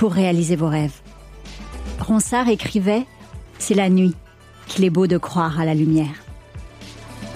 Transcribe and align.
pour 0.00 0.14
réaliser 0.14 0.56
vos 0.56 0.68
rêves. 0.68 1.02
Ronsard 1.98 2.48
écrivait 2.48 3.04
C'est 3.58 3.74
la 3.74 3.90
nuit 3.90 4.14
qu'il 4.66 4.82
est 4.86 4.88
beau 4.88 5.06
de 5.06 5.18
croire 5.18 5.60
à 5.60 5.66
la 5.66 5.74
lumière. 5.74 6.24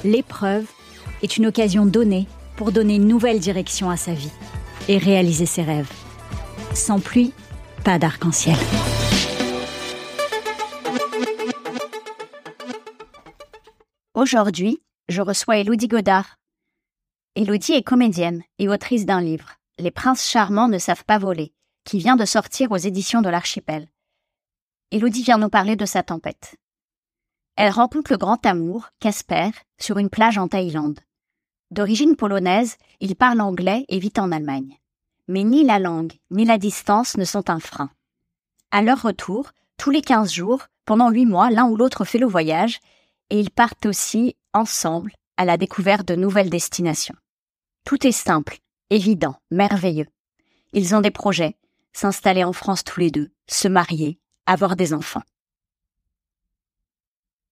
L'épreuve 0.02 0.64
est 1.22 1.36
une 1.36 1.44
occasion 1.44 1.84
donnée 1.84 2.26
pour 2.56 2.72
donner 2.72 2.94
une 2.94 3.06
nouvelle 3.06 3.38
direction 3.38 3.90
à 3.90 3.98
sa 3.98 4.14
vie 4.14 4.32
et 4.88 4.96
réaliser 4.96 5.44
ses 5.44 5.60
rêves. 5.60 5.92
Sans 6.72 7.00
pluie, 7.00 7.34
pas 7.84 7.98
d'arc-en-ciel. 7.98 8.56
Aujourd'hui, 14.14 14.80
je 15.10 15.20
reçois 15.20 15.58
Elodie 15.58 15.88
Godard. 15.88 16.36
Elodie 17.36 17.72
est 17.72 17.82
comédienne 17.82 18.42
et 18.58 18.70
autrice 18.70 19.04
d'un 19.04 19.20
livre, 19.20 19.50
Les 19.78 19.90
princes 19.90 20.26
charmants 20.26 20.68
ne 20.68 20.78
savent 20.78 21.04
pas 21.04 21.18
voler, 21.18 21.53
qui 21.84 21.98
vient 21.98 22.16
de 22.16 22.24
sortir 22.24 22.72
aux 22.72 22.76
éditions 22.76 23.22
de 23.22 23.28
l'Archipel. 23.28 23.88
Elodie 24.90 25.22
vient 25.22 25.38
nous 25.38 25.48
parler 25.48 25.76
de 25.76 25.86
sa 25.86 26.02
tempête. 26.02 26.56
Elle 27.56 27.70
rencontre 27.70 28.12
le 28.12 28.18
grand 28.18 28.44
amour, 28.46 28.88
Casper, 29.00 29.50
sur 29.78 29.98
une 29.98 30.10
plage 30.10 30.38
en 30.38 30.48
Thaïlande. 30.48 31.00
D'origine 31.70 32.16
polonaise, 32.16 32.76
il 33.00 33.16
parle 33.16 33.40
anglais 33.40 33.84
et 33.88 33.98
vit 33.98 34.12
en 34.18 34.32
Allemagne. 34.32 34.78
Mais 35.28 35.44
ni 35.44 35.64
la 35.64 35.78
langue, 35.78 36.14
ni 36.30 36.44
la 36.44 36.58
distance 36.58 37.16
ne 37.16 37.24
sont 37.24 37.50
un 37.50 37.60
frein. 37.60 37.90
À 38.70 38.82
leur 38.82 39.02
retour, 39.02 39.52
tous 39.76 39.90
les 39.90 40.02
quinze 40.02 40.32
jours, 40.32 40.66
pendant 40.84 41.10
huit 41.10 41.26
mois, 41.26 41.50
l'un 41.50 41.66
ou 41.66 41.76
l'autre 41.76 42.04
fait 42.04 42.18
le 42.18 42.26
voyage, 42.26 42.80
et 43.30 43.40
ils 43.40 43.50
partent 43.50 43.86
aussi, 43.86 44.36
ensemble, 44.52 45.12
à 45.36 45.44
la 45.44 45.56
découverte 45.56 46.06
de 46.06 46.14
nouvelles 46.14 46.50
destinations. 46.50 47.16
Tout 47.84 48.06
est 48.06 48.12
simple, 48.12 48.58
évident, 48.90 49.36
merveilleux. 49.50 50.08
Ils 50.72 50.94
ont 50.94 51.00
des 51.00 51.10
projets, 51.10 51.56
s'installer 51.94 52.44
en 52.44 52.52
France 52.52 52.84
tous 52.84 53.00
les 53.00 53.10
deux, 53.10 53.30
se 53.48 53.68
marier, 53.68 54.18
avoir 54.46 54.76
des 54.76 54.92
enfants. 54.92 55.22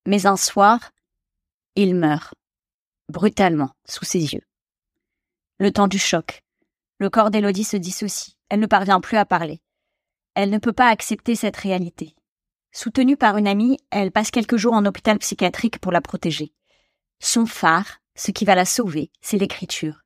Mais 0.06 0.26
un 0.26 0.36
soir, 0.36 0.90
il 1.76 1.94
meurt, 1.94 2.34
brutalement, 3.08 3.70
sous 3.86 4.04
ses 4.04 4.34
yeux. 4.34 4.42
Le 5.58 5.70
temps 5.70 5.88
du 5.88 5.98
choc. 5.98 6.42
Le 6.98 7.08
corps 7.08 7.30
d'Élodie 7.30 7.64
se 7.64 7.76
dissocie. 7.76 8.36
Elle 8.48 8.60
ne 8.60 8.66
parvient 8.66 9.00
plus 9.00 9.16
à 9.16 9.24
parler. 9.24 9.60
Elle 10.34 10.50
ne 10.50 10.58
peut 10.58 10.72
pas 10.72 10.88
accepter 10.88 11.36
cette 11.36 11.56
réalité. 11.56 12.14
Soutenue 12.72 13.16
par 13.16 13.36
une 13.36 13.46
amie, 13.46 13.78
elle 13.90 14.10
passe 14.10 14.30
quelques 14.30 14.56
jours 14.56 14.72
en 14.72 14.84
hôpital 14.86 15.18
psychiatrique 15.18 15.78
pour 15.78 15.92
la 15.92 16.00
protéger. 16.00 16.52
Son 17.20 17.46
phare, 17.46 17.98
ce 18.16 18.30
qui 18.30 18.44
va 18.44 18.54
la 18.54 18.64
sauver, 18.64 19.10
c'est 19.20 19.38
l'écriture. 19.38 20.00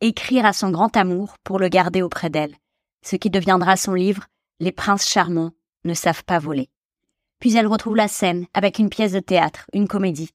Écrire 0.00 0.44
à 0.44 0.52
son 0.52 0.70
grand 0.70 0.96
amour 0.96 1.36
pour 1.44 1.58
le 1.58 1.68
garder 1.68 2.02
auprès 2.02 2.30
d'elle, 2.30 2.56
ce 3.02 3.16
qui 3.16 3.30
deviendra 3.30 3.76
son 3.76 3.94
livre 3.94 4.26
Les 4.58 4.72
princes 4.72 5.06
charmants 5.06 5.52
ne 5.84 5.94
savent 5.94 6.24
pas 6.24 6.38
voler. 6.38 6.68
Puis 7.38 7.56
elle 7.56 7.66
retrouve 7.66 7.96
la 7.96 8.08
scène 8.08 8.46
avec 8.52 8.78
une 8.78 8.90
pièce 8.90 9.12
de 9.12 9.20
théâtre, 9.20 9.66
une 9.72 9.88
comédie. 9.88 10.34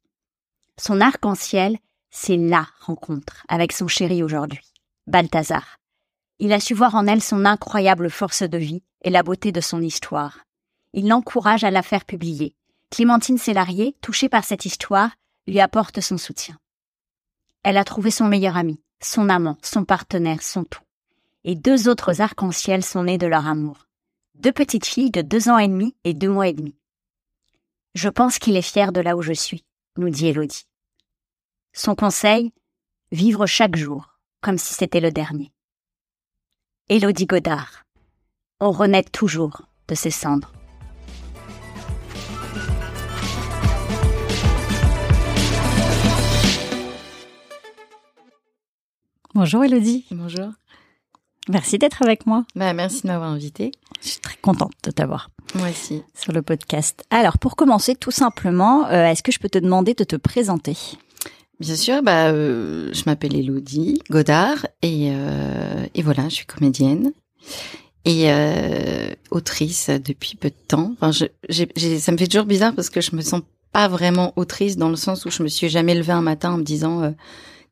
Son 0.78 1.00
arc-en-ciel, 1.02 1.78
c'est 2.10 2.38
la 2.38 2.68
rencontre 2.80 3.44
avec 3.48 3.72
son 3.72 3.88
chéri 3.88 4.24
aujourd'hui, 4.24 4.66
Balthazar. 5.08 5.78
Il 6.40 6.52
a 6.52 6.60
su 6.60 6.74
voir 6.74 6.96
en 6.96 7.08
elle 7.08 7.22
son 7.22 7.46
incroyable 7.46 8.10
force 8.10 8.44
de 8.44 8.58
vie 8.58 8.84
et 9.04 9.10
la 9.10 9.24
beauté 9.24 9.52
de 9.52 9.62
son 9.62 9.82
histoire. 9.82 10.40
Il 10.94 11.08
l'encourage 11.08 11.64
à 11.64 11.72
la 11.72 11.82
faire 11.82 12.06
publier. 12.06 12.56
Clémentine 12.90 13.38
Sélarié, 13.38 13.96
touchée 14.02 14.30
par 14.30 14.44
cette 14.44 14.66
histoire, 14.66 15.12
lui 15.48 15.60
apporte 15.60 16.02
son 16.02 16.18
soutien. 16.18 16.58
Elle 17.64 17.78
a 17.78 17.84
trouvé 17.84 18.12
son 18.12 18.26
meilleur 18.26 18.58
ami, 18.58 18.82
son 19.02 19.30
amant, 19.30 19.58
son 19.62 19.86
partenaire, 19.86 20.42
son 20.42 20.64
tout. 20.64 20.85
Et 21.48 21.56
deux 21.56 21.88
autres 21.88 22.22
arcs-en-ciel 22.22 22.84
sont 22.84 23.04
nés 23.04 23.20
de 23.20 23.28
leur 23.28 23.46
amour 23.48 23.86
deux 24.40 24.52
petites 24.52 24.86
filles 24.86 25.12
de 25.12 25.22
deux 25.22 25.50
ans 25.50 25.58
et 25.58 25.68
demi 25.68 25.96
et 26.04 26.14
deux 26.14 26.30
mois 26.30 26.48
et 26.48 26.54
demi. 26.54 26.76
Je 27.94 28.10
pense 28.10 28.38
qu'il 28.38 28.58
est 28.58 28.62
fier 28.62 28.92
de 28.92 29.00
là 29.00 29.16
où 29.16 29.22
je 29.22 29.34
suis, 29.34 29.64
nous 29.98 30.10
dit 30.10 30.28
Elodie. 30.28 30.68
Son 31.74 31.96
conseil, 31.96 32.52
vivre 33.12 33.46
chaque 33.46 33.76
jour, 33.76 34.18
comme 34.42 34.58
si 34.58 34.74
c'était 34.74 35.00
le 35.00 35.12
dernier. 35.12 35.54
Elodie 36.90 37.26
Godard, 37.26 37.84
on 38.60 38.72
renaît 38.72 39.04
toujours 39.04 39.62
de 39.88 39.96
ses 39.96 40.12
cendres. 40.12 40.52
Bonjour 49.34 49.64
Elodie. 49.64 50.06
Bonjour. 50.12 50.52
Merci 51.50 51.78
d'être 51.78 52.02
avec 52.02 52.26
moi. 52.26 52.46
Bah, 52.56 52.74
merci 52.74 53.04
de 53.04 53.08
m'avoir 53.08 53.30
invité. 53.30 53.72
Je 54.02 54.10
suis 54.10 54.20
très 54.20 54.38
contente 54.38 54.74
de 54.84 54.92
t'avoir. 54.92 55.30
Moi 55.54 55.70
aussi. 55.70 56.02
Sur 56.14 56.34
le 56.34 56.42
podcast. 56.42 57.04
Alors, 57.12 57.38
pour 57.38 57.56
commencer, 57.56 57.96
tout 57.96 58.12
simplement, 58.12 58.88
euh, 58.88 59.06
est-ce 59.06 59.22
que 59.22 59.32
je 59.32 59.40
peux 59.40 59.50
te 59.50 59.60
demander 59.60 59.94
de 59.94 60.04
te 60.04 60.16
présenter? 60.16 60.76
Bien 61.60 61.76
sûr, 61.76 62.02
bah, 62.02 62.28
euh, 62.28 62.90
je 62.94 63.04
m'appelle 63.06 63.36
Elodie 63.36 64.02
Godard 64.10 64.66
et, 64.82 65.12
euh, 65.12 65.86
et 65.94 66.02
voilà, 66.02 66.28
je 66.30 66.36
suis 66.36 66.46
comédienne 66.46 67.14
et 68.04 68.30
autrice 69.32 69.90
depuis 69.90 70.36
peu 70.36 70.50
de 70.50 70.68
temps. 70.68 70.94
Enfin, 71.00 71.12
je, 71.12 71.26
ça 71.98 72.12
me 72.12 72.18
fait 72.18 72.28
toujours 72.28 72.46
bizarre 72.46 72.76
parce 72.76 72.92
que 72.92 73.02
je 73.02 73.16
me 73.16 73.22
sens 73.22 73.42
pas 73.72 73.88
vraiment 73.88 74.32
autrice 74.36 74.78
dans 74.78 74.90
le 74.90 74.96
sens 74.96 75.26
où 75.26 75.32
je 75.32 75.42
me 75.42 75.48
suis 75.48 75.70
jamais 75.70 75.96
levée 75.96 76.12
un 76.12 76.22
matin 76.22 76.54
en 76.54 76.58
me 76.58 76.64
disant 76.64 77.16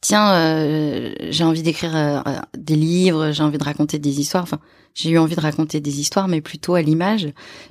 tiens, 0.04 0.34
euh, 0.34 1.14
j'ai 1.30 1.44
envie 1.44 1.64
d'écrire 1.64 1.96
euh, 1.96 2.22
des 2.56 2.76
livres, 2.76 3.32
j'ai 3.32 3.42
envie 3.42 3.58
de 3.58 3.64
raconter 3.64 3.98
des 3.98 4.20
histoires. 4.20 4.44
Enfin, 4.44 4.60
j'ai 4.94 5.10
eu 5.10 5.18
envie 5.18 5.36
de 5.36 5.42
raconter 5.42 5.80
des 5.80 6.00
histoires, 6.00 6.28
mais 6.28 6.42
plutôt 6.42 6.76
à 6.76 6.82
l'image. 6.82 7.30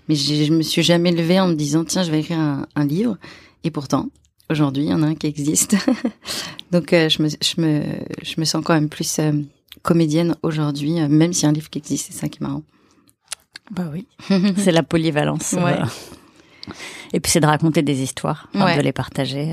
Mais 0.09 0.17
je 0.17 0.53
me 0.53 0.63
suis 0.63 0.83
jamais 0.83 1.13
levée 1.13 1.39
en 1.39 1.47
me 1.47 1.55
disant, 1.55 1.85
tiens, 1.85 2.03
je 2.03 2.11
vais 2.11 2.21
écrire 2.21 2.39
un, 2.39 2.85
livre. 2.85 3.19
Et 3.65 3.71
pourtant, 3.71 4.09
aujourd'hui, 4.51 4.85
il 4.85 4.89
y 4.89 4.95
en 4.95 5.03
a 5.03 5.07
un 5.07 5.15
qui 5.15 5.27
existe. 5.27 5.77
Donc, 6.73 6.93
euh, 6.93 7.09
je, 7.09 7.23
me, 7.23 7.29
je, 7.29 7.61
me, 7.61 7.83
je 8.23 8.35
me 8.39 8.45
sens 8.45 8.65
quand 8.65 8.75
même 8.75 8.89
plus 8.89 9.21
comédienne 9.83 10.35
aujourd'hui, 10.43 10.93
même 11.09 11.33
s'il 11.33 11.45
y 11.45 11.47
a 11.47 11.51
un 11.51 11.53
livre 11.53 11.71
qui 11.71 11.79
existe. 11.79 12.07
C'est 12.11 12.19
ça 12.19 12.29
qui 12.29 12.39
est 12.39 12.47
marrant. 12.47 12.63
Bah 13.71 13.91
oui, 13.93 14.07
c'est 14.57 14.73
la 14.73 14.83
polyvalence. 14.83 15.53
Ouais. 15.53 15.79
Et 17.13 17.21
puis 17.21 17.31
c'est 17.31 17.41
de 17.41 17.47
raconter 17.47 17.83
des 17.83 18.01
histoires, 18.03 18.49
de 18.55 18.81
les 18.81 18.93
partager. 18.93 19.53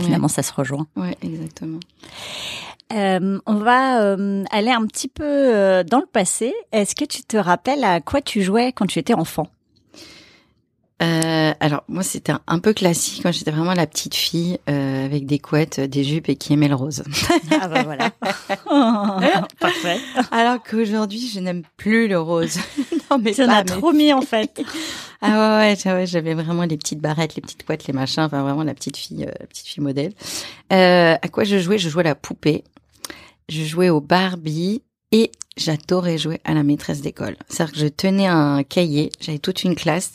Finalement, 0.00 0.28
ça 0.28 0.42
se 0.42 0.52
rejoint. 0.52 0.86
Ouais, 0.96 1.16
exactement. 1.22 1.80
Euh, 2.92 3.38
on 3.46 3.54
va 3.54 4.02
euh, 4.02 4.44
aller 4.50 4.70
un 4.70 4.84
petit 4.86 5.08
peu 5.08 5.24
euh, 5.24 5.84
dans 5.84 6.00
le 6.00 6.06
passé. 6.06 6.52
Est-ce 6.72 6.94
que 6.94 7.04
tu 7.04 7.22
te 7.22 7.36
rappelles 7.36 7.84
à 7.84 8.00
quoi 8.00 8.20
tu 8.20 8.42
jouais 8.42 8.72
quand 8.72 8.86
tu 8.86 8.98
étais 8.98 9.14
enfant? 9.14 9.48
Euh, 11.02 11.52
alors 11.60 11.82
moi 11.88 12.02
c'était 12.02 12.32
un, 12.46 12.58
peu 12.58 12.74
classique 12.74 13.20
quand 13.22 13.32
j'étais 13.32 13.50
vraiment 13.50 13.72
la 13.72 13.86
petite 13.86 14.14
fille 14.14 14.58
euh, 14.68 15.06
avec 15.06 15.24
des 15.24 15.38
couettes, 15.38 15.80
des 15.80 16.04
jupes 16.04 16.28
et 16.28 16.36
qui 16.36 16.52
aimait 16.52 16.68
le 16.68 16.74
rose. 16.74 17.02
ah 17.58 17.68
bah 17.68 17.82
voilà. 17.84 18.10
Parfait. 19.60 19.98
Alors 20.30 20.62
qu'aujourd'hui 20.62 21.30
je 21.32 21.40
n'aime 21.40 21.62
plus 21.78 22.06
le 22.06 22.20
rose. 22.20 22.58
non 23.10 23.18
mais 23.18 23.40
en 23.40 23.48
as 23.48 23.64
trop 23.64 23.92
mis 23.92 24.12
en 24.12 24.20
fait. 24.20 24.62
ah 25.22 25.62
ouais 25.62 25.74
ouais, 25.84 25.92
ouais 25.92 26.06
j'avais 26.06 26.34
vraiment 26.34 26.64
les 26.64 26.76
petites 26.76 27.00
barrettes, 27.00 27.34
les 27.34 27.42
petites 27.42 27.64
couettes, 27.64 27.86
les 27.86 27.94
machins, 27.94 28.24
enfin 28.24 28.42
vraiment 28.42 28.64
la 28.64 28.74
petite 28.74 28.98
fille, 28.98 29.24
euh, 29.24 29.46
petite 29.46 29.68
fille 29.68 29.82
modèle. 29.82 30.12
Euh, 30.72 31.16
à 31.20 31.28
quoi 31.28 31.44
je 31.44 31.58
jouais? 31.58 31.78
Je 31.78 31.88
jouais 31.88 32.02
à 32.02 32.08
la 32.08 32.14
poupée. 32.14 32.64
Je 33.48 33.64
jouais 33.64 33.88
au 33.88 34.00
Barbie 34.00 34.82
Et 35.12 35.32
j'adorais 35.56 36.18
jouer 36.18 36.40
à 36.44 36.54
la 36.54 36.62
maîtresse 36.62 37.00
d'école. 37.00 37.36
C'est-à-dire 37.48 37.72
que 37.74 37.80
je 37.80 37.86
tenais 37.88 38.26
un 38.26 38.62
cahier, 38.62 39.10
j'avais 39.20 39.38
toute 39.38 39.64
une 39.64 39.74
classe, 39.74 40.12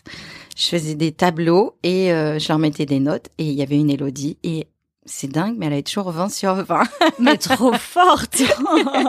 je 0.56 0.70
faisais 0.70 0.96
des 0.96 1.12
tableaux 1.12 1.78
et 1.84 2.12
euh, 2.12 2.40
je 2.40 2.48
leur 2.48 2.60
mettais 2.60 2.86
des 2.86 3.00
notes 3.00 3.30
et 3.38 3.46
il 3.46 3.54
y 3.54 3.62
avait 3.62 3.78
une 3.78 3.90
Élodie 3.90 4.38
et 4.44 4.68
c'est 5.06 5.28
dingue, 5.28 5.56
mais 5.58 5.68
elle 5.68 5.74
avait 5.74 5.84
toujours 5.84 6.10
20 6.10 6.30
sur 6.30 6.56
20. 6.56 6.84
Mais 7.20 7.38
trop 7.38 7.74
forte 7.74 8.42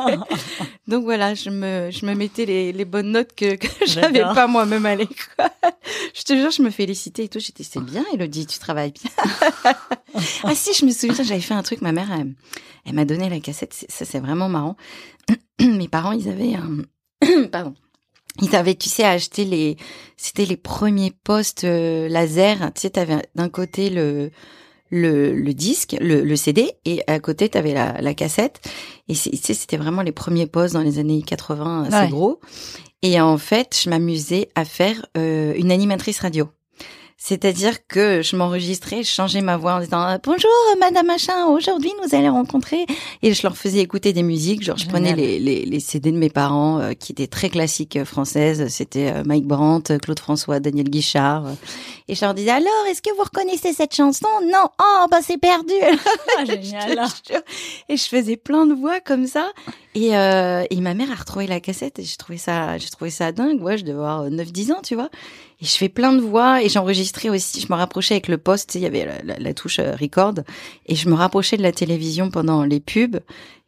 Donc 0.89 1.05
voilà, 1.05 1.35
je 1.35 1.49
me, 1.49 1.91
je 1.91 2.05
me 2.05 2.15
mettais 2.15 2.45
les, 2.45 2.73
les 2.73 2.85
bonnes 2.85 3.13
notes 3.13 3.35
que, 3.35 3.55
que 3.55 3.67
j'avais 3.87 4.21
pas 4.21 4.47
moi-même 4.47 4.85
à 4.85 4.95
l'école. 4.95 5.49
Je 6.15 6.23
te 6.23 6.35
jure, 6.35 6.51
je 6.51 6.63
me 6.63 6.71
félicitais 6.71 7.25
et 7.25 7.29
tout. 7.29 7.41
J'étais, 7.41 7.65
c'est 7.65 7.81
bien, 7.81 8.05
Elodie, 8.13 8.47
tu 8.47 8.59
travailles 8.59 8.93
bien. 8.93 9.11
ah 10.45 10.55
si, 10.55 10.75
je 10.75 10.85
me 10.85 10.91
souviens, 10.91 11.25
j'avais 11.25 11.41
fait 11.41 11.55
un 11.55 11.63
truc, 11.63 11.81
ma 11.81 11.93
mère, 11.93 12.09
elle, 12.13 12.35
elle 12.85 12.95
m'a 12.95 13.07
donné 13.07 13.31
la 13.31 13.41
cassette. 13.41 13.87
Ça, 13.89 14.05
c'est 14.05 14.21
vraiment 14.21 14.51
marrant. 14.51 14.77
Mes 15.61 15.89
parents, 15.89 16.13
ils 16.13 16.29
avaient 16.29 16.55
un... 16.55 17.47
Pardon. 17.51 17.75
Ils 18.43 18.55
avaient, 18.55 18.75
tu 18.75 18.88
sais, 18.88 19.05
acheté 19.05 19.44
les, 19.44 19.77
c'était 20.17 20.44
les 20.44 20.56
premiers 20.56 21.12
postes 21.25 21.65
euh, 21.65 22.09
laser. 22.09 22.59
Tu 22.75 22.83
sais, 22.83 22.91
t'avais 22.91 23.23
d'un 23.35 23.49
côté 23.49 23.91
le, 23.91 24.31
le, 24.91 25.35
le 25.35 25.55
disque, 25.55 25.97
le, 26.00 26.23
le, 26.23 26.37
CD, 26.37 26.73
et 26.85 27.03
à 27.06 27.19
côté, 27.19 27.49
tu 27.49 27.59
avais 27.59 27.75
la, 27.75 28.00
la 28.00 28.15
cassette. 28.15 28.61
Et 29.09 29.15
c'était 29.15 29.77
vraiment 29.77 30.03
les 30.03 30.12
premiers 30.12 30.47
postes 30.47 30.75
dans 30.75 30.83
les 30.83 30.99
années 30.99 31.23
80, 31.23 31.85
assez 31.85 32.11
gros. 32.11 32.41
Et 33.03 33.21
en 33.21 33.38
fait, 33.38 33.79
je 33.83 33.91
m'amusais 33.91 34.49
à 34.55 34.65
faire 34.65 35.06
euh, 35.17 35.55
une 35.56 35.71
animatrice 35.71 36.21
radio. 36.21 36.49
C'est-à-dire 37.28 37.84
que 37.88 38.23
je 38.23 38.37
m'enregistrais, 38.37 39.02
je 39.02 39.11
changeais 39.11 39.40
ma 39.40 39.56
voix 39.56 39.75
en 39.75 39.81
disant 39.81 40.17
bonjour 40.23 40.49
Madame 40.78 41.08
Machin, 41.08 41.46
aujourd'hui 41.46 41.90
nous 42.00 42.17
allons 42.17 42.34
rencontrer 42.34 42.87
et 43.20 43.34
je 43.34 43.43
leur 43.43 43.56
faisais 43.56 43.81
écouter 43.81 44.12
des 44.12 44.23
musiques. 44.23 44.62
Genre 44.62 44.76
je 44.76 44.87
prenais 44.87 45.17
les, 45.17 45.40
les, 45.40 45.64
les, 45.64 45.81
CD 45.81 46.12
de 46.12 46.19
mes 46.19 46.31
parents 46.31 46.78
euh, 46.78 46.93
qui 46.93 47.11
étaient 47.11 47.26
très 47.26 47.49
classiques 47.49 47.96
euh, 47.96 48.05
françaises. 48.05 48.69
C'était 48.69 49.11
euh, 49.11 49.25
Mike 49.26 49.44
Brandt, 49.44 49.99
Claude 49.99 50.20
François, 50.20 50.61
Daniel 50.61 50.88
Guichard. 50.88 51.46
et 52.06 52.14
je 52.14 52.25
leur 52.25 52.32
disais 52.32 52.50
alors 52.50 52.87
est-ce 52.88 53.02
que 53.02 53.12
vous 53.17 53.25
reconnaissez 53.25 53.73
cette 53.73 53.96
chanson? 53.96 54.28
Non. 54.44 54.69
Oh 54.81 55.06
bah 55.11 55.19
c'est 55.20 55.38
perdu. 55.38 55.75
Ah, 56.38 56.44
génial. 56.44 57.08
et 57.88 57.96
je 57.96 58.05
faisais 58.05 58.37
plein 58.37 58.67
de 58.67 58.75
voix 58.75 59.00
comme 59.00 59.26
ça. 59.26 59.49
Et, 59.96 60.17
euh, 60.17 60.62
et 60.70 60.81
ma 60.81 60.94
mère 60.94 61.11
a 61.11 61.14
retrouvé 61.14 61.46
la 61.46 61.58
cassette 61.58 61.99
et 61.99 62.05
j'ai 62.05 62.17
trouvé 62.17 62.38
ça, 62.38 62.78
j'ai 62.78 62.90
trouvé 62.90 63.11
ça 63.11 63.32
dingue. 63.32 63.62
Ouais, 63.62 63.78
je 63.78 63.82
devais 63.84 63.99
avoir 63.99 64.28
9-10 64.28 64.73
ans, 64.75 64.81
tu 64.84 64.94
vois. 64.94 65.08
Et 65.61 65.64
je 65.64 65.73
fais 65.73 65.88
plein 65.88 66.12
de 66.12 66.20
voix 66.20 66.62
et 66.62 66.69
j'enregistrais 66.69 67.31
aussi. 67.31 67.61
Je 67.61 67.67
me 67.70 67.76
rapprochais 67.76 68.14
avec 68.14 68.29
le 68.29 68.37
poste, 68.37 68.75
il 68.75 68.82
y 68.82 68.87
avait 68.87 69.06
la, 69.25 69.38
la, 69.38 69.55
touche 69.55 69.79
euh, 69.79 69.97
record 69.99 70.35
et 70.87 70.94
je 70.94 71.08
me 71.08 71.14
rapprochais 71.14 71.56
de 71.56 71.62
la 71.62 71.73
télévision 71.73 72.31
pendant 72.31 72.64
les 72.64 72.81
pubs. 72.81 73.20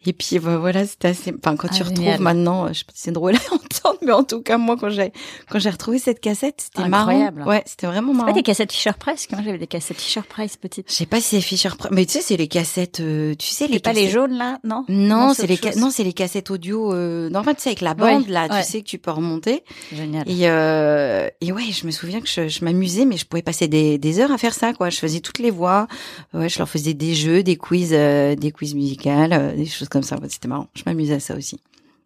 Et 0.06 0.12
puis 0.12 0.38
bah, 0.38 0.58
voilà, 0.58 0.86
c'était 0.86 1.08
assez. 1.08 1.34
Enfin, 1.36 1.56
quand 1.56 1.68
tu 1.68 1.82
ah, 1.82 1.88
retrouves 1.88 2.20
maintenant, 2.20 2.66
euh, 2.66 2.68
je 2.68 2.78
sais 2.78 2.84
pas 2.84 2.92
si 2.94 3.02
c'est 3.02 3.12
drôle 3.12 3.34
à 3.50 3.54
entendre, 3.54 3.98
mais 4.02 4.12
en 4.12 4.22
tout 4.22 4.42
cas 4.42 4.56
moi 4.56 4.76
quand 4.78 4.90
j'ai 4.90 5.12
quand 5.50 5.58
j'ai 5.58 5.70
retrouvé 5.70 5.98
cette 5.98 6.20
cassette, 6.20 6.68
c'était 6.72 6.88
marrant. 6.88 7.30
Ouais, 7.44 7.64
c'était 7.66 7.88
vraiment 7.88 8.14
marrant. 8.14 8.28
Pas 8.28 8.32
des 8.32 8.44
cassettes 8.44 8.70
Fisher 8.70 8.92
Price, 8.96 9.26
quand 9.28 9.42
j'avais 9.42 9.58
des 9.58 9.66
cassettes 9.66 10.00
Fisher 10.00 10.20
Price 10.28 10.56
petites. 10.56 10.88
Je 10.88 10.94
sais 10.94 11.06
pas 11.06 11.20
si 11.20 11.36
c'est 11.36 11.40
Fisher 11.40 11.70
Price, 11.76 11.90
mais 11.90 12.06
tu 12.06 12.12
sais 12.12 12.20
c'est 12.20 12.36
les 12.36 12.46
cassettes, 12.46 13.00
euh, 13.00 13.34
tu 13.34 13.48
sais 13.48 13.66
les. 13.66 13.80
pas 13.80 13.92
les 13.92 14.08
jaunes 14.08 14.38
là, 14.38 14.60
non? 14.62 14.84
Non, 14.88 15.34
c'est 15.34 15.48
les 15.48 15.58
non 15.76 15.90
c'est 15.90 16.04
les 16.04 16.12
cassettes 16.12 16.52
audio. 16.52 16.94
Euh... 16.94 17.28
Non, 17.30 17.40
en 17.40 17.42
fait, 17.42 17.56
tu 17.56 17.62
sais 17.62 17.70
avec 17.70 17.80
la 17.80 17.94
bande 17.94 18.28
là, 18.28 18.48
tu 18.48 18.70
sais 18.70 18.82
que 18.82 18.86
tu 18.86 18.98
peux 18.98 19.10
remonter. 19.10 19.64
Génial. 19.92 20.30
Et 20.30 20.48
euh... 20.48 21.28
et 21.40 21.50
ouais, 21.50 21.64
je 21.72 21.86
me 21.86 21.90
souviens 21.90 22.20
que 22.20 22.28
je, 22.28 22.46
je 22.46 22.64
m'amusais, 22.64 23.04
mais 23.04 23.16
je 23.16 23.26
pouvais 23.26 23.42
passer 23.42 23.66
des, 23.66 23.98
des 23.98 24.20
heures 24.20 24.30
à 24.30 24.38
faire 24.38 24.54
ça 24.54 24.72
quoi. 24.74 24.90
Je 24.90 24.98
faisais 24.98 25.18
toutes 25.18 25.40
les 25.40 25.50
voix. 25.50 25.88
Ouais, 26.34 26.48
je 26.48 26.58
leur 26.58 26.68
faisais 26.68 26.94
des 26.94 27.14
jeux, 27.14 27.42
des 27.42 27.56
quiz, 27.56 27.90
euh, 27.92 28.36
des 28.36 28.52
quiz 28.52 28.76
musicales, 28.76 29.56
des 29.56 29.66
choses 29.66 29.87
comme 29.88 30.02
ça. 30.02 30.18
C'était 30.28 30.48
marrant. 30.48 30.68
Je 30.74 30.82
m'amusais 30.86 31.14
à 31.14 31.20
ça 31.20 31.36
aussi. 31.36 31.60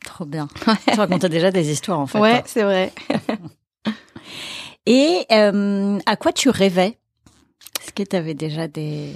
Trop 0.05 0.25
bien. 0.25 0.49
Tu 0.93 0.99
racontais 0.99 1.29
déjà 1.29 1.51
des 1.51 1.71
histoires 1.71 2.01
en 2.01 2.07
fait. 2.07 2.19
Ouais, 2.19 2.37
hein. 2.37 2.43
c'est 2.47 2.63
vrai. 2.63 2.93
Et 4.87 5.27
euh, 5.31 5.99
à 6.07 6.17
quoi 6.17 6.33
tu 6.33 6.51
rêvais? 6.51 6.99
Est-ce 7.81 7.93
que 7.93 8.03
tu 8.03 8.17
avais 8.17 8.35
déjà 8.35 8.67
des 8.67 9.13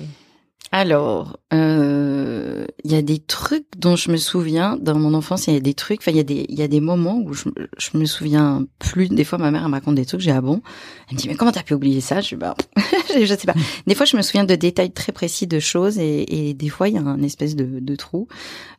alors, 0.77 1.39
euh, 1.55 2.67
il 2.85 2.93
y 2.93 2.97
a 2.97 3.01
des 3.01 3.19
trucs 3.19 3.65
dont 3.79 3.97
je 3.97 4.11
me 4.11 4.19
souviens 4.19 4.77
dans 4.79 4.99
mon 4.99 5.15
enfance. 5.15 5.47
Il 5.47 5.55
y 5.55 5.57
a 5.57 5.61
des 5.61 5.73
trucs, 5.73 6.01
enfin 6.03 6.11
il 6.11 6.19
y 6.19 6.21
a 6.21 6.23
des, 6.23 6.45
il 6.51 6.59
y 6.59 6.63
a 6.63 6.69
des 6.69 6.83
moments 6.83 7.17
où 7.17 7.33
je, 7.33 7.49
me 7.95 8.05
souviens 8.05 8.67
plus. 8.79 9.09
Des 9.09 9.25
fois, 9.25 9.39
ma 9.39 9.51
mère 9.51 9.63
elle 9.63 9.69
me 9.69 9.73
raconte 9.73 9.95
des 9.95 10.05
trucs, 10.05 10.21
j'ai 10.21 10.33
ah 10.33 10.43
bon? 10.43 10.61
Elle 11.09 11.15
me 11.15 11.19
dit 11.19 11.29
mais 11.29 11.35
comment 11.35 11.51
t'as 11.51 11.63
pu 11.63 11.73
oublier 11.73 12.03
ça? 12.03 12.21
Je 12.21 12.37
bah, 12.37 12.55
je 13.19 13.25
sais 13.25 13.47
pas. 13.47 13.55
Des 13.87 13.95
fois, 13.95 14.05
je 14.05 14.19
me 14.19 14.23
souviens 14.23 14.45
de 14.45 14.55
détails 14.55 14.91
très 14.91 15.13
précis 15.13 15.47
de 15.47 15.61
choses 15.61 15.99
et, 15.99 16.53
des 16.53 16.69
fois, 16.69 16.91
il 16.91 16.97
y 16.97 16.99
a 16.99 17.01
un 17.01 17.23
espèce 17.23 17.57
de, 17.57 17.81
de 17.81 17.97
trou. 17.97 18.29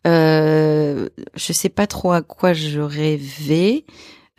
Euh, 0.05 1.09
je 1.33 1.51
sais 1.51 1.69
pas 1.69 1.87
trop 1.87 2.11
à 2.11 2.21
quoi 2.21 2.53
je 2.53 2.79
rêvais. 2.79 3.85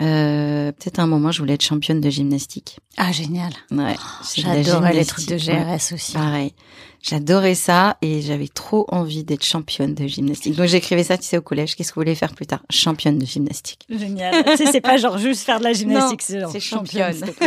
Euh, 0.00 0.70
peut-être 0.72 1.00
un 1.00 1.06
moment, 1.06 1.32
je 1.32 1.40
voulais 1.40 1.54
être 1.54 1.64
championne 1.64 2.00
de 2.00 2.10
gymnastique. 2.10 2.78
Ah, 2.96 3.10
génial. 3.10 3.52
Ouais. 3.70 3.96
Oh, 3.98 4.24
J'adorais 4.36 4.92
les 4.92 5.04
trucs 5.04 5.26
de 5.26 5.36
GRS 5.36 5.92
aussi. 5.94 6.12
Pareil. 6.12 6.52
J'adorais 7.00 7.54
ça 7.54 7.96
et 8.02 8.20
j'avais 8.22 8.48
trop 8.48 8.84
envie 8.88 9.22
d'être 9.22 9.44
championne 9.44 9.94
de 9.94 10.06
gymnastique. 10.06 10.56
Donc 10.56 10.66
j'écrivais 10.66 11.04
ça, 11.04 11.16
tu 11.16 11.24
sais, 11.24 11.38
au 11.38 11.42
collège. 11.42 11.76
Qu'est-ce 11.76 11.90
que 11.90 11.94
vous 11.94 12.00
voulez 12.00 12.16
faire 12.16 12.34
plus 12.34 12.46
tard? 12.46 12.60
Championne 12.70 13.18
de 13.18 13.26
gymnastique. 13.26 13.86
Génial. 13.88 14.44
tu 14.44 14.56
sais, 14.56 14.66
c'est 14.72 14.80
pas 14.80 14.96
genre 14.96 15.16
juste 15.16 15.42
faire 15.44 15.60
de 15.60 15.64
la 15.64 15.72
gymnastique, 15.72 16.22
c'est 16.22 16.60
championne. 16.60 17.14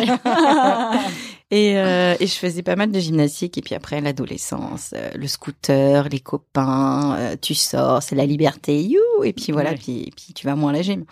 et, 1.51 1.77
euh, 1.77 2.15
et 2.17 2.27
je 2.27 2.33
faisais 2.35 2.63
pas 2.63 2.77
mal 2.77 2.91
de 2.91 2.99
gymnastique. 2.99 3.57
Et 3.57 3.61
puis 3.61 3.75
après, 3.75 3.99
l'adolescence, 3.99 4.93
euh, 4.95 5.11
le 5.15 5.27
scooter, 5.27 6.07
les 6.07 6.21
copains, 6.21 7.17
euh, 7.17 7.35
tu 7.39 7.53
sors, 7.53 8.01
c'est 8.01 8.15
la 8.15 8.25
liberté, 8.25 8.81
you. 8.81 9.01
Et 9.23 9.33
puis 9.33 9.51
voilà, 9.51 9.73
puis, 9.73 10.11
puis 10.15 10.33
tu 10.33 10.47
vas 10.47 10.55
moins 10.55 10.69
à 10.71 10.77
la 10.77 10.81
gym. 10.81 11.03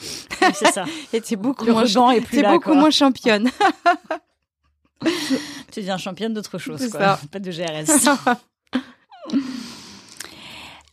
c'est 0.53 0.71
ça. 0.71 0.86
et 1.13 1.19
tu 1.19 1.36
beaucoup 1.36 1.65
le 1.65 1.74
moins, 1.74 2.12
est 2.12 2.21
plus 2.21 2.41
là, 2.41 2.53
beaucoup 2.53 2.74
moins 2.74 2.89
championne. 2.89 3.50
tu 5.71 5.80
deviens 5.81 5.97
championne 5.97 6.33
d'autre 6.33 6.57
chose, 6.57 6.89
quoi. 6.89 7.19
Pas 7.31 7.39
de 7.39 7.51
GRS. 7.51 8.09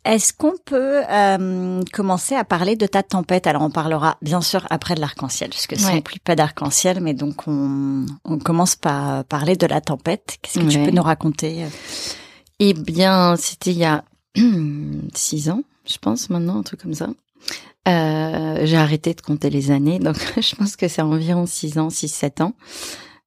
Est-ce 0.06 0.32
qu'on 0.32 0.55
peut 0.64 1.03
euh, 1.11 1.82
commencer 1.93 2.37
à 2.37 2.44
parler 2.44 2.76
de 2.76 2.87
ta 2.87 3.03
tempête? 3.03 3.49
Alors 3.49 3.62
on 3.62 3.70
parlera 3.70 4.19
bien 4.23 4.41
sûr 4.41 4.64
après 4.70 4.94
de 4.94 5.00
l'arc-en-ciel, 5.00 5.50
puisque 5.50 5.76
c'est 5.76 6.00
plus 6.00 6.20
pas 6.20 6.37
d'arc-en-ciel, 6.37 7.00
mais 7.00 7.12
donc 7.12 7.49
on, 7.49 8.06
on, 8.25 8.38
commence 8.38 8.76
par 8.76 9.25
parler 9.25 9.56
de 9.56 9.67
la 9.67 9.81
tempête. 9.81 10.38
Qu'est-ce 10.41 10.61
que 10.61 10.69
tu 10.69 10.79
peux 10.79 10.93
nous 10.93 11.03
raconter? 11.03 11.67
Eh 12.61 12.73
bien, 12.73 13.35
c'était 13.37 13.73
il 13.73 13.79
y 13.79 13.85
a 13.85 14.05
six 15.14 15.50
ans, 15.50 15.62
je 15.85 15.99
pense 15.99 16.31
maintenant, 16.31 16.59
un 16.59 16.62
truc 16.62 16.82
comme 16.82 16.94
ça. 16.94 17.09
Euh, 17.88 18.61
j'ai 18.64 18.76
arrêté 18.76 19.12
de 19.12 19.20
compter 19.20 19.50
les 19.50 19.71
années, 19.73 19.99
donc 19.99 20.16
je 20.40 20.54
pense 20.54 20.76
que 20.76 20.87
c'est 20.88 21.02
environ 21.02 21.47
six 21.47 21.78
ans, 21.78 21.90
six, 21.90 22.09
sept 22.09 22.40
ans. 22.40 22.54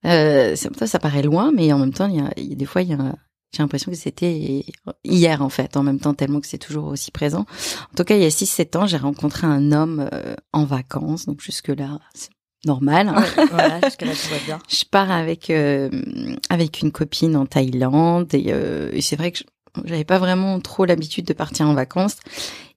Euh, 0.06 0.56
ça, 0.56 0.88
ça 0.88 1.00
paraît 1.00 1.24
loin, 1.24 1.51
mais 1.53 1.74
en 1.74 1.80
même 1.80 1.94
temps, 1.94 2.08
il 2.08 2.15
y 2.15 2.22
a, 2.22 2.30
il 2.38 2.50
y 2.50 2.53
a 2.53 2.56
des 2.56 2.65
fois, 2.65 2.82
il 2.82 2.89
y 2.89 2.94
a, 2.94 3.15
j'ai 3.51 3.63
l'impression 3.63 3.91
que 3.91 3.98
c'était 3.98 4.63
hier 5.03 5.41
en 5.41 5.50
fait, 5.50 5.75
en 5.75 5.84
même 5.84 6.00
temps 6.00 6.13
tellement 6.13 6.39
que 6.39 6.48
c'est 6.48 6.60
toujours 6.60 6.86
aussi 6.86 7.12
présent. 7.12 7.46
En 7.91 7.96
tout 7.96 8.03
cas, 8.03 8.15
il 8.15 8.22
y 8.22 8.25
a 8.25 8.29
6-7 8.29 8.77
ans, 8.77 8.86
j'ai 8.86 8.98
rencontré 8.98 9.48
un 9.48 9.72
homme 9.72 10.08
euh, 10.13 10.36
en 10.53 10.65
vacances, 10.65 11.25
donc 11.25 11.41
jusque 11.41 11.70
là, 11.70 12.00
c'est 12.13 12.29
normal. 12.65 13.12
voilà, 13.50 13.82
jusque 13.84 14.03
là 14.03 14.12
tout 14.12 14.29
va 14.29 14.38
bien. 14.46 14.60
Je 14.70 14.84
pars 14.89 15.10
avec 15.10 15.50
euh, 15.50 15.89
avec 16.50 16.82
une 16.82 16.91
copine 16.91 17.36
en 17.36 17.46
Thaïlande 17.46 18.34
et, 18.34 18.48
euh, 18.50 18.91
et 18.94 19.01
c'est 19.01 19.15
vrai 19.15 19.32
que 19.32 19.39
j'avais 19.86 20.03
pas 20.03 20.20
vraiment 20.20 20.60
trop 20.60 20.86
l'habitude 20.86 21.25
de 21.25 21.34
partir 21.34 21.68
en 21.68 21.74
vacances 21.74 22.18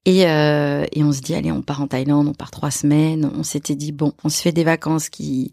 et, 0.05 0.27
euh, 0.27 0.85
et 0.91 1.05
on 1.05 1.13
se 1.13 1.21
dit, 1.21 1.35
allez, 1.35 1.53
on 1.53 1.63
part 1.63 1.81
en 1.81 1.87
Thaïlande, 1.87 2.27
on 2.27 2.35
part 2.35 2.51
trois 2.51 2.73
semaines. 2.73 3.31
On 3.37 3.45
s'était 3.45 3.77
dit, 3.77 3.93
bon, 3.93 4.13
on 4.25 4.29
se 4.29 4.43
fait 4.43 4.51
des 4.51 4.65
vacances 4.65 5.09
qui, 5.09 5.53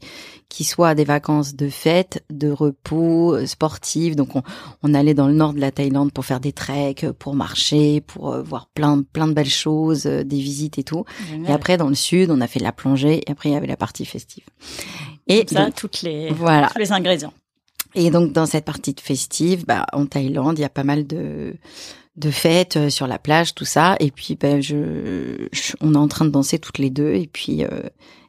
qui 0.49 0.63
soient 0.63 0.95
des 0.95 1.03
vacances 1.03 1.55
de 1.55 1.69
fête, 1.69 2.23
de 2.31 2.49
repos, 2.49 3.35
euh, 3.35 3.45
sportives. 3.45 4.15
Donc, 4.15 4.35
on, 4.35 4.41
on 4.81 4.95
allait 4.95 5.13
dans 5.13 5.27
le 5.27 5.35
nord 5.35 5.53
de 5.53 5.59
la 5.59 5.71
Thaïlande 5.71 6.11
pour 6.11 6.25
faire 6.25 6.39
des 6.39 6.51
treks, 6.51 7.11
pour 7.11 7.35
marcher, 7.35 8.01
pour 8.01 8.33
euh, 8.33 8.41
voir 8.41 8.67
plein, 8.73 9.03
plein 9.03 9.27
de 9.27 9.33
belles 9.33 9.45
choses, 9.45 10.07
euh, 10.07 10.23
des 10.23 10.39
visites 10.39 10.79
et 10.79 10.83
tout. 10.83 11.05
Et 11.47 11.51
après, 11.51 11.77
dans 11.77 11.89
le 11.89 11.95
sud, 11.95 12.31
on 12.31 12.41
a 12.41 12.47
fait 12.47 12.59
de 12.59 12.63
la 12.65 12.71
plongée. 12.71 13.21
Et 13.27 13.31
après, 13.31 13.49
il 13.49 13.53
y 13.53 13.55
avait 13.55 13.67
la 13.67 13.77
partie 13.77 14.05
festive. 14.05 14.45
Et 15.27 15.45
ça, 15.47 15.69
toutes 15.69 16.01
les, 16.01 16.31
voilà. 16.31 16.69
tous 16.69 16.79
les 16.79 16.91
ingrédients. 16.91 17.33
Et 17.93 18.09
donc, 18.09 18.33
dans 18.33 18.47
cette 18.47 18.65
partie 18.65 18.93
de 18.93 18.99
festive, 18.99 19.65
bah, 19.65 19.85
en 19.93 20.07
Thaïlande, 20.07 20.57
il 20.57 20.61
y 20.61 20.65
a 20.65 20.69
pas 20.69 20.83
mal 20.83 21.05
de, 21.05 21.55
de 22.19 22.31
fêtes 22.31 22.77
euh, 22.77 22.89
sur 22.89 23.07
la 23.07 23.17
plage, 23.17 23.55
tout 23.55 23.65
ça. 23.65 23.95
Et 23.99 24.11
puis, 24.11 24.35
ben, 24.35 24.61
je, 24.61 25.47
on 25.81 25.93
est 25.93 25.97
en 25.97 26.07
train 26.07 26.25
de 26.25 26.29
danser 26.29 26.59
toutes 26.59 26.77
les 26.77 26.89
deux. 26.89 27.13
Et 27.13 27.27
puis, 27.31 27.63
euh, 27.63 27.81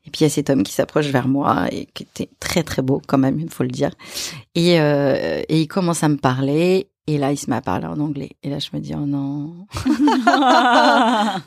et 0.06 0.11
puis 0.11 0.20
il 0.20 0.23
y 0.23 0.26
a 0.26 0.30
cet 0.30 0.50
homme 0.50 0.62
qui 0.62 0.73
s'approche 0.73 1.06
vers 1.06 1.28
moi 1.28 1.66
et 1.70 1.87
qui 1.92 2.04
était 2.04 2.30
très 2.40 2.62
très 2.62 2.82
beau 2.82 3.02
quand 3.06 3.18
même, 3.18 3.38
il 3.38 3.50
faut 3.50 3.64
le 3.64 3.70
dire. 3.70 3.90
Et, 4.54 4.80
euh, 4.80 5.42
et 5.49 5.61
il 5.61 5.68
commence 5.68 6.02
à 6.02 6.09
me 6.09 6.16
parler. 6.16 6.88
Et 7.07 7.19
là, 7.19 7.33
il 7.33 7.37
se 7.37 7.50
met 7.50 7.57
à 7.57 7.61
parler 7.61 7.87
en 7.87 7.99
anglais. 7.99 8.30
Et 8.42 8.50
là, 8.50 8.59
je 8.59 8.69
me 8.73 8.80
dis, 8.80 8.95
oh 8.95 9.04
non. 9.04 9.66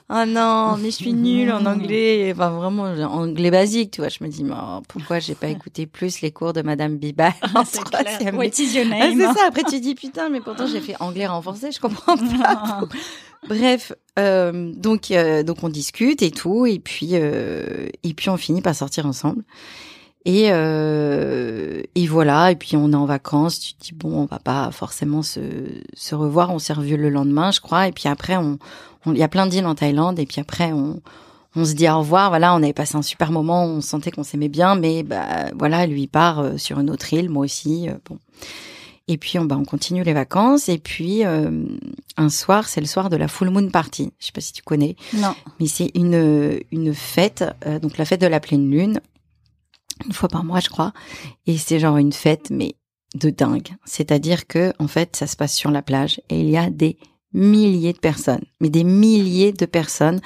oh 0.09 0.25
non, 0.27 0.77
mais 0.77 0.91
je 0.91 0.95
suis 0.95 1.13
nulle 1.13 1.51
en 1.51 1.65
anglais. 1.65 2.33
Enfin, 2.33 2.49
vraiment, 2.49 2.83
anglais 2.83 3.51
basique, 3.51 3.91
tu 3.91 4.01
vois. 4.01 4.09
Je 4.09 4.23
me 4.23 4.29
dis, 4.29 4.43
mais 4.43 4.55
oh, 4.55 4.81
pourquoi 4.89 5.19
j'ai 5.19 5.35
pas 5.35 5.47
écouté 5.47 5.85
plus 5.85 6.21
les 6.21 6.31
cours 6.31 6.51
de 6.51 6.61
Madame 6.63 6.97
Biba 6.97 7.29
en 7.55 7.63
troisième 7.63 8.39
ah, 8.41 8.45
C'est 8.51 9.39
ça. 9.39 9.45
Après, 9.47 9.63
tu 9.63 9.79
dis, 9.79 9.95
putain, 9.95 10.29
mais 10.29 10.41
pourtant, 10.41 10.67
j'ai 10.67 10.81
fait 10.81 10.95
anglais 10.99 11.27
renforcé. 11.27 11.71
Je 11.71 11.79
comprends 11.79 12.17
pas. 12.17 12.81
Bref, 13.47 13.93
euh, 14.19 14.71
donc 14.75 15.11
euh, 15.11 15.43
donc 15.43 15.63
on 15.63 15.69
discute 15.69 16.21
et 16.21 16.31
tout, 16.31 16.65
et 16.65 16.79
puis 16.79 17.09
euh, 17.13 17.87
et 18.03 18.13
puis 18.13 18.29
on 18.29 18.37
finit 18.37 18.61
par 18.61 18.75
sortir 18.75 19.05
ensemble. 19.05 19.43
Et 20.25 20.51
euh, 20.51 21.81
et 21.95 22.07
voilà, 22.07 22.51
et 22.51 22.55
puis 22.55 22.77
on 22.77 22.91
est 22.91 22.95
en 22.95 23.05
vacances. 23.05 23.59
Tu 23.59 23.73
te 23.73 23.83
dis 23.83 23.93
bon, 23.93 24.21
on 24.21 24.25
va 24.25 24.39
pas 24.39 24.71
forcément 24.71 25.21
se 25.21 25.39
se 25.93 26.15
revoir. 26.15 26.51
On 26.53 26.59
s'est 26.59 26.73
revu 26.73 26.95
le 26.97 27.09
lendemain, 27.09 27.51
je 27.51 27.59
crois. 27.59 27.87
Et 27.87 27.91
puis 27.91 28.07
après, 28.07 28.37
on 28.37 28.57
il 29.07 29.17
y 29.17 29.23
a 29.23 29.27
plein 29.27 29.47
d'îles 29.47 29.65
en 29.65 29.75
Thaïlande. 29.75 30.19
Et 30.19 30.25
puis 30.25 30.39
après, 30.39 30.71
on 30.71 31.01
on 31.55 31.65
se 31.65 31.73
dit 31.73 31.89
au 31.89 31.99
revoir. 31.99 32.29
Voilà, 32.29 32.53
on 32.53 32.63
avait 32.63 32.71
passé 32.73 32.95
un 32.95 33.01
super 33.01 33.31
moment. 33.31 33.65
On 33.65 33.81
sentait 33.81 34.11
qu'on 34.11 34.23
s'aimait 34.23 34.47
bien, 34.47 34.75
mais 34.75 35.03
bah 35.03 35.51
voilà, 35.59 35.85
lui 35.87 36.07
part 36.07 36.39
euh, 36.39 36.57
sur 36.57 36.79
une 36.79 36.89
autre 36.89 37.11
île, 37.13 37.29
moi 37.29 37.43
aussi. 37.43 37.89
euh, 37.89 37.93
bon. 38.09 38.17
Et 39.09 39.17
puis 39.17 39.37
on, 39.37 39.43
bah, 39.43 39.57
on 39.59 39.65
continue 39.65 40.03
les 40.03 40.13
vacances. 40.13 40.69
Et 40.69 40.77
puis 40.77 41.25
euh, 41.25 41.65
un 42.15 42.29
soir, 42.29 42.69
c'est 42.69 42.79
le 42.79 42.87
soir 42.87 43.09
de 43.09 43.17
la 43.17 43.27
full 43.27 43.49
moon 43.49 43.67
party. 43.69 44.13
Je 44.19 44.27
sais 44.27 44.31
pas 44.31 44.39
si 44.39 44.53
tu 44.53 44.63
connais, 44.63 44.95
Non. 45.15 45.35
mais 45.59 45.67
c'est 45.67 45.91
une 45.95 46.61
une 46.71 46.93
fête, 46.93 47.43
euh, 47.67 47.79
donc 47.79 47.97
la 47.97 48.05
fête 48.05 48.21
de 48.21 48.27
la 48.27 48.39
pleine 48.39 48.71
lune, 48.71 49.01
une 50.05 50.13
fois 50.13 50.29
par 50.29 50.43
mois, 50.43 50.59
je 50.59 50.69
crois. 50.69 50.93
Et 51.47 51.57
c'est 51.57 51.79
genre 51.79 51.97
une 51.97 52.13
fête, 52.13 52.49
mais 52.49 52.75
de 53.15 53.29
dingue. 53.29 53.75
C'est-à-dire 53.85 54.47
que 54.47 54.73
en 54.79 54.87
fait, 54.87 55.15
ça 55.15 55.27
se 55.27 55.35
passe 55.35 55.53
sur 55.53 55.71
la 55.71 55.81
plage 55.81 56.19
et 56.29 56.39
il 56.39 56.49
y 56.49 56.57
a 56.57 56.69
des 56.69 56.97
milliers 57.33 57.93
de 57.93 57.97
personnes, 57.97 58.43
mais 58.59 58.69
des 58.69 58.83
milliers 58.83 59.53
de 59.53 59.65
personnes 59.65 60.21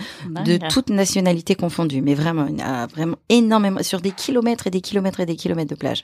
de 0.46 0.60
toutes 0.70 0.90
nationalités 0.90 1.56
confondues, 1.56 2.02
mais 2.02 2.16
vraiment, 2.16 2.48
il 2.48 2.60
y 2.60 2.64
en 2.64 2.68
a 2.68 2.88
vraiment 2.88 3.16
énormément, 3.30 3.82
sur 3.82 4.02
des 4.02 4.12
kilomètres 4.12 4.68
et 4.68 4.72
des 4.72 4.82
kilomètres 4.82 5.22
et 5.22 5.26
des 5.26 5.38
kilomètres 5.38 5.70
de 5.70 5.80
plage. 5.80 6.04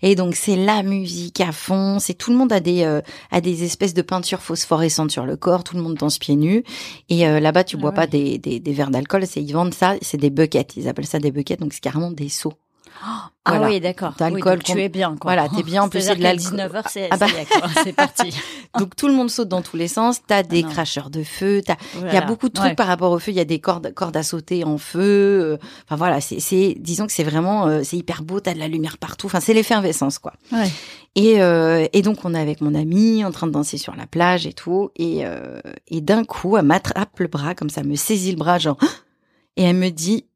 Et 0.00 0.14
donc 0.14 0.36
c'est 0.36 0.54
la 0.54 0.84
musique 0.84 1.40
à 1.40 1.50
fond, 1.50 1.98
c'est 1.98 2.14
tout 2.14 2.30
le 2.30 2.36
monde 2.36 2.52
a 2.52 2.60
des 2.60 2.84
euh, 2.84 3.00
a 3.32 3.40
des 3.40 3.64
espèces 3.64 3.94
de 3.94 4.02
peintures 4.02 4.42
phosphorescentes 4.42 5.10
sur 5.10 5.26
le 5.26 5.36
corps, 5.36 5.64
tout 5.64 5.74
le 5.76 5.82
monde 5.82 5.96
danse 5.96 6.18
pieds 6.18 6.36
nus. 6.36 6.62
Et 7.08 7.26
euh, 7.26 7.40
là-bas, 7.40 7.64
tu 7.64 7.76
Ah 7.76 7.80
bois 7.80 7.90
ouais. 7.90 7.96
pas 7.96 8.06
des, 8.06 8.38
des, 8.38 8.60
des 8.60 8.72
verres 8.72 8.90
d'alcool, 8.90 9.26
c'est 9.26 9.42
ils 9.42 9.52
vendent 9.52 9.74
ça, 9.74 9.96
c'est 10.02 10.18
des 10.18 10.30
buckets, 10.30 10.76
ils 10.76 10.86
appellent 10.86 11.06
ça 11.06 11.18
des 11.18 11.32
buckets, 11.32 11.58
donc 11.58 11.72
c'est 11.72 11.82
carrément 11.82 12.12
des 12.12 12.28
seaux. 12.28 12.54
Ah 13.02 13.30
Voilà. 13.46 13.66
oui, 13.68 13.80
d'accord. 13.80 14.14
D'alcool 14.18 14.40
Oui, 14.40 14.42
donc 14.58 14.62
tu 14.64 14.80
es 14.80 14.88
bien, 14.88 15.16
quoi. 15.16 15.32
Voilà, 15.34 15.48
t'es 15.48 15.62
bien, 15.62 15.82
en 15.82 15.88
plus, 15.88 16.00
c'est 16.00 16.16
de 16.16 16.22
l'alcool. 16.22 16.52
19h, 16.58 16.82
c'est 16.88 17.08
Ah 17.10 17.16
bah. 17.18 17.26
parti. 17.96 18.34
Donc 18.78 18.96
tout 18.96 19.06
le 19.06 19.14
monde 19.14 19.30
saute 19.30 19.48
dans 19.48 19.60
tous 19.62 19.76
les 19.76 19.86
sens. 19.88 20.20
T'as 20.26 20.42
des 20.42 20.62
non. 20.62 20.70
cracheurs 20.70 21.10
de 21.10 21.22
feu, 21.22 21.60
Il 22.06 22.12
y 22.12 22.16
a 22.16 22.22
beaucoup 22.22 22.48
de 22.48 22.54
trucs 22.54 22.70
Ouais. 22.70 22.74
par 22.74 22.86
rapport 22.86 23.12
au 23.12 23.18
feu. 23.18 23.30
Il 23.32 23.36
y 23.36 23.40
a 23.40 23.44
des 23.44 23.60
cordes, 23.60 23.92
cordes 23.94 24.16
à 24.16 24.22
sauter 24.22 24.64
en 24.64 24.78
feu. 24.78 25.00
euh, 25.02 25.56
Enfin 25.84 25.96
voilà, 25.96 26.20
c'est, 26.20 26.74
disons 26.80 27.06
que 27.06 27.12
c'est 27.12 27.22
vraiment, 27.24 27.66
euh, 27.66 27.82
c'est 27.84 27.96
hyper 27.96 28.22
beau. 28.22 28.40
T'as 28.40 28.54
de 28.54 28.58
la 28.58 28.68
lumière 28.68 28.96
partout. 28.98 29.26
Enfin, 29.26 29.40
c'est 29.40 29.54
l'effervescence 29.54 30.18
quoi. 30.18 30.32
Ouais. 30.50 30.70
Et, 31.14 31.40
euh, 31.42 31.86
et 31.92 32.02
donc 32.02 32.24
on 32.24 32.34
est 32.34 32.40
avec 32.40 32.60
mon 32.62 32.74
amie 32.74 33.24
en 33.24 33.30
train 33.30 33.46
de 33.46 33.52
danser 33.52 33.76
sur 33.78 33.94
la 33.94 34.06
plage 34.06 34.46
et 34.46 34.52
tout. 34.54 34.90
Et, 34.96 35.26
euh, 35.26 35.60
et 35.88 36.00
d'un 36.00 36.24
coup, 36.24 36.56
elle 36.56 36.64
m'attrape 36.64 37.20
le 37.20 37.28
bras 37.28 37.54
comme 37.54 37.70
ça, 37.70 37.82
elle 37.82 37.88
me 37.88 37.96
saisit 37.96 38.30
le 38.32 38.38
bras 38.38 38.58
genre, 38.58 38.78
et 39.56 39.62
elle 39.64 39.76
me 39.76 39.90
dit, 39.90 40.26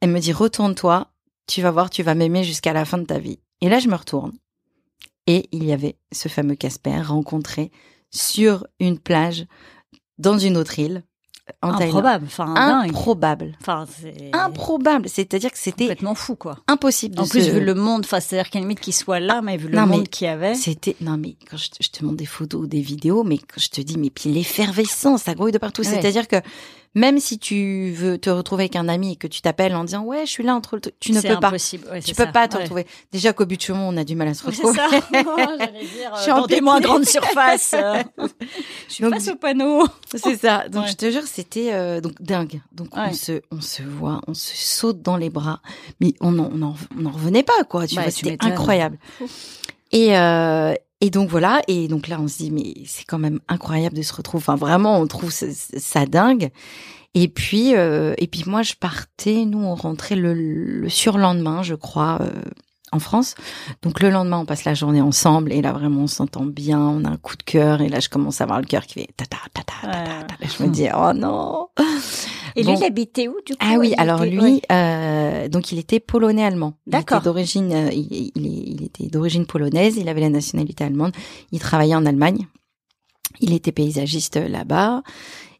elle 0.00 0.10
me 0.10 0.20
dit 0.20 0.32
retourne-toi. 0.32 1.08
Tu 1.46 1.60
vas 1.62 1.70
voir, 1.70 1.90
tu 1.90 2.02
vas 2.02 2.14
m'aimer 2.14 2.44
jusqu'à 2.44 2.72
la 2.72 2.84
fin 2.84 2.98
de 2.98 3.04
ta 3.04 3.18
vie. 3.18 3.38
Et 3.60 3.68
là, 3.68 3.78
je 3.78 3.88
me 3.88 3.94
retourne. 3.96 4.32
Et 5.26 5.48
il 5.52 5.64
y 5.64 5.72
avait 5.72 5.96
ce 6.12 6.28
fameux 6.28 6.54
Casper 6.54 7.00
rencontré 7.02 7.70
sur 8.10 8.66
une 8.80 8.98
plage 8.98 9.46
dans 10.18 10.38
une 10.38 10.56
autre 10.56 10.78
île 10.78 11.02
en. 11.62 11.72
Improbable. 11.72 12.24
Enfin. 12.26 12.54
Improbable. 12.56 13.56
Enfin, 13.60 13.86
Improbable. 14.32 15.08
C'est-à-dire 15.08 15.50
que 15.50 15.58
c'était 15.58 15.84
complètement 15.84 16.14
fou, 16.14 16.36
quoi. 16.36 16.58
impossible 16.68 17.14
de 17.16 17.20
En 17.22 17.26
plus, 17.26 17.42
se- 17.44 17.50
vu 17.50 17.60
le 17.60 17.74
monde, 17.74 18.02
enfin, 18.04 18.20
c'est-à-dire 18.20 18.50
qu'à 18.50 18.58
limite 18.60 18.80
qu'il 18.80 18.94
soit 18.94 19.20
là, 19.20 19.42
mais 19.42 19.56
vu 19.56 19.68
le 19.68 19.76
Non, 19.78 19.86
monde 19.86 20.08
qu'il 20.08 20.26
y 20.26 20.30
avait. 20.30 20.54
C'était 20.54 20.96
non 21.00 21.16
mais 21.18 21.36
quand 21.50 21.56
je 21.56 21.70
te, 21.70 21.76
je 21.82 21.88
te 21.90 22.04
montre 22.04 22.16
des 22.16 22.26
photos 22.26 22.62
ou 22.62 22.66
des 22.66 22.80
vidéos, 22.80 23.24
mais 23.24 23.38
quand 23.38 23.58
je 23.60 23.68
te 23.68 23.80
dis 23.80 23.98
mais 23.98 24.10
puis 24.10 24.30
l'effervescence, 24.32 25.22
ça 25.24 25.34
grouille 25.34 25.52
de 25.52 25.58
partout. 25.58 25.82
Ouais. 25.82 25.88
C'est-à-dire 25.88 26.28
que 26.28 26.36
même 26.94 27.18
si 27.18 27.38
tu 27.38 27.90
veux 27.92 28.18
te 28.18 28.30
retrouver 28.30 28.64
avec 28.64 28.76
un 28.76 28.88
ami 28.88 29.12
et 29.12 29.16
que 29.16 29.26
tu 29.26 29.40
t'appelles 29.40 29.74
en 29.74 29.84
disant 29.84 30.02
ouais 30.04 30.26
je 30.26 30.30
suis 30.30 30.44
là 30.44 30.54
entre 30.54 30.76
le 30.76 30.82
tu 31.00 31.12
ne 31.12 31.20
peux 31.20 31.40
pas. 31.40 31.50
Ouais, 31.50 32.00
tu 32.00 32.14
peux 32.14 32.24
ça. 32.24 32.26
pas 32.26 32.46
te 32.48 32.56
Ouais. 32.56 32.62
retrouver. 32.62 32.86
Déjà 33.12 33.32
qu'au 33.32 33.46
but 33.46 33.56
de 33.56 33.62
chemin 33.62 33.80
on 33.80 33.96
a 33.96 34.04
du 34.04 34.14
mal 34.16 34.28
à 34.28 34.34
se 34.34 34.44
retrouver. 34.46 34.74
ça. 34.74 34.88
J'allais 35.12 35.80
dire, 35.80 36.12
Je 36.16 36.22
suis 36.22 36.32
en 36.32 36.46
des 36.46 36.60
moins 36.60 36.80
grandes 36.80 37.04
surfaces. 37.06 37.74
Je 38.88 38.92
suis 38.92 39.02
Donc, 39.04 39.14
face 39.14 39.28
au 39.28 39.36
panneau. 39.36 39.86
C'est 40.14 40.36
ça. 40.36 40.68
Donc 40.68 40.84
Ouais. 40.84 40.90
je 40.90 40.96
te 40.96 41.10
jure, 41.10 41.22
c'était 41.26 41.72
euh, 41.72 42.00
donc 42.00 42.14
dingue. 42.20 42.60
Donc 42.72 42.88
on 42.92 43.12
se 43.12 43.42
on 43.50 43.60
se 43.60 43.82
voit, 43.82 44.20
on 44.28 44.34
se 44.34 44.54
saute 44.56 45.02
dans 45.02 45.16
les 45.16 45.30
bras, 45.30 45.60
mais 46.00 46.14
on 46.20 46.38
en 46.38 46.50
on 46.54 46.62
en, 46.62 46.74
on 46.98 47.06
en 47.06 47.10
revenait 47.10 47.42
pas 47.42 47.64
quoi. 47.68 47.86
Tu 47.86 47.96
Ouais, 47.96 48.02
vois, 48.04 48.12
tu 48.12 48.26
c'était 48.26 48.36
incroyable. 48.44 48.98
Et 49.92 50.16
euh, 50.16 50.74
et 51.04 51.10
donc 51.10 51.28
voilà. 51.28 51.60
Et 51.68 51.88
donc 51.88 52.08
là, 52.08 52.18
on 52.20 52.28
se 52.28 52.38
dit 52.38 52.50
mais 52.50 52.74
c'est 52.86 53.04
quand 53.04 53.18
même 53.18 53.40
incroyable 53.48 53.96
de 53.96 54.02
se 54.02 54.14
retrouver. 54.14 54.42
Enfin 54.42 54.56
vraiment, 54.56 54.98
on 54.98 55.06
trouve 55.06 55.30
ça, 55.30 55.46
ça 55.50 56.06
dingue. 56.06 56.50
Et 57.14 57.28
puis 57.28 57.76
euh, 57.76 58.14
et 58.18 58.26
puis 58.26 58.44
moi, 58.46 58.62
je 58.62 58.74
partais. 58.74 59.44
Nous, 59.44 59.58
on 59.62 59.74
rentrait 59.74 60.16
le, 60.16 60.32
le 60.34 60.88
surlendemain, 60.88 61.62
je 61.62 61.74
crois. 61.74 62.18
euh, 62.22 62.30
en 62.92 63.00
France. 63.00 63.34
Donc 63.82 64.00
le 64.00 64.08
lendemain, 64.08 64.38
on 64.38 64.44
passe 64.46 64.64
la 64.64 64.74
journée 64.74 65.00
ensemble 65.00 65.52
et 65.52 65.60
là 65.62 65.72
vraiment 65.72 66.02
on 66.02 66.06
s'entend 66.06 66.44
bien, 66.46 66.78
on 66.78 67.04
a 67.04 67.08
un 67.10 67.16
coup 67.16 67.36
de 67.36 67.42
cœur 67.42 67.80
et 67.80 67.88
là 67.88 67.98
je 67.98 68.08
commence 68.08 68.40
à 68.40 68.44
avoir 68.44 68.60
le 68.60 68.66
cœur 68.66 68.86
qui 68.86 68.94
fait 69.00 69.08
ta 69.16 69.24
ta 69.26 69.38
ta 69.52 69.62
ta 69.64 69.88
ta 69.88 70.04
ta, 70.04 70.24
ta. 70.28 70.34
Et 70.44 70.46
je 70.48 70.62
me 70.62 70.68
dis 70.68 70.86
oh 70.96 71.12
non. 71.12 71.66
Et 72.56 72.62
Bon. 72.62 72.72
lui, 72.72 72.78
il 72.80 72.84
habitait 72.84 73.28
où, 73.28 73.34
du 73.44 73.52
coup? 73.52 73.58
Ah 73.60 73.76
oui, 73.78 73.94
alors 73.96 74.22
était- 74.22 74.36
lui, 74.36 74.62
euh, 74.70 75.48
donc 75.48 75.72
il 75.72 75.78
était 75.78 76.00
polonais-allemand. 76.00 76.74
Il 76.86 76.90
D'accord. 76.90 77.18
était 77.18 77.24
d'origine, 77.24 77.72
euh, 77.72 77.90
il, 77.92 78.30
il, 78.36 78.84
était 78.84 79.06
d'origine 79.08 79.46
polonaise. 79.46 79.96
Il 79.96 80.08
avait 80.08 80.20
la 80.20 80.30
nationalité 80.30 80.84
allemande. 80.84 81.12
Il 81.52 81.58
travaillait 81.58 81.94
en 81.96 82.06
Allemagne. 82.06 82.46
Il 83.40 83.52
était 83.52 83.72
paysagiste 83.72 84.36
là-bas. 84.36 85.02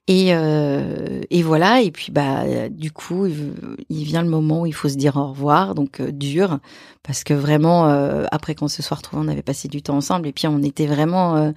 Et, 0.06 0.34
euh, 0.34 1.22
et 1.30 1.42
voilà. 1.42 1.80
Et 1.80 1.90
puis 1.90 2.12
bah 2.12 2.68
du 2.68 2.92
coup, 2.92 3.26
il, 3.26 4.04
vient 4.04 4.22
le 4.22 4.28
moment 4.28 4.60
où 4.62 4.66
il 4.66 4.74
faut 4.74 4.88
se 4.88 4.96
dire 4.96 5.16
au 5.16 5.28
revoir. 5.28 5.74
Donc 5.74 6.00
euh, 6.00 6.12
dur 6.12 6.58
parce 7.02 7.24
que 7.24 7.32
vraiment 7.34 7.88
euh, 7.88 8.26
après 8.30 8.54
qu'on 8.54 8.68
se 8.68 8.82
soit 8.82 8.98
retrouvés, 8.98 9.22
on 9.24 9.28
avait 9.28 9.42
passé 9.42 9.66
du 9.66 9.82
temps 9.82 9.96
ensemble. 9.96 10.28
Et 10.28 10.32
puis 10.32 10.46
on 10.46 10.62
était 10.62 10.86
vraiment, 10.86 11.36
euh, 11.36 11.52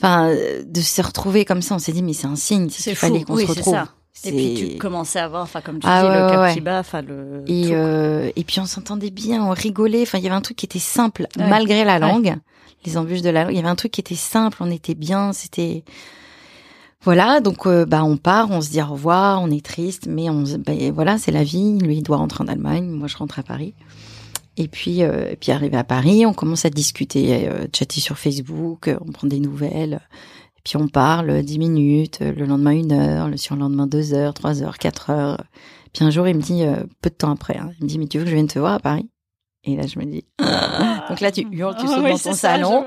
enfin, 0.00 0.32
de 0.64 0.80
se 0.80 1.02
retrouver 1.02 1.44
comme 1.44 1.60
ça, 1.60 1.74
on 1.74 1.78
s'est 1.80 1.92
dit 1.92 2.02
mais 2.04 2.12
c'est 2.12 2.28
un 2.28 2.36
signe. 2.36 2.68
C'est 2.70 2.82
qu'il 2.84 2.94
fallait 2.96 3.24
qu'on 3.24 3.34
Oui, 3.34 3.42
se 3.46 3.48
retrouve. 3.48 3.76
Et 4.24 4.30
puis 4.30 4.54
tu 4.72 4.78
commençais 4.78 5.18
à 5.18 5.26
voir, 5.28 5.42
enfin 5.42 5.60
comme 5.62 5.78
tu 5.80 5.86
Ah 5.88 6.02
dis, 6.02 6.08
ouais, 6.08 6.36
le 6.36 6.40
ouais. 6.54 6.60
bat, 6.60 6.80
enfin 6.80 7.02
le. 7.02 7.42
Et, 7.46 7.62
tout. 7.68 7.72
euh, 7.72 8.30
et 8.36 8.44
puis 8.44 8.60
on 8.60 8.66
s'entendait 8.66 9.10
bien, 9.10 9.42
on 9.44 9.50
rigolait. 9.50 10.02
Enfin, 10.02 10.18
il 10.18 10.24
y 10.24 10.26
avait 10.26 10.36
un 10.36 10.40
truc 10.42 10.56
qui 10.58 10.66
était 10.66 10.78
simple, 10.78 11.26
Ouais. 11.38 11.48
malgré 11.48 11.82
la 11.84 11.98
langue, 11.98 12.36
les 12.84 12.96
embûches 12.98 13.22
de 13.22 13.30
la 13.30 13.44
langue. 13.44 13.52
Il 13.52 13.56
y 13.56 13.58
avait 13.60 13.68
un 13.68 13.74
truc 13.74 13.92
qui 13.92 14.00
était 14.00 14.14
simple, 14.14 14.58
on 14.60 14.70
était 14.70 14.94
bien. 14.94 15.32
C'était 15.32 15.82
voilà. 17.02 17.40
Donc 17.40 17.66
euh, 17.66 17.84
bah 17.84 18.04
on 18.04 18.16
part, 18.16 18.50
on 18.50 18.60
se 18.60 18.70
dit 18.70 18.80
au 18.82 18.86
revoir, 18.86 19.40
on 19.42 19.50
est 19.50 19.64
triste, 19.64 20.06
mais 20.08 20.28
on 20.30 20.44
se- 20.46 20.56
bah, 20.56 20.72
voilà, 20.92 21.18
c'est 21.18 21.32
la 21.32 21.42
vie. 21.42 21.78
Lui 21.78 21.96
il 21.96 22.02
doit 22.02 22.18
rentrer 22.18 22.44
en 22.44 22.48
Allemagne, 22.48 22.86
moi 22.88 23.08
je 23.08 23.16
rentre 23.16 23.38
à 23.38 23.42
Paris. 23.42 23.74
Et 24.58 24.68
puis 24.68 25.02
euh, 25.02 25.30
et 25.30 25.36
puis 25.36 25.50
arrivé 25.52 25.76
à 25.78 25.84
Paris, 25.84 26.26
on 26.26 26.34
commence 26.34 26.64
à 26.66 26.70
discuter, 26.70 27.48
euh, 27.48 27.66
chatter 27.74 28.00
sur 28.00 28.18
Facebook, 28.18 28.88
euh, 28.88 28.98
on 29.06 29.10
prend 29.10 29.26
des 29.26 29.40
nouvelles. 29.40 30.00
Puis 30.64 30.76
on 30.76 30.88
parle 30.88 31.42
dix 31.42 31.58
minutes, 31.58 32.20
euh, 32.22 32.32
le 32.32 32.44
lendemain 32.44 32.72
une 32.72 32.92
heure, 32.92 33.28
le 33.28 33.36
surlendemain 33.36 33.86
deux 33.86 34.14
heures, 34.14 34.34
trois 34.34 34.62
heures, 34.62 34.78
quatre 34.78 35.10
heures. 35.10 35.42
Puis 35.92 36.04
un 36.04 36.10
jour, 36.10 36.26
il 36.28 36.36
me 36.36 36.42
dit, 36.42 36.62
euh, 36.62 36.84
peu 37.00 37.10
de 37.10 37.14
temps 37.14 37.32
après, 37.32 37.56
hein, 37.56 37.70
il 37.78 37.84
me 37.84 37.88
dit, 37.88 37.98
mais 37.98 38.06
tu 38.06 38.18
veux 38.18 38.24
que 38.24 38.30
je 38.30 38.34
vienne 38.34 38.46
te 38.46 38.58
voir 38.58 38.74
à 38.74 38.80
Paris? 38.80 39.08
Et 39.64 39.76
là, 39.76 39.86
je 39.86 39.98
me 39.98 40.04
dis, 40.04 40.24
ah. 40.38 41.06
donc 41.08 41.20
là, 41.20 41.30
tu 41.30 41.42
hurles, 41.52 41.76
tu 41.76 41.86
Ah 41.86 41.88
sautes 41.88 42.04
oui, 42.04 42.10
dans 42.12 42.18
ton 42.18 42.32
ça, 42.32 42.34
salon, 42.34 42.84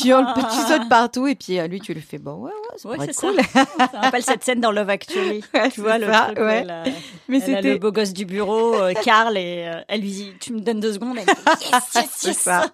tu 0.00 0.08
hurles, 0.08 0.26
tu 0.34 0.40
sautes 0.68 0.88
partout, 0.88 1.26
et 1.26 1.34
puis 1.34 1.58
à 1.58 1.66
lui, 1.66 1.80
tu 1.80 1.94
lui 1.94 2.02
fais, 2.02 2.18
bon, 2.18 2.34
ouais, 2.44 2.52
ça 2.76 2.88
Ouais, 2.88 2.96
c'est 3.00 3.04
être 3.10 3.14
ça. 3.14 3.28
cool. 3.28 3.40
Ça 3.92 4.00
rappelle 4.00 4.22
cette 4.22 4.44
scène 4.44 4.60
dans 4.60 4.70
Love 4.72 4.90
Actually. 4.90 5.42
Ouais, 5.54 5.70
tu 5.70 5.80
vois 5.80 5.98
le 5.98 6.06
ça, 6.06 6.26
truc, 6.26 6.38
ouais. 6.38 6.44
ouais, 6.44 6.64
la- 6.64 6.84
Mais 7.28 7.40
elle 7.46 7.54
a 7.56 7.60
le 7.60 7.78
beau 7.78 7.92
gosse 7.92 8.12
du 8.12 8.24
bureau, 8.24 8.74
euh, 8.74 8.92
Karl, 9.04 9.36
et 9.36 9.64
euh, 9.68 9.80
elle 9.88 10.00
lui 10.00 10.10
dit 10.10 10.32
Tu 10.40 10.52
me 10.52 10.60
donnes 10.60 10.80
deux 10.80 10.92
secondes 10.92 11.16
Elle 11.18 11.26
dit 11.26 11.32
Yes, 11.72 11.82
yes, 11.94 12.04
C'est 12.16 12.28
yes 12.28 12.38
ça. 12.38 12.66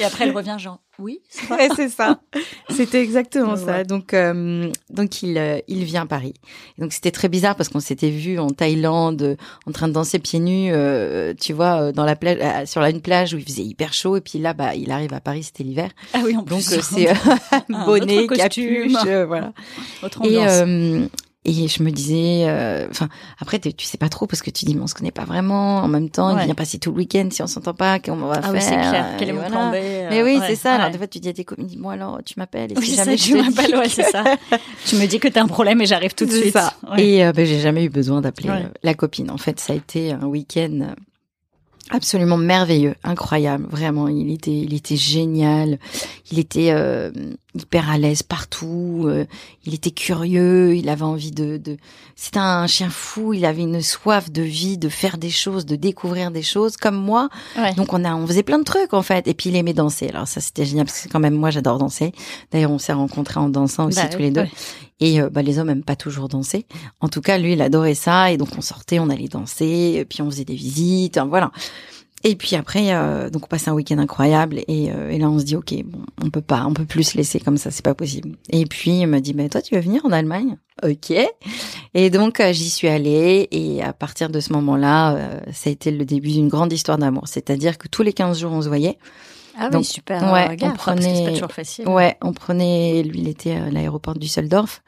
Et 0.00 0.04
après, 0.04 0.24
elle 0.24 0.32
revient 0.36 0.56
genre 0.58 0.80
Oui, 0.98 1.20
c'est 1.76 1.88
ça. 1.90 2.18
C'était 2.70 3.02
exactement 3.02 3.54
ça. 3.56 3.84
Donc, 3.84 4.14
euh, 4.14 4.68
donc 4.90 5.22
il, 5.22 5.62
il 5.68 5.84
vient 5.84 6.02
à 6.02 6.06
Paris. 6.06 6.34
Et 6.76 6.80
donc 6.82 6.92
c'était 6.92 7.12
très 7.12 7.28
bizarre 7.28 7.54
parce 7.54 7.68
qu'on 7.68 7.78
s'était 7.78 8.10
vu 8.10 8.40
en 8.40 8.50
Thaïlande, 8.50 9.36
en 9.68 9.70
train 9.72 9.86
de 9.86 9.92
danser 9.92 10.18
pieds 10.18 10.40
nus, 10.40 10.72
tu 11.40 11.52
vois, 11.52 11.92
dans 11.92 12.04
la 12.04 12.16
plage, 12.16 12.66
sur 12.66 12.80
la- 12.80 12.90
une 12.90 13.00
plage 13.00 13.32
où 13.34 13.38
il 13.38 13.44
faisait 13.44 13.62
hyper 13.62 13.92
chaud. 13.92 14.16
Et 14.16 14.20
puis 14.20 14.40
là, 14.40 14.54
bah, 14.54 14.74
il 14.74 14.90
arrive 14.90 15.14
à 15.14 15.20
Paris, 15.20 15.44
c'était 15.44 15.62
l'hiver. 15.62 15.90
Ah 16.14 16.18
oui, 16.24 16.36
en 16.36 16.42
Donc 16.42 16.64
plus. 16.64 16.72
euh, 16.78 16.80
c'est 16.82 17.08
bonnet, 17.68 18.26
capuche, 18.26 18.92
euh, 19.06 19.24
voilà. 19.40 19.52
Autre 20.02 20.20
Et 20.24 20.38
ambiance. 20.38 20.50
euh, 20.66 21.06
et 21.46 21.68
je 21.68 21.82
me 21.82 21.90
disais, 21.90 22.44
euh, 22.48 22.86
enfin 22.90 23.08
après 23.38 23.58
tu 23.58 23.72
sais 23.86 23.96
pas 23.96 24.10
trop 24.10 24.26
parce 24.26 24.42
que 24.42 24.50
tu 24.50 24.66
dis 24.66 24.74
mais 24.74 24.82
on 24.82 24.86
se 24.86 24.94
connaît 24.94 25.10
pas 25.10 25.24
vraiment. 25.24 25.78
En 25.78 25.88
même 25.88 26.10
temps, 26.10 26.34
Ouais. 26.34 26.42
il 26.42 26.44
vient 26.44 26.54
passer 26.54 26.78
tout 26.78 26.90
le 26.90 26.98
week-end 26.98 27.28
si 27.30 27.42
on 27.42 27.46
s'entend 27.46 27.72
pas, 27.72 27.98
comment 27.98 28.26
on 28.26 28.28
va 28.28 28.34
ah 28.36 28.42
faire 28.42 28.52
oui, 28.52 28.58
c'est 28.60 28.74
clair. 28.74 29.06
euh, 29.06 29.16
Quel 29.18 29.30
est 29.30 29.32
mon 29.32 29.38
voilà. 29.40 29.50
plan 29.56 29.70
B 29.70 29.74
Mais 30.10 30.22
oui, 30.22 30.36
euh, 30.36 30.40
c'est 30.42 30.48
ouais, 30.50 30.54
ça. 30.56 30.74
Alors 30.74 30.86
ouais. 30.88 30.92
des 30.92 30.98
fois 30.98 31.06
tu 31.06 31.18
dis 31.18 31.30
à 31.30 31.32
tes 31.32 31.44
copines, 31.44 31.66
dis-moi 31.66 31.94
alors 31.94 32.18
tu 32.26 32.34
m'appelles. 32.36 32.72
Et 32.72 32.78
Oui, 32.78 32.84
si 32.86 32.94
jamais 32.96 33.16
ça, 33.16 33.24
tu 33.24 33.34
m'appelles, 33.36 33.74
ouais, 33.74 33.88
c'est 33.88 34.02
ça. 34.02 34.22
Tu 34.86 34.96
me 34.96 35.06
dis 35.06 35.18
que 35.18 35.28
t'as 35.28 35.42
un 35.42 35.46
problème 35.46 35.80
et 35.80 35.86
j'arrive 35.86 36.14
tout 36.14 36.26
de 36.26 36.30
suite. 36.30 36.52
ça. 36.52 36.74
Et 36.98 37.24
euh, 37.24 37.32
ben, 37.32 37.46
j'ai 37.46 37.58
jamais 37.60 37.84
eu 37.84 37.88
besoin 37.90 38.20
d'appeler 38.20 38.50
euh, 38.50 38.68
la 38.82 38.92
copine. 38.92 39.30
En 39.30 39.38
fait, 39.38 39.58
ça 39.60 39.72
a 39.72 39.76
été 39.76 40.12
un 40.12 40.26
week-end 40.26 40.78
euh, 40.82 40.94
absolument 41.90 42.36
merveilleux, 42.36 42.94
incroyable. 43.02 43.66
Vraiment, 43.70 44.08
il 44.08 44.30
était, 44.32 44.52
il 44.52 44.74
était 44.74 44.96
génial. 44.96 45.78
Il 46.30 46.38
était, 46.38 46.70
euh, 46.72 47.10
hyper 47.54 47.90
à 47.90 47.98
l'aise 47.98 48.22
partout. 48.22 49.04
euh, 49.06 49.24
il 49.64 49.74
était 49.74 49.90
curieux, 49.90 50.74
il 50.76 50.88
avait 50.88 51.02
envie 51.02 51.30
de. 51.32 51.56
de... 51.56 51.76
C'était 52.16 52.38
un 52.38 52.66
chien 52.66 52.90
fou. 52.90 53.32
Il 53.34 53.44
avait 53.44 53.62
une 53.62 53.80
soif 53.82 54.30
de 54.30 54.42
vie, 54.42 54.78
de 54.78 54.88
faire 54.88 55.18
des 55.18 55.30
choses, 55.30 55.66
de 55.66 55.76
découvrir 55.76 56.30
des 56.30 56.42
choses, 56.42 56.76
comme 56.76 56.96
moi. 56.96 57.28
Ouais. 57.56 57.74
Donc 57.74 57.92
on 57.92 58.04
a, 58.04 58.14
on 58.14 58.26
faisait 58.26 58.42
plein 58.42 58.58
de 58.58 58.64
trucs 58.64 58.94
en 58.94 59.02
fait. 59.02 59.26
Et 59.28 59.34
puis 59.34 59.50
il 59.50 59.56
aimait 59.56 59.72
danser. 59.74 60.08
Alors 60.10 60.28
ça 60.28 60.40
c'était 60.40 60.64
génial 60.64 60.86
parce 60.86 61.00
que 61.02 61.08
quand 61.08 61.20
même 61.20 61.34
moi 61.34 61.50
j'adore 61.50 61.78
danser. 61.78 62.12
D'ailleurs 62.52 62.70
on 62.70 62.78
s'est 62.78 62.92
rencontrés 62.92 63.40
en 63.40 63.48
dansant 63.48 63.86
aussi 63.86 63.96
Bah 63.96 64.08
tous 64.08 64.18
les 64.18 64.30
deux. 64.30 64.42
ouais. 64.42 64.50
Et 65.02 65.20
euh, 65.22 65.30
bah, 65.30 65.40
les 65.40 65.58
hommes 65.58 65.70
aiment 65.70 65.82
pas 65.82 65.96
toujours 65.96 66.28
danser. 66.28 66.66
En 67.00 67.08
tout 67.08 67.22
cas, 67.22 67.38
lui, 67.38 67.54
il 67.54 67.62
adorait 67.62 67.94
ça. 67.94 68.30
Et 68.32 68.36
donc, 68.36 68.50
on 68.58 68.60
sortait, 68.60 68.98
on 68.98 69.08
allait 69.08 69.28
danser, 69.28 69.94
et 69.96 70.04
puis 70.04 70.20
on 70.20 70.30
faisait 70.30 70.44
des 70.44 70.54
visites, 70.54 71.16
hein, 71.16 71.24
voilà. 71.24 71.50
Et 72.22 72.36
puis 72.36 72.54
après, 72.54 72.94
euh, 72.94 73.30
donc 73.30 73.44
on 73.44 73.46
passait 73.46 73.70
un 73.70 73.74
week-end 73.74 73.98
incroyable. 73.98 74.60
Et, 74.68 74.90
euh, 74.92 75.10
et 75.10 75.18
là, 75.18 75.30
on 75.30 75.38
se 75.38 75.44
dit, 75.44 75.56
ok, 75.56 75.74
bon, 75.84 76.00
on 76.22 76.28
peut 76.28 76.42
pas, 76.42 76.64
on 76.66 76.74
peut 76.74 76.84
plus 76.84 77.04
se 77.04 77.16
laisser 77.16 77.40
comme 77.40 77.56
ça, 77.56 77.70
c'est 77.70 77.84
pas 77.84 77.94
possible. 77.94 78.36
Et 78.50 78.66
puis, 78.66 79.00
il 79.00 79.06
m'a 79.06 79.20
dit, 79.20 79.32
mais 79.32 79.48
toi, 79.48 79.62
tu 79.62 79.74
veux 79.74 79.80
venir 79.80 80.04
en 80.04 80.12
Allemagne? 80.12 80.56
Ok. 80.82 81.12
Et 81.94 82.10
donc, 82.10 82.40
euh, 82.40 82.52
j'y 82.52 82.70
suis 82.70 82.88
allée. 82.88 83.48
Et 83.50 83.82
à 83.82 83.92
partir 83.92 84.28
de 84.28 84.40
ce 84.40 84.52
moment-là, 84.52 85.14
euh, 85.14 85.40
ça 85.52 85.70
a 85.70 85.72
été 85.72 85.90
le 85.90 86.04
début 86.04 86.30
d'une 86.30 86.48
grande 86.48 86.72
histoire 86.72 86.98
d'amour. 86.98 87.24
C'est-à-dire 87.26 87.78
que 87.78 87.88
tous 87.88 88.02
les 88.02 88.12
15 88.12 88.38
jours, 88.40 88.52
on 88.52 88.62
se 88.62 88.68
voyait. 88.68 88.98
Ah 89.58 89.64
oui, 89.66 89.70
Donc, 89.72 89.84
super. 89.84 90.22
ouais, 90.32 90.48
euh, 90.50 90.56
on 90.62 90.70
c'est 90.70 90.74
prenait- 90.76 91.24
pas 91.26 91.32
toujours 91.32 91.52
facile. 91.52 91.88
Ouais, 91.88 92.16
on 92.22 92.32
prenait, 92.32 93.02
lui, 93.02 93.20
il 93.20 93.28
était 93.28 93.52
à 93.52 93.70
l'aéroport 93.70 94.14
de 94.14 94.18
Düsseldorf. 94.20 94.82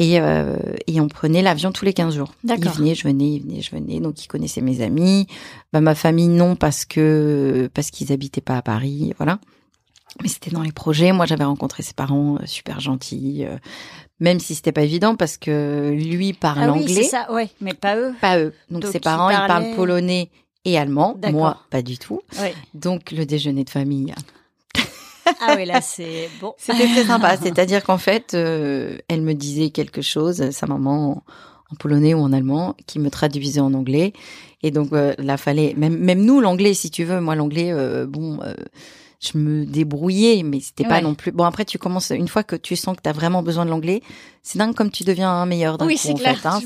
Et, 0.00 0.20
euh, 0.20 0.56
et 0.86 1.00
on 1.00 1.08
prenait 1.08 1.42
l'avion 1.42 1.72
tous 1.72 1.84
les 1.84 1.92
15 1.92 2.14
jours. 2.14 2.32
Il 2.44 2.54
venait, 2.70 2.94
je 2.94 3.02
venais, 3.04 3.32
il 3.34 3.42
venait, 3.42 3.60
je 3.62 3.70
venais. 3.72 3.98
Donc, 4.00 4.22
il 4.24 4.28
connaissait 4.28 4.60
mes 4.60 4.80
amis. 4.80 5.26
Bah, 5.72 5.80
ma 5.80 5.94
famille, 5.96 6.28
non, 6.28 6.54
parce 6.56 6.84
que, 6.84 7.68
parce 7.74 7.90
qu'ils 7.90 8.12
habitaient 8.12 8.40
pas 8.40 8.56
à 8.58 8.62
Paris, 8.62 9.12
voilà. 9.18 9.40
Mais 10.22 10.28
c'était 10.28 10.50
dans 10.50 10.62
les 10.62 10.72
projets. 10.72 11.12
Moi, 11.12 11.26
j'avais 11.26 11.44
rencontré 11.44 11.82
ses 11.82 11.94
parents, 11.94 12.36
euh, 12.36 12.46
super 12.46 12.80
gentils. 12.80 13.44
euh, 13.44 13.56
même 14.20 14.40
si 14.40 14.56
c'était 14.56 14.72
pas 14.72 14.82
évident 14.82 15.14
parce 15.14 15.36
que 15.36 15.90
lui 15.92 16.32
parle 16.32 16.58
Ah 16.64 16.72
oui, 16.72 16.80
anglais. 16.82 16.94
c'est 16.94 17.04
ça, 17.04 17.32
ouais, 17.32 17.50
mais 17.60 17.72
pas 17.74 17.96
eux. 17.96 18.14
Pas 18.20 18.38
eux. 18.40 18.52
Donc, 18.68 18.82
Donc, 18.82 18.90
ses 18.92 18.98
parents, 18.98 19.30
ils 19.30 19.46
parlent 19.46 19.76
polonais 19.76 20.28
et 20.64 20.78
allemand. 20.78 21.16
Moi, 21.30 21.58
pas 21.70 21.82
du 21.82 21.98
tout. 21.98 22.20
Donc, 22.74 23.10
le 23.10 23.24
déjeuner 23.24 23.64
de 23.64 23.70
famille, 23.70 24.14
Ah 25.40 25.54
oui, 25.56 25.66
là, 25.66 25.80
c'est 25.80 26.28
bon. 26.40 26.54
C'était 26.58 26.86
très 26.86 27.04
sympa. 27.04 27.36
C'est-à-dire 27.42 27.84
qu'en 27.84 27.98
fait, 27.98 28.34
euh, 28.34 28.98
elle 29.08 29.22
me 29.22 29.34
disait 29.34 29.70
quelque 29.70 30.02
chose, 30.02 30.50
sa 30.50 30.66
maman, 30.66 31.10
en, 31.10 31.22
en 31.70 31.76
polonais 31.78 32.14
ou 32.14 32.20
en 32.20 32.32
allemand, 32.32 32.74
qui 32.86 32.98
me 32.98 33.10
traduisait 33.10 33.60
en 33.60 33.74
anglais. 33.74 34.12
Et 34.62 34.70
donc, 34.70 34.92
euh, 34.92 35.14
là, 35.18 35.36
fallait 35.36 35.74
même 35.76 35.96
même 35.98 36.24
nous 36.24 36.40
l'anglais, 36.40 36.74
si 36.74 36.90
tu 36.90 37.04
veux. 37.04 37.20
Moi, 37.20 37.34
l'anglais, 37.34 37.72
euh, 37.72 38.06
bon, 38.06 38.40
euh, 38.42 38.54
je 39.20 39.36
me 39.36 39.64
débrouillais, 39.66 40.42
mais 40.44 40.60
c'était 40.60 40.84
pas 40.84 40.96
Ouais. 40.96 41.00
non 41.02 41.14
plus. 41.14 41.32
Bon, 41.32 41.44
après, 41.44 41.64
tu 41.64 41.76
commences 41.78 42.10
une 42.10 42.28
fois 42.28 42.44
que 42.44 42.54
tu 42.54 42.76
sens 42.76 42.96
que 42.96 43.02
tu 43.02 43.08
as 43.08 43.12
vraiment 43.12 43.42
besoin 43.42 43.64
de 43.64 43.70
l'anglais, 43.70 44.00
c'est 44.44 44.58
dingue 44.58 44.74
comme 44.74 44.90
tu 44.92 45.02
deviens 45.02 45.28
un 45.30 45.44
meilleur 45.44 45.76
d'un 45.76 45.86
Oui, 45.86 45.98
coup, 46.00 46.08
en 46.10 46.14
clair, 46.14 46.38
fait. 46.40 46.46
Hein. 46.46 46.60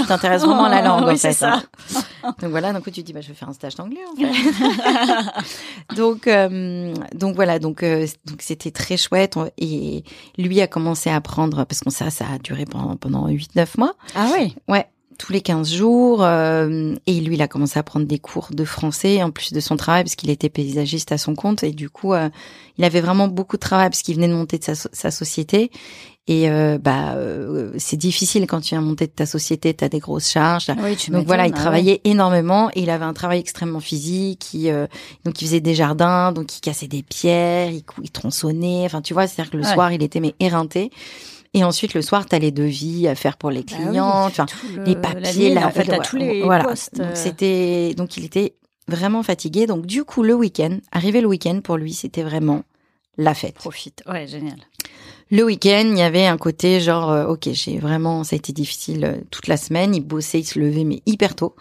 tu 0.00 0.06
t'intéresses 0.06 0.42
vraiment 0.42 0.64
à 0.64 0.68
la 0.68 0.82
langue, 0.82 1.04
Oui, 1.06 1.14
en 1.14 1.16
fait. 1.16 1.28
hein. 1.44 1.62
ça. 1.92 2.32
Donc 2.40 2.50
voilà, 2.50 2.72
d'un 2.74 2.80
coup 2.82 2.90
tu 2.90 3.00
te 3.02 3.06
dis 3.06 3.12
bah 3.14 3.20
je 3.22 3.28
vais 3.28 3.34
faire 3.34 3.48
un 3.48 3.52
stage 3.54 3.74
d'anglais 3.76 4.00
en 4.12 4.16
fait. 4.16 5.94
donc 5.96 6.26
euh, 6.26 6.94
donc 7.14 7.34
voilà, 7.36 7.58
donc 7.58 7.82
euh, 7.82 8.06
donc 8.26 8.40
c'était 8.40 8.70
très 8.70 8.96
chouette 8.96 9.38
et 9.58 10.04
lui 10.38 10.60
a 10.60 10.66
commencé 10.66 11.10
à 11.10 11.16
apprendre 11.16 11.64
parce 11.64 11.80
que 11.80 11.90
ça 11.90 12.10
ça 12.10 12.26
a 12.34 12.38
duré 12.38 12.64
pendant 12.64 12.96
pendant 12.96 13.28
8 13.28 13.54
9 13.56 13.78
mois. 13.78 13.94
Ah 14.14 14.28
oui. 14.38 14.54
Ouais, 14.68 14.86
tous 15.18 15.32
les 15.32 15.40
15 15.40 15.72
jours 15.72 16.22
euh, 16.22 16.94
et 17.06 17.20
lui 17.20 17.34
il 17.36 17.42
a 17.42 17.48
commencé 17.48 17.78
à 17.78 17.82
prendre 17.82 18.06
des 18.06 18.18
cours 18.18 18.48
de 18.52 18.64
français 18.64 19.22
en 19.22 19.30
plus 19.30 19.52
de 19.52 19.60
son 19.60 19.76
travail 19.76 20.04
parce 20.04 20.14
qu'il 20.16 20.30
était 20.30 20.48
paysagiste 20.48 21.12
à 21.12 21.18
son 21.18 21.34
compte 21.34 21.62
et 21.62 21.72
du 21.72 21.90
coup 21.90 22.12
euh, 22.12 22.28
il 22.78 22.84
avait 22.84 23.00
vraiment 23.00 23.28
beaucoup 23.28 23.56
de 23.56 23.60
travail 23.60 23.88
parce 23.90 24.02
qu'il 24.02 24.16
venait 24.16 24.28
de 24.28 24.34
monter 24.34 24.58
de 24.58 24.64
sa, 24.64 24.74
sa 24.74 25.10
société 25.10 25.70
et 26.26 26.48
euh, 26.48 26.78
bah 26.78 27.16
euh, 27.16 27.72
c'est 27.76 27.98
difficile 27.98 28.46
quand 28.46 28.62
tu 28.62 28.70
viens 28.70 28.80
monter 28.80 29.06
de 29.06 29.12
ta 29.12 29.26
société, 29.26 29.74
tu 29.74 29.84
as 29.84 29.90
des 29.90 29.98
grosses 29.98 30.30
charges, 30.30 30.68
Oui, 30.82 30.96
tu 30.96 31.10
donc 31.10 31.26
voilà, 31.26 31.46
il 31.46 31.52
ah 31.54 31.58
travaillait 31.58 32.00
énormément 32.04 32.70
et 32.74 32.80
il 32.80 32.88
avait 32.88 33.04
un 33.04 33.12
travail 33.12 33.40
extrêmement 33.40 33.80
physique. 33.80 34.54
Il, 34.54 34.70
euh, 34.70 34.86
donc 35.26 35.42
il 35.42 35.44
faisait 35.44 35.60
des 35.60 35.74
jardins, 35.74 36.32
donc 36.32 36.56
il 36.56 36.62
cassait 36.62 36.86
des 36.86 37.02
pierres, 37.02 37.70
il, 37.70 38.10
tronçonnait. 38.10 38.84
Enfin, 38.86 39.02
tu 39.02 39.12
vois, 39.12 39.26
c'est-à-dire 39.26 39.50
que 39.50 39.58
le 39.58 39.64
Ouais. 39.64 39.74
soir, 39.74 39.92
il 39.92 40.02
était 40.02 40.20
mais 40.20 40.34
éreinté. 40.40 40.90
Et 41.54 41.62
ensuite, 41.64 41.94
le 41.94 42.02
soir, 42.02 42.26
t'as 42.26 42.38
les 42.40 42.50
devis 42.50 43.06
à 43.08 43.14
faire 43.14 43.36
pour 43.36 43.50
les. 43.50 43.62
Bah 43.62 43.76
oui, 43.78 43.84
clients, 43.86 44.28
le- 44.76 44.84
les 44.84 44.94
la 44.94 45.00
papiers. 45.00 45.48
ligne, 45.50 45.58
en 45.64 45.70
fait, 45.70 45.88
ouais, 45.88 45.98
tous 46.04 46.16
les 46.16 46.42
voilà. 46.42 46.64
postes. 46.64 46.96
Donc 46.96 47.06
euh, 47.06 47.14
c'était, 47.14 47.94
donc 47.94 48.16
il 48.16 48.24
était 48.24 48.54
vraiment 48.88 49.22
fatigué. 49.22 49.66
Donc 49.66 49.86
du 49.86 50.04
coup, 50.04 50.22
le 50.22 50.34
week-end, 50.34 50.78
arrivé 50.92 51.20
le 51.20 51.28
week-end 51.28 51.60
pour 51.62 51.76
lui, 51.76 51.92
c'était 51.94 52.22
vraiment 52.24 52.62
la 53.16 53.34
fête. 53.34 53.54
Profite. 53.54 54.02
Ouais, 54.08 54.26
génial. 54.26 54.56
Le 55.30 55.42
week-end, 55.44 55.84
il 55.90 55.96
y 55.98 56.02
avait 56.02 56.26
un 56.26 56.36
côté 56.36 56.80
genre, 56.80 57.10
euh, 57.10 57.26
ok, 57.26 57.48
j'ai 57.52 57.78
vraiment, 57.78 58.24
ça 58.24 58.34
a 58.34 58.36
été 58.36 58.52
difficile 58.52 59.04
euh, 59.04 59.16
toute 59.30 59.46
la 59.46 59.56
semaine. 59.56 59.94
Il 59.94 60.00
bossait, 60.00 60.40
il 60.40 60.44
se 60.44 60.58
levait, 60.58 60.84
mais 60.84 61.02
hyper 61.06 61.34
tôt. 61.34 61.54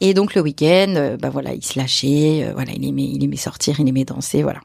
Et 0.00 0.12
donc 0.12 0.34
le 0.34 0.40
week-end, 0.42 0.92
euh, 0.96 1.16
bah 1.16 1.30
voilà, 1.30 1.54
il 1.54 1.64
se 1.64 1.78
lâchait, 1.78 2.44
euh, 2.44 2.52
voilà, 2.54 2.72
il 2.72 2.86
aimait, 2.86 3.04
il 3.04 3.22
aimait 3.22 3.36
sortir, 3.36 3.78
il 3.80 3.88
aimait 3.88 4.04
danser, 4.04 4.42
voilà. 4.42 4.60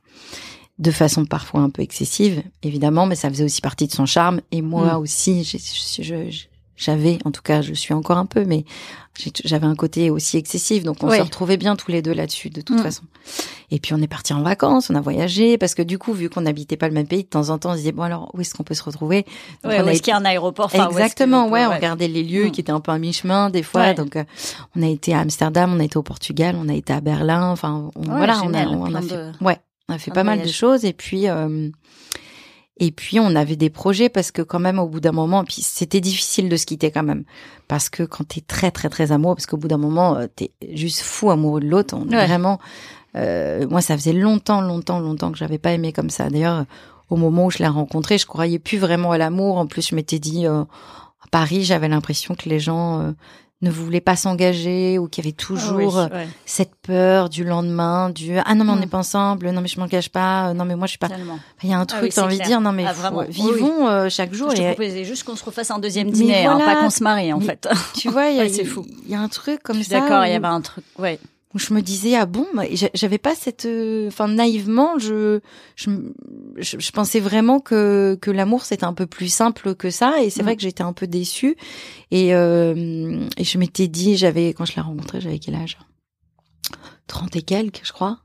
De 0.78 0.92
façon 0.92 1.26
parfois 1.26 1.62
un 1.62 1.70
peu 1.70 1.82
excessive, 1.82 2.44
évidemment, 2.62 3.06
mais 3.06 3.16
ça 3.16 3.30
faisait 3.30 3.46
aussi 3.46 3.62
partie 3.62 3.88
de 3.88 3.94
son 3.94 4.06
charme. 4.06 4.42
Et 4.52 4.62
moi 4.62 4.96
Mm. 4.96 5.02
aussi, 5.02 5.44
j'avais, 6.78 7.18
en 7.24 7.32
tout 7.32 7.42
cas, 7.42 7.62
je 7.62 7.74
suis 7.74 7.94
encore 7.94 8.18
un 8.18 8.26
peu, 8.26 8.44
mais 8.44 8.66
j'avais 9.46 9.66
un 9.68 9.76
côté 9.76 10.10
aussi 10.10 10.36
excessif, 10.36 10.84
donc 10.84 10.98
on 11.02 11.10
se 11.10 11.22
retrouvait 11.22 11.56
bien 11.56 11.78
tous 11.78 11.90
les 11.92 12.02
deux 12.02 12.14
là-dessus, 12.14 12.50
de 12.50 12.60
toute 12.60 12.78
Mm. 12.80 12.84
façon. 12.84 13.04
Et 13.72 13.80
puis 13.80 13.94
on 13.94 14.02
est 14.02 14.08
parti 14.08 14.34
en 14.34 14.42
vacances, 14.44 14.90
on 14.90 14.96
a 14.96 15.00
voyagé, 15.02 15.58
parce 15.58 15.74
que 15.74 15.82
du 15.82 15.98
coup, 15.98 16.12
vu 16.12 16.30
qu'on 16.30 16.42
n'habitait 16.42 16.76
pas 16.76 16.90
le 16.90 16.94
même 16.94 17.08
pays, 17.08 17.24
de 17.24 17.30
temps 17.30 17.50
en 17.50 17.58
temps, 17.58 17.70
on 17.70 17.74
se 17.74 17.78
disait 17.78 17.94
bon 17.94 18.04
alors 18.04 18.30
où 18.34 18.42
est-ce 18.42 18.54
qu'on 18.54 18.64
peut 18.64 18.74
se 18.76 18.84
retrouver? 18.84 19.24
Donc, 19.64 19.72
Ouais, 19.72 19.82
on 19.82 19.86
où 19.86 19.90
est-ce 19.90 20.02
qu'il 20.02 20.12
y 20.12 20.14
a 20.14 20.18
un 20.20 20.26
aéroport? 20.26 20.66
Enfin, 20.66 20.90
Exactement, 20.90 21.48
ouais, 21.48 21.66
on 21.66 21.74
regardait 21.74 22.10
les 22.10 22.24
lieux 22.24 22.48
Mm. 22.48 22.52
qui 22.52 22.60
étaient 22.60 22.72
un 22.74 22.82
peu 22.82 22.92
à 22.92 22.98
mi-chemin 23.00 23.50
des 23.50 23.64
fois. 23.64 23.82
Ouais. 23.82 23.94
Donc, 23.94 24.18
euh, 24.18 24.26
on 24.76 24.84
a 24.84 24.88
été 24.88 25.14
à 25.14 25.20
Amsterdam, 25.20 25.74
on 25.74 25.80
a 25.80 25.86
été 25.86 25.96
au 25.98 26.04
Portugal, 26.04 26.58
on 26.60 26.68
a 26.68 26.74
été 26.74 26.92
à 26.92 27.00
Berlin. 27.00 27.50
Enfin, 27.52 27.90
on- 27.96 28.02
Ouais, 28.02 28.08
voilà, 28.18 28.42
on 28.44 28.54
a, 28.54 28.66
on 28.68 28.94
a 28.94 29.02
fait, 29.02 29.08
de- 29.16 29.32
ouais, 29.42 29.58
on 29.90 29.94
a 29.94 29.98
fait 29.98 30.12
pas 30.12 30.24
mal 30.24 30.42
de 30.42 30.48
choses. 30.48 30.86
Et 30.86 30.94
puis, 30.94 31.28
euh, 31.30 31.70
et 32.78 32.92
puis, 32.92 33.20
on 33.20 33.36
avait 33.36 33.56
des 33.56 33.70
projets 33.70 34.10
parce 34.10 34.32
que 34.32 34.42
quand 34.42 34.60
même, 34.60 34.80
au 34.80 34.88
bout 34.88 35.00
d'un 35.00 35.12
moment, 35.14 35.44
puis 35.46 35.62
c'était 35.62 36.02
difficile 36.02 36.50
de 36.50 36.58
se 36.58 36.66
quitter 36.66 36.92
quand 36.92 37.04
même, 37.04 37.24
parce 37.70 37.90
que 37.90 38.04
quand 38.04 38.26
t'es 38.28 38.42
très, 38.42 38.70
très, 38.72 38.90
très 38.90 39.12
amoureux, 39.14 39.36
parce 39.36 39.46
qu'au 39.46 39.58
bout 39.58 39.70
d'un 39.70 39.78
moment, 39.78 40.18
euh, 40.18 40.28
t'es 40.34 40.52
juste 40.74 41.02
fou 41.02 41.32
amoureux 41.32 41.62
de 41.62 41.68
l'autre. 41.68 41.96
On 41.98 42.10
est 42.10 42.16
Ouais. 42.16 42.26
vraiment. 42.28 42.60
euh, 43.16 43.66
moi, 43.70 43.80
ça 43.80 43.96
faisait 43.96 44.12
longtemps, 44.12 44.60
longtemps, 44.60 45.00
longtemps 45.00 45.32
que 45.32 45.38
j'avais 45.38 45.58
pas 45.58 45.72
aimé 45.72 45.94
comme 45.94 46.10
ça. 46.10 46.30
D'ailleurs, 46.30 46.66
au 47.10 47.16
moment 47.16 47.46
où 47.46 47.52
je 47.52 47.60
l'ai 47.60 47.68
rencontré, 47.68 48.18
je 48.18 48.26
croyais 48.26 48.60
plus 48.60 48.78
vraiment 48.78 49.12
à 49.14 49.18
l'amour. 49.18 49.58
En 49.58 49.68
plus, 49.68 49.88
je 49.88 49.96
m'étais 49.96 50.20
dit, 50.20 50.46
euh, 50.46 50.64
à 50.64 51.28
Paris, 51.32 51.64
j'avais 51.64 51.88
l'impression 51.88 52.36
que 52.36 52.50
les 52.50 52.60
gens 52.60 53.00
euh, 53.00 53.12
ne 53.66 53.72
voulaient 53.72 54.00
pas 54.02 54.16
s'engager 54.16 54.98
ou 55.00 55.08
qu'il 55.08 55.24
y 55.24 55.28
avait 55.28 55.36
toujours 55.36 55.98
Ah 55.98 56.04
euh, 56.04 56.08
oui, 56.12 56.18
ouais, 56.20 56.28
cette 56.46 56.76
peur 56.82 57.30
du 57.30 57.44
lendemain, 57.44 58.10
du 58.10 58.38
ah 58.38 58.56
non 58.56 58.64
mais 58.64 58.72
on 58.72 58.76
Mm. 58.76 58.80
n'est 58.80 58.88
pas 58.88 58.98
ensemble, 59.00 59.50
non 59.52 59.62
mais 59.62 59.68
je 59.68 59.80
m'engage 59.80 60.10
pas, 60.10 60.50
euh, 60.50 60.54
non 60.54 60.64
mais 60.66 60.76
moi 60.76 60.86
je 60.88 60.92
suis 60.92 60.98
pas. 61.00 61.10
Il 61.64 61.70
y 61.70 61.74
a 61.74 61.78
un 61.78 61.82
Ah 61.82 61.86
truc, 61.86 62.04
oui, 62.04 62.10
t'as 62.14 62.24
envie 62.24 62.38
de 62.40 62.44
dire 62.44 62.62
non 62.62 62.72
mais 62.72 62.86
Ah, 62.88 62.94
faut- 62.94 63.02
vraiment. 63.02 63.20
Oui, 63.20 63.28
vivons 63.30 63.88
euh, 63.88 64.08
chaque 64.10 64.34
jour. 64.34 64.52
Je 64.52 64.56
te 64.58 64.62
et, 64.62 64.66
proposais 64.74 65.04
juste 65.04 65.24
qu'on 65.24 65.36
se 65.36 65.44
refasse 65.44 65.72
un 65.72 65.80
deuxième 65.80 66.12
dîner, 66.12 66.46
hein, 66.46 66.58
pas 66.60 66.76
qu'on 66.78 66.90
se 66.90 67.04
marie 67.04 67.34
en 67.34 67.40
Mais- 67.40 67.46
fait. 67.46 67.68
tu 67.96 68.10
vois, 68.10 68.28
il 68.30 68.38
y 68.38 68.40
a, 68.40 68.44
Ouais, 68.46 68.50
c'est 68.50 68.66
fou. 68.66 68.86
il 69.06 69.12
y 69.12 69.16
a 69.16 69.20
un 69.22 69.28
truc 69.30 69.62
comme 69.64 69.78
Je 69.78 69.82
suis 69.84 69.92
ça. 69.92 70.00
D'accord, 70.02 70.26
il 70.26 70.32
y 70.32 70.36
avait 70.36 70.46
un 70.48 70.62
truc. 70.62 70.84
Ouais. 71.00 71.20
Où 71.56 71.58
je 71.58 71.74
me 71.74 71.82
disais 71.82 72.16
ah 72.16 72.26
bon 72.28 72.46
j'a- 72.74 72.90
j'avais 72.94 73.18
pas 73.18 73.34
cette 73.34 73.66
euh, 73.66 74.08
enfin 74.10 74.28
naïvement 74.28 75.00
je, 75.00 75.40
je 75.78 75.90
je 76.60 76.92
pensais 76.92 77.20
vraiment 77.22 77.60
que 77.62 78.18
que 78.22 78.30
l'amour 78.30 78.64
c'était 78.66 78.84
un 78.84 78.94
peu 78.94 79.08
plus 79.08 79.30
simple 79.34 79.74
que 79.74 79.90
ça. 79.90 80.22
Et 80.22 80.30
c'est 80.30 80.42
Mm. 80.42 80.46
vrai 80.46 80.56
que 80.58 80.62
j'étais 80.62 80.84
un 80.84 80.94
peu 80.94 81.08
déçue. 81.08 81.56
Et 82.12 82.36
euh, 82.36 83.26
et 83.38 83.44
je 83.46 83.58
m'étais 83.58 83.88
dit 83.88 84.18
j'avais 84.18 84.50
quand 84.54 84.66
je 84.66 84.76
l'ai 84.76 84.82
rencontré 84.82 85.22
j'avais 85.22 85.40
quel 85.40 85.56
âge? 85.56 85.78
30 87.08 87.36
et 87.36 87.42
quelques 87.42 87.82
je 87.84 87.94
crois. 87.94 88.20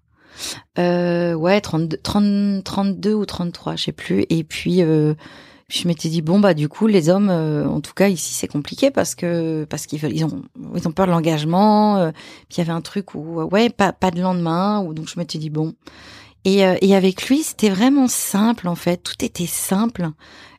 Euh, 0.79 1.35
ouais 1.35 1.61
32 1.61 1.99
30 1.99 2.65
32 2.65 3.13
ou 3.15 3.27
33 3.27 3.77
je 3.77 3.85
sais 3.85 3.93
plus. 3.93 4.25
Et 4.31 4.45
puis 4.45 4.83
euh, 4.83 5.15
je 5.71 5.87
m'étais 5.89 6.09
dit 6.09 6.21
bon 6.21 6.41
bah 6.41 6.53
du 6.53 6.69
coup 6.69 6.87
les 6.87 7.09
hommes 7.09 7.31
euh, 7.31 7.67
en 7.67 7.81
tout 7.81 7.95
cas 7.95 8.09
ici 8.09 8.35
c'est 8.35 8.49
compliqué 8.49 8.91
parce 8.91 9.15
que 9.15 9.65
parce 9.71 9.87
qu'ils 9.87 10.01
veulent 10.01 10.13
ils 10.15 10.25
ont 10.25 10.43
ils 10.75 10.87
ont 10.89 10.93
peur 10.93 11.07
de 11.07 11.13
l'engagement 11.13 11.97
euh, 11.99 12.11
puis 12.49 12.57
il 12.57 12.59
y 12.59 12.61
avait 12.63 12.73
un 12.73 12.81
truc 12.81 13.15
où 13.15 13.41
euh, 13.41 13.45
ouais 13.45 13.71
pas 13.71 13.93
pas 13.93 14.11
de 14.11 14.21
lendemain 14.21 14.81
ou 14.83 14.93
donc 14.95 15.09
je 15.09 15.19
m'étais 15.19 15.39
dit 15.39 15.51
bon. 15.51 15.75
Et 16.45 16.65
euh, 16.67 16.77
et 16.81 16.95
avec 16.97 17.29
lui 17.29 17.43
c'était 17.43 17.69
vraiment 17.71 18.09
simple 18.09 18.67
en 18.69 18.75
fait. 18.75 18.99
Tout 18.99 19.25
était 19.25 19.47
simple. 19.47 20.09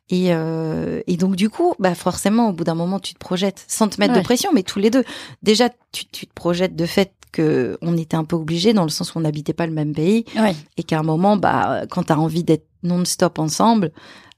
Et 0.10 0.34
euh, 0.34 1.02
et 1.08 1.18
donc 1.18 1.36
du 1.36 1.50
coup 1.50 1.74
bah 1.80 1.96
forcément 1.96 2.50
au 2.50 2.54
bout 2.54 2.64
d'un 2.64 2.76
moment 2.76 3.00
tu 3.00 3.14
te 3.14 3.20
projettes 3.20 3.64
sans 3.68 3.88
te 3.88 4.00
mettre 4.00 4.14
Ouais. 4.14 4.20
de 4.20 4.24
pression 4.24 4.52
mais 4.54 4.64
tous 4.64 4.80
les 4.80 4.90
deux. 4.92 5.04
Déjà 5.42 5.70
tu 5.92 6.06
tu 6.12 6.28
te 6.28 6.34
projettes 6.34 6.76
de 6.76 6.86
fait 6.86 7.14
que 7.32 7.78
on 7.82 7.98
était 7.98 8.18
un 8.18 8.26
peu 8.26 8.36
obligés 8.36 8.74
dans 8.74 8.84
le 8.84 8.90
sens 8.90 9.16
où 9.16 9.18
on 9.18 9.22
n'habitait 9.22 9.54
pas 9.54 9.66
le 9.66 9.72
même 9.74 9.94
pays. 9.94 10.26
Ouais. 10.36 10.54
et 10.78 10.84
qu'à 10.84 11.00
un 11.00 11.04
moment, 11.04 11.38
bah, 11.38 11.84
quand 11.90 12.04
t'as 12.04 12.18
envie 12.18 12.44
d'être 12.44 12.68
non-stop 12.84 13.40
ensemble, 13.40 13.92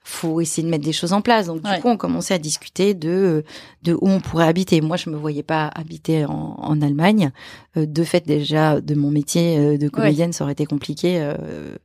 faut 0.06 0.42
essayer 0.42 0.64
de 0.64 0.70
mettre 0.70 0.84
des 0.84 0.92
choses 0.94 1.14
en 1.14 1.22
place. 1.22 1.48
Donc 1.48 1.62
du 1.62 1.70
Ouais. 1.70 1.80
coup, 1.80 1.88
on 1.90 1.98
commençait 1.98 2.34
à 2.34 2.38
discuter 2.40 2.94
de 2.94 3.44
de 3.84 3.94
où 3.94 4.10
on 4.10 4.20
pourrait 4.20 4.48
habiter. 4.48 4.82
Moi, 4.82 4.98
je 4.98 5.10
me 5.10 5.16
voyais 5.18 5.44
pas 5.44 5.68
habiter 5.74 6.26
en, 6.26 6.56
en 6.58 6.82
Allemagne. 6.82 7.32
Euh, 7.78 7.86
de 7.86 8.04
fait, 8.04 8.26
déjà 8.28 8.82
de 8.82 8.96
mon 8.96 9.10
métier 9.12 9.58
euh, 9.58 9.78
de 9.78 9.88
comédienne, 9.90 10.34
ça 10.34 10.44
aurait 10.44 10.54
été 10.54 10.66
compliqué. 10.66 11.20
euh, 11.22 11.76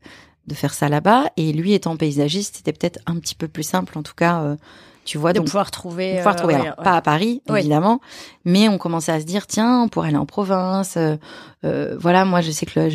de 0.47 0.55
faire 0.55 0.73
ça 0.73 0.89
là-bas. 0.89 1.27
Et 1.37 1.53
lui 1.53 1.75
étant 1.75 1.95
paysagiste, 1.99 2.57
c'était 2.57 2.73
peut-être 2.73 3.01
un 3.05 3.17
petit 3.19 3.35
peu 3.35 3.49
plus 3.49 3.65
simple, 3.65 3.99
en 3.99 4.03
tout 4.03 4.15
cas. 4.17 4.41
euh, 4.43 4.57
tu 5.09 5.17
vois, 5.17 5.33
De 5.33 5.39
donc 5.39 5.47
pouvoir 5.47 5.71
trouver. 5.71 6.13
de 6.13 6.17
pouvoir 6.19 6.35
euh, 6.35 6.39
trouver. 6.39 6.55
ouais, 6.55 6.61
Alors, 6.61 6.79
ouais. 6.79 6.85
pas 6.85 6.97
à 6.97 7.01
Paris, 7.01 7.41
Oui. 7.49 7.61
évidemment, 7.61 7.99
mais 8.45 8.69
on 8.69 8.77
commençait 8.77 9.11
à 9.13 9.21
se 9.21 9.25
dire, 9.25 9.47
tiens, 9.47 9.85
on 9.85 9.89
pourrait 9.89 10.09
aller 10.09 10.19
en 10.19 10.27
province. 10.27 10.97
euh, 10.99 11.17
euh, 11.65 11.97
voilà, 11.99 12.27
moi, 12.27 12.43
je 12.43 12.51
sais 12.51 12.67
que 12.67 12.89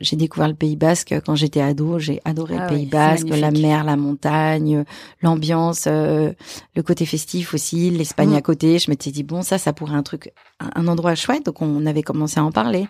j'ai 0.00 0.16
découvert 0.16 0.48
le 0.48 0.54
Pays 0.54 0.76
Basque 0.76 1.14
quand 1.26 1.34
j'étais 1.34 1.60
ado. 1.60 1.98
J'ai 1.98 2.22
adoré 2.24 2.56
Ah 2.58 2.62
le 2.62 2.68
Pays 2.68 2.76
oui, 2.84 2.88
c'est 2.90 2.96
Basque, 2.96 3.28
la 3.28 3.50
mer, 3.50 3.84
la 3.84 3.96
montagne, 3.96 4.84
l'ambiance, 5.22 5.84
euh, 5.86 6.32
le 6.74 6.82
côté 6.82 7.04
festif 7.04 7.52
aussi, 7.52 7.90
l'Espagne 7.90 8.30
Mm. 8.30 8.36
à 8.36 8.42
côté. 8.42 8.78
Je 8.78 8.90
m'étais 8.90 9.10
dit, 9.10 9.22
bon, 9.22 9.42
ça, 9.42 9.58
ça 9.58 9.74
pourrait 9.74 9.94
un 9.96 10.02
truc, 10.02 10.32
un 10.60 10.88
endroit 10.88 11.14
chouette. 11.14 11.44
Donc, 11.44 11.60
on 11.60 11.84
avait 11.84 12.02
commencé 12.02 12.40
à 12.40 12.44
en 12.44 12.52
parler. 12.52 12.88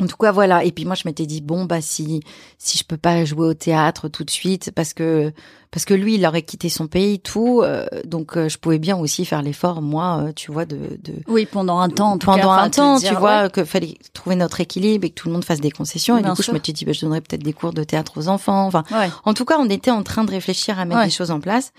En 0.00 0.06
tout 0.06 0.16
cas, 0.16 0.32
voilà. 0.32 0.64
Et 0.64 0.72
puis 0.72 0.84
moi, 0.86 0.94
je 0.94 1.02
m'étais 1.04 1.26
dit 1.26 1.40
bon 1.42 1.64
bah 1.66 1.80
si 1.82 2.22
si 2.58 2.78
je 2.78 2.84
peux 2.84 2.96
pas 2.96 3.24
jouer 3.24 3.46
au 3.48 3.54
théâtre 3.54 4.08
tout 4.08 4.24
de 4.24 4.30
suite 4.30 4.70
parce 4.74 4.94
que 4.94 5.32
parce 5.70 5.84
que 5.84 5.94
lui, 5.94 6.14
il 6.14 6.26
aurait 6.26 6.42
quitté 6.42 6.68
son 6.68 6.86
pays, 6.88 7.20
tout. 7.20 7.60
euh, 7.62 7.86
donc 8.04 8.36
euh, 8.36 8.48
je 8.48 8.58
pouvais 8.58 8.78
bien 8.78 8.96
aussi 8.96 9.24
faire 9.24 9.40
l'effort, 9.42 9.82
moi, 9.82 10.22
euh, 10.28 10.32
tu 10.34 10.50
vois, 10.50 10.64
de, 10.64 10.76
de 11.02 11.12
Oui, 11.28 11.46
pendant 11.46 11.78
un 11.78 11.88
temps. 11.88 12.12
En 12.12 12.18
tout 12.18 12.26
pendant 12.26 12.42
cas, 12.56 12.62
un 12.62 12.70
te 12.70 12.76
temps, 12.76 12.96
dire, 12.98 13.10
tu 13.10 13.14
vois, 13.16 13.42
ouais. 13.44 13.50
que 13.50 13.64
fallait 13.64 13.94
trouver 14.12 14.34
notre 14.36 14.60
équilibre 14.60 15.04
et 15.04 15.10
que 15.10 15.14
tout 15.14 15.28
le 15.28 15.34
monde 15.34 15.44
fasse 15.44 15.60
des 15.60 15.70
concessions. 15.70 16.16
Et 16.18 16.22
du 16.22 16.28
coup, 16.30 16.36
sûr. 16.42 16.46
je 16.46 16.52
m'étais 16.52 16.72
dit 16.72 16.84
bah, 16.86 16.92
je 16.92 17.02
donnerais 17.02 17.20
peut-être 17.20 17.42
des 17.44 17.52
cours 17.52 17.72
de 17.72 17.84
théâtre 17.84 18.14
aux 18.16 18.28
enfants. 18.28 18.66
Enfin, 18.66 18.82
Ouais. 18.90 19.08
en 19.24 19.32
tout 19.34 19.44
cas, 19.44 19.58
on 19.60 19.68
était 19.68 19.90
en 19.92 20.02
train 20.02 20.24
de 20.24 20.30
réfléchir 20.30 20.78
à 20.80 20.86
mettre 20.86 21.00
Ouais. 21.00 21.06
des 21.06 21.12
choses 21.12 21.30
en 21.30 21.40
place. 21.40 21.72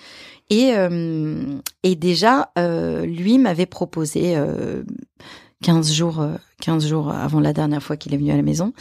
Et, 0.49 0.71
euh, 0.75 1.41
et 1.83 1.95
déjà, 1.95 2.51
euh, 2.59 3.05
lui 3.05 3.39
m'avait 3.39 3.65
proposé 3.65 4.37
euh, 4.37 4.83
15 5.61 5.93
jours, 5.93 6.19
euh, 6.19 6.35
15 6.61 6.87
jours 6.87 7.11
avant 7.11 7.39
la 7.39 7.53
dernière 7.53 7.81
fois 7.83 7.97
qu'il 7.97 8.13
est 8.13 8.17
venu 8.17 8.31
à 8.31 8.35
la 8.35 8.41
maison. 8.41 8.73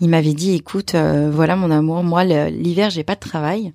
Il 0.00 0.08
m'avait 0.08 0.34
dit, 0.34 0.54
écoute, 0.54 0.94
euh, 0.94 1.30
voilà 1.30 1.56
mon 1.56 1.70
amour, 1.70 2.02
moi 2.02 2.24
l'hiver 2.24 2.90
j'ai 2.90 3.04
pas 3.04 3.14
de 3.14 3.20
travail 3.20 3.72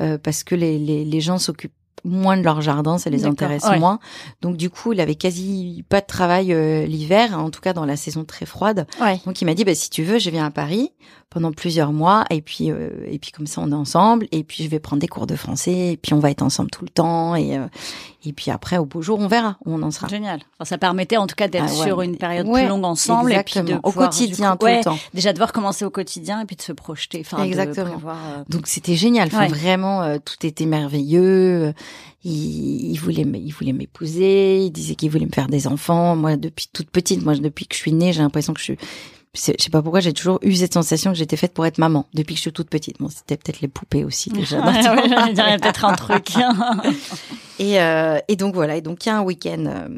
euh, 0.00 0.18
parce 0.18 0.44
que 0.44 0.54
les, 0.54 0.78
les, 0.78 1.04
les 1.04 1.20
gens 1.20 1.38
s'occupent 1.38 1.72
moins 2.04 2.36
de 2.36 2.42
leur 2.42 2.60
jardin, 2.60 2.98
ça 2.98 3.10
les 3.10 3.24
intéresse 3.24 3.64
ouais. 3.64 3.78
moins. 3.78 3.98
Donc 4.42 4.56
du 4.56 4.70
coup, 4.70 4.92
il 4.92 5.00
avait 5.00 5.14
quasi 5.14 5.84
pas 5.88 6.00
de 6.00 6.06
travail 6.06 6.52
euh, 6.52 6.86
l'hiver, 6.86 7.38
en 7.38 7.50
tout 7.50 7.60
cas 7.60 7.72
dans 7.72 7.86
la 7.86 7.96
saison 7.96 8.24
très 8.24 8.46
froide. 8.46 8.86
Ouais. 9.00 9.20
Donc 9.26 9.40
il 9.40 9.46
m'a 9.46 9.54
dit 9.54 9.64
bah 9.64 9.74
si 9.74 9.90
tu 9.90 10.02
veux, 10.02 10.18
je 10.18 10.30
viens 10.30 10.44
à 10.44 10.50
Paris 10.50 10.92
pendant 11.34 11.50
plusieurs 11.52 11.92
mois 11.92 12.24
et 12.30 12.40
puis 12.40 12.70
euh, 12.70 12.90
et 13.10 13.18
puis 13.18 13.32
comme 13.32 13.48
ça 13.48 13.60
on 13.60 13.70
est 13.72 13.74
ensemble 13.74 14.28
et 14.30 14.44
puis 14.44 14.62
je 14.62 14.68
vais 14.70 14.78
prendre 14.78 15.00
des 15.00 15.08
cours 15.08 15.26
de 15.26 15.34
français 15.34 15.92
et 15.92 15.96
puis 15.96 16.14
on 16.14 16.20
va 16.20 16.30
être 16.30 16.42
ensemble 16.42 16.70
tout 16.70 16.84
le 16.84 16.90
temps 16.90 17.34
et 17.34 17.58
euh, 17.58 17.66
et 18.24 18.32
puis 18.32 18.52
après 18.52 18.78
au 18.78 18.84
beau 18.86 19.02
jour 19.02 19.18
on 19.18 19.26
verra 19.26 19.56
où 19.66 19.74
on 19.74 19.82
en 19.82 19.90
sera. 19.90 20.06
Génial. 20.06 20.38
Enfin, 20.58 20.64
ça 20.64 20.78
permettait 20.78 21.16
en 21.16 21.26
tout 21.26 21.34
cas 21.34 21.48
d'être 21.48 21.64
Ah 21.68 21.72
ouais. 21.80 21.86
sur 21.86 22.00
une 22.02 22.16
période 22.16 22.46
Ouais, 22.46 22.60
plus 22.62 22.68
longue 22.68 22.84
ensemble 22.84 23.32
et 23.32 23.42
puis 23.42 23.60
de 23.62 23.74
au 23.74 23.80
pouvoir, 23.80 24.10
quotidien 24.10 24.52
coup, 24.52 24.58
tout 24.58 24.64
ouais, 24.66 24.78
le 24.78 24.84
temps. 24.84 24.98
Déjà 25.12 25.32
de 25.32 25.38
voir 25.38 25.52
commencer 25.52 25.84
au 25.84 25.90
quotidien 25.90 26.40
et 26.40 26.44
puis 26.44 26.54
de 26.54 26.62
se 26.62 26.72
projeter. 26.72 27.18
Enfin, 27.22 27.38
de 27.42 27.46
Exactement. 27.48 27.90
prévoir, 27.90 28.16
euh, 28.38 28.44
Donc 28.48 28.68
c'était 28.68 28.94
génial, 28.94 29.26
enfin, 29.26 29.48
vraiment 29.48 30.02
euh, 30.02 30.18
tout 30.24 30.46
était 30.46 30.66
merveilleux. 30.66 31.74
Il, 32.26 32.92
il 32.92 32.96
voulait 32.96 33.26
il 33.34 33.50
voulait 33.50 33.72
m'épouser, 33.74 34.64
il 34.64 34.70
disait 34.70 34.94
qu'il 34.94 35.10
voulait 35.10 35.26
me 35.26 35.32
faire 35.32 35.48
des 35.48 35.66
enfants. 35.66 36.14
Moi 36.16 36.36
depuis 36.36 36.68
toute 36.72 36.90
petite, 36.90 37.22
moi 37.24 37.34
depuis 37.34 37.66
que 37.66 37.74
je 37.74 37.80
suis 37.80 37.92
née, 37.92 38.12
j'ai 38.12 38.22
l'impression 38.22 38.54
que 38.54 38.60
je 38.60 38.64
suis 38.64 38.78
je 39.34 39.40
sais 39.58 39.70
pas 39.70 39.82
pourquoi 39.82 40.00
j'ai 40.00 40.12
toujours 40.12 40.38
eu 40.42 40.54
cette 40.54 40.74
sensation 40.74 41.10
que 41.12 41.18
j'étais 41.18 41.36
faite 41.36 41.52
pour 41.54 41.66
être 41.66 41.78
maman 41.78 42.06
depuis 42.14 42.34
que 42.34 42.38
je 42.38 42.42
suis 42.42 42.52
toute 42.52 42.70
petite. 42.70 42.98
Bon, 43.00 43.08
c'était 43.08 43.36
peut-être 43.36 43.60
les 43.60 43.68
poupées 43.68 44.04
aussi 44.04 44.30
déjà. 44.30 44.58
Ouais, 44.64 44.88
ouais, 44.88 45.30
il 45.30 45.36
y 45.36 45.40
a 45.40 45.58
peut-être 45.58 45.84
un 45.84 45.94
truc. 45.94 46.30
Et, 47.60 47.80
euh, 47.80 48.18
et 48.26 48.34
donc 48.34 48.54
voilà, 48.54 48.74
et 48.76 48.80
donc 48.80 49.06
il 49.06 49.08
y 49.10 49.12
a 49.12 49.18
un 49.18 49.22
week-end 49.22 49.64
euh, 49.66 49.88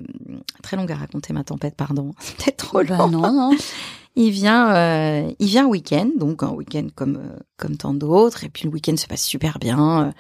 très 0.62 0.77
long 0.77 0.87
à 0.90 0.94
raconter 0.94 1.33
ma 1.33 1.42
tempête, 1.42 1.75
pardon, 1.75 2.12
c'est 2.20 2.37
peut-être 2.37 2.57
trop 2.59 2.83
Bah 2.85 2.99
long. 2.99 3.09
non, 3.09 3.33
non. 3.33 3.51
Il 4.14 4.31
vient, 4.31 4.75
euh, 4.75 5.31
il 5.38 5.46
vient 5.46 5.64
un 5.64 5.68
week-end, 5.68 6.09
donc 6.18 6.42
un 6.42 6.51
week-end 6.51 6.87
comme 6.94 7.16
euh, 7.16 7.37
comme 7.57 7.77
tant 7.79 7.94
d'autres, 7.94 8.44
et 8.44 8.51
puis 8.51 8.64
le 8.64 8.70
week-end 8.70 8.96
se 8.99 9.07
passe 9.07 9.22
super 9.25 9.59
bien. 9.59 10.12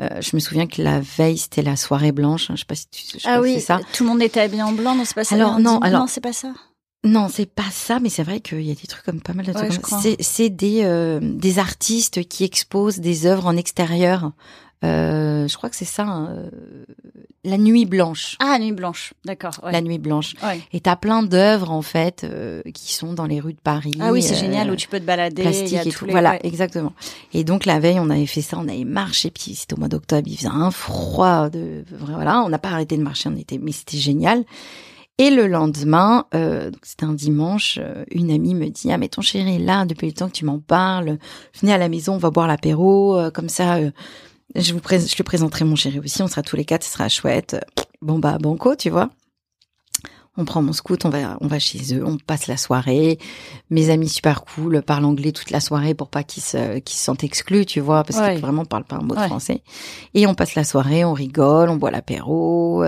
Euh, 0.00 0.08
je 0.20 0.30
me 0.34 0.40
souviens 0.40 0.66
que 0.66 0.80
la 0.82 1.00
veille 1.00 1.36
c'était 1.36 1.60
la 1.62 1.76
soirée 1.76 2.12
blanche, 2.12 2.50
hein, 2.50 2.54
je 2.56 2.60
sais 2.60 2.66
pas 2.66 2.74
si 2.74 2.88
tu, 2.88 3.18
je 3.18 3.26
Ah 3.28 3.40
oui, 3.42 3.54
c'est 3.54 3.60
ça. 3.60 3.80
tout 3.92 4.04
le 4.04 4.08
monde 4.10 4.22
était 4.22 4.40
habillé 4.40 4.62
en 4.62 4.72
blanc, 4.72 4.94
non, 4.94 5.04
c'est 5.04 5.14
pas 5.14 5.24
ça. 5.24 5.34
Alors, 5.34 5.58
non, 5.60 5.78
alors- 5.80 6.00
non, 6.00 6.06
c'est 6.06 6.22
pas 6.22 6.32
ça. 6.32 6.52
Non, 7.04 7.28
c'est 7.28 7.46
pas 7.46 7.70
ça, 7.70 8.00
mais 8.00 8.08
c'est 8.08 8.24
vrai 8.24 8.40
qu'il 8.40 8.62
y 8.62 8.70
a 8.72 8.74
des 8.74 8.86
trucs 8.88 9.04
comme 9.04 9.20
pas 9.20 9.32
mal 9.32 9.46
de 9.46 9.52
trucs. 9.52 9.72
C'est 10.20 10.50
des 10.50 10.80
euh, 10.82 11.20
des 11.22 11.58
artistes 11.58 12.26
qui 12.28 12.44
exposent 12.44 12.98
des 12.98 13.26
œuvres 13.26 13.46
en 13.46 13.56
extérieur. 13.56 14.32
Euh, 14.84 15.48
je 15.48 15.56
crois 15.56 15.70
que 15.70 15.76
c'est 15.76 15.84
ça, 15.84 16.04
hein, 16.04 16.28
euh, 16.30 16.50
la 17.44 17.58
nuit 17.58 17.84
blanche. 17.84 18.36
Ah, 18.38 18.58
nuit 18.60 18.70
blanche. 18.72 19.12
D'accord. 19.24 19.58
Ouais. 19.64 19.72
La 19.72 19.80
nuit 19.80 19.98
blanche. 19.98 20.34
Ouais. 20.42 20.60
Et 20.72 20.78
t'as 20.80 20.94
plein 20.94 21.24
d'œuvres 21.24 21.72
en 21.72 21.82
fait 21.82 22.22
euh, 22.22 22.62
qui 22.74 22.94
sont 22.94 23.12
dans 23.12 23.26
les 23.26 23.40
rues 23.40 23.54
de 23.54 23.60
Paris. 23.60 23.94
Ah 24.00 24.12
oui, 24.12 24.22
c'est 24.22 24.34
euh, 24.36 24.40
génial 24.40 24.70
où 24.70 24.76
tu 24.76 24.86
peux 24.86 25.00
te 25.00 25.04
balader. 25.04 25.42
y 25.42 25.44
plastique 25.46 25.78
a 25.78 25.82
et 25.84 25.90
tout. 25.90 26.04
les- 26.04 26.12
Voilà, 26.12 26.32
ouais. 26.32 26.40
exactement. 26.44 26.92
Et 27.32 27.42
donc 27.42 27.64
la 27.66 27.80
veille, 27.80 27.98
on 27.98 28.08
avait 28.10 28.26
fait 28.26 28.40
ça, 28.42 28.56
on 28.56 28.68
avait 28.68 28.84
marché, 28.84 29.30
puis 29.30 29.56
c'était 29.56 29.74
au 29.74 29.78
mois 29.78 29.88
d'octobre, 29.88 30.28
il 30.28 30.36
faisait 30.36 30.48
un 30.48 30.70
froid 30.70 31.48
de 31.48 31.84
voilà, 32.00 32.42
on 32.42 32.48
n'a 32.48 32.58
pas 32.58 32.70
arrêté 32.70 32.96
de 32.96 33.02
marcher, 33.02 33.28
on 33.32 33.36
était, 33.36 33.58
mais 33.58 33.72
c'était 33.72 33.98
génial. 33.98 34.44
Et 35.20 35.30
le 35.30 35.48
lendemain, 35.48 36.26
euh, 36.34 36.70
c'était 36.84 37.04
un 37.04 37.12
dimanche, 37.12 37.78
euh, 37.82 38.04
une 38.12 38.30
amie 38.30 38.54
me 38.54 38.68
dit 38.68 38.92
ah 38.92 38.98
mais 38.98 39.08
ton 39.08 39.20
chéri 39.20 39.58
là 39.58 39.84
depuis 39.84 40.06
le 40.06 40.12
temps 40.12 40.28
que 40.28 40.32
tu 40.32 40.44
m'en 40.44 40.60
parles, 40.60 41.18
venez 41.60 41.72
à 41.72 41.78
la 41.78 41.88
maison, 41.88 42.14
on 42.14 42.18
va 42.18 42.30
boire 42.30 42.46
l'apéro, 42.46 43.16
euh, 43.16 43.30
comme 43.30 43.48
ça. 43.48 43.76
euh, 43.76 43.90
je 44.54 44.72
vous 44.72 44.80
lui 44.80 45.24
présenterai 45.24 45.64
mon 45.64 45.74
chéri 45.74 45.98
aussi, 45.98 46.22
on 46.22 46.28
sera 46.28 46.42
tous 46.42 46.54
les 46.56 46.64
quatre, 46.64 46.84
ce 46.84 46.92
sera 46.92 47.08
chouette. 47.08 47.56
Bon 48.00 48.20
bah 48.20 48.38
banco, 48.38 48.76
tu 48.76 48.90
vois. 48.90 49.10
On 50.40 50.44
prend 50.44 50.62
mon 50.62 50.72
scout, 50.72 51.04
on 51.04 51.08
va, 51.08 51.36
on 51.40 51.48
va 51.48 51.58
chez 51.58 51.94
eux, 51.96 52.04
on 52.06 52.16
passe 52.16 52.46
la 52.46 52.56
soirée. 52.56 53.18
Mes 53.70 53.90
amis 53.90 54.08
super 54.08 54.44
cool 54.44 54.82
parlent 54.82 55.04
anglais 55.04 55.32
toute 55.32 55.50
la 55.50 55.58
soirée 55.58 55.94
pour 55.94 56.08
pas 56.08 56.22
qu'ils 56.22 56.44
se, 56.44 56.78
qu'ils 56.78 56.96
se 56.96 57.02
sentent 57.04 57.24
exclus, 57.24 57.66
tu 57.66 57.80
vois, 57.80 58.04
parce 58.04 58.20
Ouais. 58.20 58.32
qu'ils 58.34 58.40
vraiment 58.40 58.64
parlent 58.64 58.84
pas 58.84 58.96
un 58.96 59.02
mot 59.02 59.16
de 59.16 59.20
Ouais. 59.20 59.26
français. 59.26 59.62
Et 60.14 60.28
on 60.28 60.34
passe 60.34 60.54
la 60.54 60.62
soirée, 60.62 61.04
on 61.04 61.12
rigole, 61.12 61.68
on 61.70 61.76
boit 61.76 61.90
l'apéro. 61.90 62.84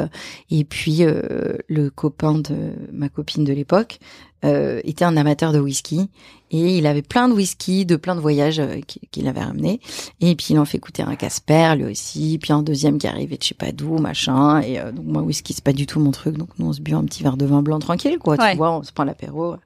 Et 0.51 0.63
puis 0.65 0.99
euh, 1.03 1.57
le 1.69 1.91
copain 1.91 2.35
de 2.35 2.73
ma 2.93 3.09
copine 3.09 3.43
de 3.45 3.53
l'époque 3.53 3.99
euh, 4.45 4.81
était 4.85 5.05
un 5.05 5.17
amateur 5.17 5.53
de 5.53 5.59
whisky 5.61 6.09
et 6.51 6.79
il 6.79 6.87
avait 6.87 7.03
plein 7.03 7.29
de 7.29 7.35
whisky 7.35 7.85
de 7.87 7.97
plein 7.97 8.15
de 8.17 8.21
voyages 8.21 8.59
euh, 8.59 8.81
qu'il 9.11 9.29
avait 9.29 9.41
ramené. 9.43 9.81
Et 10.21 10.35
puis 10.35 10.47
il 10.51 10.59
en 10.59 10.65
fait 10.65 10.79
écouter 10.79 11.03
un 11.03 11.15
Casper 11.17 11.75
lui 11.77 11.85
aussi, 11.85 12.39
puis 12.41 12.53
un 12.53 12.63
deuxième 12.63 12.99
qui 12.99 13.07
arrivait 13.07 13.37
de 13.37 13.43
je 13.43 13.49
sais 13.49 13.55
pas 13.55 13.73
d'où, 13.73 13.99
machin. 13.99 14.61
Et 14.63 14.81
euh, 14.81 14.93
donc 14.93 15.05
moi 15.07 15.23
whisky 15.23 15.53
c'est 15.53 15.65
pas 15.65 15.73
du 15.73 15.87
tout 15.87 16.01
mon 16.01 16.11
truc, 16.11 16.37
donc 16.39 16.49
nous 16.59 16.67
on 16.69 16.73
se 16.73 16.81
bu 16.81 16.95
un 16.95 17.05
petit 17.05 17.23
verre 17.23 17.37
de 17.37 17.45
vin 17.47 17.63
blanc 17.63 17.79
tranquille 17.79 18.19
quoi, 18.19 18.37
Ouais. 18.39 18.53
tu 18.53 18.57
vois, 18.57 18.77
on 18.79 18.83
se 18.83 18.93
prend 18.93 19.05
l'apéro. 19.05 19.57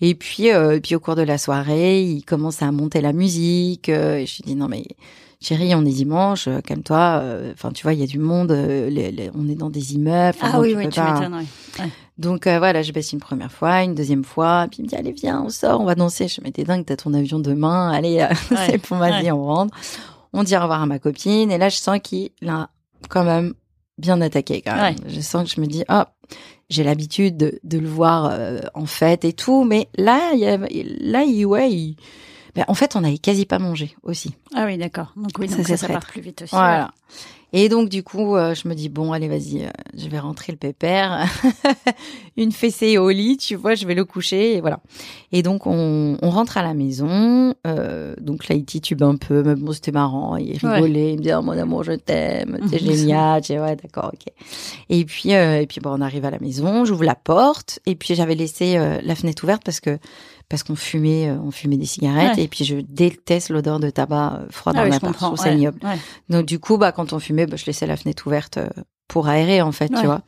Et 0.00 0.14
puis, 0.16 0.50
euh, 0.50 0.80
puis 0.80 0.96
au 0.96 1.00
cours 1.00 1.14
de 1.14 1.22
la 1.22 1.38
soirée, 1.38 2.02
il 2.02 2.24
commence 2.24 2.60
à 2.60 2.72
monter 2.72 3.00
la 3.00 3.12
musique. 3.12 3.88
euh, 3.88 4.16
et 4.16 4.26
je 4.26 4.36
lui 4.38 4.42
dis 4.46 4.56
non 4.56 4.66
mais 4.68 4.84
chérie, 5.40 5.74
on 5.76 5.84
est 5.84 5.92
dimanche, 5.92 6.48
calme-toi. 6.66 7.20
euh, 7.22 7.52
Enfin, 7.52 7.70
tu 7.72 7.82
vois, 7.84 7.92
il 7.94 8.00
y 8.00 8.02
a 8.02 8.06
du 8.06 8.18
monde. 8.18 8.50
euh, 8.52 8.90
les- 8.90 9.12
les- 9.12 9.30
on 9.34 9.48
est 9.48 9.54
dans 9.54 9.70
des 9.70 9.94
immeubles. 9.94 10.36
Ah 10.42 10.58
oui, 10.60 10.74
oui, 10.76 10.88
tu 10.88 11.00
m'étonnes. 11.00 11.34
ouais. 11.78 11.84
Donc 12.18 12.46
euh, 12.46 12.58
voilà, 12.58 12.82
je 12.82 12.92
baisse 12.92 13.12
une 13.12 13.20
première 13.20 13.50
fois, 13.50 13.82
une 13.82 13.94
deuxième 13.94 14.24
fois, 14.24 14.66
puis 14.70 14.80
il 14.80 14.82
me 14.84 14.88
dit 14.88 14.94
allez 14.96 15.12
viens, 15.12 15.42
on 15.42 15.48
sort, 15.48 15.80
on 15.80 15.84
va 15.84 15.94
danser. 15.94 16.28
Je 16.28 16.40
me 16.42 16.50
dis, 16.50 16.62
dingue, 16.64 16.84
t'as 16.84 16.96
ton 16.96 17.14
avion 17.14 17.38
demain, 17.38 17.90
allez, 17.90 18.20
euh, 18.20 18.28
Ouais, 18.54 18.66
c'est 18.70 18.78
pour 18.78 18.98
vas-y, 18.98 19.24
ouais. 19.24 19.30
on 19.32 19.44
rentre. 19.44 19.74
On 20.32 20.42
dit 20.44 20.56
au 20.56 20.60
revoir 20.60 20.82
à 20.82 20.86
ma 20.86 20.98
copine, 20.98 21.50
et 21.50 21.58
là 21.58 21.68
je 21.68 21.76
sens 21.76 21.98
qu'il 22.02 22.30
a 22.46 22.68
quand 23.08 23.24
même 23.24 23.54
bien 23.98 24.20
attaqué 24.20 24.62
quand 24.62 24.74
même. 24.76 24.96
Je 25.06 25.20
sens 25.20 25.48
que 25.48 25.54
je 25.54 25.60
me 25.60 25.66
dis, 25.66 25.84
oh, 25.90 26.02
j'ai 26.70 26.84
l'habitude 26.84 27.36
de, 27.36 27.58
de 27.64 27.78
le 27.78 27.88
voir 27.88 28.26
euh, 28.30 28.60
en 28.74 28.86
fête 28.86 29.24
et 29.24 29.32
tout, 29.34 29.64
mais 29.64 29.88
là, 29.96 30.30
il 30.32 30.40
y 30.40 30.46
a, 30.46 30.56
là, 30.56 31.22
il, 31.24 31.44
ouais, 31.46 31.70
il- 31.70 31.96
ben, 32.54 32.64
en 32.68 32.74
fait, 32.74 32.96
on 32.96 33.04
avait 33.04 33.18
quasi 33.18 33.46
pas 33.46 33.58
mangé 33.58 33.94
aussi. 34.02 34.34
Ah 34.54 34.64
oui, 34.66 34.76
d'accord. 34.78 35.12
Donc 35.16 35.30
oui, 35.38 35.48
Ça, 35.48 35.56
donc 35.56 35.66
c'est 35.66 35.76
ça, 35.78 35.86
ça 35.86 35.92
part 35.94 36.06
plus 36.06 36.20
vite 36.20 36.42
aussi. 36.42 36.54
Voilà. 36.54 36.90
Et 37.54 37.68
donc 37.68 37.88
du 37.90 38.02
coup, 38.02 38.34
euh, 38.36 38.54
je 38.54 38.66
me 38.66 38.74
dis 38.74 38.88
bon, 38.88 39.12
allez, 39.12 39.28
vas-y, 39.28 39.64
euh, 39.64 39.68
je 39.96 40.08
vais 40.08 40.18
rentrer 40.18 40.52
le 40.52 40.58
pépère, 40.58 41.26
une 42.36 42.50
fessée 42.52 42.96
au 42.98 43.10
lit, 43.10 43.36
tu 43.36 43.56
vois, 43.56 43.74
je 43.74 43.86
vais 43.86 43.94
le 43.94 44.04
coucher 44.06 44.56
et 44.56 44.60
voilà. 44.60 44.80
Et 45.32 45.42
donc 45.42 45.66
on, 45.66 46.16
on 46.22 46.30
rentre 46.30 46.56
à 46.56 46.62
la 46.62 46.72
maison. 46.74 47.54
euh, 47.66 48.14
donc 48.20 48.48
là, 48.48 48.54
il 48.54 48.64
titube 48.64 49.02
un 49.02 49.16
peu, 49.16 49.42
mais 49.42 49.54
bon, 49.54 49.72
c'était 49.72 49.92
marrant, 49.92 50.36
il 50.36 50.52
Ouais. 50.64 50.74
rigolait, 50.76 51.12
il 51.12 51.18
me 51.18 51.22
dit 51.22 51.30
oh, 51.34 51.42
mon 51.42 51.52
amour, 51.52 51.84
je 51.84 51.92
t'aime, 51.92 52.58
t'es 52.70 52.78
génial. 52.80 53.42
J'ai 53.44 53.60
ouais, 53.60 53.76
d'accord, 53.76 54.10
ok. 54.14 54.32
Et 54.88 55.04
puis 55.04 55.34
euh, 55.34 55.60
et 55.60 55.66
puis 55.66 55.80
bon, 55.80 55.90
on 55.90 56.00
arrive 56.00 56.24
à 56.24 56.30
la 56.30 56.38
maison, 56.38 56.84
j'ouvre 56.84 57.04
la 57.04 57.14
porte 57.14 57.80
et 57.86 57.94
puis 57.96 58.14
j'avais 58.14 58.34
laissé 58.34 58.78
la 59.02 59.14
fenêtre 59.14 59.44
ouverte 59.44 59.62
parce 59.64 59.80
que 59.80 59.98
parce 60.52 60.64
qu'on 60.64 60.76
fumait, 60.76 61.30
euh, 61.30 61.38
on 61.38 61.50
fumait 61.50 61.78
des 61.78 61.86
cigarettes 61.86 62.36
Ouais. 62.36 62.42
et 62.44 62.48
puis 62.48 62.66
je 62.66 62.76
déteste 62.76 63.48
l'odeur 63.48 63.80
de 63.80 63.88
tabac 63.88 64.34
euh, 64.42 64.46
froid 64.50 64.74
Ah 64.76 64.80
dans 64.80 64.82
oui, 64.82 64.88
je 64.88 64.92
l'appart, 64.96 65.00
je 65.14 65.18
comprends. 65.18 65.26
trouve 65.28 65.38
ça 65.42 65.48
ouais, 65.50 65.56
ignoble. 65.56 65.78
ouais. 65.82 65.96
Donc 66.28 66.44
du 66.44 66.58
coup, 66.58 66.76
bah 66.76 66.92
quand 66.92 67.14
on 67.14 67.18
fumait, 67.18 67.46
bah, 67.46 67.56
je 67.56 67.64
laissais 67.64 67.86
la 67.86 67.96
fenêtre 67.96 68.26
ouverte 68.26 68.58
euh, 68.58 68.68
pour 69.08 69.28
aérer 69.28 69.62
en 69.62 69.72
fait, 69.72 69.88
tu 69.88 70.04
vois. 70.04 70.20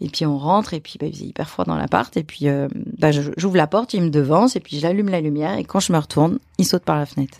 Et 0.00 0.08
puis 0.08 0.26
on 0.26 0.36
rentre 0.36 0.74
et 0.74 0.80
puis 0.80 0.96
bah, 0.98 1.06
il 1.06 1.12
faisait 1.14 1.26
hyper 1.26 1.48
froid 1.48 1.64
dans 1.64 1.76
l'appart 1.76 2.16
et 2.16 2.24
puis 2.24 2.48
euh, 2.48 2.66
bah 2.98 3.12
j'ouvre 3.12 3.56
la 3.56 3.68
porte, 3.68 3.94
il 3.94 4.02
me 4.02 4.10
devance 4.10 4.56
et 4.56 4.60
puis 4.60 4.80
j'allume 4.80 5.08
la 5.10 5.20
lumière 5.20 5.56
et 5.56 5.62
quand 5.62 5.78
je 5.78 5.92
me 5.92 5.98
retourne, 5.98 6.40
il 6.58 6.66
saute 6.66 6.82
par 6.82 6.96
la 6.96 7.06
fenêtre. 7.06 7.38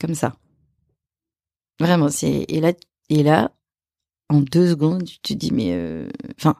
Comme 0.00 0.14
ça. 0.14 0.34
Vraiment, 1.80 2.08
c'est 2.08 2.46
et 2.48 2.60
là 2.60 2.72
et 3.10 3.22
là 3.22 3.50
en 4.30 4.40
deux 4.40 4.68
secondes, 4.70 5.04
tu 5.04 5.18
te 5.20 5.34
dis 5.34 5.52
mais 5.52 5.72
euh, 5.72 6.08
enfin 6.38 6.56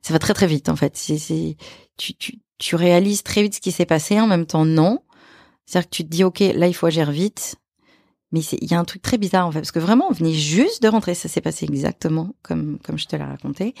ça 0.00 0.12
va 0.14 0.18
très 0.18 0.32
très 0.32 0.46
vite 0.46 0.68
en 0.70 0.76
fait. 0.76 0.96
C'est 0.96 1.56
tu 1.98 2.14
tu 2.14 2.38
tu 2.58 2.74
réalises 2.76 3.22
très 3.22 3.42
vite 3.42 3.54
ce 3.54 3.60
qui 3.60 3.72
s'est 3.72 3.86
passé 3.86 4.20
en 4.20 4.26
même 4.26 4.46
temps 4.46 4.64
non 4.64 5.00
C'est-à-dire 5.64 5.88
que 5.88 5.96
tu 5.96 6.04
te 6.04 6.08
dis, 6.08 6.24
ok, 6.24 6.40
là, 6.40 6.66
il 6.66 6.74
faut 6.74 6.86
agir 6.86 7.10
vite. 7.10 7.56
Mais 8.32 8.40
il 8.40 8.70
y 8.70 8.74
a 8.74 8.78
un 8.78 8.84
truc 8.84 9.00
très 9.00 9.16
bizarre, 9.16 9.46
en 9.46 9.52
fait, 9.52 9.60
parce 9.60 9.72
que 9.72 9.78
vraiment, 9.78 10.06
on 10.10 10.12
venait 10.12 10.34
juste 10.34 10.82
de 10.82 10.88
rentrer. 10.88 11.14
Ça 11.14 11.28
s'est 11.28 11.40
passé 11.40 11.64
exactement 11.64 12.34
comme, 12.42 12.78
comme 12.84 12.98
je 12.98 13.06
te 13.06 13.16
l'ai 13.16 13.22
raconté. 13.22 13.74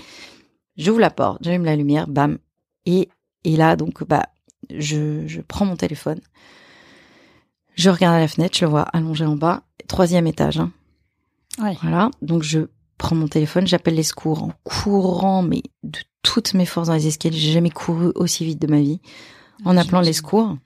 J'ouvre 0.76 1.00
la 1.00 1.10
porte, 1.10 1.38
j'allume 1.42 1.64
la 1.64 1.76
lumière, 1.76 2.08
bam. 2.08 2.38
Et, 2.86 3.08
et 3.44 3.56
là, 3.56 3.76
donc, 3.76 4.04
bah, 4.04 4.26
je, 4.70 5.26
je 5.26 5.40
prends 5.40 5.66
mon 5.66 5.76
téléphone. 5.76 6.20
Je 7.74 7.90
regarde 7.90 8.16
à 8.16 8.20
la 8.20 8.28
fenêtre, 8.28 8.56
je 8.56 8.64
le 8.64 8.70
vois 8.70 8.82
allongé 8.82 9.26
en 9.26 9.36
bas, 9.36 9.64
troisième 9.86 10.26
étage. 10.26 10.58
Hein. 10.58 10.72
Voilà. 11.82 12.10
Donc, 12.22 12.42
je 12.42 12.60
prends 12.96 13.16
mon 13.16 13.28
téléphone, 13.28 13.66
j'appelle 13.66 13.96
les 13.96 14.02
secours 14.02 14.44
en 14.44 14.52
courant, 14.62 15.42
mais 15.42 15.62
de 15.82 16.00
toutes 16.28 16.52
mes 16.52 16.66
forces 16.66 16.88
dans 16.88 16.94
les 16.94 17.06
escaliers. 17.06 17.38
J'ai 17.38 17.52
jamais 17.52 17.70
couru 17.70 18.12
aussi 18.14 18.44
vite 18.44 18.60
de 18.60 18.66
ma 18.66 18.80
vie 18.80 19.00
en 19.64 19.78
appelant 19.78 20.02
les 20.02 20.12
secours. 20.12 20.58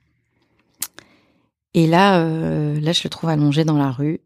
Et 1.73 1.87
là, 1.87 2.19
euh, 2.19 2.81
là, 2.81 2.91
je 2.91 3.03
le 3.05 3.11
trouve 3.11 3.31
allongé 3.31 3.65
dans 3.65 3.77
la 3.79 3.93
rue, 3.93 4.21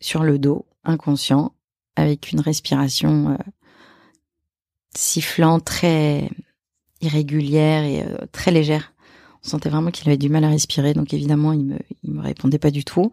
sur 0.00 0.24
le 0.24 0.40
dos, 0.40 0.66
inconscient, 0.82 1.52
avec 1.94 2.32
une 2.32 2.40
respiration 2.40 3.30
euh, 3.30 3.36
sifflante, 4.92 5.64
très 5.64 6.28
irrégulière 7.00 7.84
et 7.84 8.02
euh, 8.02 8.16
très 8.32 8.50
légère. 8.50 8.92
On 9.44 9.48
sentait 9.50 9.68
vraiment 9.68 9.92
qu'il 9.92 10.08
avait 10.08 10.18
du 10.18 10.30
mal 10.30 10.42
à 10.42 10.48
respirer, 10.48 10.94
donc 10.94 11.14
évidemment, 11.14 11.52
il 11.52 11.64
me, 11.64 11.78
il 12.02 12.10
me 12.10 12.22
répondait 12.22 12.58
pas 12.58 12.72
du 12.72 12.84
tout. 12.84 13.12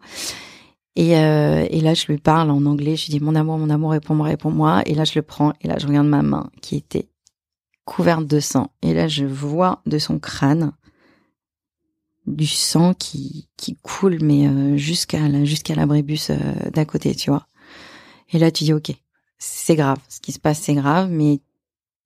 Et, 0.96 1.16
euh, 1.16 1.68
et 1.70 1.80
là, 1.80 1.94
je 1.94 2.06
lui 2.08 2.18
parle 2.18 2.50
en 2.50 2.66
anglais. 2.66 2.96
Je 2.96 3.06
lui 3.06 3.12
dis 3.12 3.20
mon 3.20 3.36
amour, 3.36 3.58
mon 3.58 3.70
amour, 3.70 3.92
réponds-moi, 3.92 4.26
réponds-moi. 4.26 4.82
Et 4.86 4.94
là, 4.94 5.04
je 5.04 5.12
le 5.14 5.22
prends. 5.22 5.52
Et 5.60 5.68
là, 5.68 5.78
je 5.78 5.86
regarde 5.86 6.08
ma 6.08 6.22
main 6.22 6.50
qui 6.62 6.74
était 6.74 7.06
couverte 7.90 8.24
de 8.24 8.38
sang. 8.38 8.70
Et 8.82 8.94
là, 8.94 9.08
je 9.08 9.24
vois 9.24 9.82
de 9.84 9.98
son 9.98 10.20
crâne 10.20 10.72
du 12.24 12.46
sang 12.46 12.94
qui, 12.94 13.48
qui 13.56 13.76
coule, 13.82 14.18
mais 14.22 14.46
euh, 14.46 14.76
jusqu'à 14.76 15.26
la, 15.26 15.44
jusqu'à 15.44 15.74
l'abrébus 15.74 16.30
euh, 16.30 16.70
d'à 16.70 16.84
côté, 16.84 17.16
tu 17.16 17.30
vois. 17.30 17.48
Et 18.32 18.38
là, 18.38 18.52
tu 18.52 18.62
dis, 18.62 18.72
ok, 18.72 18.92
c'est 19.38 19.74
grave. 19.74 19.98
Ce 20.08 20.20
qui 20.20 20.30
se 20.30 20.38
passe, 20.38 20.60
c'est 20.60 20.74
grave, 20.74 21.10
mais 21.10 21.40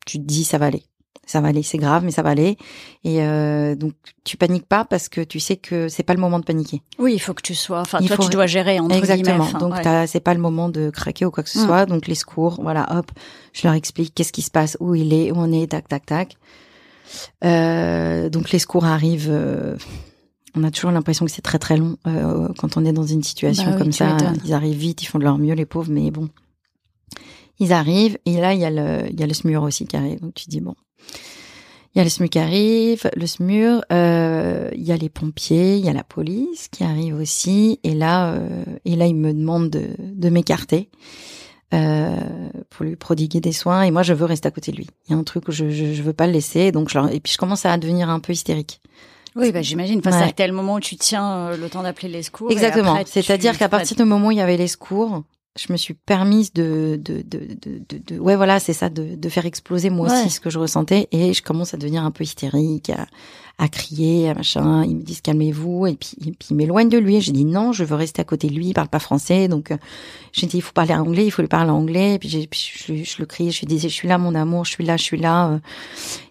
tu 0.06 0.18
te 0.18 0.24
dis, 0.24 0.44
ça 0.44 0.56
va 0.56 0.66
aller 0.66 0.84
ça 1.26 1.40
va 1.40 1.48
aller, 1.48 1.62
c'est 1.62 1.78
grave, 1.78 2.04
mais 2.04 2.10
ça 2.10 2.22
va 2.22 2.30
aller. 2.30 2.56
Et 3.04 3.22
euh, 3.22 3.74
donc 3.74 3.92
tu 4.24 4.36
paniques 4.36 4.66
pas 4.66 4.84
parce 4.84 5.08
que 5.08 5.20
tu 5.20 5.40
sais 5.40 5.56
que 5.56 5.88
c'est 5.88 6.02
pas 6.02 6.14
le 6.14 6.20
moment 6.20 6.38
de 6.38 6.44
paniquer. 6.44 6.82
Oui, 6.98 7.14
il 7.14 7.18
faut 7.18 7.34
que 7.34 7.42
tu 7.42 7.54
sois. 7.54 7.80
Enfin, 7.80 8.00
toi, 8.00 8.16
tu 8.18 8.30
dois 8.30 8.46
gérer 8.46 8.80
entre 8.80 8.96
Exactement. 8.96 9.44
Guillemets, 9.44 9.58
donc 9.58 9.74
c'est 10.06 10.20
pas 10.20 10.34
le 10.34 10.40
moment 10.40 10.68
de 10.68 10.90
craquer 10.90 11.24
ou 11.24 11.30
quoi 11.30 11.42
que 11.42 11.50
ce 11.50 11.58
mm. 11.58 11.66
soit. 11.66 11.86
Donc 11.86 12.06
les 12.06 12.14
secours, 12.14 12.58
voilà, 12.62 12.86
hop, 12.96 13.10
je 13.52 13.66
leur 13.66 13.74
explique 13.74 14.14
qu'est-ce 14.14 14.32
qui 14.32 14.42
se 14.42 14.50
passe, 14.50 14.76
où 14.80 14.94
il 14.94 15.12
est, 15.12 15.30
où 15.30 15.36
on 15.36 15.52
est, 15.52 15.70
tac, 15.70 15.88
tac, 15.88 16.06
tac. 16.06 16.36
Euh, 17.44 18.28
donc 18.28 18.50
les 18.50 18.58
secours 18.58 18.84
arrivent. 18.84 19.30
Euh, 19.30 19.76
on 20.54 20.62
a 20.62 20.70
toujours 20.70 20.92
l'impression 20.92 21.26
que 21.26 21.32
c'est 21.32 21.42
très 21.42 21.58
très 21.58 21.76
long 21.76 21.96
euh, 22.06 22.48
quand 22.58 22.76
on 22.76 22.84
est 22.84 22.92
dans 22.92 23.06
une 23.06 23.22
situation 23.22 23.72
bah 23.72 23.78
comme 23.78 23.92
ça. 23.92 24.16
Ils 24.44 24.52
arrivent 24.52 24.78
vite, 24.78 25.02
ils 25.02 25.06
font 25.06 25.18
de 25.18 25.24
leur 25.24 25.38
mieux, 25.38 25.54
les 25.54 25.66
pauvres, 25.66 25.90
mais 25.90 26.10
bon. 26.10 26.28
Ils 27.58 27.72
arrivent 27.72 28.18
et 28.24 28.40
là 28.40 28.52
il 28.52 28.60
y 28.60 28.64
a 28.64 28.70
le 28.70 29.08
il 29.10 29.18
y 29.18 29.22
a 29.22 29.26
le 29.26 29.34
SMUR 29.34 29.62
aussi 29.62 29.86
qui 29.86 29.96
arrive. 29.96 30.20
Donc 30.20 30.34
tu 30.34 30.48
dis 30.48 30.60
bon, 30.60 30.74
il 31.94 31.98
y 31.98 32.00
a 32.00 32.04
le 32.04 32.10
SMUR 32.10 32.28
qui 32.28 32.40
arrive, 32.40 33.08
le 33.14 33.26
SMUR, 33.26 33.84
euh, 33.92 34.68
il 34.74 34.82
y 34.82 34.90
a 34.90 34.96
les 34.96 35.08
pompiers, 35.08 35.76
il 35.76 35.84
y 35.84 35.88
a 35.88 35.92
la 35.92 36.02
police 36.02 36.66
qui 36.68 36.82
arrive 36.82 37.16
aussi. 37.16 37.78
Et 37.84 37.94
là, 37.94 38.32
euh, 38.32 38.64
et 38.84 38.96
là, 38.96 39.06
il 39.06 39.14
me 39.14 39.32
demande 39.32 39.70
de, 39.70 39.90
de 40.00 40.28
m'écarter 40.28 40.88
euh, 41.72 42.16
pour 42.70 42.84
lui 42.84 42.96
prodiguer 42.96 43.40
des 43.40 43.52
soins. 43.52 43.82
Et 43.82 43.92
moi, 43.92 44.02
je 44.02 44.12
veux 44.12 44.24
rester 44.24 44.48
à 44.48 44.50
côté 44.50 44.72
de 44.72 44.76
lui. 44.78 44.88
Il 45.06 45.12
y 45.12 45.14
a 45.14 45.18
un 45.18 45.22
truc 45.22 45.46
où 45.46 45.52
je, 45.52 45.70
je, 45.70 45.92
je 45.92 46.02
veux 46.02 46.12
pas 46.12 46.26
le 46.26 46.32
laisser. 46.32 46.72
Donc, 46.72 46.88
je, 46.88 46.98
et 47.12 47.20
puis 47.20 47.32
je 47.32 47.38
commence 47.38 47.64
à 47.64 47.76
devenir 47.78 48.08
un 48.10 48.18
peu 48.18 48.32
hystérique. 48.32 48.80
Oui, 49.36 49.52
bah, 49.52 49.62
j'imagine. 49.62 50.00
Enfin, 50.04 50.20
ouais. 50.20 50.34
c'est 50.36 50.46
le 50.48 50.52
moment 50.52 50.74
où 50.74 50.80
tu 50.80 50.96
tiens 50.96 51.56
le 51.56 51.68
temps 51.68 51.84
d'appeler 51.84 52.08
les 52.08 52.24
secours. 52.24 52.50
Exactement. 52.50 52.98
C'est-à-dire 53.06 53.56
qu'à 53.56 53.68
partir 53.68 53.96
du 53.96 54.02
moment 54.02 54.28
où 54.28 54.30
il 54.32 54.38
y 54.38 54.40
avait 54.40 54.56
les 54.56 54.68
secours, 54.68 55.22
je 55.56 55.72
me 55.72 55.76
suis 55.76 55.94
permise 55.94 56.52
de, 56.52 56.98
de, 57.00 57.22
de, 57.22 57.54
de, 57.62 57.98
de 58.06 58.18
ouais, 58.18 58.34
voilà, 58.34 58.58
c'est 58.58 58.72
ça, 58.72 58.88
de, 58.88 59.14
de 59.14 59.28
faire 59.28 59.46
exploser 59.46 59.88
moi 59.88 60.08
aussi 60.08 60.30
ce 60.30 60.40
que 60.40 60.50
je 60.50 60.58
ressentais. 60.58 61.08
Et 61.12 61.32
je 61.32 61.42
commence 61.42 61.74
à 61.74 61.76
devenir 61.76 62.02
un 62.04 62.10
peu 62.10 62.24
hystérique, 62.24 62.90
à, 62.90 63.06
à 63.58 63.68
crier, 63.68 64.30
à 64.30 64.34
machin. 64.34 64.84
Ils 64.84 64.96
me 64.96 65.02
disent 65.02 65.20
calmez-vous. 65.20 65.86
Et 65.86 65.94
puis, 65.94 66.16
et 66.20 66.32
puis 66.32 66.48
ils 66.50 66.56
m'éloignent 66.56 66.88
de 66.88 66.98
lui. 66.98 67.16
Et 67.16 67.20
je 67.20 67.30
dis 67.30 67.44
non, 67.44 67.72
je 67.72 67.84
veux 67.84 67.94
rester 67.94 68.20
à 68.20 68.24
côté 68.24 68.48
de 68.48 68.54
lui. 68.54 68.66
Il 68.68 68.74
parle 68.74 68.88
pas 68.88 68.98
français. 68.98 69.48
Donc, 69.48 69.70
euh, 69.70 69.76
j'ai 70.32 70.46
dit 70.46 70.58
il 70.58 70.62
faut 70.62 70.72
parler 70.72 70.94
anglais, 70.94 71.26
il 71.26 71.30
faut 71.30 71.42
lui 71.42 71.48
parler 71.48 71.70
anglais. 71.70 72.14
Et 72.14 72.18
puis, 72.18 72.28
j'ai, 72.28 72.48
je, 72.52 73.04
je, 73.04 73.16
le 73.18 73.26
crie, 73.26 73.50
je 73.50 73.60
lui 73.60 73.66
disais 73.66 73.88
je 73.88 73.94
suis 73.94 74.08
là, 74.08 74.18
mon 74.18 74.34
amour, 74.34 74.64
je 74.64 74.70
suis 74.70 74.84
là, 74.84 74.96
je 74.96 75.02
suis 75.02 75.18
là. 75.18 75.50
Euh. 75.50 75.58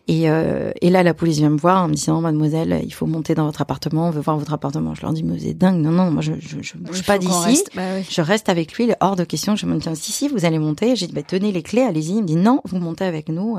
Et, 0.09 0.29
euh, 0.29 0.71
et 0.81 0.89
là, 0.89 1.01
la 1.01 1.13
police 1.13 1.38
vient 1.38 1.49
me 1.49 1.57
voir 1.57 1.86
en 1.86 1.88
me 1.88 1.93
disant, 1.93 2.19
mademoiselle, 2.19 2.81
il 2.83 2.93
faut 2.93 3.05
monter 3.05 3.36
dans 3.36 3.45
votre 3.45 3.62
appartement, 3.62 4.07
on 4.07 4.12
veut 4.12 4.19
voir 4.19 4.38
votre 4.38 4.51
appartement. 4.51 4.93
Je 4.95 5.01
leur 5.01 5.13
dis, 5.13 5.23
mais 5.23 5.38
vous 5.38 5.47
êtes 5.47 5.57
dingue. 5.57 5.81
Non, 5.81 5.91
non, 5.91 6.12
moi, 6.12 6.21
je, 6.21 6.33
je, 6.39 6.62
je 6.62 6.77
bouge 6.77 7.03
pas 7.03 7.17
d'ici. 7.17 7.63
Bah 7.73 8.01
je 8.01 8.21
reste 8.21 8.49
avec 8.49 8.73
lui, 8.73 8.83
il 8.83 8.89
est 8.89 8.97
hors 8.99 9.15
de 9.15 9.23
question. 9.23 9.55
Je 9.55 9.65
me 9.65 9.77
dis, 9.77 9.88
si, 9.95 10.12
si, 10.12 10.27
vous 10.27 10.43
allez 10.43 10.59
monter. 10.59 10.97
J'ai 10.97 11.07
dit, 11.07 11.13
bah, 11.13 11.23
tenez 11.25 11.53
les 11.53 11.63
clés, 11.63 11.83
allez-y. 11.83 12.17
Il 12.17 12.23
me 12.23 12.27
dit, 12.27 12.36
non, 12.36 12.59
vous 12.65 12.79
montez 12.79 13.05
avec 13.05 13.29
nous. 13.29 13.57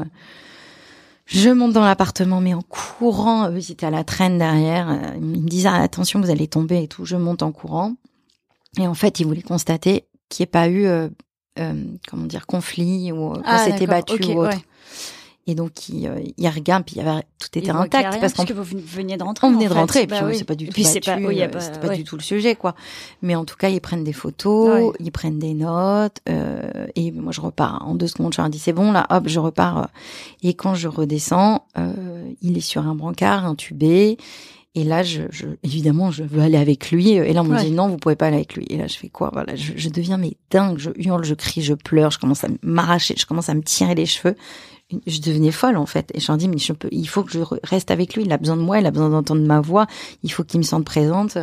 Je 1.27 1.51
monte 1.51 1.73
dans 1.73 1.85
l'appartement, 1.85 2.41
mais 2.41 2.55
en 2.55 2.63
courant. 2.63 3.51
Eux, 3.51 3.59
ils 3.59 3.73
étaient 3.73 3.87
à 3.87 3.91
la 3.91 4.05
traîne 4.05 4.39
derrière. 4.39 5.15
Ils 5.17 5.43
me 5.43 5.49
disent, 5.49 5.67
ah, 5.67 5.81
attention, 5.81 6.21
vous 6.21 6.31
allez 6.31 6.49
tomber 6.49 6.83
et 6.83 6.89
tout. 6.89 7.05
Je 7.05 7.17
monte 7.17 7.43
en 7.43 7.53
courant. 7.53 7.95
Et 8.79 8.87
en 8.87 8.95
fait, 8.95 9.21
ils 9.21 9.27
voulaient 9.27 9.43
constater 9.43 10.07
qu'il 10.29 10.43
n'y 10.43 10.45
ait 10.45 10.51
pas 10.51 10.69
eu, 10.69 10.87
euh, 10.87 11.09
euh, 11.59 11.85
comment 12.09 12.27
dire, 12.27 12.47
conflit 12.47 13.13
ou 13.13 13.33
euh, 13.33 13.43
ah, 13.45 13.65
s'était 13.65 13.87
battu 13.87 14.23
ou 14.25 14.41
autre. 14.43 14.59
Et 15.47 15.55
donc 15.55 15.89
il, 15.91 16.07
euh, 16.07 16.21
il 16.39 16.49
regarde, 16.49 16.85
puis 16.85 16.97
il 16.97 17.05
y 17.05 17.07
avait 17.07 17.23
tout 17.39 17.59
était 17.59 17.71
intact 17.71 18.19
parce, 18.19 18.33
que 18.33 18.53
vous 18.55 18.65
veniez 18.65 19.19
de 19.19 19.23
rentrer. 19.23 19.47
On 19.47 19.53
venait 19.53 19.69
de 19.69 19.75
rentrer, 19.75 20.07
bah 20.07 20.23
puis 20.25 20.39
c'est 20.39 20.45
pas 20.45 20.55
du 20.55 20.69
tout 20.69 20.83
battu, 20.83 21.01
pas, 21.01 21.17
oui, 21.19 21.47
pas, 21.49 21.61
c'était 21.61 21.87
pas 21.87 21.95
du 21.95 22.05
tout 22.05 22.17
le 22.17 22.23
sujet 22.23 22.55
quoi. 22.55 22.75
Mais 23.21 23.35
en 23.35 23.45
tout 23.45 23.57
cas, 23.57 23.69
ils 23.69 23.81
prennent 23.81 24.05
des 24.05 24.15
photos, 24.15 24.95
ils 25.01 25.13
prennent 25.13 25.39
des 25.39 25.53
notes, 25.53 26.21
euh, 26.31 26.87
et 26.95 27.11
moi 27.13 27.31
je 27.33 27.43
repars 27.43 27.87
en 27.87 27.95
deux 27.95 28.07
secondes. 28.07 28.33
Je 28.33 28.41
leur 28.41 28.49
dis 28.49 28.59
c'est 28.59 28.73
bon 28.73 28.91
là, 28.91 29.07
hop, 29.11 29.25
je 29.27 29.39
repars. 29.39 29.91
Et 30.43 30.55
quand 30.55 30.75
je 30.75 30.89
redescends, 30.89 31.67
euh, 31.77 31.93
il 32.41 32.57
est 32.57 32.63
sur 32.63 32.87
un 32.87 32.95
brancard 32.95 33.45
intubé. 33.45 34.17
Et 34.77 34.83
là, 34.83 35.05
je, 35.05 35.23
je, 35.31 35.47
évidemment, 35.63 36.11
je 36.11 36.25
veux 36.25 36.43
aller 36.43 36.57
avec 36.57 36.91
lui. 36.91 37.11
Et 37.11 37.33
là, 37.33 37.43
on 37.43 37.45
me 37.45 37.61
dit 37.61 37.71
non, 37.71 37.87
vous 37.87 37.97
pouvez 37.97 38.17
pas 38.17 38.27
aller 38.27 38.37
avec 38.37 38.57
lui. 38.57 38.67
Et 38.71 38.77
là, 38.77 38.89
je 38.89 38.97
fais 38.97 39.09
quoi? 39.09 39.31
Voilà, 39.33 39.55
je, 39.55 39.75
je 39.77 39.89
deviens 39.89 40.17
mais 40.17 40.37
dingue. 40.51 40.79
Je 40.79 40.91
hurle, 40.97 41.23
je 41.23 41.35
crie, 41.35 41.63
je 41.63 41.75
pleure. 41.75 42.11
Je 42.11 42.19
commence 42.19 42.43
à 42.43 42.49
m'arracher, 42.63 43.15
je 43.17 43.25
commence 43.25 43.49
à 43.49 43.55
me 43.55 43.63
tirer 43.63 43.95
les 43.95 44.07
cheveux 44.07 44.35
je 45.07 45.21
devenais 45.21 45.51
folle 45.51 45.77
en 45.77 45.87
fait. 45.87 46.11
Et 46.15 46.21
je 46.21 46.33
dis 46.33 46.49
mais 46.49 46.59
je 46.59 46.73
peux, 46.73 46.89
il 46.93 47.09
faut 47.09 47.23
que 47.23 47.33
je 47.33 47.41
reste 47.63 47.91
avec 47.91 48.15
lui. 48.15 48.25
Il 48.25 48.33
a 48.33 48.39
besoin 48.39 48.57
de 48.57 48.63
moi, 48.63 48.79
il 48.79 48.87
a 48.87 48.91
besoin 48.91 49.11
d'entendre 49.11 49.43
ma 49.43 49.61
voix. 49.61 49.87
Il 50.23 50.33
faut 50.33 50.45
qu'il 50.45 50.59
me 50.59 50.65
sente 50.65 50.85
présente. 50.85 51.37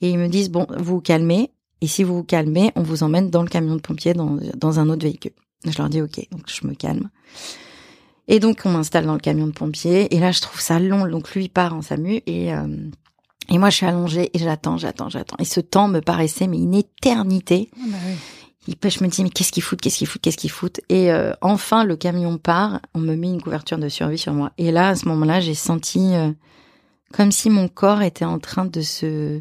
Et 0.00 0.10
ils 0.10 0.18
me 0.18 0.28
disent 0.28 0.50
bon, 0.50 0.66
vous 0.76 0.96
vous 0.96 1.00
calmez. 1.00 1.50
Et 1.80 1.86
si 1.86 2.02
vous 2.02 2.16
vous 2.16 2.24
calmez, 2.24 2.72
on 2.76 2.82
vous 2.82 3.02
emmène 3.02 3.30
dans 3.30 3.42
le 3.42 3.48
camion 3.48 3.76
de 3.76 3.80
pompiers 3.80 4.14
dans, 4.14 4.38
dans 4.56 4.80
un 4.80 4.88
autre 4.88 5.02
véhicule. 5.02 5.32
Je 5.64 5.76
leur 5.78 5.88
dis 5.88 6.02
ok, 6.02 6.26
donc 6.30 6.42
je 6.46 6.66
me 6.66 6.74
calme. 6.74 7.08
Et 8.28 8.40
donc 8.40 8.62
on 8.64 8.70
m'installe 8.70 9.06
dans 9.06 9.14
le 9.14 9.20
camion 9.20 9.46
de 9.46 9.52
pompiers. 9.52 10.14
Et 10.14 10.20
là 10.20 10.32
je 10.32 10.40
trouve 10.40 10.60
ça 10.60 10.78
long. 10.78 11.06
Donc 11.08 11.34
lui 11.34 11.48
part 11.48 11.74
en 11.74 11.82
SAMU 11.82 12.22
et 12.26 12.54
euh, 12.54 12.66
et 13.50 13.58
moi 13.58 13.70
je 13.70 13.76
suis 13.76 13.86
allongée 13.86 14.30
et 14.32 14.38
j'attends, 14.38 14.78
j'attends, 14.78 15.08
j'attends. 15.08 15.36
Et 15.38 15.44
ce 15.44 15.60
temps 15.60 15.88
me 15.88 16.00
paraissait 16.00 16.46
mais 16.46 16.58
une 16.58 16.74
éternité. 16.74 17.70
Ah 17.76 17.84
bah 17.88 17.96
oui 18.06 18.14
je 18.66 19.04
me 19.04 19.08
dis 19.08 19.22
mais 19.22 19.30
qu'est-ce 19.30 19.52
qu'ils 19.52 19.62
foutent, 19.62 19.80
qu'est-ce 19.80 19.98
qu'ils 19.98 20.06
foutent, 20.06 20.22
qu'est-ce 20.22 20.36
qu'ils 20.36 20.50
foutent. 20.50 20.80
Et 20.88 21.12
euh, 21.12 21.32
enfin 21.40 21.84
le 21.84 21.96
camion 21.96 22.38
part, 22.38 22.80
on 22.94 22.98
me 22.98 23.14
met 23.14 23.28
une 23.28 23.42
couverture 23.42 23.78
de 23.78 23.88
survie 23.88 24.18
sur 24.18 24.32
moi. 24.32 24.52
Et 24.58 24.70
là 24.70 24.88
à 24.88 24.96
ce 24.96 25.06
moment-là 25.08 25.40
j'ai 25.40 25.54
senti 25.54 26.14
euh, 26.14 26.32
comme 27.12 27.32
si 27.32 27.50
mon 27.50 27.68
corps 27.68 28.02
était 28.02 28.24
en 28.24 28.38
train 28.38 28.64
de 28.64 28.80
se 28.80 29.40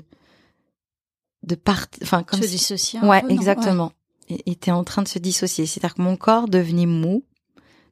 de 1.43 1.55
partir, 1.55 1.99
enfin 2.03 2.23
comme 2.23 2.41
se 2.41 2.47
dissocier. 2.47 2.99
ouais, 3.01 3.23
exactement. 3.29 3.93
Et 4.29 4.51
était 4.51 4.71
en 4.71 4.83
train 4.83 5.01
de 5.01 5.07
se 5.07 5.19
dissocier. 5.19 5.65
C'est-à-dire 5.65 5.95
que 5.95 6.01
mon 6.01 6.15
corps 6.15 6.47
devenait 6.47 6.85
mou, 6.85 7.23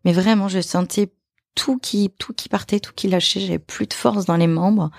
mais 0.05 0.13
vraiment 0.13 0.47
je 0.47 0.61
sentais 0.61 1.11
tout 1.55 1.77
qui 1.77 2.11
tout 2.17 2.33
qui 2.33 2.49
partait, 2.49 2.79
tout 2.79 2.93
qui 2.95 3.07
lâchait. 3.07 3.41
J'avais 3.41 3.59
plus 3.59 3.87
de 3.87 3.93
force 3.93 4.25
dans 4.25 4.37
les 4.37 4.47
membres. 4.47 4.91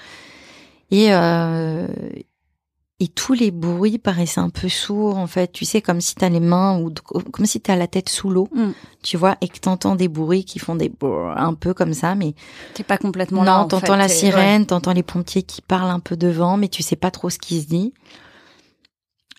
Et 0.91 1.15
euh, 1.15 1.89
et 3.03 3.09
tous 3.09 3.33
les 3.33 3.51
bruits 3.51 3.99
paraissaient 3.99 4.41
un 4.41 4.49
peu 4.49 4.69
sourds 4.69 5.19
en 5.19 5.27
fait. 5.27 5.51
Tu 5.51 5.65
sais 5.65 5.83
comme 5.83 6.01
si 6.01 6.15
t'as 6.15 6.29
les 6.29 6.39
mains 6.39 6.79
ou 6.79 6.89
comme 7.33 7.47
si 7.47 7.61
t'as 7.61 7.75
la 7.75 7.89
tête 7.89 8.09
sous 8.09 8.31
l'eau. 8.31 8.49
Mm. 8.55 8.71
tu 9.03 9.17
vois 9.17 9.37
et 9.41 9.49
que 9.49 9.59
t'entends 9.59 9.97
des 9.97 10.07
bruits 10.07 10.45
qui 10.45 10.61
font 10.61 10.77
des 10.77 10.93
un 11.03 11.55
peu 11.55 11.75
comme 11.75 11.95
ça 11.95 12.15
mais 12.15 12.35
t'es 12.75 12.85
pas 12.85 12.99
complètement 12.99 13.43
non 13.43 13.67
t'entends 13.67 13.97
la 13.97 14.09
sirène 14.09 14.67
t'entends 14.67 14.93
les 14.93 15.03
pompiers 15.03 15.43
qui 15.43 15.63
parlent 15.63 15.91
un 15.91 15.99
peu 15.99 16.17
devant 16.17 16.57
mais 16.57 16.69
tu 16.69 16.85
sais 16.85 16.95
pas 16.95 17.11
trop 17.11 17.29
ce 17.29 17.39
qui 17.39 17.61
se 17.61 17.67
dit. 17.67 17.93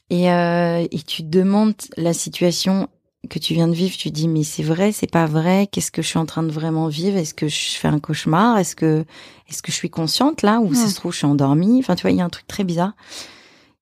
Et 0.09 0.29
euh, 0.29 0.85
et 0.91 0.99
tu 0.99 1.23
demandes 1.23 1.75
la 1.95 2.13
situation 2.13 2.89
que 3.29 3.39
tu 3.39 3.53
viens 3.53 3.69
de 3.69 3.73
vivre, 3.73 3.95
tu 3.95 4.11
dis 4.11 4.27
mais 4.27 4.43
c'est 4.43 4.63
vrai, 4.63 4.91
c'est 4.91 5.09
pas 5.09 5.25
vrai, 5.25 5.69
qu'est-ce 5.71 5.91
que 5.91 6.01
je 6.01 6.07
suis 6.09 6.19
en 6.19 6.25
train 6.25 6.43
de 6.43 6.51
vraiment 6.51 6.89
vivre? 6.89 7.15
Est-ce 7.17 7.33
que 7.33 7.47
je 7.47 7.77
fais 7.77 7.87
un 7.87 7.99
cauchemar? 7.99 8.57
Est-ce 8.57 8.75
que 8.75 9.05
est-ce 9.47 9.61
que 9.61 9.71
je 9.71 9.77
suis 9.77 9.89
consciente 9.89 10.41
là? 10.41 10.59
Ou 10.59 10.73
ça 10.73 10.85
mm. 10.85 10.89
se 10.89 10.95
trouve 10.95 11.13
je 11.13 11.19
suis 11.19 11.27
endormie? 11.27 11.79
Enfin 11.79 11.95
tu 11.95 12.01
vois, 12.01 12.11
il 12.11 12.17
y 12.17 12.21
a 12.21 12.25
un 12.25 12.29
truc 12.29 12.47
très 12.47 12.65
bizarre. 12.65 12.91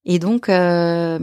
Et 0.05 0.19
donc, 0.19 0.49
euh, 0.49 1.19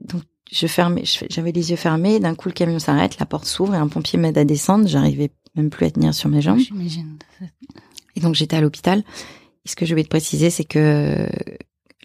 donc 0.00 0.22
je 0.50 0.66
fermais, 0.66 1.02
j'avais 1.04 1.52
les 1.52 1.70
yeux 1.70 1.76
fermés. 1.76 2.20
D'un 2.20 2.34
coup, 2.34 2.48
le 2.48 2.54
camion 2.54 2.78
s'arrête, 2.78 3.18
la 3.18 3.26
porte 3.26 3.46
s'ouvre 3.46 3.74
et 3.74 3.78
un 3.78 3.88
pompier 3.88 4.18
m'aide 4.18 4.38
à 4.38 4.44
descendre. 4.44 4.86
J'arrivais 4.86 5.30
même 5.54 5.70
plus 5.70 5.86
à 5.86 5.90
tenir 5.90 6.14
sur 6.14 6.28
mes 6.28 6.40
jambes. 6.40 6.58
J'imagine. 6.58 7.18
Et 8.16 8.20
donc, 8.20 8.34
j'étais 8.34 8.56
à 8.56 8.60
l'hôpital. 8.60 9.02
Et 9.64 9.68
ce 9.68 9.76
que 9.76 9.86
je 9.86 9.94
vais 9.94 10.02
te 10.02 10.08
préciser, 10.08 10.50
c'est 10.50 10.64
que 10.64 11.28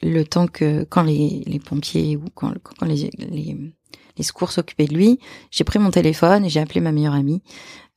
le 0.01 0.23
temps 0.23 0.47
que 0.47 0.83
quand 0.83 1.03
les, 1.03 1.43
les 1.45 1.59
pompiers 1.59 2.15
ou 2.17 2.25
quand, 2.33 2.53
quand 2.63 2.85
les, 2.85 3.09
les, 3.17 3.57
les 4.17 4.23
secours 4.23 4.51
s'occupaient 4.51 4.87
de 4.87 4.93
lui, 4.93 5.19
j'ai 5.51 5.63
pris 5.63 5.79
mon 5.79 5.91
téléphone 5.91 6.45
et 6.45 6.49
j'ai 6.49 6.59
appelé 6.59 6.81
ma 6.81 6.91
meilleure 6.91 7.13
amie 7.13 7.41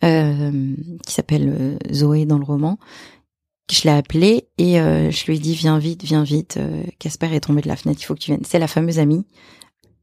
euh, 0.05 0.75
qui 1.07 1.15
s'appelle 1.15 1.49
euh, 1.49 1.77
Zoé 1.93 2.25
dans 2.25 2.39
le 2.39 2.45
roman. 2.45 2.79
Je 3.71 3.83
l'ai 3.85 3.91
appelée 3.91 4.47
et 4.57 4.81
euh, 4.81 5.11
je 5.11 5.27
lui 5.27 5.37
ai 5.37 5.39
dit 5.39 5.55
viens 5.55 5.79
vite, 5.79 6.03
viens 6.05 6.23
vite. 6.25 6.57
euh, 6.59 6.83
Casper 6.99 7.35
est 7.35 7.41
tombé 7.41 7.61
de 7.61 7.69
la 7.69 7.77
fenêtre, 7.77 8.01
il 8.03 8.05
faut 8.05 8.15
que 8.15 8.21
tu 8.21 8.31
viennes. 8.31 8.45
C'est 8.47 8.59
la 8.59 8.67
fameuse 8.69 8.99
amie 8.99 9.25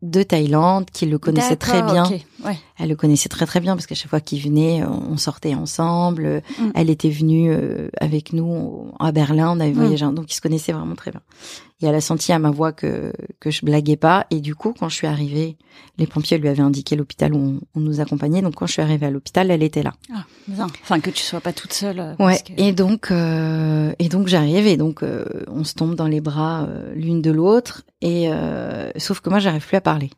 de 0.02 0.22
Thaïlande 0.22 0.86
qui 0.92 1.08
le 1.08 1.18
connaissait 1.18 1.56
très 1.56 1.82
bien. 1.82 2.04
Ouais. 2.44 2.58
Elle 2.78 2.90
le 2.90 2.96
connaissait 2.96 3.30
très 3.30 3.48
très 3.48 3.60
bien 3.60 3.76
parce 3.76 3.88
qu'à 3.88 3.96
chaque 3.96 4.10
fois 4.10 4.20
qu'il 4.20 4.40
venait, 4.40 4.84
on 4.86 5.18
sortait 5.18 5.56
ensemble. 5.56 6.44
Mm. 6.60 6.64
Elle 6.76 6.90
était 6.92 7.10
venue 7.10 7.50
euh, 7.52 7.90
avec 8.00 8.32
nous 8.34 8.92
à 9.00 9.12
Berlin, 9.12 9.52
on 9.58 9.60
avait 9.60 9.72
Mm. 9.72 9.74
voyagé, 9.74 10.06
donc 10.12 10.32
ils 10.32 10.36
se 10.36 10.42
connaissaient 10.42 10.74
vraiment 10.74 10.94
très 10.96 11.10
bien. 11.10 11.22
Et 11.86 11.88
elle 11.88 11.94
a 11.96 12.02
senti 12.02 12.32
à 12.34 12.40
ma 12.40 12.50
voix 12.50 12.72
que 12.72 13.14
que 13.40 13.52
je 13.52 13.64
blaguais 13.64 13.96
pas. 13.96 14.26
Et 14.32 14.40
du 14.42 14.56
coup, 14.56 14.74
quand 14.80 14.90
je 14.90 14.96
suis 14.96 15.06
arrivée, 15.06 15.56
les 16.00 16.08
pompiers 16.08 16.40
lui 16.40 16.48
avaient 16.50 16.64
indiqué 16.64 16.96
l'hôpital 16.96 17.36
où 17.36 17.38
on, 17.38 17.60
on 17.76 17.80
nous 17.80 18.00
accompagnait. 18.00 18.42
Donc 18.42 18.56
quand 18.56 18.66
je 18.66 18.72
suis 18.74 18.82
arrivée 18.82 19.06
à 19.06 19.12
l'hôpital, 19.12 19.52
elle 19.52 19.62
était 19.62 19.84
là. 19.84 19.94
Ah, 20.12 20.24
bien. 20.48 20.66
Enfin, 20.82 21.00
que 21.00 21.12
tu 21.12 21.22
sois 21.22 21.42
pas 21.42 21.54
toute 21.54 21.74
seule. 21.74 22.00
euh, 22.00 22.12
Ouais. 22.18 22.38
parce 22.38 22.42
que- 22.42 22.54
Et 22.58 22.72
donc 22.72 23.12
euh, 23.12 23.94
et 24.00 24.10
donc 24.10 24.28
j'arrive 24.28 24.66
et 24.66 24.78
donc 24.78 25.04
euh, 25.04 25.26
on 25.48 25.64
se 25.64 25.76
tombe 25.76 25.94
dans 25.94 26.08
les 26.08 26.22
bras 26.22 26.64
euh, 26.64 26.92
l'une 26.96 27.22
de 27.22 27.30
l'autre. 27.32 27.84
Et 28.02 28.30
sauf 28.98 29.20
que 29.20 29.30
moi, 29.30 29.38
j'arrive 29.40 29.66
plus 29.68 29.78
à 29.78 29.82
parler. 29.82 30.10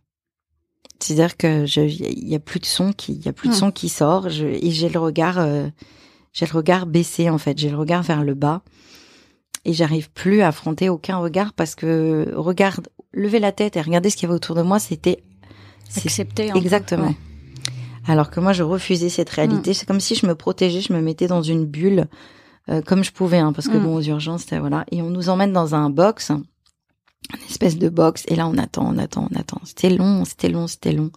C'est-à-dire 0.99 1.37
que 1.37 1.65
il 1.77 2.27
y 2.29 2.35
a 2.35 2.39
plus 2.39 2.59
de 2.59 2.65
son 2.65 2.91
qui, 2.93 3.13
il 3.13 3.25
y 3.25 3.29
a 3.29 3.33
plus 3.33 3.49
de 3.49 3.53
son 3.53 3.71
qui 3.71 3.89
sort. 3.89 4.29
Je, 4.29 4.45
et 4.45 4.71
j'ai 4.71 4.89
le 4.89 4.99
regard, 4.99 5.35
j'ai 6.33 6.45
le 6.45 6.53
regard 6.53 6.85
baissé 6.85 7.29
en 7.29 7.37
fait. 7.37 7.57
J'ai 7.57 7.69
le 7.69 7.77
regard 7.77 8.03
vers 8.03 8.23
le 8.23 8.33
bas 8.33 8.61
et 9.67 9.73
j'arrive 9.73 10.09
plus 10.11 10.41
à 10.41 10.47
affronter 10.47 10.89
aucun 10.89 11.17
regard 11.17 11.53
parce 11.53 11.75
que 11.75 12.33
regarde, 12.35 12.87
lever 13.13 13.39
la 13.39 13.51
tête 13.51 13.75
et 13.77 13.81
regarder 13.81 14.09
ce 14.09 14.15
qu'il 14.17 14.23
y 14.23 14.25
avait 14.27 14.35
autour 14.35 14.55
de 14.55 14.61
moi, 14.63 14.79
c'était 14.79 15.23
un 16.49 16.53
peu, 16.53 16.59
exactement. 16.59 17.07
ouais. 17.07 17.15
Alors 18.07 18.29
que 18.31 18.39
moi, 18.39 18.53
je 18.53 18.63
refusais 18.63 19.09
cette 19.09 19.29
réalité. 19.29 19.73
C'est 19.73 19.85
comme 19.85 19.99
si 19.99 20.15
je 20.15 20.25
me 20.25 20.33
protégeais, 20.35 20.81
je 20.81 20.93
me 20.93 21.01
mettais 21.01 21.27
dans 21.27 21.41
une 21.41 21.65
bulle 21.65 22.07
euh, 22.69 22.81
comme 22.81 23.03
je 23.03 23.11
pouvais, 23.11 23.37
hein, 23.37 23.53
parce 23.53 23.67
que 23.67 23.77
Mm. 23.77 23.83
bon, 23.83 23.95
aux 23.95 24.01
urgences, 24.01 24.41
c'était 24.41 24.59
voilà. 24.59 24.85
Et 24.91 25.01
on 25.01 25.09
nous 25.09 25.29
emmène 25.29 25.53
dans 25.53 25.75
un 25.75 25.89
box, 25.89 26.31
une 26.31 26.43
espèce 27.49 27.77
de 27.77 27.89
box. 27.89 28.23
Et 28.27 28.35
là, 28.35 28.47
on 28.47 28.57
attend, 28.57 28.85
on 28.93 28.97
attend, 28.97 29.27
on 29.31 29.35
attend. 29.39 29.59
C'était 29.65 29.89
long, 29.89 30.23
c'était 30.25 30.49
long, 30.49 30.67
c'était 30.67 30.93
long. 30.93 31.11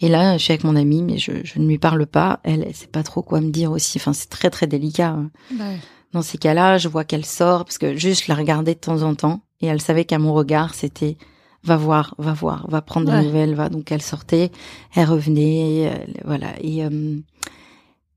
Et 0.00 0.08
là, 0.08 0.38
je 0.38 0.42
suis 0.44 0.52
avec 0.52 0.64
mon 0.64 0.76
amie, 0.76 1.02
mais 1.02 1.18
je, 1.18 1.32
je 1.44 1.58
ne 1.58 1.66
lui 1.66 1.78
parle 1.78 2.06
pas. 2.06 2.40
Elle, 2.42 2.64
elle 2.66 2.74
sait 2.74 2.86
pas 2.86 3.02
trop 3.02 3.22
quoi 3.22 3.40
me 3.42 3.50
dire 3.50 3.70
aussi. 3.70 3.98
Enfin, 3.98 4.14
c'est 4.14 4.30
très 4.30 4.48
très 4.50 4.66
délicat. 4.66 5.10
hein. 5.10 5.30
Bah, 5.58 5.64
Dans 6.12 6.22
ces 6.22 6.38
cas-là, 6.38 6.78
je 6.78 6.88
vois 6.88 7.04
qu'elle 7.04 7.24
sort 7.24 7.64
parce 7.64 7.78
que 7.78 7.96
juste 7.96 8.24
je 8.24 8.28
la 8.32 8.34
regardais 8.36 8.74
de 8.74 8.80
temps 8.80 9.02
en 9.02 9.14
temps 9.14 9.42
et 9.60 9.66
elle 9.66 9.80
savait 9.80 10.04
qu'à 10.04 10.18
mon 10.18 10.32
regard, 10.34 10.74
c'était 10.74 11.16
va 11.62 11.76
voir, 11.76 12.14
va 12.18 12.32
voir, 12.32 12.66
va 12.68 12.80
prendre 12.82 13.12
Ouais. 13.12 13.20
des 13.20 13.26
nouvelles, 13.26 13.54
va. 13.54 13.68
Donc 13.68 13.92
elle 13.92 14.02
sortait, 14.02 14.50
elle 14.94 15.08
revenait, 15.08 15.80
elle- 15.82 16.20
voilà. 16.24 16.48
Et 16.60 16.84
euh, 16.84 17.16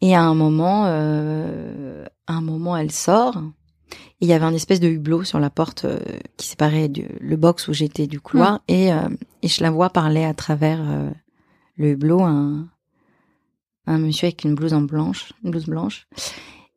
et 0.01 0.15
à 0.15 0.21
un 0.23 0.33
moment, 0.33 0.83
euh, 0.87 2.05
à 2.27 2.33
un 2.33 2.41
moment, 2.41 2.75
elle 2.75 2.91
sort. 2.91 3.37
Et 4.21 4.25
il 4.25 4.27
y 4.27 4.33
avait 4.33 4.45
un 4.45 4.53
espèce 4.53 4.79
de 4.79 4.87
hublot 4.87 5.23
sur 5.23 5.39
la 5.39 5.49
porte 5.49 5.85
euh, 5.85 5.99
qui 6.37 6.47
séparait 6.47 6.87
du, 6.89 7.07
le 7.19 7.35
box 7.37 7.67
où 7.67 7.73
j'étais 7.73 8.07
du 8.07 8.19
couloir 8.19 8.61
et 8.67 8.87
et 9.41 9.47
je 9.47 9.61
la 9.61 9.69
vois 9.71 9.89
parler 9.91 10.23
à 10.23 10.33
travers 10.33 10.81
le 11.77 11.89
hublot 11.91 12.23
un 12.23 12.67
un 13.85 13.97
monsieur 13.97 14.27
avec 14.27 14.45
une 14.45 14.55
blouse 14.55 14.73
en 14.73 14.81
blanche, 14.81 15.33
une 15.43 15.51
blouse 15.51 15.65
blanche. 15.65 16.07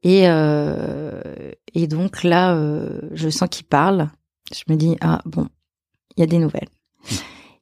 Et, 0.02 0.28
euh, 0.28 1.20
et 1.74 1.86
donc 1.86 2.22
là, 2.22 2.54
euh, 2.54 3.00
je 3.12 3.28
sens 3.28 3.48
qu'il 3.50 3.66
parle. 3.66 4.08
Je 4.54 4.62
me 4.72 4.76
dis, 4.76 4.96
ah 5.00 5.22
bon, 5.24 5.48
il 6.16 6.20
y 6.20 6.22
a 6.22 6.26
des 6.26 6.38
nouvelles. 6.38 6.68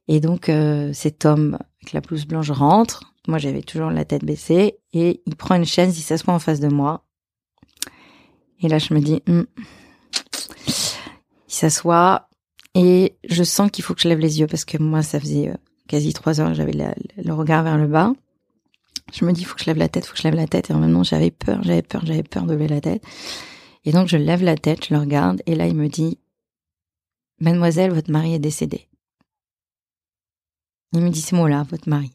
Et 0.07 0.19
donc, 0.19 0.49
euh, 0.49 0.93
cet 0.93 1.25
homme 1.25 1.57
avec 1.81 1.93
la 1.93 2.01
blouse 2.01 2.25
blanche 2.25 2.51
rentre. 2.51 3.13
Moi, 3.27 3.39
j'avais 3.39 3.63
toujours 3.63 3.89
la 3.89 4.05
tête 4.05 4.23
baissée. 4.23 4.77
Et 4.93 5.21
il 5.25 5.35
prend 5.35 5.55
une 5.55 5.65
chaise, 5.65 5.97
il 5.97 6.03
s'assoit 6.03 6.33
en 6.33 6.39
face 6.39 6.59
de 6.59 6.67
moi. 6.67 7.05
Et 8.61 8.67
là, 8.67 8.77
je 8.77 8.93
me 8.93 8.99
dis, 8.99 9.21
Hmm. 9.27 9.43
il 10.67 11.53
s'assoit. 11.53 12.29
Et 12.75 13.15
je 13.27 13.43
sens 13.43 13.71
qu'il 13.71 13.83
faut 13.83 13.95
que 13.95 14.01
je 14.01 14.07
lève 14.09 14.19
les 14.19 14.39
yeux 14.39 14.47
parce 14.47 14.65
que 14.65 14.77
moi, 14.77 15.01
ça 15.01 15.19
faisait 15.19 15.53
quasi 15.87 16.13
trois 16.13 16.39
heures 16.39 16.49
que 16.49 16.55
j'avais 16.55 16.73
le 16.73 17.33
regard 17.33 17.63
vers 17.63 17.77
le 17.77 17.87
bas. 17.87 18.13
Je 19.13 19.23
me 19.23 19.31
dis, 19.31 19.43
faut 19.43 19.55
que 19.55 19.61
je 19.61 19.67
lève 19.67 19.77
la 19.77 19.89
tête, 19.89 20.05
faut 20.05 20.13
que 20.13 20.19
je 20.19 20.23
lève 20.23 20.35
la 20.35 20.47
tête. 20.47 20.69
Et 20.69 20.73
en 20.73 20.79
même 20.79 20.93
temps, 20.93 21.03
j'avais 21.03 21.31
peur, 21.31 21.61
j'avais 21.63 21.81
peur, 21.81 22.05
j'avais 22.05 22.23
peur 22.23 22.43
de 22.43 22.53
lever 22.53 22.67
la 22.67 22.81
tête. 22.81 23.03
Et 23.85 23.91
donc, 23.91 24.07
je 24.07 24.17
lève 24.17 24.43
la 24.43 24.55
tête, 24.55 24.85
je 24.85 24.93
le 24.93 24.99
regarde. 24.99 25.41
Et 25.45 25.55
là, 25.55 25.67
il 25.67 25.75
me 25.75 25.87
dit, 25.87 26.17
Mademoiselle, 27.39 27.91
votre 27.91 28.11
mari 28.11 28.33
est 28.33 28.39
décédé. 28.39 28.87
Il 30.93 31.01
me 31.01 31.09
dit 31.09 31.21
ces 31.21 31.35
mots-là, 31.35 31.65
votre 31.69 31.89
mari. 31.89 32.11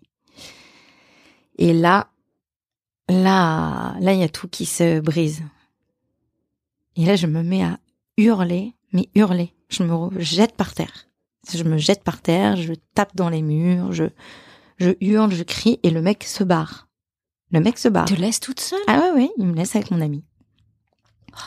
Et 1.59 1.74
là, 1.74 2.09
là, 3.09 3.94
là, 4.00 4.12
il 4.14 4.18
y 4.18 4.24
a 4.24 4.29
tout 4.29 4.48
qui 4.48 4.64
se 4.64 5.00
brise. 5.00 5.42
Et 6.96 7.05
là, 7.05 7.16
je 7.16 7.26
me 7.26 7.42
mets 7.42 7.62
à 7.62 7.79
hurler, 8.16 8.74
mais 8.92 9.11
hurler. 9.14 9.53
Je 9.68 9.83
me 9.83 10.18
jette 10.18 10.57
par 10.57 10.74
terre. 10.74 11.07
Je 11.53 11.62
me 11.64 11.76
jette 11.76 12.03
par 12.03 12.22
terre, 12.22 12.57
je 12.57 12.72
tape 12.94 13.14
dans 13.14 13.29
les 13.29 13.42
murs, 13.42 13.92
je, 13.92 14.05
je 14.81 14.90
hurle, 15.01 15.33
je 15.33 15.43
crie, 15.43 15.79
et 15.83 15.90
le 15.90 16.03
mec 16.03 16.25
se 16.25 16.43
barre. 16.45 16.88
Le 17.53 17.61
mec 17.61 17.79
se 17.79 17.88
barre. 17.88 18.07
te 18.07 18.14
laisse 18.14 18.40
toute 18.40 18.61
seule? 18.61 18.81
Ah 18.87 18.99
ouais, 19.01 19.23
ouais, 19.23 19.31
il 19.38 19.47
me 19.47 19.55
laisse 19.55 19.75
avec 19.77 19.90
mon 19.90 20.01
ami. 20.01 20.25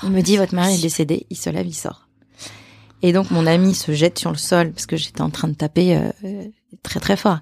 Il 0.04 0.12
me 0.12 0.22
dit, 0.22 0.38
votre 0.38 0.56
mari 0.56 0.76
est 0.76 0.82
décédé, 0.82 1.26
il 1.30 1.38
se 1.38 1.50
lève, 1.50 1.68
il 1.68 1.74
sort. 1.74 2.08
Et 3.02 3.12
donc, 3.12 3.32
mon 3.32 3.46
ami 3.46 3.74
se 3.76 3.92
jette 3.94 4.18
sur 4.20 4.32
le 4.32 4.38
sol, 4.38 4.72
parce 4.72 4.86
que 4.86 4.96
j'étais 4.96 5.22
en 5.22 5.30
train 5.30 5.48
de 5.50 5.54
taper 5.56 5.98
euh, 5.98 6.10
euh, 6.24 6.46
très 6.84 7.00
très 7.02 7.18
fort. 7.18 7.40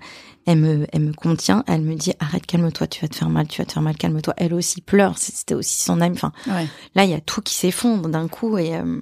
Elle 0.48 0.58
me, 0.58 0.88
elle 0.92 1.02
me 1.04 1.14
contient, 1.14 1.64
elle 1.68 1.82
me 1.82 1.94
dit, 1.96 2.14
arrête, 2.20 2.46
calme-toi, 2.48 2.88
tu 2.88 3.02
vas 3.02 3.08
te 3.08 3.16
faire 3.16 3.30
mal, 3.30 3.48
tu 3.48 3.62
vas 3.62 3.66
te 3.66 3.74
faire 3.74 3.84
mal, 3.84 3.96
calme-toi. 3.96 4.34
Elle 4.38 4.56
aussi 4.56 4.82
pleure, 4.82 5.18
c'était 5.20 5.54
aussi 5.54 5.84
son 5.84 6.02
ami. 6.02 6.16
Enfin, 6.16 6.32
Ouais. 6.48 6.66
là, 6.96 7.04
il 7.04 7.12
y 7.12 7.14
a 7.14 7.22
tout 7.22 7.42
qui 7.42 7.54
s'effondre 7.54 8.10
d'un 8.10 8.28
coup, 8.28 8.58
et 8.58 8.76
euh, 8.76 9.00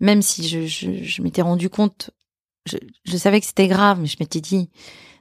même 0.00 0.20
si 0.20 0.48
je, 0.48 0.66
je, 0.66 1.04
je 1.04 1.22
m'étais 1.22 1.42
rendu 1.42 1.68
compte, 1.70 2.10
je, 2.66 2.76
je 3.04 3.16
savais 3.16 3.40
que 3.40 3.46
c'était 3.46 3.68
grave, 3.68 4.00
mais 4.00 4.08
je 4.08 4.16
m'étais 4.18 4.40
dit, 4.40 4.68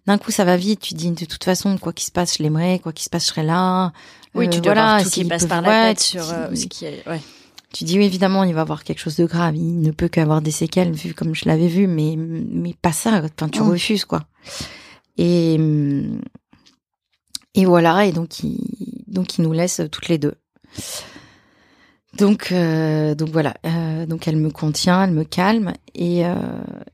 d'un 0.07 0.17
coup, 0.17 0.31
ça 0.31 0.43
va 0.45 0.57
vite, 0.57 0.81
tu 0.81 0.93
dis, 0.93 1.09
de 1.11 1.25
toute 1.25 1.43
façon, 1.43 1.77
quoi 1.77 1.93
qu'il 1.93 2.05
se 2.05 2.11
passe, 2.11 2.37
je 2.37 2.43
l'aimerais, 2.43 2.79
quoi 2.79 2.91
qu'il 2.93 3.03
se 3.05 3.09
passe, 3.09 3.23
je 3.23 3.29
serais 3.29 3.43
là. 3.43 3.93
Oui, 4.35 4.47
Euh, 4.47 4.49
tu 4.49 4.59
dois 4.61 4.73
voilà, 4.73 4.89
avoir 4.95 5.03
tout 5.03 5.09
qui 5.11 5.25
passe 5.25 5.45
par 5.45 5.61
la 5.61 5.89
tête 5.89 5.99
sur 5.99 6.29
euh, 6.31 6.49
tu- 6.49 6.57
ce 6.57 6.65
qui 6.67 6.85
est. 6.85 7.07
Ouais. 7.07 7.21
tu 7.71 7.83
dis 7.85 7.97
oui, 7.99 8.05
évidemment, 8.05 8.43
il 8.43 8.53
va 8.53 8.61
avoir 8.61 8.83
quelque 8.83 8.99
chose 8.99 9.15
de 9.15 9.25
grave. 9.25 9.55
Il 9.55 9.79
ne 9.81 9.91
peut 9.91 10.07
qu'avoir 10.07 10.41
des 10.41 10.51
séquelles, 10.51 10.91
vu 10.91 11.13
comme 11.13 11.33
je 11.35 11.45
l'avais 11.45 11.67
vu, 11.67 11.87
mais 11.87 12.15
mais 12.17 12.73
pas 12.81 12.91
ça. 12.91 13.21
Enfin, 13.23 13.47
tu 13.49 13.61
Mm. 13.61 13.69
refuses 13.69 14.05
quoi. 14.05 14.25
Et 15.17 15.57
et 17.55 17.65
voilà. 17.65 18.05
Et 18.05 18.11
donc 18.11 18.39
il 18.43 18.57
donc 19.07 19.37
il 19.37 19.43
nous 19.43 19.53
laisse 19.53 19.81
toutes 19.91 20.07
les 20.09 20.17
deux. 20.17 20.33
Donc 22.17 22.51
euh, 22.51 23.15
donc 23.15 23.29
voilà. 23.29 23.55
Euh, 23.65 24.05
donc 24.05 24.27
elle 24.27 24.35
me 24.35 24.51
contient, 24.51 25.03
elle 25.03 25.11
me 25.11 25.23
calme 25.23 25.73
et 25.95 26.25
euh, 26.27 26.35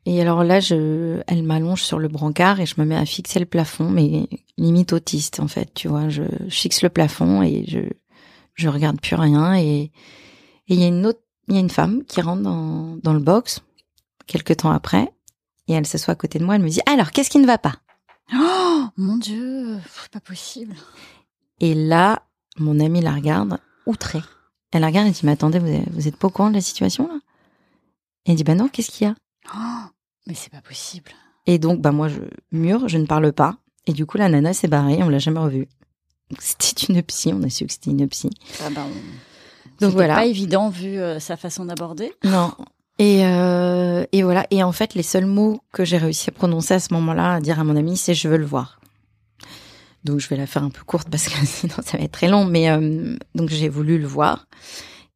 et 0.06 0.22
alors 0.22 0.46
là 0.46 0.62
je 0.62 1.22
elle 1.28 1.44
m'allonge 1.44 1.84
sur 1.84 2.00
le 2.00 2.08
brancard 2.08 2.62
et 2.62 2.66
je 2.66 2.76
me 2.78 2.86
mets 2.86 2.96
à 2.96 3.06
fixer 3.06 3.40
le 3.40 3.46
plafond, 3.46 3.90
mais 3.90 4.30
limite 4.58 4.94
autiste 4.94 5.42
en 5.42 5.50
fait. 5.50 5.74
Tu 5.74 5.90
vois, 5.90 6.08
je, 6.08 6.24
je 6.48 6.56
fixe 6.56 6.82
le 6.84 6.90
plafond 6.90 7.42
et 7.44 7.66
je 7.68 7.80
je 8.56 8.70
regarde 8.70 9.02
plus 9.02 9.16
rien 9.16 9.56
et 9.58 9.92
et 10.70 10.74
il 10.76 10.80
y 10.80 10.86
a 10.86 10.88
une 10.88 11.06
autre, 11.06 11.22
il 11.50 11.56
y 11.56 11.58
a 11.58 11.62
une 11.62 11.70
femme 11.70 12.04
qui 12.06 12.22
rentre 12.22 12.44
dans, 12.44 12.96
dans 13.04 13.14
le 13.14 13.20
box 13.20 13.60
quelques 14.26 14.56
temps 14.58 14.72
après 14.72 15.12
et 15.68 15.74
elle 15.74 15.86
s'assoit 15.86 16.14
à 16.14 16.16
côté 16.16 16.40
de 16.40 16.46
moi. 16.46 16.56
Elle 16.56 16.64
me 16.64 16.70
dit 16.70 16.82
alors 16.86 17.12
qu'est-ce 17.12 17.30
qui 17.30 17.40
ne 17.40 17.48
va 17.48 17.58
pas? 17.58 17.76
Oh 18.34 18.86
mon 18.96 19.18
dieu, 19.18 19.80
c'est 20.02 20.12
pas 20.12 20.22
possible. 20.22 20.76
Et 21.60 21.74
là, 21.74 22.24
mon 22.58 22.80
amie 22.80 23.02
la 23.02 23.12
regarde 23.12 23.58
outrée. 23.86 24.22
Elle 24.72 24.82
la 24.82 24.88
regarde 24.88 25.08
et 25.08 25.12
dit 25.12 25.22
mais 25.24 25.32
attendez, 25.32 25.60
vous 25.60 25.84
vous 25.92 26.08
êtes 26.08 26.16
pas 26.16 26.28
au 26.28 26.32
courant 26.32 26.50
de 26.50 26.56
la 26.56 26.62
situation 26.62 27.08
là? 27.08 27.20
Et 28.26 28.32
elle 28.32 28.38
dit 28.38 28.44
bah 28.44 28.56
non, 28.56 28.68
qu'est-ce 28.68 28.92
qu'il 28.92 29.08
y 29.08 29.10
a? 29.10 29.16
Oh, 29.56 29.90
mais 30.28 30.34
c'est 30.36 30.52
pas 30.52 30.62
possible. 30.62 31.12
Et 31.48 31.58
donc 31.58 31.82
bah 31.82 31.92
moi 31.92 32.08
je 32.08 32.20
mure, 32.52 32.88
je 32.88 32.98
ne 32.98 33.06
parle 33.06 33.32
pas. 33.34 33.56
Et 33.88 33.94
du 33.94 34.06
coup 34.06 34.18
la 34.18 34.30
nana 34.30 34.54
s'est 34.54 34.68
barrée, 34.68 35.02
on 35.02 35.10
l'a 35.10 35.20
jamais 35.20 35.40
revue. 35.40 35.68
C'était 36.40 36.94
une 36.94 37.02
psy, 37.04 37.32
on 37.34 37.42
a 37.44 37.50
su 37.50 37.66
que 37.66 37.72
c'était 37.74 37.90
une 37.92 38.08
psy. 38.08 38.30
Ah 38.62 38.68
on- 38.78 39.86
Donc 39.86 39.94
voilà. 39.94 40.16
pas 40.16 40.26
évident 40.26 40.70
vu 40.70 41.00
euh, 41.00 41.20
sa 41.20 41.38
façon 41.38 41.66
d'aborder. 41.66 42.14
Non. 42.24 42.54
Et, 43.00 43.26
euh, 43.26 44.06
et 44.12 44.24
voilà. 44.24 44.46
Et 44.52 44.62
en 44.62 44.74
fait, 44.74 44.94
les 44.94 45.04
seuls 45.04 45.26
mots 45.26 45.62
que 45.72 45.86
j'ai 45.86 45.98
réussi 45.98 46.30
à 46.30 46.34
prononcer 46.34 46.74
à 46.76 46.80
ce 46.82 46.94
moment-là, 46.94 47.36
à 47.36 47.40
dire 47.40 47.58
à 47.60 47.64
mon 47.64 47.78
ami, 47.78 47.96
c'est 47.98 48.14
je 48.14 48.28
veux 48.28 48.38
le 48.38 48.46
voir. 48.46 48.79
Donc 50.04 50.20
je 50.20 50.28
vais 50.30 50.38
la 50.38 50.48
faire 50.48 50.64
un 50.64 50.70
peu 50.70 50.82
courte 50.86 51.10
parce 51.10 51.28
que 51.28 51.34
sinon 51.46 51.74
ça 51.86 51.98
va 51.98 52.04
être 52.04 52.12
très 52.12 52.28
long. 52.30 52.46
Mais 52.46 52.70
euh, 52.70 53.16
donc 53.36 53.50
j'ai 53.50 53.70
voulu 53.70 53.98
le 54.00 54.08
voir. 54.08 54.48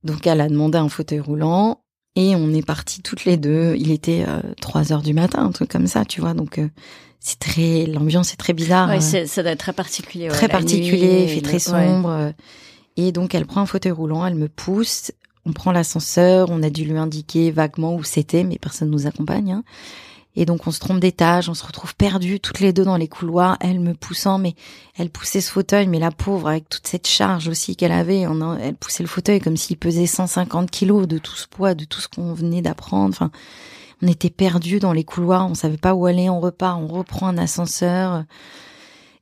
Donc 0.04 0.28
elle 0.28 0.42
a 0.42 0.50
demandé 0.50 0.78
un 0.78 0.90
fauteuil 0.90 1.20
roulant 1.20 1.80
et 2.16 2.36
on 2.36 2.54
est 2.54 2.66
partis 2.66 3.02
toutes 3.02 3.26
les 3.26 3.38
deux. 3.38 3.76
Il 3.78 3.92
était 3.92 4.26
euh, 4.28 4.42
3 4.62 4.92
heures 4.94 5.02
du 5.02 5.14
matin, 5.14 5.44
un 5.46 5.52
truc 5.52 5.70
comme 5.72 5.88
ça, 5.88 6.06
tu 6.06 6.20
vois. 6.22 6.34
Donc 6.34 6.60
euh, 6.60 6.68
c'est 7.20 7.40
très 7.40 7.86
l'ambiance 7.86 8.34
est 8.34 8.38
très 8.38 8.54
bizarre. 8.54 8.90
Ouais, 8.90 8.98
euh, 8.98 9.02
c'est- 9.02 9.26
ça 9.28 9.42
doit 9.44 9.52
être 9.54 9.60
très 9.60 9.74
particulier. 9.74 10.26
ouais, 10.30 10.36
très 10.36 10.50
particulier, 10.50 11.08
nuit, 11.08 11.24
il 11.24 11.30
fait 11.30 11.42
très 11.42 11.60
sombre. 11.60 12.10
euh, 12.10 12.32
Et 12.98 13.12
donc 13.14 13.34
elle 13.34 13.46
prend 13.46 13.62
un 13.62 13.66
fauteuil 13.66 13.94
roulant, 13.94 14.26
elle 14.26 14.36
me 14.36 14.50
pousse. 14.50 15.12
on 15.46 15.52
prend 15.54 15.72
l'ascenseur, 15.74 16.50
on 16.52 16.62
a 16.64 16.70
dû 16.70 16.86
lui 16.86 16.98
indiquer 16.98 17.52
vaguement 17.52 17.96
où 17.96 18.04
c'était, 18.04 18.44
mais 18.46 18.58
personne 18.58 18.90
nous 18.90 19.08
accompagne. 19.08 19.52
Hein. 19.52 19.64
Et 20.36 20.46
donc 20.46 20.66
on 20.66 20.72
se 20.72 20.80
trompe 20.80 21.00
d'étage, 21.00 21.48
on 21.48 21.54
se 21.54 21.66
retrouve 21.66 21.96
perdus 21.96 22.40
toutes 22.40 22.60
les 22.60 22.74
deux 22.74 22.86
dans 22.86 22.98
les 22.98 23.08
couloirs, 23.08 23.58
elle 23.60 23.80
me 23.80 23.94
poussant, 23.94 24.40
mais 24.40 24.56
elle 24.98 25.10
poussait 25.10 25.42
ce 25.42 25.52
fauteuil, 25.52 25.88
mais 25.88 26.00
la 26.00 26.10
pauvre 26.12 26.48
avec 26.48 26.68
toute 26.70 26.88
cette 26.88 27.08
charge 27.08 27.48
aussi 27.48 27.76
qu'elle 27.76 27.92
avait, 27.92 28.22
elle 28.60 28.76
poussait 28.76 29.04
le 29.04 29.10
fauteuil 29.10 29.40
comme 29.40 29.58
s'il 29.58 29.78
pesait 29.78 30.08
150 30.08 30.72
kilos 30.72 31.08
de 31.08 31.20
tout 31.20 31.36
ce 31.36 31.48
poids, 31.48 31.76
de 31.76 31.86
tout 31.86 32.02
ce 32.02 32.08
qu'on 32.08 32.34
venait 32.34 32.64
d'apprendre. 32.64 33.10
Enfin, 33.10 33.32
on 34.02 34.08
était 34.08 34.32
perdus 34.32 34.80
dans 34.80 34.92
les 34.92 35.04
couloirs, 35.04 35.48
on 35.50 35.54
savait 35.54 35.78
pas 35.78 35.94
où 35.94 36.06
aller, 36.08 36.30
on 36.30 36.40
repart, 36.40 36.80
on 36.82 36.88
reprend 36.88 37.28
un 37.28 37.38
ascenseur. 37.38 38.26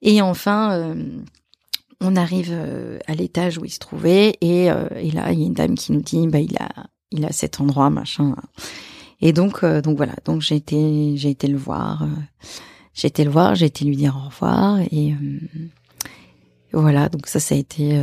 Et 0.01 0.21
enfin, 0.21 0.71
euh, 0.73 0.95
on 1.99 2.15
arrive 2.15 2.49
euh, 2.51 2.99
à 3.05 3.13
l'étage 3.13 3.57
où 3.57 3.65
il 3.65 3.69
se 3.69 3.79
trouvait 3.79 4.37
et, 4.41 4.71
euh, 4.71 4.87
et 4.95 5.11
là, 5.11 5.31
il 5.31 5.39
y 5.39 5.43
a 5.43 5.45
une 5.45 5.53
dame 5.53 5.75
qui 5.75 5.91
nous 5.91 6.01
dit, 6.01 6.25
bah 6.27 6.39
il 6.39 6.57
a, 6.57 6.69
il 7.11 7.25
a 7.25 7.31
cet 7.31 7.61
endroit, 7.61 7.89
machin. 7.89 8.35
Et 9.21 9.33
donc, 9.33 9.63
donc 9.63 9.97
voilà. 9.97 10.15
Donc 10.25 10.41
j'ai 10.41 10.55
été, 10.55 11.15
j'ai 11.15 11.29
été 11.29 11.47
le 11.47 11.57
voir. 11.57 12.07
j'ai 12.93 13.07
été 13.07 13.23
le 13.23 13.29
voir, 13.29 13.55
j'ai 13.55 13.67
été 13.67 13.85
lui 13.85 13.95
dire 13.95 14.15
au 14.15 14.29
revoir 14.29 14.79
et 14.79 15.13
voilà. 16.73 17.07
Donc 17.09 17.27
ça, 17.27 17.39
ça 17.39 17.55
a 17.55 17.57
été, 17.57 17.99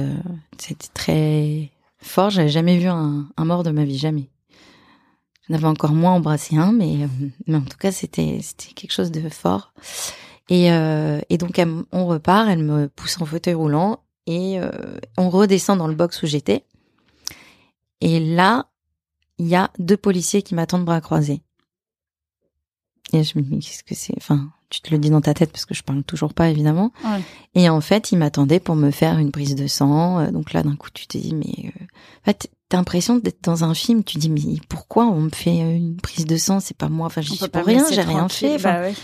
c'était 0.59 0.89
très 0.95 1.71
fort. 1.99 2.31
J'avais 2.31 2.49
jamais 2.49 2.79
vu 2.79 2.87
un, 2.87 3.27
un 3.37 3.45
mort 3.45 3.63
de 3.65 3.71
ma 3.71 3.85
vie, 3.85 3.99
jamais. 3.99 4.31
J'en 5.49 5.57
avais 5.57 5.67
encore 5.67 5.93
moins 5.93 6.13
embrassé 6.13 6.57
un, 6.57 6.73
mais, 6.73 7.09
mais 7.47 7.57
en 7.57 7.63
tout 7.63 7.79
cas, 7.79 7.91
c'était, 7.91 8.39
c'était 8.43 8.73
quelque 8.75 8.93
chose 8.93 9.11
de 9.11 9.29
fort. 9.29 9.73
Et, 10.51 10.73
euh, 10.73 11.21
et 11.31 11.39
donc, 11.39 11.61
on 11.93 12.07
repart, 12.07 12.49
elle 12.49 12.63
me 12.63 12.89
pousse 12.89 13.21
en 13.21 13.27
fauteuil 13.27 13.55
roulant 13.55 14.01
et 14.27 14.61
euh, 14.61 14.71
on 15.17 15.31
redescend 15.31 15.79
dans 15.79 15.89
le 15.89 15.95
box 15.95 16.23
où 16.23 16.27
j'étais. 16.27 16.65
Et 18.01 18.21
là, 18.21 18.67
il 19.39 19.47
y 19.47 19.55
a 19.55 19.71
deux 19.79 19.97
policiers 19.97 20.43
qui 20.43 20.55
m'attendent 20.55 20.85
bras 20.85 21.01
croisés. 21.01 21.43
Et 23.13 23.25
je 23.25 23.39
me 23.39 23.43
dis, 23.43 23.59
qu'est-ce 23.61 23.85
que 23.85 23.95
c'est? 23.95 24.15
Enfin, 24.19 24.51
tu 24.69 24.83
te 24.83 24.91
le 24.91 24.99
dis 24.99 25.09
dans 25.09 25.23
ta 25.23 25.33
tête 25.33 25.51
parce 25.51 25.65
que 25.65 25.75
je 25.75 25.83
parle 25.83 26.05
toujours 26.05 26.35
pas, 26.35 26.51
évidemment. 26.51 26.93
Ouais. 27.05 27.23
Et 27.55 27.71
en 27.71 27.81
fait, 27.81 28.13
ils 28.13 28.19
m'attendaient 28.19 28.61
pour 28.61 28.75
me 28.75 28.91
faire 28.91 29.19
une 29.19 29.33
prise 29.33 29.55
de 29.55 29.67
sang. 29.67 30.19
Euh, 30.19 30.31
donc 30.31 30.53
là, 30.53 30.63
d'un 30.63 30.77
coup, 30.77 30.91
tu 30.93 31.07
te 31.07 31.17
dis, 31.17 31.35
mais... 31.35 31.69
Euh... 31.69 31.85
En 32.23 32.25
fait, 32.25 32.51
t'as 32.69 32.77
l'impression 32.77 33.17
d'être 33.17 33.43
dans 33.43 33.65
un 33.65 33.73
film. 33.73 34.05
Tu 34.05 34.19
dis, 34.19 34.29
mais 34.29 34.43
pourquoi 34.69 35.07
on 35.07 35.23
me 35.23 35.31
fait 35.31 35.57
une 35.57 35.97
prise 35.97 36.27
de 36.27 36.37
sang? 36.37 36.61
C'est 36.61 36.77
pas 36.77 36.91
moi. 36.91 37.07
Enfin, 37.07 37.23
j'y 37.23 37.37
suis 37.37 37.49
pour 37.49 37.65
rien, 37.65 37.87
j'ai 37.91 38.03
rien 38.03 38.29
fait. 38.29 38.57
Enfin, 38.57 38.75
bah 38.75 38.81
ouais. 38.83 38.95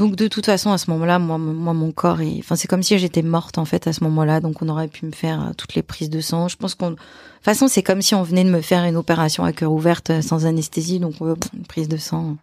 Donc 0.00 0.16
de 0.16 0.28
toute 0.28 0.46
façon 0.46 0.70
à 0.70 0.78
ce 0.78 0.90
moment-là, 0.92 1.18
moi, 1.18 1.36
moi 1.36 1.74
mon 1.74 1.92
corps 1.92 2.22
est, 2.22 2.38
enfin 2.38 2.56
c'est 2.56 2.66
comme 2.66 2.82
si 2.82 2.98
j'étais 2.98 3.20
morte 3.20 3.58
en 3.58 3.66
fait 3.66 3.86
à 3.86 3.92
ce 3.92 4.02
moment-là. 4.04 4.40
Donc 4.40 4.62
on 4.62 4.68
aurait 4.70 4.88
pu 4.88 5.04
me 5.04 5.12
faire 5.12 5.48
euh, 5.48 5.52
toutes 5.52 5.74
les 5.74 5.82
prises 5.82 6.08
de 6.08 6.22
sang. 6.22 6.48
Je 6.48 6.56
pense 6.56 6.74
qu'on, 6.74 6.92
de 6.92 6.96
toute 6.96 7.04
façon 7.42 7.68
c'est 7.68 7.82
comme 7.82 8.00
si 8.00 8.14
on 8.14 8.22
venait 8.22 8.44
de 8.44 8.48
me 8.48 8.62
faire 8.62 8.82
une 8.84 8.96
opération 8.96 9.44
à 9.44 9.52
cœur 9.52 9.70
ouverte 9.70 10.08
euh, 10.08 10.22
sans 10.22 10.46
anesthésie, 10.46 11.00
donc 11.00 11.16
euh, 11.20 11.36
une 11.52 11.66
prise 11.66 11.86
de 11.86 11.98
sang. 11.98 12.38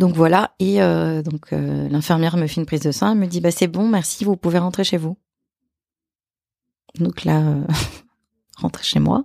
Donc 0.00 0.16
voilà 0.16 0.50
et 0.58 0.80
donc 1.22 1.52
l'infirmière 1.52 2.36
me 2.36 2.48
fait 2.48 2.60
une 2.60 2.66
prise 2.66 2.80
de 2.80 2.90
sang, 2.90 3.12
elle 3.12 3.18
me 3.18 3.28
dit 3.28 3.40
bah 3.40 3.52
c'est 3.52 3.68
bon, 3.68 3.86
merci, 3.86 4.24
vous 4.24 4.34
pouvez 4.34 4.58
rentrer 4.58 4.82
chez 4.82 4.96
vous. 4.96 5.16
Donc 6.98 7.24
là, 7.24 7.40
rentrer 8.56 8.82
chez 8.82 8.98
moi. 8.98 9.24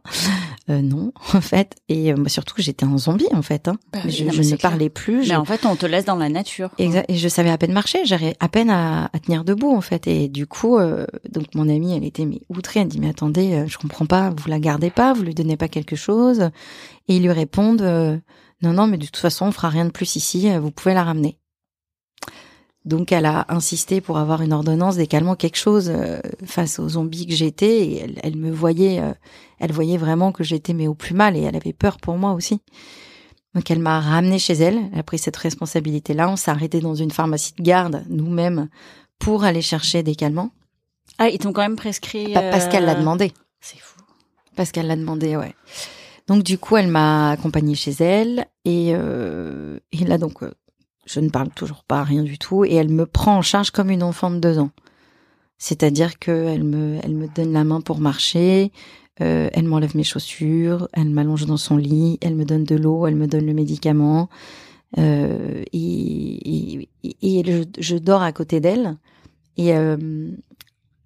Euh, 0.70 0.82
non, 0.82 1.12
en 1.34 1.42
fait. 1.42 1.76
Et 1.88 2.14
euh, 2.14 2.28
surtout 2.28 2.56
que 2.56 2.62
j'étais 2.62 2.86
un 2.86 2.98
zombie, 2.98 3.28
en 3.32 3.42
fait. 3.42 3.68
Hein. 3.68 3.78
Bah 3.92 4.00
je, 4.08 4.24
ne 4.24 4.56
parlais 4.58 4.90
plus. 4.90 5.28
Mais 5.28 5.36
en 5.36 5.46
fait, 5.46 5.66
on 5.66 5.76
te 5.76 5.86
laisse 5.86 6.06
dans 6.06 6.16
la 6.16 6.30
nature. 6.30 6.70
Exact. 6.78 7.06
Et 7.10 7.18
je 7.18 7.28
savais 7.28 7.50
à 7.50 7.58
peine 7.58 7.74
marcher. 7.74 8.06
J'avais 8.06 8.36
à 8.40 8.50
peine 8.50 8.70
à, 8.70 9.10
tenir 9.26 9.44
debout, 9.44 9.76
en 9.76 9.82
fait. 9.82 10.08
Et 10.08 10.28
du 10.28 10.48
coup, 10.48 10.78
euh, 10.78 11.06
donc 11.30 11.56
mon 11.56 11.68
amie, 11.70 11.96
elle 11.96 12.04
était 12.04 12.26
mais 12.26 12.42
outrée. 12.50 12.82
Elle 12.82 12.88
dit 12.88 13.00
mais 13.00 13.10
attendez, 13.10 13.54
euh, 13.54 13.68
je 13.68 13.78
comprends 13.78 14.06
pas. 14.06 14.30
Vous 14.30 14.50
la 14.50 14.60
gardez 14.60 14.92
pas 14.92 15.14
Vous 15.14 15.24
lui 15.24 15.34
donnez 15.34 15.58
pas 15.58 15.68
quelque 15.68 15.96
chose 15.96 16.50
Et 17.08 17.16
ils 17.16 17.24
lui 17.24 17.32
répondent 17.32 18.22
non, 18.62 18.74
non, 18.74 18.88
mais 18.88 18.98
de 18.98 19.06
toute 19.06 19.16
façon, 19.16 19.46
on 19.46 19.52
fera 19.54 19.70
rien 19.70 19.86
de 19.86 19.90
plus 19.90 20.18
ici. 20.18 20.50
Vous 20.60 20.70
pouvez 20.70 20.94
la 20.94 21.04
ramener. 21.04 21.38
Donc 22.86 23.12
elle 23.12 23.26
a 23.26 23.46
insisté 23.50 24.00
pour 24.02 24.18
avoir 24.18 24.42
une 24.42 24.54
ordonnance 24.54 24.96
d'écalement 24.96 25.36
quelque 25.36 25.58
chose 25.58 25.92
euh, 25.94 26.20
face 26.46 26.80
aux 26.80 26.90
zombies 26.90 27.28
que 27.28 27.34
j'étais 27.34 27.86
et 27.86 28.00
elle, 28.00 28.20
elle, 28.24 28.38
me 28.38 28.52
voyait, 28.52 29.02
euh, 29.02 29.14
elle 29.60 29.72
voyait 29.72 29.98
vraiment 29.98 30.32
que 30.32 30.44
j'étais 30.44 30.74
mais 30.74 30.88
au 30.88 30.96
plus 30.96 31.14
mal 31.14 31.36
et 31.36 31.42
elle 31.42 31.56
avait 31.56 31.74
peur 31.74 31.98
pour 31.98 32.18
moi 32.18 32.32
aussi. 32.34 32.62
Donc 33.54 33.70
elle 33.72 33.80
m'a 33.80 34.00
ramené 34.00 34.40
chez 34.40 34.54
elle, 34.54 34.80
elle 34.94 35.00
a 35.00 35.04
pris 35.04 35.18
cette 35.18 35.36
responsabilité-là. 35.36 36.30
On 36.30 36.36
s'est 36.36 36.52
arrêté 36.52 36.80
dans 36.80 36.96
une 36.96 37.12
pharmacie 37.12 37.54
de 37.58 37.64
garde 37.64 38.04
nous-mêmes 38.08 38.70
pour 39.18 39.44
aller 39.44 39.62
chercher 39.62 40.04
des 40.04 40.16
calmants. 40.16 40.52
Ah, 41.18 41.30
ils 41.30 41.40
t'ont 41.40 41.52
quand 41.52 41.62
même 41.62 41.76
prescrit. 41.76 42.34
Parce 42.34 42.68
qu'elle 42.68 42.86
l'a 42.86 42.94
euh, 42.94 43.00
demandé. 43.00 43.34
C'est 43.60 43.80
fou. 43.80 44.00
Parce 44.56 44.72
qu'elle 44.72 44.88
l'a 44.88 44.96
demandé, 44.96 45.36
ouais. 45.36 45.54
Donc 46.28 46.44
du 46.44 46.58
coup, 46.58 46.78
elle 46.78 46.88
m'a 46.88 47.32
accompagnée 47.32 47.76
chez 47.76 47.92
elle 48.00 48.46
et, 48.64 48.92
euh, 48.94 49.80
et 49.92 50.06
là 50.06 50.20
donc 50.20 50.44
je 51.10 51.20
ne 51.20 51.30
parle 51.30 51.50
toujours 51.50 51.84
pas, 51.84 52.04
rien 52.04 52.22
du 52.22 52.38
tout, 52.38 52.64
et 52.64 52.76
elle 52.76 52.90
me 52.90 53.08
prend 53.08 53.38
en 53.38 53.42
charge 53.42 53.72
comme 53.72 53.90
une 53.90 54.04
enfant 54.04 54.30
de 54.30 54.38
deux 54.38 54.60
ans. 54.60 54.70
C'est-à-dire 55.58 56.20
qu'elle 56.20 56.64
me, 56.64 57.00
elle 57.04 57.16
me 57.16 57.28
donne 57.28 57.52
la 57.52 57.64
main 57.64 57.82
pour 57.82 58.00
marcher, 58.00 58.72
euh, 59.20 59.50
elle 59.52 59.66
m'enlève 59.66 59.98
mes 59.98 60.04
chaussures, 60.04 60.88
elle 60.94 61.10
m'allonge 61.10 61.48
dans 61.48 61.58
son 61.58 61.78
lit, 61.78 62.20
elle 62.22 62.36
me 62.36 62.46
donne 62.46 62.64
de 62.64 62.76
l'eau, 62.76 63.08
elle 63.08 63.16
me 63.16 63.26
donne 63.26 63.46
le 63.48 63.54
médicament, 63.54 64.30
euh, 65.00 65.64
et, 65.74 66.88
je, 67.80 67.98
dors 67.98 68.22
à 68.22 68.32
côté 68.32 68.60
d'elle, 68.60 68.96
et 69.58 69.76
euh, 69.76 70.30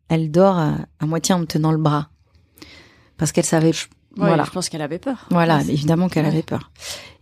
elle 0.10 0.32
dort 0.32 0.58
à, 0.58 1.06
moitié 1.06 1.34
en 1.34 1.40
me 1.40 1.46
tenant 1.46 1.72
le 1.72 1.78
bras, 1.78 2.10
parce 3.16 3.32
qu'elle 3.32 3.46
savait 3.46 3.72
voilà. 4.16 4.44
Je 4.44 4.52
pense 4.52 4.70
qu'elle 4.70 4.82
avait 4.82 5.00
peur. 5.00 5.26
Voilà, 5.32 5.62
évidemment 5.62 6.08
qu'elle 6.08 6.26
avait 6.26 6.44
peur. 6.44 6.72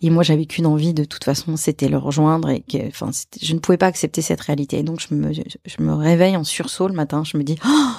Et 0.01 0.09
moi, 0.09 0.23
j'avais 0.23 0.45
qu'une 0.45 0.65
envie, 0.65 0.93
de 0.93 1.05
toute 1.05 1.23
façon, 1.23 1.55
c'était 1.55 1.87
le 1.87 1.97
rejoindre 1.97 2.49
et 2.49 2.61
que, 2.61 2.87
enfin, 2.87 3.11
je 3.41 3.53
ne 3.53 3.59
pouvais 3.59 3.77
pas 3.77 3.87
accepter 3.87 4.21
cette 4.21 4.41
réalité. 4.41 4.79
Et 4.79 4.83
donc, 4.83 4.99
je 4.99 5.13
me, 5.13 5.31
je 5.33 5.81
me 5.81 5.93
réveille 5.93 6.35
en 6.35 6.43
sursaut 6.43 6.87
le 6.87 6.93
matin. 6.93 7.23
Je 7.23 7.37
me 7.37 7.43
dis, 7.43 7.57
oh, 7.65 7.91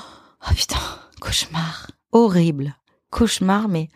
oh 0.51 0.55
putain, 0.55 0.81
cauchemar, 1.21 1.91
horrible, 2.13 2.77
cauchemar, 3.11 3.69
mais 3.69 3.89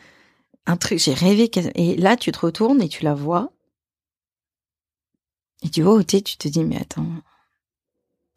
un 0.67 0.77
truc, 0.77 0.99
j'ai 0.99 1.15
rêvé. 1.15 1.51
Et 1.75 1.97
là, 1.97 2.17
tu 2.17 2.33
te 2.33 2.39
retournes 2.39 2.81
et 2.81 2.89
tu 2.89 3.05
la 3.05 3.15
vois. 3.15 3.51
Et 5.63 5.69
tu 5.69 5.83
vois 5.83 5.95
au 5.95 6.03
thé, 6.03 6.23
tu 6.23 6.37
te 6.37 6.49
dis, 6.49 6.65
mais 6.65 6.81
attends, 6.81 7.07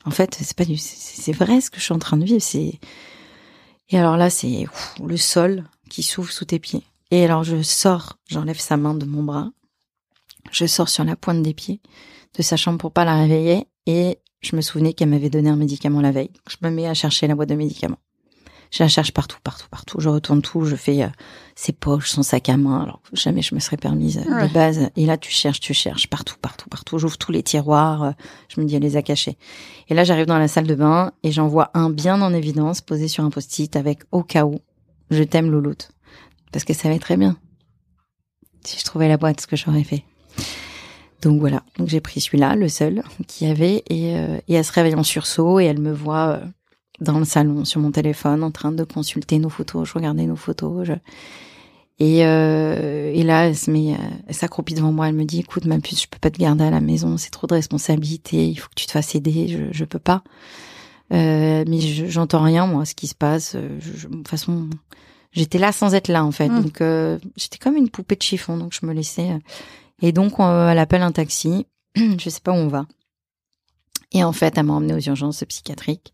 en 0.05 0.11
fait, 0.11 0.37
c'est 0.41 0.55
pas 0.55 0.65
du, 0.65 0.77
c'est 0.77 1.33
vrai 1.33 1.61
ce 1.61 1.69
que 1.69 1.77
je 1.77 1.83
suis 1.83 1.93
en 1.93 1.99
train 1.99 2.17
de 2.17 2.25
vivre. 2.25 2.41
C'est, 2.41 2.79
et 3.89 3.97
alors 3.97 4.17
là, 4.17 4.29
c'est 4.29 4.65
le 5.03 5.17
sol 5.17 5.65
qui 5.89 6.03
s'ouvre 6.03 6.31
sous 6.31 6.45
tes 6.45 6.59
pieds. 6.59 6.83
Et 7.11 7.25
alors 7.25 7.43
je 7.43 7.61
sors, 7.61 8.17
j'enlève 8.27 8.59
sa 8.59 8.77
main 8.77 8.93
de 8.93 9.05
mon 9.05 9.23
bras, 9.23 9.51
je 10.51 10.65
sors 10.65 10.89
sur 10.89 11.03
la 11.03 11.15
pointe 11.15 11.43
des 11.43 11.53
pieds 11.53 11.81
de 12.37 12.43
sa 12.43 12.57
chambre 12.57 12.77
pour 12.77 12.91
pas 12.91 13.05
la 13.05 13.15
réveiller 13.15 13.65
et 13.85 14.19
je 14.41 14.55
me 14.55 14.61
souvenais 14.61 14.93
qu'elle 14.93 15.09
m'avait 15.09 15.29
donné 15.29 15.49
un 15.49 15.55
médicament 15.55 16.01
la 16.01 16.11
veille. 16.11 16.31
Je 16.47 16.57
me 16.61 16.69
mets 16.69 16.87
à 16.87 16.93
chercher 16.93 17.27
la 17.27 17.35
boîte 17.35 17.49
de 17.49 17.55
médicaments. 17.55 17.99
Je 18.71 18.83
la 18.83 18.87
cherche 18.87 19.11
partout, 19.11 19.37
partout, 19.43 19.67
partout. 19.69 19.99
Je 19.99 20.09
retourne 20.09 20.43
tout, 20.43 20.63
je 20.63 20.75
fais 20.75 21.01
euh, 21.01 21.07
ses 21.55 21.71
poches, 21.71 22.09
son 22.09 22.21
sac 22.21 22.49
à 22.49 22.57
main. 22.57 22.81
Alors 22.83 23.01
jamais 23.13 23.41
je 23.41 23.55
me 23.55 23.59
serais 23.59 23.77
permise 23.77 24.19
euh, 24.19 24.47
de 24.47 24.53
base. 24.53 24.91
Et 24.95 25.07
là, 25.07 25.17
tu 25.17 25.31
cherches, 25.31 25.59
tu 25.59 25.73
cherches 25.73 26.07
partout, 26.07 26.35
partout, 26.39 26.69
partout. 26.69 26.99
J'ouvre 26.99 27.17
tous 27.17 27.31
les 27.31 27.41
tiroirs. 27.41 28.03
Euh, 28.03 28.11
je 28.47 28.61
me 28.61 28.67
dis, 28.67 28.75
elle 28.75 28.83
les 28.83 28.95
a 28.95 29.01
cachés. 29.01 29.37
Et 29.87 29.95
là, 29.95 30.03
j'arrive 30.03 30.27
dans 30.27 30.37
la 30.37 30.47
salle 30.47 30.67
de 30.67 30.75
bain 30.75 31.13
et 31.23 31.31
j'en 31.31 31.47
vois 31.47 31.71
un 31.73 31.89
bien 31.89 32.21
en 32.21 32.31
évidence 32.31 32.81
posé 32.81 33.07
sur 33.07 33.23
un 33.23 33.31
post-it 33.31 33.75
avec 33.75 34.03
au 34.11 34.21
cas 34.21 34.45
où, 34.45 34.59
je 35.09 35.23
t'aime 35.23 35.51
Louloute 35.51 35.91
parce 36.51 36.65
qu'elle 36.65 36.75
savait 36.75 36.99
très 36.99 37.17
bien. 37.17 37.37
Si 38.63 38.79
je 38.79 38.83
trouvais 38.83 39.07
la 39.07 39.17
boîte 39.17 39.41
ce 39.41 39.47
que 39.47 39.55
j'aurais 39.55 39.83
fait. 39.83 40.03
Donc 41.21 41.39
voilà, 41.39 41.63
donc 41.77 41.89
j'ai 41.89 41.99
pris 41.99 42.21
celui-là, 42.21 42.55
le 42.55 42.69
seul 42.69 43.03
qu'il 43.27 43.47
y 43.47 43.51
avait, 43.51 43.83
et, 43.89 44.15
euh, 44.15 44.39
et 44.47 44.53
elle 44.53 44.63
se 44.63 44.71
réveille 44.71 44.95
en 44.95 45.03
sursaut 45.03 45.59
et 45.59 45.65
elle 45.65 45.79
me 45.79 45.91
voit 45.91 46.29
euh, 46.29 46.45
dans 47.01 47.19
le 47.19 47.25
salon 47.25 47.65
sur 47.65 47.81
mon 47.81 47.91
téléphone 47.91 48.41
en 48.41 48.51
train 48.51 48.71
de 48.71 48.85
consulter 48.85 49.37
nos 49.37 49.49
photos, 49.49 49.87
je 49.87 49.93
regardais 49.93 50.25
nos 50.25 50.37
photos, 50.37 50.87
et, 51.99 52.25
euh, 52.25 53.11
et 53.13 53.23
là 53.23 53.47
elle 53.47 53.57
se 53.57 53.69
met, 53.69 53.95
euh, 53.95 53.97
elle 54.27 54.33
s'accroupit 54.33 54.75
devant 54.75 54.93
moi, 54.93 55.09
elle 55.09 55.15
me 55.15 55.25
dit 55.25 55.39
écoute 55.39 55.65
ma 55.65 55.79
puce, 55.79 56.03
je 56.03 56.07
peux 56.07 56.19
pas 56.19 56.31
te 56.31 56.39
garder 56.39 56.63
à 56.63 56.71
la 56.71 56.79
maison, 56.79 57.17
c'est 57.17 57.31
trop 57.31 57.47
de 57.47 57.53
responsabilités, 57.53 58.47
il 58.47 58.55
faut 58.55 58.69
que 58.69 58.75
tu 58.75 58.85
te 58.85 58.91
fasses 58.91 59.13
aider, 59.13 59.49
je, 59.49 59.77
je 59.77 59.85
peux 59.85 59.99
pas. 59.99 60.23
Euh, 61.11 61.63
mais 61.67 61.79
j'entends 61.79 62.43
rien 62.43 62.67
moi, 62.67 62.85
ce 62.85 62.95
qui 62.95 63.07
se 63.07 63.15
passe. 63.15 63.55
Je, 63.79 64.07
de 64.07 64.15
toute 64.15 64.27
façon, 64.27 64.69
j'étais 65.31 65.57
là 65.57 65.71
sans 65.71 65.95
être 65.95 66.07
là 66.07 66.23
en 66.23 66.31
fait. 66.31 66.49
Mmh. 66.49 66.61
Donc 66.61 66.81
euh, 66.81 67.19
j'étais 67.35 67.57
comme 67.57 67.75
une 67.75 67.89
poupée 67.89 68.15
de 68.15 68.21
chiffon, 68.21 68.57
donc 68.57 68.73
je 68.79 68.85
me 68.85 68.93
laissais. 68.93 69.31
Euh. 69.31 69.39
Et 70.01 70.11
donc 70.11 70.33
elle 70.39 70.79
appelle 70.79 71.01
un 71.01 71.11
taxi. 71.11 71.65
je 71.95 72.29
sais 72.29 72.41
pas 72.41 72.51
où 72.51 72.55
on 72.55 72.67
va. 72.67 72.85
Et 74.11 74.23
en 74.23 74.31
fait, 74.31 74.57
elle 74.57 74.65
m'a 74.65 74.73
emmenée 74.73 74.95
aux 74.95 74.99
urgences 74.99 75.43
psychiatriques. 75.47 76.13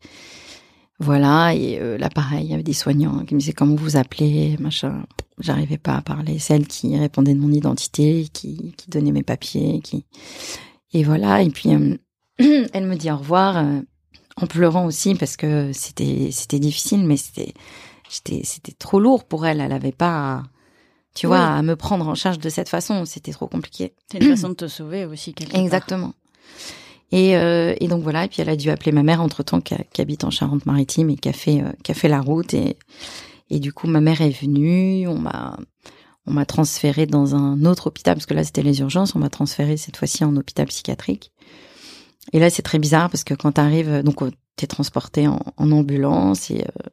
Voilà, 0.99 1.53
et 1.53 1.77
euh, 1.79 1.97
là 1.97 2.09
pareil, 2.09 2.45
il 2.45 2.51
y 2.51 2.53
avait 2.53 2.63
des 2.63 2.73
soignants 2.73 3.25
qui 3.25 3.35
me 3.35 3.39
disaient 3.39 3.53
comment 3.53 3.75
vous 3.75 3.97
appelez, 3.97 4.55
machin. 4.59 5.03
J'arrivais 5.39 5.77
pas 5.77 5.95
à 5.95 6.01
parler. 6.01 6.39
Celle 6.39 6.67
qui 6.67 6.97
répondait 6.97 7.33
de 7.33 7.39
mon 7.39 7.51
identité, 7.51 8.29
qui, 8.31 8.73
qui 8.77 8.89
donnait 8.89 9.11
mes 9.11 9.23
papiers, 9.23 9.81
qui 9.81 10.05
et 10.93 11.03
voilà. 11.03 11.41
Et 11.41 11.49
puis 11.49 11.69
elle 12.39 12.85
me 12.85 12.95
dit 12.95 13.11
au 13.11 13.17
revoir 13.17 13.61
en 14.41 14.47
pleurant 14.47 14.85
aussi 14.85 15.15
parce 15.15 15.37
que 15.37 15.71
c'était 15.73 16.29
c'était 16.31 16.59
difficile, 16.59 17.05
mais 17.05 17.17
c'était 17.17 17.53
j'étais, 18.09 18.41
c'était 18.43 18.73
trop 18.73 18.99
lourd 18.99 19.25
pour 19.25 19.45
elle. 19.45 19.61
Elle 19.61 19.71
avait 19.71 19.91
pas, 19.91 20.43
tu 21.13 21.27
vois, 21.27 21.45
à 21.45 21.61
me 21.61 21.75
prendre 21.75 22.07
en 22.07 22.15
charge 22.15 22.39
de 22.39 22.49
cette 22.49 22.69
façon. 22.69 23.05
C'était 23.05 23.31
trop 23.31 23.47
compliqué. 23.47 23.93
C'est 24.11 24.19
une 24.19 24.29
façon 24.29 24.49
de 24.49 24.55
te 24.55 24.67
sauver 24.67 25.05
aussi, 25.05 25.33
quelque 25.33 25.57
Exactement. 25.57 26.13
Et, 27.11 27.37
euh, 27.37 27.75
et 27.79 27.87
donc 27.87 28.03
voilà. 28.03 28.25
Et 28.25 28.27
puis 28.27 28.41
elle 28.41 28.49
a 28.49 28.55
dû 28.55 28.69
appeler 28.69 28.91
ma 28.91 29.03
mère 29.03 29.21
entre 29.21 29.43
temps, 29.43 29.61
qui, 29.61 29.75
qui 29.93 30.01
habite 30.01 30.23
en 30.23 30.31
Charente-Maritime 30.31 31.09
et 31.09 31.15
qui 31.15 31.29
a 31.29 31.33
fait, 31.33 31.61
euh, 31.61 31.71
qui 31.83 31.91
a 31.91 31.95
fait 31.95 32.09
la 32.09 32.21
route. 32.21 32.53
Et, 32.53 32.77
et 33.49 33.59
du 33.59 33.73
coup, 33.73 33.87
ma 33.87 34.01
mère 34.01 34.21
est 34.21 34.41
venue. 34.41 35.07
On 35.07 35.17
m'a, 35.17 35.57
on 36.25 36.33
m'a 36.33 36.45
transféré 36.45 37.05
dans 37.05 37.35
un 37.35 37.63
autre 37.65 37.87
hôpital 37.87 38.15
parce 38.15 38.25
que 38.25 38.33
là 38.33 38.43
c'était 38.43 38.63
les 38.63 38.79
urgences. 38.79 39.15
On 39.15 39.19
m'a 39.19 39.29
transféré 39.29 39.77
cette 39.77 39.97
fois-ci 39.97 40.23
en 40.23 40.35
hôpital 40.35 40.65
psychiatrique. 40.67 41.31
Et 42.33 42.39
là 42.39 42.49
c'est 42.49 42.61
très 42.61 42.79
bizarre 42.79 43.09
parce 43.09 43.23
que 43.23 43.33
quand 43.33 43.53
t'arrives, 43.53 44.01
donc 44.03 44.21
t'es 44.55 44.67
transporté 44.67 45.27
en, 45.27 45.39
en, 45.57 45.71
ambulance 45.71 46.49
et 46.49 46.61
euh, 46.61 46.89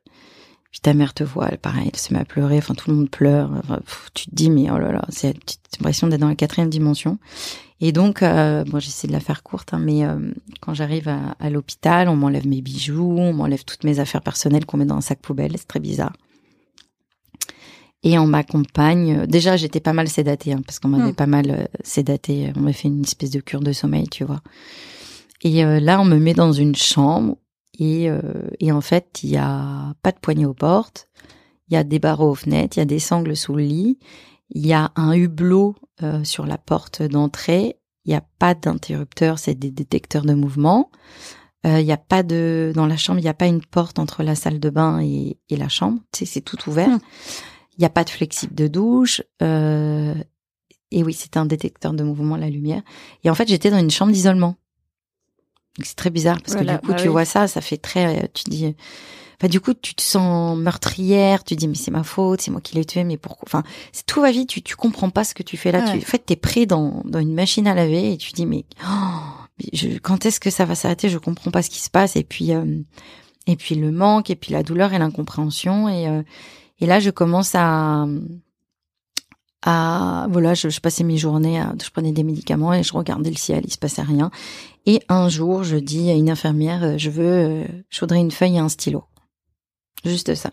puis 0.70 0.80
ta 0.80 0.95
mère 0.95 1.14
te 1.14 1.24
voit, 1.24 1.49
elle, 1.51 1.59
pareil, 1.59 1.91
elle 1.93 1.99
se 1.99 2.12
met 2.12 2.20
à 2.20 2.24
pleurer. 2.24 2.59
Enfin 2.59 2.74
tout 2.74 2.91
le 2.91 2.97
monde 2.97 3.11
pleure. 3.11 3.51
Enfin, 3.59 3.80
tu 4.14 4.26
te 4.26 4.35
dis 4.35 4.51
mais 4.51 4.70
oh 4.70 4.78
là 4.78 4.93
là, 4.93 5.05
c'est 5.09 5.35
l'impression 5.78 6.07
d'être 6.07 6.20
dans 6.20 6.28
la 6.28 6.37
quatrième 6.37 6.70
dimension. 6.70 7.18
Et 7.85 7.91
donc, 7.91 8.22
euh, 8.22 8.62
bon, 8.62 8.78
j'essaie 8.78 9.09
de 9.09 9.12
la 9.12 9.18
faire 9.18 9.43
courte, 9.43 9.74
hein, 9.74 9.80
mais 9.80 10.05
euh, 10.05 10.33
quand 10.61 10.72
j'arrive 10.72 11.09
à, 11.09 11.35
à 11.41 11.51
l'hôpital, 11.51 12.09
on 12.09 12.14
m'enlève 12.14 12.47
mes 12.47 12.61
bijoux, 12.61 13.16
on 13.18 13.33
m'enlève 13.33 13.64
toutes 13.64 13.83
mes 13.83 13.99
affaires 13.99 14.22
personnelles 14.22 14.66
qu'on 14.66 14.76
met 14.76 14.85
dans 14.85 14.95
un 14.95 15.01
sac 15.01 15.18
poubelle. 15.18 15.55
C'est 15.57 15.66
très 15.66 15.80
bizarre 15.80 16.12
et 18.03 18.18
on 18.18 18.26
m'accompagne. 18.26 19.26
Déjà, 19.26 19.57
j'étais 19.57 19.80
pas 19.80 19.93
mal 19.93 20.09
sédatée, 20.09 20.53
hein, 20.53 20.62
parce 20.64 20.78
qu'on 20.78 20.89
m'avait 20.89 21.12
hmm. 21.12 21.16
pas 21.16 21.26
mal 21.26 21.51
euh, 21.51 21.64
sédatée. 21.85 22.53
On 22.57 22.61
m'a 22.61 22.72
fait 22.72 22.89
une 22.89 23.03
espèce 23.03 23.30
de 23.30 23.41
cure 23.41 23.61
de 23.61 23.72
sommeil, 23.72 24.09
tu 24.09 24.24
vois. 24.24 24.41
Et 25.43 25.64
euh, 25.64 25.80
là, 25.80 26.01
on 26.01 26.05
me 26.05 26.18
met 26.18 26.34
dans 26.34 26.53
une 26.53 26.74
chambre 26.74 27.36
et, 27.78 28.09
euh, 28.11 28.20
et 28.61 28.72
en 28.72 28.80
fait, 28.80 29.20
il 29.22 29.30
y 29.30 29.36
a 29.36 29.95
pas 30.03 30.12
de 30.12 30.18
poignée 30.18 30.47
aux 30.47 30.55
portes, 30.55 31.09
il 31.68 31.74
y 31.74 31.76
a 31.76 31.84
des 31.84 31.99
barreaux 31.99 32.30
aux 32.30 32.34
fenêtres, 32.34 32.76
il 32.76 32.80
y 32.80 32.82
a 32.82 32.86
des 32.86 32.99
sangles 32.99 33.36
sous 33.36 33.55
le 33.55 33.62
lit, 33.62 33.99
il 34.51 34.66
y 34.66 34.72
a 34.72 34.93
un 34.97 35.12
hublot 35.12 35.74
sur 36.24 36.47
la 36.47 36.59
porte 36.59 37.01
d'entrée, 37.01 37.76
il 38.05 38.09
n'y 38.09 38.16
a 38.16 38.24
pas 38.40 38.55
d'interrupteur, 38.55 39.38
c'est 39.38 39.55
des 39.55 39.70
détecteurs 39.70 40.24
de 40.24 40.34
mouvement. 40.34 40.90
Il 41.64 41.84
n'y 41.84 41.93
a 41.93 41.97
pas 41.97 42.24
de 42.24 42.72
dans 42.74 42.86
la 42.86 42.97
chambre, 42.97 43.20
il 43.20 43.22
n'y 43.22 43.28
a 43.28 43.34
pas 43.34 43.47
une 43.47 43.64
porte 43.64 44.01
entre 44.01 44.24
la 44.24 44.34
salle 44.34 44.59
de 44.59 44.68
bain 44.68 45.01
et, 45.01 45.38
et 45.49 45.57
la 45.57 45.68
chambre. 45.68 46.01
C'est 46.12 46.40
tout 46.40 46.59
ouvert. 46.68 46.88
Hmm. 46.88 46.99
Il 47.76 47.80
n'y 47.80 47.86
a 47.86 47.90
pas 47.90 48.05
de 48.05 48.11
flexible 48.11 48.55
de 48.55 48.68
douche. 48.68 49.22
Euh, 49.43 50.14
et 50.90 51.03
oui, 51.03 51.14
c'était 51.14 51.38
un 51.38 51.47
détecteur 51.47 51.95
de 51.95 52.05
mouvement, 52.05 52.36
la 52.36 52.51
lumière. 52.51 52.82
Et 53.24 53.30
en 53.30 53.34
fait, 53.34 53.49
j'étais 53.49 53.70
dans 53.70 53.78
une 53.78 53.90
chambre 53.90 54.12
d'isolement. 54.12 54.57
C'est 55.83 55.97
très 55.97 56.11
bizarre 56.11 56.39
parce 56.43 56.57
que 56.57 56.64
du 56.64 56.79
coup, 56.79 56.93
bah 56.93 56.95
tu 56.95 57.09
vois 57.09 57.25
ça, 57.25 57.49
ça 57.49 57.61
fait 57.61 57.79
très. 57.79 58.31
Tu 58.35 58.45
dis. 58.49 58.75
Bah, 59.41 59.49
du 59.49 59.61
coup, 59.61 59.75
tu 59.75 59.97
te 59.97 60.03
sens 60.03 60.57
meurtrière, 60.57 61.43
tu 61.43 61.57
dis 61.57 61.66
mais 61.66 61.75
c'est 61.75 61.91
ma 61.91 62.05
faute, 62.05 62.41
c'est 62.43 62.53
moi 62.53 62.61
qui 62.61 62.77
l'ai 62.77 62.85
tué, 62.85 63.03
mais 63.03 63.16
pourquoi 63.16 63.45
Enfin, 63.49 63.64
tout 64.07 64.20
va 64.20 64.31
vite, 64.31 64.49
tu 64.49 64.62
tu 64.62 64.77
comprends 64.77 65.11
pas 65.11 65.25
ce 65.25 65.35
que 65.35 65.43
tu 65.43 65.57
fais 65.57 65.73
là. 65.73 65.83
Tu, 65.91 65.99
en 65.99 66.01
fait, 66.01 66.25
t'es 66.25 66.37
pris 66.37 66.66
dans 66.66 67.03
dans 67.05 67.18
une 67.18 67.35
machine 67.35 67.66
à 67.66 67.75
laver 67.75 68.12
et 68.12 68.16
tu 68.16 68.33
dis 68.33 68.47
mais 68.47 68.64
oh, 68.87 69.66
je, 69.73 69.99
quand 69.99 70.27
est-ce 70.27 70.39
que 70.39 70.51
ça 70.51 70.64
va 70.64 70.75
s'arrêter? 70.75 71.09
Je 71.09 71.18
comprends 71.18 71.51
pas 71.51 71.62
ce 71.62 71.70
qui 71.70 71.81
se 71.81 71.91
passe 71.91 72.14
et 72.14 72.23
puis 72.23 72.53
euh, 72.53 72.64
et 73.49 73.57
puis 73.57 73.75
le 73.75 73.91
manque 73.91 74.31
et 74.31 74.37
puis 74.37 74.53
la 74.53 74.62
douleur 74.62 74.93
et 74.93 74.99
l'incompréhension 74.99 75.89
et 75.89 76.07
euh, 76.07 76.23
et 76.83 76.87
là, 76.87 76.99
je 76.99 77.11
commence 77.11 77.55
à, 77.55 78.07
à 79.62 80.26
voilà, 80.30 80.54
je, 80.54 80.68
je, 80.68 80.80
passais 80.80 81.04
mes 81.04 81.16
journées, 81.16 81.60
à, 81.60 81.72
je 81.82 81.90
prenais 81.90 82.12
des 82.12 82.24
médicaments 82.24 82.74
et 82.74 82.82
je 82.82 82.92
regardais 82.92 83.30
le 83.30 83.36
ciel, 83.36 83.62
il 83.64 83.72
se 83.72 83.78
passait 83.78 84.02
rien. 84.02 84.30
Et 84.86 85.00
un 85.08 85.28
jour, 85.28 85.62
je 85.62 85.76
dis 85.76 86.10
à 86.10 86.14
une 86.14 86.30
infirmière, 86.30 86.82
euh, 86.82 86.98
je 86.98 87.10
veux, 87.10 87.24
euh, 87.24 87.64
je 87.88 88.00
voudrais 88.00 88.18
une 88.18 88.30
feuille 88.30 88.56
et 88.56 88.58
un 88.58 88.68
stylo. 88.68 89.04
Juste 90.04 90.34
ça. 90.34 90.50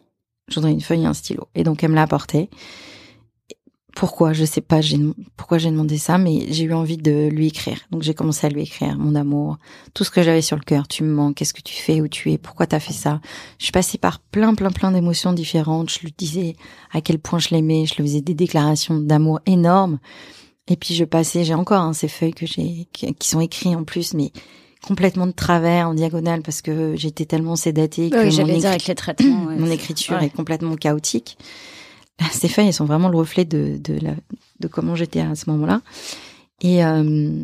Je 0.47 0.55
voudrais 0.55 0.71
une 0.71 0.81
feuille 0.81 1.03
et 1.03 1.07
un 1.07 1.13
stylo. 1.13 1.47
Et 1.55 1.63
donc, 1.63 1.83
elle 1.83 1.89
me 1.91 1.95
l'a 1.95 2.03
apporté 2.03 2.49
pourquoi 3.95 4.33
je 4.33 4.45
sais 4.45 4.61
pas 4.61 4.79
pourquoi 5.35 5.57
j'ai 5.57 5.71
demandé 5.71 5.97
ça 5.97 6.17
mais 6.17 6.45
j'ai 6.49 6.65
eu 6.65 6.73
envie 6.73 6.97
de 6.97 7.27
lui 7.27 7.47
écrire. 7.47 7.79
Donc 7.91 8.03
j'ai 8.03 8.13
commencé 8.13 8.47
à 8.47 8.49
lui 8.49 8.61
écrire 8.61 8.97
mon 8.97 9.15
amour 9.15 9.57
tout 9.93 10.03
ce 10.03 10.11
que 10.11 10.21
j'avais 10.21 10.41
sur 10.41 10.57
le 10.57 10.63
cœur. 10.63 10.87
Tu 10.87 11.03
me 11.03 11.13
manques 11.13 11.35
qu'est-ce 11.35 11.53
que 11.53 11.61
tu 11.61 11.75
fais 11.75 12.01
où 12.01 12.07
tu 12.07 12.31
es 12.31 12.37
pourquoi 12.37 12.67
t'as 12.67 12.79
fait 12.79 12.93
ça? 12.93 13.19
Je 13.57 13.65
suis 13.65 13.71
passée 13.71 13.97
par 13.97 14.19
plein 14.19 14.53
plein 14.55 14.71
plein 14.71 14.91
d'émotions 14.91 15.33
différentes. 15.33 15.89
Je 15.89 15.99
lui 15.99 16.13
disais 16.17 16.55
à 16.91 17.01
quel 17.01 17.19
point 17.19 17.39
je 17.39 17.49
l'aimais 17.49 17.85
je 17.85 17.95
lui 17.95 18.07
faisais 18.07 18.21
des 18.21 18.33
déclarations 18.35 18.99
d'amour 18.99 19.39
énormes. 19.45 19.99
Et 20.67 20.75
puis 20.75 20.93
je 20.93 21.03
passais 21.03 21.43
j'ai 21.43 21.55
encore 21.55 21.81
hein, 21.81 21.93
ces 21.93 22.07
feuilles 22.07 22.33
que 22.33 22.45
j'ai 22.45 22.87
qui, 22.93 23.15
sont 23.27 23.41
écrites 23.41 23.75
en 23.75 23.83
plus 23.83 24.13
mais 24.13 24.31
complètement 24.85 25.27
de 25.27 25.31
travers 25.31 25.89
en 25.89 25.93
diagonale 25.93 26.41
parce 26.41 26.61
que 26.61 26.95
j'étais 26.95 27.25
tellement 27.25 27.55
sédatée 27.55 28.09
que 28.09 28.15
mon, 28.15 28.65
avec 28.65 28.85
les 28.85 28.95
traitements, 28.95 29.51
mon 29.57 29.69
écriture 29.69 30.21
est 30.21 30.29
complètement 30.29 30.75
chaotique 30.75 31.37
ces 32.31 32.47
feuilles, 32.47 32.67
elles 32.67 32.73
sont 32.73 32.85
vraiment 32.85 33.09
le 33.09 33.17
reflet 33.17 33.45
de, 33.45 33.77
de, 33.77 33.99
la, 33.99 34.13
de 34.59 34.67
comment 34.67 34.95
j'étais 34.95 35.21
à 35.21 35.35
ce 35.35 35.49
moment-là. 35.49 35.81
Et, 36.61 36.83
euh, 36.83 37.43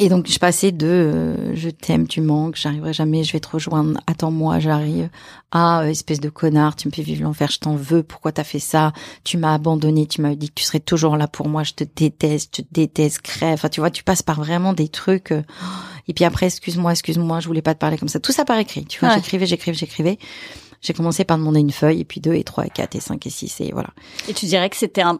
et 0.00 0.08
donc, 0.08 0.28
je 0.28 0.38
passais 0.40 0.72
de 0.72 0.86
euh, 0.86 1.54
je 1.54 1.70
t'aime, 1.70 2.08
tu 2.08 2.20
manques, 2.20 2.56
j'arriverai 2.56 2.92
jamais, 2.92 3.22
je 3.22 3.32
vais 3.32 3.38
te 3.38 3.48
rejoindre, 3.48 4.00
attends-moi, 4.08 4.58
j'arrive. 4.58 5.08
Ah, 5.52 5.82
euh, 5.82 5.86
espèce 5.86 6.18
de 6.18 6.28
connard, 6.28 6.74
tu 6.74 6.88
me 6.88 6.92
fais 6.92 7.02
vivre 7.02 7.22
l'enfer, 7.22 7.48
je 7.52 7.60
t'en 7.60 7.76
veux, 7.76 8.02
pourquoi 8.02 8.32
t'as 8.32 8.42
fait 8.42 8.58
ça? 8.58 8.92
Tu 9.22 9.38
m'as 9.38 9.54
abandonné, 9.54 10.06
tu 10.06 10.20
m'as 10.20 10.34
dit 10.34 10.48
que 10.48 10.54
tu 10.54 10.64
serais 10.64 10.80
toujours 10.80 11.16
là 11.16 11.28
pour 11.28 11.48
moi, 11.48 11.62
je 11.62 11.74
te 11.74 11.84
déteste, 11.84 12.56
je 12.56 12.62
te 12.62 12.68
déteste, 12.72 13.20
crève. 13.20 13.54
Enfin, 13.54 13.68
tu 13.68 13.78
vois, 13.78 13.90
tu 13.90 14.02
passes 14.02 14.22
par 14.22 14.42
vraiment 14.42 14.72
des 14.72 14.88
trucs. 14.88 15.30
et 16.08 16.12
puis 16.12 16.24
après, 16.24 16.46
excuse-moi, 16.46 16.90
excuse-moi, 16.90 17.38
je 17.38 17.46
voulais 17.46 17.62
pas 17.62 17.74
te 17.74 17.78
parler 17.78 17.96
comme 17.96 18.08
ça. 18.08 18.18
Tout 18.18 18.32
ça 18.32 18.44
par 18.44 18.58
écrit, 18.58 18.84
tu 18.86 18.98
vois, 18.98 19.14
j'écrivais, 19.14 19.46
j'écrivais, 19.46 19.76
j'écrivais. 19.76 20.18
J'ai 20.84 20.92
commencé 20.92 21.24
par 21.24 21.38
demander 21.38 21.60
une 21.60 21.72
feuille, 21.72 22.00
et 22.00 22.04
puis 22.04 22.20
deux, 22.20 22.34
et 22.34 22.44
trois, 22.44 22.66
et 22.66 22.70
quatre, 22.70 22.94
et 22.94 23.00
cinq, 23.00 23.26
et 23.26 23.30
six, 23.30 23.60
et 23.60 23.72
voilà. 23.72 23.88
Et 24.28 24.34
tu 24.34 24.44
dirais 24.44 24.68
que 24.68 24.76
c'était 24.76 25.02
un 25.02 25.18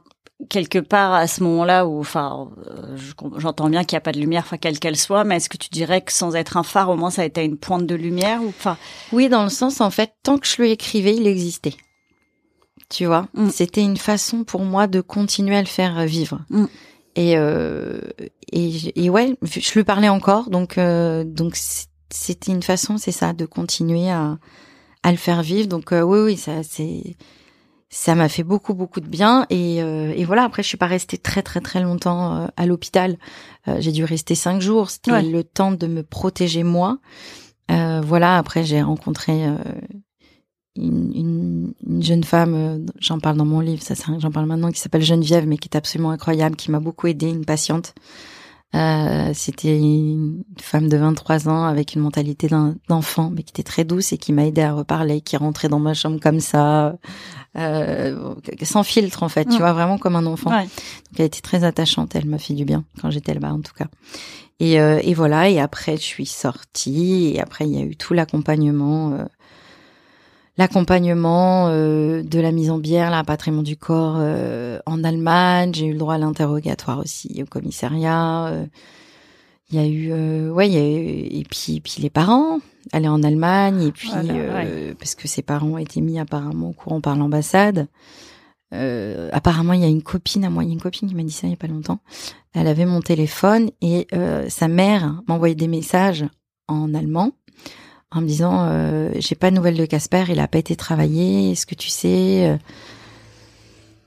quelque 0.50 0.78
part 0.78 1.14
à 1.14 1.26
ce 1.26 1.42
moment-là 1.42 1.86
où, 1.86 2.00
enfin, 2.00 2.50
euh, 2.66 2.96
j'entends 3.38 3.70
bien 3.70 3.84
qu'il 3.84 3.96
n'y 3.96 3.98
a 3.98 4.02
pas 4.02 4.12
de 4.12 4.20
lumière, 4.20 4.42
enfin 4.44 4.58
quelle 4.58 4.78
qu'elle 4.78 4.96
soit, 4.96 5.24
mais 5.24 5.36
est-ce 5.36 5.48
que 5.48 5.56
tu 5.56 5.70
dirais 5.70 6.02
que 6.02 6.12
sans 6.12 6.34
être 6.34 6.56
un 6.56 6.62
phare, 6.62 6.90
au 6.90 6.96
moins 6.96 7.10
ça 7.10 7.22
a 7.22 7.24
été 7.24 7.42
une 7.44 7.56
pointe 7.56 7.86
de 7.86 7.94
lumière 7.94 8.42
ou 8.42 8.52
pas 8.62 8.76
Oui, 9.12 9.28
dans 9.28 9.44
le 9.44 9.48
sens 9.48 9.80
en 9.80 9.90
fait, 9.90 10.12
tant 10.22 10.38
que 10.38 10.46
je 10.46 10.60
lui 10.60 10.70
écrivais, 10.70 11.14
il 11.14 11.26
existait. 11.26 11.76
Tu 12.90 13.06
vois, 13.06 13.28
mm. 13.34 13.48
c'était 13.50 13.82
une 13.82 13.96
façon 13.96 14.44
pour 14.44 14.62
moi 14.62 14.86
de 14.86 15.00
continuer 15.00 15.56
à 15.56 15.62
le 15.62 15.66
faire 15.66 16.04
vivre. 16.04 16.40
Mm. 16.50 16.66
Et, 17.16 17.38
euh, 17.38 18.00
et, 18.52 19.04
et 19.04 19.08
ouais, 19.08 19.36
je 19.42 19.72
lui 19.72 19.84
parlais 19.84 20.08
encore, 20.08 20.50
donc 20.50 20.78
euh, 20.78 21.24
donc 21.24 21.56
c'était 22.10 22.50
une 22.50 22.62
façon, 22.62 22.98
c'est 22.98 23.12
ça, 23.12 23.32
de 23.32 23.46
continuer 23.46 24.10
à 24.10 24.36
à 25.04 25.12
le 25.12 25.18
faire 25.18 25.42
vivre. 25.42 25.68
Donc 25.68 25.92
euh, 25.92 26.02
oui, 26.02 26.18
oui, 26.18 26.36
ça 26.36 26.64
c'est 26.64 27.16
ça 27.90 28.16
m'a 28.16 28.28
fait 28.28 28.42
beaucoup 28.42 28.74
beaucoup 28.74 29.00
de 29.00 29.06
bien. 29.06 29.46
Et, 29.50 29.80
euh, 29.80 30.12
et 30.16 30.24
voilà 30.24 30.42
après 30.42 30.64
je 30.64 30.68
suis 30.68 30.76
pas 30.76 30.86
restée 30.86 31.18
très 31.18 31.42
très 31.42 31.60
très 31.60 31.80
longtemps 31.80 32.34
euh, 32.34 32.46
à 32.56 32.66
l'hôpital. 32.66 33.16
J'ai 33.78 33.92
dû 33.92 34.04
rester 34.04 34.34
cinq 34.34 34.60
jours. 34.60 34.90
C'était 34.90 35.22
le 35.22 35.42
temps 35.44 35.72
de 35.72 35.86
me 35.86 36.02
protéger 36.02 36.64
moi. 36.64 36.98
Voilà 37.68 38.36
après 38.36 38.64
j'ai 38.64 38.82
rencontré 38.82 39.44
une, 40.76 41.12
une, 41.14 41.74
une, 41.86 42.02
jeune 42.02 42.24
femme 42.24 42.84
j'en 42.98 43.20
parle 43.20 43.36
dans 43.36 43.44
mon 43.46 43.60
livre 43.60 43.82
ça 43.82 43.94
j'en 44.18 44.30
parle 44.30 44.46
maintenant 44.46 44.70
qui 44.72 44.80
s'appelle 44.80 45.02
Geneviève 45.02 45.46
mais 45.46 45.56
qui 45.56 45.68
est 45.68 45.76
absolument 45.76 46.10
incroyable 46.10 46.56
qui 46.56 46.72
m'a 46.72 46.80
beaucoup 46.80 47.06
aidé 47.06 47.28
une 47.28 47.44
patiente 47.44 47.94
euh, 48.74 49.30
c'était 49.34 49.78
une 49.78 50.42
femme 50.60 50.88
de 50.88 50.96
23 50.96 51.48
ans 51.48 51.64
avec 51.64 51.94
une 51.94 52.02
mentalité 52.02 52.48
d'enfant, 52.88 53.30
mais 53.32 53.44
qui 53.44 53.50
était 53.50 53.62
très 53.62 53.84
douce 53.84 54.12
et 54.12 54.18
qui 54.18 54.32
m'a 54.32 54.46
aidé 54.46 54.62
à 54.62 54.72
reparler, 54.72 55.20
qui 55.20 55.36
rentrait 55.36 55.68
dans 55.68 55.78
ma 55.78 55.94
chambre 55.94 56.18
comme 56.20 56.40
ça, 56.40 56.96
euh, 57.56 58.34
sans 58.62 58.82
filtre 58.82 59.22
en 59.22 59.28
fait, 59.28 59.44
tu 59.44 59.58
vois, 59.58 59.72
vraiment 59.72 59.98
comme 59.98 60.16
un 60.16 60.26
enfant. 60.26 60.50
Donc 60.50 60.66
elle 61.18 61.26
était 61.26 61.40
très 61.40 61.62
attachante, 61.62 62.16
elle 62.16 62.26
m'a 62.26 62.38
fait 62.38 62.54
du 62.54 62.64
bien 62.64 62.84
quand 63.00 63.10
j'étais 63.10 63.34
là-bas 63.34 63.52
en 63.52 63.60
tout 63.60 63.74
cas. 63.74 63.86
Et, 64.60 64.80
euh, 64.80 65.00
et 65.02 65.14
voilà, 65.14 65.48
et 65.50 65.60
après 65.60 65.96
je 65.96 66.02
suis 66.02 66.26
sortie, 66.26 67.32
et 67.34 67.40
après 67.40 67.66
il 67.66 67.76
y 67.76 67.80
a 67.80 67.84
eu 67.84 67.96
tout 67.96 68.14
l'accompagnement 68.14 69.12
euh, 69.12 69.24
l'accompagnement 70.56 71.68
euh, 71.68 72.22
de 72.22 72.40
la 72.40 72.52
mise 72.52 72.70
en 72.70 72.78
bière, 72.78 73.10
l'apatriement 73.10 73.62
du 73.62 73.76
corps 73.76 74.16
euh, 74.18 74.78
en 74.86 75.02
Allemagne. 75.02 75.72
J'ai 75.74 75.86
eu 75.86 75.92
le 75.92 75.98
droit 75.98 76.14
à 76.14 76.18
l'interrogatoire 76.18 76.98
aussi 76.98 77.42
au 77.42 77.46
commissariat. 77.46 78.46
Euh, 78.46 78.66
il 79.70 79.76
y 79.76 79.78
a 79.80 79.86
eu, 79.86 80.50
ouais, 80.50 80.68
il 80.68 80.74
y 80.74 80.78
a 80.78 80.86
eu, 80.86 81.40
et 81.40 81.44
puis, 81.50 81.80
puis 81.80 81.96
les 82.00 82.10
parents 82.10 82.60
aller 82.92 83.08
en 83.08 83.22
Allemagne 83.22 83.82
et 83.82 83.92
puis 83.92 84.10
parce 84.98 85.14
que 85.14 85.26
ses 85.26 85.40
parents 85.40 85.68
ont 85.68 85.78
été 85.78 86.02
mis 86.02 86.18
apparemment 86.18 86.68
au 86.68 86.72
courant 86.74 87.00
par 87.00 87.16
l'ambassade. 87.16 87.88
apparemment, 88.70 89.72
il 89.72 89.80
y 89.80 89.84
a 89.84 89.88
une 89.88 90.02
copine 90.02 90.44
à 90.44 90.50
moi, 90.50 90.64
il 90.64 90.66
y 90.68 90.70
a 90.70 90.74
une 90.74 90.82
copine 90.82 91.08
qui 91.08 91.14
m'a 91.14 91.22
dit 91.22 91.32
ça 91.32 91.46
il 91.46 91.50
y 91.50 91.54
a 91.54 91.56
pas 91.56 91.66
longtemps. 91.66 92.00
Elle 92.52 92.68
avait 92.68 92.84
mon 92.84 93.00
téléphone 93.00 93.70
et 93.80 94.06
sa 94.48 94.68
mère 94.68 95.22
m'envoyait 95.26 95.54
des 95.54 95.66
messages 95.66 96.26
en 96.68 96.94
allemand 96.94 97.32
en 98.14 98.20
me 98.20 98.26
disant 98.26 98.66
euh, 98.68 99.10
j'ai 99.18 99.34
pas 99.34 99.50
de 99.50 99.56
nouvelles 99.56 99.76
de 99.76 99.84
Casper, 99.86 100.24
il 100.28 100.38
a 100.40 100.48
pas 100.48 100.58
été 100.58 100.76
travaillé, 100.76 101.50
est-ce 101.52 101.66
que 101.66 101.74
tu 101.74 101.88
sais 101.88 102.46
euh, 102.48 102.56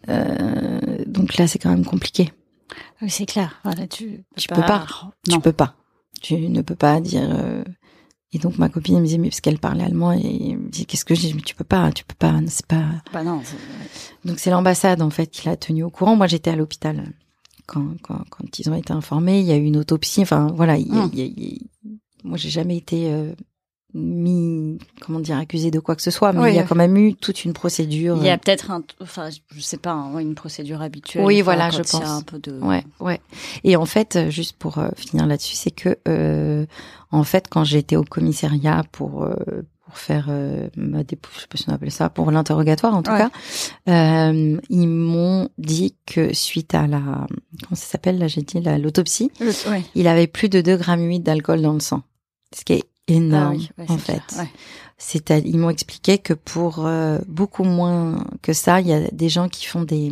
euh, 0.09 1.03
Donc 1.05 1.37
là, 1.37 1.47
c'est 1.47 1.59
quand 1.59 1.69
même 1.69 1.85
compliqué. 1.85 2.31
Oui, 3.01 3.09
c'est 3.09 3.25
clair. 3.25 3.59
Voilà, 3.63 3.87
tu 3.87 4.23
peux 4.49 4.55
pas. 4.61 4.85
Tu 5.29 5.39
peux 5.39 5.51
pas. 5.51 5.75
Tu 6.21 6.35
ne 6.35 6.61
peux 6.61 6.75
pas 6.75 6.99
dire 6.99 7.29
Et 8.33 8.39
donc 8.39 8.57
ma 8.57 8.69
copine 8.69 8.95
elle 8.95 9.01
me 9.01 9.05
disait 9.05 9.19
mais 9.19 9.29
parce 9.29 9.39
qu'elle 9.41 9.59
parlait 9.59 9.83
allemand 9.83 10.13
et 10.13 10.49
elle 10.51 10.57
me 10.57 10.69
dit 10.69 10.85
qu'est-ce 10.87 11.05
que 11.05 11.13
je 11.13 11.21
dis? 11.21 11.33
Mais 11.35 11.41
tu 11.41 11.53
peux 11.53 11.63
pas 11.63 11.91
tu 11.91 12.03
peux 12.05 12.15
pas 12.17 12.33
c'est 12.47 12.65
pas 12.65 12.83
Bah 13.13 13.23
non. 13.23 13.41
donc 14.25 14.39
c'est 14.39 14.49
l'ambassade 14.49 15.01
en 15.03 15.11
fait 15.11 15.27
qui 15.27 15.45
l'a 15.47 15.55
tenu 15.55 15.83
au 15.83 15.91
courant 15.91 16.15
moi 16.15 16.25
j'étais 16.27 16.49
à 16.49 16.55
l'hôpital 16.55 17.03
quand, 17.67 17.85
quand 18.01 18.23
quand 18.31 18.59
ils 18.59 18.67
ont 18.69 18.73
été 18.75 18.91
informés 18.93 19.39
il 19.41 19.45
y 19.45 19.51
a 19.51 19.57
eu 19.57 19.63
une 19.63 19.77
autopsie 19.77 20.21
enfin 20.23 20.51
voilà 20.55 20.77
il, 20.77 20.91
Hum. 20.91 21.09
il 21.13 21.19
il 21.39 21.67
moi 22.23 22.37
j'ai 22.37 22.49
jamais 22.49 22.77
été 22.77 23.11
euh, 23.13 23.31
mis 23.93 24.77
comment 25.01 25.19
dire 25.19 25.37
accusé 25.37 25.71
de 25.71 25.79
quoi 25.79 25.95
que 25.95 26.01
ce 26.01 26.11
soit 26.11 26.33
mais 26.33 26.39
Oui, 26.41 26.49
il 26.51 26.55
y 26.55 26.59
a 26.59 26.63
oui. 26.63 26.67
quand 26.67 26.75
même 26.75 26.95
eu 26.97 27.15
toute 27.15 27.45
une 27.45 27.53
procédure 27.53 28.17
Il 28.17 28.23
y 28.25 28.29
a 28.29 28.37
peut-être 28.37 28.69
un, 28.71 28.83
enfin, 29.01 29.29
je 29.51 29.61
sais 29.61 29.77
pas, 29.77 29.91
hein, 29.93 30.19
une 30.19 30.35
procédure 30.35 30.81
habituelle. 30.81 31.25
Oui, 31.25 31.41
voilà, 31.41 31.69
je 31.69 31.75
il 31.75 31.77
y 31.77 31.81
a 31.95 31.99
pense. 31.99 32.09
un 32.09 32.21
peu 32.21 32.37
de. 32.39 32.59
Ouais, 32.59 32.83
ouais. 32.99 33.19
Et 33.63 33.75
en 33.75 33.85
fait, 33.85 34.15
euh, 34.15 34.29
juste 34.29 34.57
pour 34.57 34.77
euh, 34.77 34.89
finir 34.97 35.25
là-dessus, 35.25 35.55
c'est 35.55 35.71
que 35.71 35.97
euh, 36.07 36.65
en 37.11 37.23
fait, 37.23 37.47
quand 37.49 37.63
j'étais 37.63 37.95
au 37.95 38.03
commissariat 38.03 38.83
pour 38.91 39.23
euh, 39.23 39.35
pour 39.85 39.97
faire 39.97 40.27
euh, 40.29 40.67
ma 40.75 41.03
dépou- 41.03 41.29
je 41.35 41.39
sais 41.41 41.47
pas 41.47 41.57
si 41.57 41.69
on 41.69 41.73
appelle 41.73 41.91
ça, 41.91 42.09
pour 42.09 42.29
l'interrogatoire 42.29 42.93
en 42.93 43.01
tout 43.03 43.11
Ouais. 43.11 43.19
cas, 43.19 43.29
euh, 43.87 44.59
ils 44.69 44.87
m'ont 44.89 45.47
dit 45.57 45.95
que 46.05 46.33
suite 46.33 46.75
à 46.75 46.87
la 46.87 46.99
comment 46.99 47.75
ça 47.75 47.85
s'appelle 47.85 48.17
là, 48.19 48.27
j'ai 48.27 48.41
dit 48.41 48.59
la- 48.59 48.77
l'autopsie, 48.77 49.31
Le- 49.39 49.69
ouais. 49.71 49.83
il 49.95 50.09
avait 50.09 50.27
plus 50.27 50.49
de 50.49 50.59
2 50.59 50.75
grammes 50.75 51.03
8 51.07 51.21
d'alcool 51.21 51.61
dans 51.61 51.71
le 51.73 51.79
sang, 51.79 52.03
ce 52.53 52.65
qui 52.65 52.73
est 52.73 52.83
énorme 53.07 53.53
Ah 53.53 53.57
oui, 53.57 53.69
ouais, 53.77 53.85
en 53.89 53.97
fait. 53.97 54.21
ouais. 54.37 54.49
C'est 54.97 55.29
ils 55.29 55.57
m'ont 55.59 55.69
expliqué 55.69 56.17
que 56.17 56.33
pour 56.33 56.85
euh, 56.85 57.19
beaucoup 57.27 57.63
moins 57.63 58.25
que 58.41 58.53
ça, 58.53 58.81
il 58.81 58.87
y 58.87 58.93
a 58.93 59.07
des 59.11 59.29
gens 59.29 59.47
qui 59.47 59.65
font 59.65 59.83
des 59.83 60.11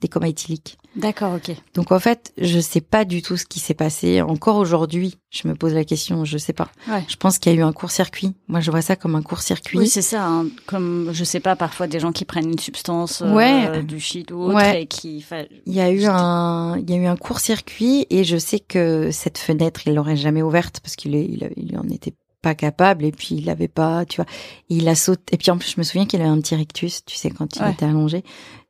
des 0.00 0.08
comas 0.08 0.28
éthyliques. 0.28 0.76
D'accord, 0.94 1.34
ok. 1.34 1.54
Donc 1.74 1.90
en 1.92 1.98
fait, 1.98 2.32
je 2.38 2.58
sais 2.58 2.80
pas 2.80 3.04
du 3.04 3.22
tout 3.22 3.36
ce 3.36 3.44
qui 3.46 3.60
s'est 3.60 3.74
passé. 3.74 4.20
Encore 4.22 4.56
aujourd'hui, 4.56 5.16
je 5.30 5.46
me 5.48 5.54
pose 5.54 5.72
la 5.74 5.84
question, 5.84 6.24
je 6.24 6.36
sais 6.38 6.52
pas. 6.52 6.68
Ouais. 6.88 7.02
Je 7.08 7.16
pense 7.16 7.38
qu'il 7.38 7.52
y 7.52 7.54
a 7.54 7.58
eu 7.58 7.62
un 7.62 7.72
court-circuit. 7.72 8.34
Moi, 8.48 8.60
je 8.60 8.70
vois 8.70 8.82
ça 8.82 8.96
comme 8.96 9.14
un 9.14 9.22
court-circuit. 9.22 9.78
Oui, 9.78 9.88
c'est 9.88 10.02
ça. 10.02 10.26
hein, 10.26 10.46
comme 10.66 11.10
je 11.12 11.24
sais 11.24 11.40
pas, 11.40 11.56
parfois 11.56 11.86
des 11.86 12.00
gens 12.00 12.12
qui 12.12 12.24
prennent 12.24 12.50
une 12.50 12.58
substance, 12.58 13.22
euh, 13.22 13.32
Ouais. 13.32 13.82
du 13.82 14.00
shit 14.00 14.30
ou 14.32 14.36
autre, 14.44 14.54
Ouais. 14.56 14.82
et 14.82 14.86
qui. 14.86 15.24
il 15.66 15.72
y 15.74 15.80
a 15.80 15.90
eu 15.90 16.04
un, 16.06 16.78
il 16.78 16.90
y 16.90 16.94
a 16.94 16.96
eu 16.96 17.06
un 17.06 17.16
court-circuit 17.16 18.06
et 18.10 18.24
je 18.24 18.36
sais 18.36 18.60
que 18.60 19.10
cette 19.12 19.38
fenêtre, 19.38 19.80
il 19.86 19.94
l'aurait 19.94 20.16
jamais 20.16 20.42
ouverte 20.42 20.80
parce 20.80 20.96
qu'il 20.96 21.14
est, 21.14 21.24
il, 21.24 21.50
il 21.56 21.78
en 21.78 21.88
était 21.88 22.14
pas 22.42 22.54
capable 22.54 23.04
et 23.04 23.12
puis 23.12 23.34
il 23.36 23.50
avait 23.50 23.66
pas, 23.68 24.04
tu 24.04 24.16
vois, 24.16 24.26
il 24.68 24.88
a 24.88 24.94
sauté. 24.94 25.22
Et 25.34 25.36
puis 25.36 25.50
en 25.50 25.58
plus, 25.58 25.72
je 25.72 25.80
me 25.80 25.82
souviens 25.84 26.06
qu'il 26.06 26.20
avait 26.20 26.30
un 26.30 26.40
petit 26.40 26.54
rictus, 26.54 27.04
tu 27.04 27.16
sais, 27.16 27.30
quand 27.30 27.56
il 27.56 27.62
Ouais. 27.62 27.72
était 27.72 27.84
allongé. 27.86 28.24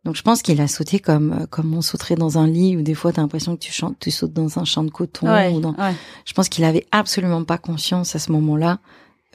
Donc 0.07 0.14
je 0.16 0.22
pense 0.22 0.40
qu'il 0.40 0.61
a 0.61 0.68
sauté 0.68 1.00
comme 1.00 1.32
euh, 1.32 1.46
comme 1.50 1.74
on 1.74 1.82
sauterait 1.82 2.14
dans 2.14 2.38
un 2.38 2.46
lit 2.46 2.76
ou 2.76 2.82
des 2.82 2.94
fois 2.94 3.12
t'as 3.12 3.20
l'impression 3.22 3.57
que 3.57 3.61
tu 3.61 3.72
chantes, 3.72 3.96
tu 4.00 4.11
sautes 4.11 4.32
dans 4.32 4.59
un 4.59 4.64
champ 4.64 4.84
de 4.84 4.90
coton 4.90 5.26
Ouais, 5.30 5.52
ou 5.52 5.61
dans 5.61 5.72
ouais. 5.74 5.94
Je 6.24 6.32
pense 6.32 6.48
qu'il 6.48 6.64
avait 6.64 6.86
absolument 6.92 7.42
pas 7.44 7.59
conscience 7.59 8.14
à 8.14 8.18
ce 8.20 8.30
moment-là 8.32 8.78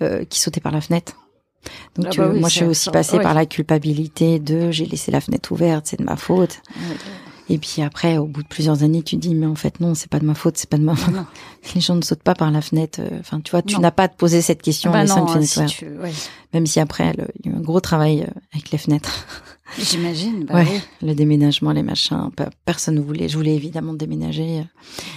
euh, 0.02 0.24
qu'il 0.24 0.42
sautait 0.42 0.62
par 0.62 0.72
la 0.72 0.80
fenêtre. 0.82 1.14
Donc 1.96 2.06
Ah 2.08 2.10
tu 2.10 2.20
bah 2.20 2.26
vois, 2.28 2.34
oui, 2.34 2.40
moi 2.40 2.50
je 2.50 2.56
suis 2.56 2.66
aussi 2.66 2.90
passée 2.90 3.18
ouais. 3.18 3.24
par 3.24 3.34
la 3.34 3.46
culpabilité 3.46 4.40
de 4.40 4.72
j'ai 4.72 4.86
laissé 4.86 5.12
la 5.12 5.20
fenêtre 5.22 5.52
ouverte, 5.52 5.86
c'est 5.88 6.00
de 6.00 6.04
ma 6.06 6.16
faute. 6.16 6.62
Et 7.50 7.58
puis 7.58 7.82
après, 7.82 8.18
au 8.18 8.28
bout 8.28 8.44
de 8.44 8.48
plusieurs 8.48 8.82
années, 8.84 9.04
tu 9.04 9.18
te 9.18 9.22
dis 9.22 9.36
mais 9.36 9.46
en 9.46 9.56
fait 9.56 9.82
non, 9.82 9.94
c'est 9.94 10.10
pas 10.10 10.20
de 10.20 10.26
ma 10.26 10.36
faute, 10.36 10.58
c'est 10.58 10.70
pas 10.70 10.78
de 10.78 10.84
ma 10.84 10.96
faute. 10.96 11.14
Les 11.76 11.82
gens 11.82 11.96
ne 11.96 12.02
sautent 12.02 12.24
pas 12.24 12.34
par 12.34 12.50
la 12.50 12.62
fenêtre. 12.62 13.02
euh, 13.02 13.20
Enfin, 13.20 13.42
tu 13.42 13.52
vois, 13.52 13.62
tu 13.62 13.78
n'as 13.80 13.92
pas 13.92 14.04
à 14.04 14.08
te 14.08 14.16
poser 14.16 14.42
cette 14.42 14.62
question. 14.62 14.90
Bah 14.92 15.04
non, 15.04 15.28
si 15.42 15.66
tu... 15.66 15.86
ouais. 15.98 16.14
Même 16.54 16.66
si 16.66 16.80
après, 16.80 17.12
le- 17.14 17.28
il 17.44 17.52
y 17.52 17.54
a 17.54 17.56
eu 17.56 17.60
un 17.60 17.62
gros 17.62 17.82
travail 17.82 18.22
euh, 18.22 18.40
avec 18.54 18.72
les 18.72 18.78
fenêtres. 18.78 19.26
J'imagine. 19.80 20.46
Bah 20.46 20.56
Ouais. 20.56 20.68
oui. 20.70 21.08
Le 21.08 21.14
déménagement, 21.16 21.72
les 21.72 21.84
machins, 21.84 22.30
pe- 22.36 22.50
personne 22.66 22.96
ne 22.96 23.02
voulait. 23.02 23.30
Je 23.30 23.38
voulais 23.38 23.56
évidemment 23.56 23.94
déménager. 23.94 24.60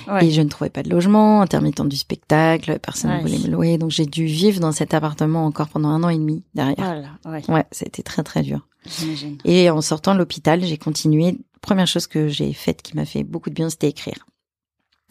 euh, 0.09 0.13
Ouais. 0.15 0.27
Et 0.27 0.31
je 0.31 0.41
ne 0.41 0.49
trouvais 0.49 0.71
pas 0.71 0.83
de 0.83 0.91
logement, 0.91 1.41
intermittent 1.41 1.83
du 1.89 1.97
spectacle, 1.97 2.79
personne 2.81 3.11
ne 3.11 3.17
Ouais. 3.17 3.23
voulait 3.23 3.39
me 3.39 3.49
louer. 3.49 3.79
Donc 3.79 3.91
j'ai 3.91 4.07
dû 4.07 4.27
vivre 4.27 4.61
dans 4.61 4.73
cet 4.73 4.95
appartement 4.95 5.45
encore 5.47 5.69
pendant 5.69 5.89
un 5.89 6.03
an 6.05 6.09
et 6.09 6.19
demi 6.19 6.43
derrière. 6.55 6.77
Voilà, 6.77 7.39
ouais. 7.39 7.43
Ouais, 7.51 7.65
c'était 7.73 8.03
très 8.03 8.23
très 8.23 8.43
dur. 8.43 8.67
J'imagine. 8.99 9.39
Et 9.45 9.71
en 9.71 9.81
sortant 9.81 10.13
de 10.15 10.19
l'hôpital, 10.19 10.63
j'ai 10.65 10.77
continué. 10.79 11.39
Première 11.63 11.87
chose 11.87 12.07
que 12.07 12.29
j'ai 12.29 12.53
faite 12.53 12.83
qui 12.83 12.95
m'a 12.97 13.07
fait 13.07 13.25
beaucoup 13.25 13.49
de 13.51 13.55
bien, 13.55 13.71
c'était 13.71 13.89
écrire. 13.89 14.27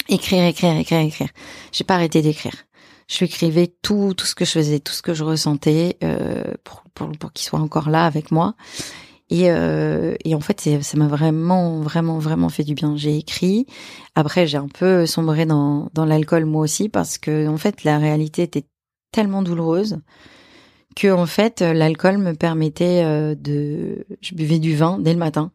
Écrire, 0.10 0.44
écrire, 0.46 0.76
écrire, 0.78 1.00
écrire. 1.00 1.30
J'ai 1.72 1.84
pas 1.84 1.96
arrêté 1.96 2.22
d'écrire. 2.22 2.54
Je 3.08 3.26
écrivais 3.26 3.74
tout, 3.82 4.14
tout 4.16 4.26
ce 4.26 4.36
que 4.36 4.46
je 4.46 4.52
faisais, 4.52 4.80
tout 4.80 4.94
ce 4.94 5.02
que 5.02 5.14
je 5.14 5.24
ressentais 5.24 5.98
euh, 6.04 6.44
pour, 6.64 6.84
pour, 6.94 7.10
pour 7.12 7.34
qu'il 7.34 7.46
soit 7.46 7.60
encore 7.60 7.90
là 7.90 8.06
avec 8.06 8.32
moi. 8.32 8.56
Et, 9.30 9.52
euh, 9.52 10.16
et 10.26 10.36
en 10.36 10.40
fait, 10.40 10.60
ça 10.82 10.98
m'a 10.98 11.08
vraiment, 11.08 11.80
vraiment, 11.80 12.20
vraiment 12.20 12.50
fait 12.50 12.64
du 12.64 12.76
bien. 12.76 12.96
J'ai 12.96 13.18
écrit. 13.18 13.66
Après, 14.16 14.48
j'ai 14.48 14.58
un 14.58 14.68
peu 14.68 15.06
sombré 15.06 15.46
dans, 15.46 15.90
dans 15.94 16.06
l'alcool 16.06 16.46
moi 16.46 16.62
aussi 16.62 16.90
parce 16.90 17.18
que 17.18 17.48
en 17.48 17.58
fait, 17.58 17.84
la 17.84 17.98
réalité 17.98 18.44
était 18.44 18.66
tellement 19.12 19.42
douloureuse 19.42 20.00
que 20.96 21.12
en 21.12 21.26
fait, 21.26 21.62
l'alcool 21.62 22.18
me 22.18 22.34
permettait 22.34 23.04
euh, 23.04 23.36
de. 23.36 24.06
Je 24.22 24.36
buvais 24.36 24.60
du 24.60 24.76
vin 24.76 25.00
dès 25.00 25.14
le 25.14 25.20
matin. 25.20 25.52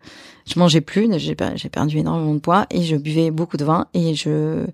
Je 0.47 0.59
mangeais 0.59 0.81
plus, 0.81 1.09
j'ai 1.19 1.35
perdu 1.35 1.99
énormément 1.99 2.35
de 2.35 2.41
poids 2.41 2.67
et 2.71 2.83
je 2.83 2.97
buvais 2.97 3.31
beaucoup 3.31 3.57
de 3.57 3.65
vin 3.65 3.87
et 3.95 4.15
je, 4.15 4.67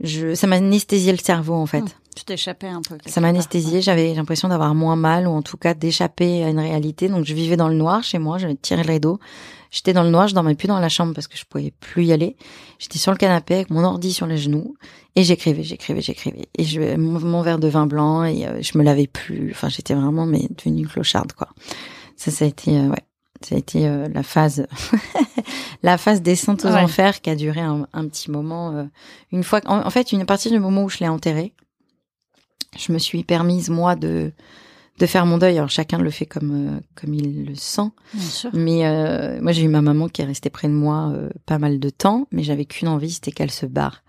je, 0.00 0.34
ça 0.34 0.46
m'anesthésiait 0.46 1.12
le 1.12 1.18
cerveau 1.18 1.54
en 1.54 1.66
fait. 1.66 1.80
Hum, 1.80 1.88
Tu 2.16 2.24
t'échappais 2.24 2.68
un 2.68 2.80
peu. 2.82 2.96
Ça 3.06 3.20
m'anesthésiait, 3.20 3.80
j'avais 3.82 4.14
l'impression 4.14 4.48
d'avoir 4.48 4.74
moins 4.74 4.96
mal 4.96 5.26
ou 5.26 5.30
en 5.30 5.42
tout 5.42 5.56
cas 5.56 5.74
d'échapper 5.74 6.44
à 6.44 6.48
une 6.48 6.60
réalité. 6.60 7.08
Donc 7.08 7.24
je 7.24 7.34
vivais 7.34 7.56
dans 7.56 7.68
le 7.68 7.74
noir 7.74 8.02
chez 8.02 8.18
moi, 8.18 8.38
j'avais 8.38 8.56
tiré 8.56 8.82
le 8.82 8.92
rideau. 8.92 9.18
J'étais 9.70 9.92
dans 9.92 10.02
le 10.02 10.10
noir, 10.10 10.28
je 10.28 10.34
dormais 10.34 10.54
plus 10.54 10.66
dans 10.66 10.78
la 10.80 10.88
chambre 10.88 11.12
parce 11.14 11.28
que 11.28 11.36
je 11.36 11.44
pouvais 11.44 11.72
plus 11.78 12.06
y 12.06 12.12
aller. 12.12 12.36
J'étais 12.78 12.98
sur 12.98 13.12
le 13.12 13.18
canapé 13.18 13.54
avec 13.54 13.70
mon 13.70 13.84
ordi 13.84 14.12
sur 14.14 14.26
les 14.26 14.38
genoux 14.38 14.76
et 15.14 15.24
j'écrivais, 15.24 15.62
j'écrivais, 15.62 16.00
j'écrivais. 16.00 16.48
Et 16.56 16.64
je 16.64 16.96
mon, 16.96 17.20
mon 17.20 17.42
verre 17.42 17.58
de 17.58 17.68
vin 17.68 17.86
blanc 17.86 18.24
et 18.24 18.46
euh, 18.46 18.62
je 18.62 18.78
me 18.78 18.82
lavais 18.82 19.06
plus. 19.08 19.50
Enfin, 19.50 19.68
j'étais 19.68 19.94
vraiment 19.94 20.24
mais 20.26 20.48
devenue 20.56 20.86
clocharde 20.86 21.32
quoi. 21.32 21.48
Ça, 22.16 22.30
ça 22.30 22.44
a 22.44 22.48
été 22.48 22.78
euh, 22.78 22.88
ouais, 22.88 23.02
ça 23.42 23.54
a 23.54 23.58
été 23.58 23.86
euh, 23.88 24.08
la 24.12 24.22
phase 24.22 24.66
la 25.82 25.96
phase 25.98 26.22
descente 26.22 26.64
aux 26.64 26.68
Ouais. 26.68 26.80
enfers 26.82 27.20
qui 27.20 27.30
a 27.30 27.36
duré 27.36 27.60
un, 27.60 27.86
un 27.92 28.08
petit 28.08 28.30
moment. 28.30 28.72
euh, 28.74 28.84
une 29.32 29.44
fois, 29.44 29.60
en, 29.66 29.86
en 29.86 29.90
fait, 29.90 30.12
une 30.12 30.26
partie 30.26 30.50
du 30.50 30.58
moment 30.58 30.84
où 30.84 30.88
je 30.88 30.98
l'ai 30.98 31.08
enterré, 31.08 31.52
je 32.78 32.92
me 32.92 32.98
suis 32.98 33.24
permise 33.24 33.70
moi 33.70 33.96
de 33.96 34.32
de 34.98 35.06
faire 35.06 35.26
mon 35.26 35.38
deuil. 35.38 35.56
Alors 35.58 35.70
chacun 35.70 35.98
le 35.98 36.10
fait 36.10 36.26
comme 36.26 36.76
euh, 36.76 36.80
comme 36.94 37.14
il 37.14 37.44
le 37.46 37.54
sent. 37.54 37.90
Bien 38.14 38.28
sûr. 38.28 38.50
Mais 38.52 38.86
euh, 38.86 39.38
moi 39.40 39.52
j'ai 39.52 39.62
eu 39.62 39.68
ma 39.68 39.80
maman 39.82 40.08
qui 40.08 40.22
est 40.22 40.24
restée 40.26 40.50
près 40.50 40.68
de 40.68 40.72
moi 40.72 41.12
euh, 41.14 41.28
pas 41.46 41.58
mal 41.58 41.78
de 41.80 41.90
temps, 41.90 42.26
mais 42.32 42.42
j'avais 42.42 42.64
qu'une 42.64 42.88
envie, 42.88 43.10
c'était 43.10 43.32
qu'elle 43.32 43.50
se 43.50 43.66
barre 43.66 44.02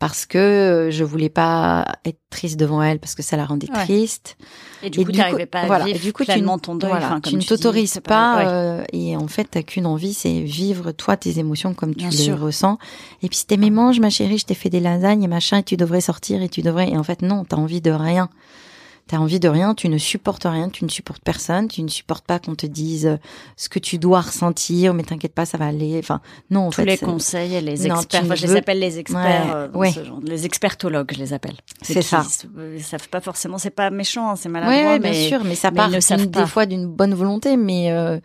parce 0.00 0.26
que 0.26 0.38
euh, 0.38 0.90
je 0.90 1.04
voulais 1.04 1.28
pas 1.30 1.86
être 2.04 2.18
triste 2.28 2.58
devant 2.58 2.82
elle 2.82 2.98
parce 2.98 3.14
que 3.14 3.22
ça 3.22 3.36
la 3.36 3.44
rendait 3.46 3.70
Ouais. 3.70 3.84
triste. 3.84 4.36
Et 4.82 4.90
du 4.90 5.00
Et 5.00 5.04
coup, 5.04 5.12
tu 5.12 5.18
n'arrivais 5.18 5.46
pas 5.46 5.60
à 5.60 5.66
voilà. 5.66 5.84
vivre 5.86 5.96
Et 5.96 6.00
du 6.00 6.12
coup, 6.12 6.24
tu 6.24 6.30
pleinement 6.32 6.56
ne- 6.56 6.60
ton 6.60 6.74
deuil. 6.74 6.90
Voilà, 6.90 7.18
tu 7.22 7.34
ne 7.36 7.40
t'autorises 7.40 8.00
pas, 8.04 8.36
ouais. 8.36 8.44
euh, 8.46 8.84
et 8.92 9.16
en 9.16 9.28
fait 9.28 9.44
t'as 9.50 9.62
qu'une 9.62 9.86
envie, 9.86 10.12
c'est 10.12 10.40
vivre 10.40 10.92
toi 10.92 11.16
tes 11.16 11.38
émotions 11.38 11.72
comme 11.72 11.92
tu 11.94 12.00
Bien 12.00 12.10
les 12.10 12.16
sûr. 12.16 12.38
ressens. 12.40 12.78
Et 13.22 13.28
puis 13.28 13.38
c'était 13.38 13.56
mais 13.56 13.70
mange 13.70 14.00
ma 14.00 14.10
chérie, 14.10 14.36
je 14.36 14.44
t'ai 14.44 14.54
fait 14.54 14.68
des 14.68 14.80
lasagnes 14.80 15.22
et 15.22 15.28
machin, 15.28 15.58
et 15.58 15.62
tu 15.62 15.76
devrais 15.78 16.02
sortir 16.02 16.42
et 16.42 16.48
tu 16.50 16.60
devrais. 16.60 16.90
Et 16.90 16.98
en 16.98 17.02
fait 17.04 17.22
non, 17.22 17.44
t'as 17.44 17.56
envie 17.56 17.80
de 17.80 17.90
rien. 17.92 18.28
T'as 19.06 19.18
envie 19.18 19.38
de 19.38 19.48
rien, 19.50 19.74
tu 19.74 19.90
ne 19.90 19.98
supportes 19.98 20.44
rien, 20.44 20.70
tu 20.70 20.82
ne 20.82 20.88
supportes 20.88 21.22
personne, 21.22 21.68
tu 21.68 21.82
ne 21.82 21.88
supportes 21.88 22.24
pas 22.24 22.38
qu'on 22.38 22.54
te 22.54 22.64
dise 22.64 23.06
euh, 23.06 23.16
ce 23.54 23.68
que 23.68 23.78
tu 23.78 23.98
dois 23.98 24.22
ressentir, 24.22 24.94
mais 24.94 25.02
t'inquiète 25.02 25.34
pas, 25.34 25.44
ça 25.44 25.58
va 25.58 25.66
aller. 25.66 25.98
Enfin, 25.98 26.22
non, 26.50 26.68
en 26.68 26.70
Tous 26.70 26.76
fait, 26.76 26.86
les 26.86 26.96
conseils 26.96 27.54
et 27.54 27.60
les 27.60 27.86
Non, 27.86 27.96
experts. 27.96 28.24
ne 28.24 28.34
je 28.34 28.46
les 28.46 28.56
appelle 28.56 28.78
les 28.78 28.98
experts. 28.98 29.20
Ouais, 29.46 29.52
euh, 29.54 29.68
ouais. 29.74 29.92
ce 29.92 30.02
genre. 30.04 30.20
Les 30.22 30.46
expertologues, 30.46 31.12
je 31.12 31.18
les 31.18 31.34
appelle. 31.34 31.56
C'est 31.82 32.00
ça. 32.00 32.20
s- 32.22 32.46
euh, 32.56 32.78
Ça 32.80 32.96
fait 32.98 33.10
pas 33.10 33.20
forcément, 33.20 33.58
c'est 33.58 33.68
pas 33.68 33.90
méchant, 33.90 34.30
hein, 34.30 34.36
c'est 34.36 34.48
Ouais, 34.48 34.52
maladroit, 34.54 34.92
ouais, 34.92 34.98
mais 34.98 35.10
bien 35.10 35.28
sûr, 35.28 35.44
mais 35.44 35.54
ça 35.54 35.70
mais 35.70 35.76
part 35.76 35.90
ils 35.90 35.96
ne 35.96 36.00
savent 36.00 36.20
d'une- 36.20 36.30
pas. 36.30 36.40
des 36.44 36.48
fois 36.48 36.64
d'une 36.64 36.86
bonne 36.86 37.12
volonté, 37.12 37.58
mais 37.58 37.92
euh, 37.92 38.16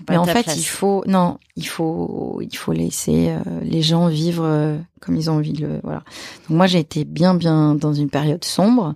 ils 0.00 0.04
mais 0.10 0.16
en 0.18 0.24
fait, 0.26 0.42
place. 0.42 0.58
il 0.58 0.64
faut 0.64 1.02
non, 1.06 1.38
il 1.56 1.66
faut 1.66 2.40
il 2.42 2.54
faut 2.54 2.72
laisser 2.72 3.30
euh, 3.30 3.38
les 3.62 3.80
gens 3.80 4.08
vivre 4.08 4.78
comme 5.00 5.16
ils 5.16 5.30
ont 5.30 5.36
envie 5.36 5.54
de 5.54 5.66
le 5.66 5.80
voilà. 5.82 6.02
Donc 6.48 6.58
moi 6.58 6.66
j'ai 6.66 6.80
été 6.80 7.04
bien 7.06 7.34
bien 7.34 7.74
dans 7.74 7.94
une 7.94 8.10
période 8.10 8.44
sombre 8.44 8.94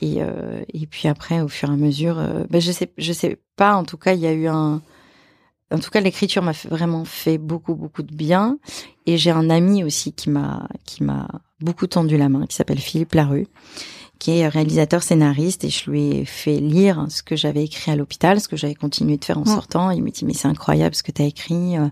et 0.00 0.22
euh, 0.22 0.62
et 0.72 0.86
puis 0.86 1.08
après 1.08 1.40
au 1.40 1.48
fur 1.48 1.70
et 1.70 1.72
à 1.72 1.76
mesure 1.76 2.18
euh, 2.18 2.44
ben 2.50 2.60
je 2.60 2.72
sais 2.72 2.92
je 2.98 3.12
sais 3.12 3.38
pas 3.56 3.74
en 3.76 3.84
tout 3.84 3.96
cas 3.96 4.14
il 4.14 4.20
y 4.20 4.26
a 4.26 4.32
eu 4.32 4.46
un 4.46 4.82
en 5.70 5.78
tout 5.78 5.90
cas 5.90 6.00
l'écriture 6.00 6.42
m'a 6.42 6.52
vraiment 6.70 7.04
fait 7.04 7.38
beaucoup 7.38 7.74
beaucoup 7.74 8.02
de 8.02 8.14
bien. 8.14 8.58
Et 9.06 9.16
j'ai 9.16 9.30
un 9.30 9.50
ami 9.50 9.84
aussi 9.84 10.12
qui 10.12 10.30
m'a 10.30 10.68
qui 10.84 11.02
m'a 11.02 11.28
beaucoup 11.60 11.86
tendu 11.86 12.16
la 12.16 12.28
main 12.28 12.46
qui 12.46 12.54
s'appelle 12.54 12.78
Philippe 12.78 13.14
Larue 13.14 13.48
qui 14.18 14.30
est 14.38 14.48
réalisateur 14.48 15.02
scénariste. 15.02 15.64
Et 15.64 15.70
je 15.70 15.90
lui 15.90 16.08
ai 16.08 16.24
fait 16.24 16.58
lire 16.58 17.06
ce 17.10 17.22
que 17.22 17.36
j'avais 17.36 17.64
écrit 17.64 17.90
à 17.90 17.96
l'hôpital, 17.96 18.40
ce 18.40 18.48
que 18.48 18.56
j'avais 18.56 18.74
continué 18.74 19.16
de 19.16 19.24
faire 19.24 19.38
en 19.38 19.44
sortant. 19.44 19.90
Il 19.90 20.02
me 20.02 20.10
dit 20.10 20.24
mais 20.24 20.34
c'est 20.34 20.48
incroyable 20.48 20.94
ce 20.94 21.02
que 21.02 21.12
tu 21.12 21.22
as 21.22 21.26
écrit, 21.26 21.76
euh, 21.76 21.88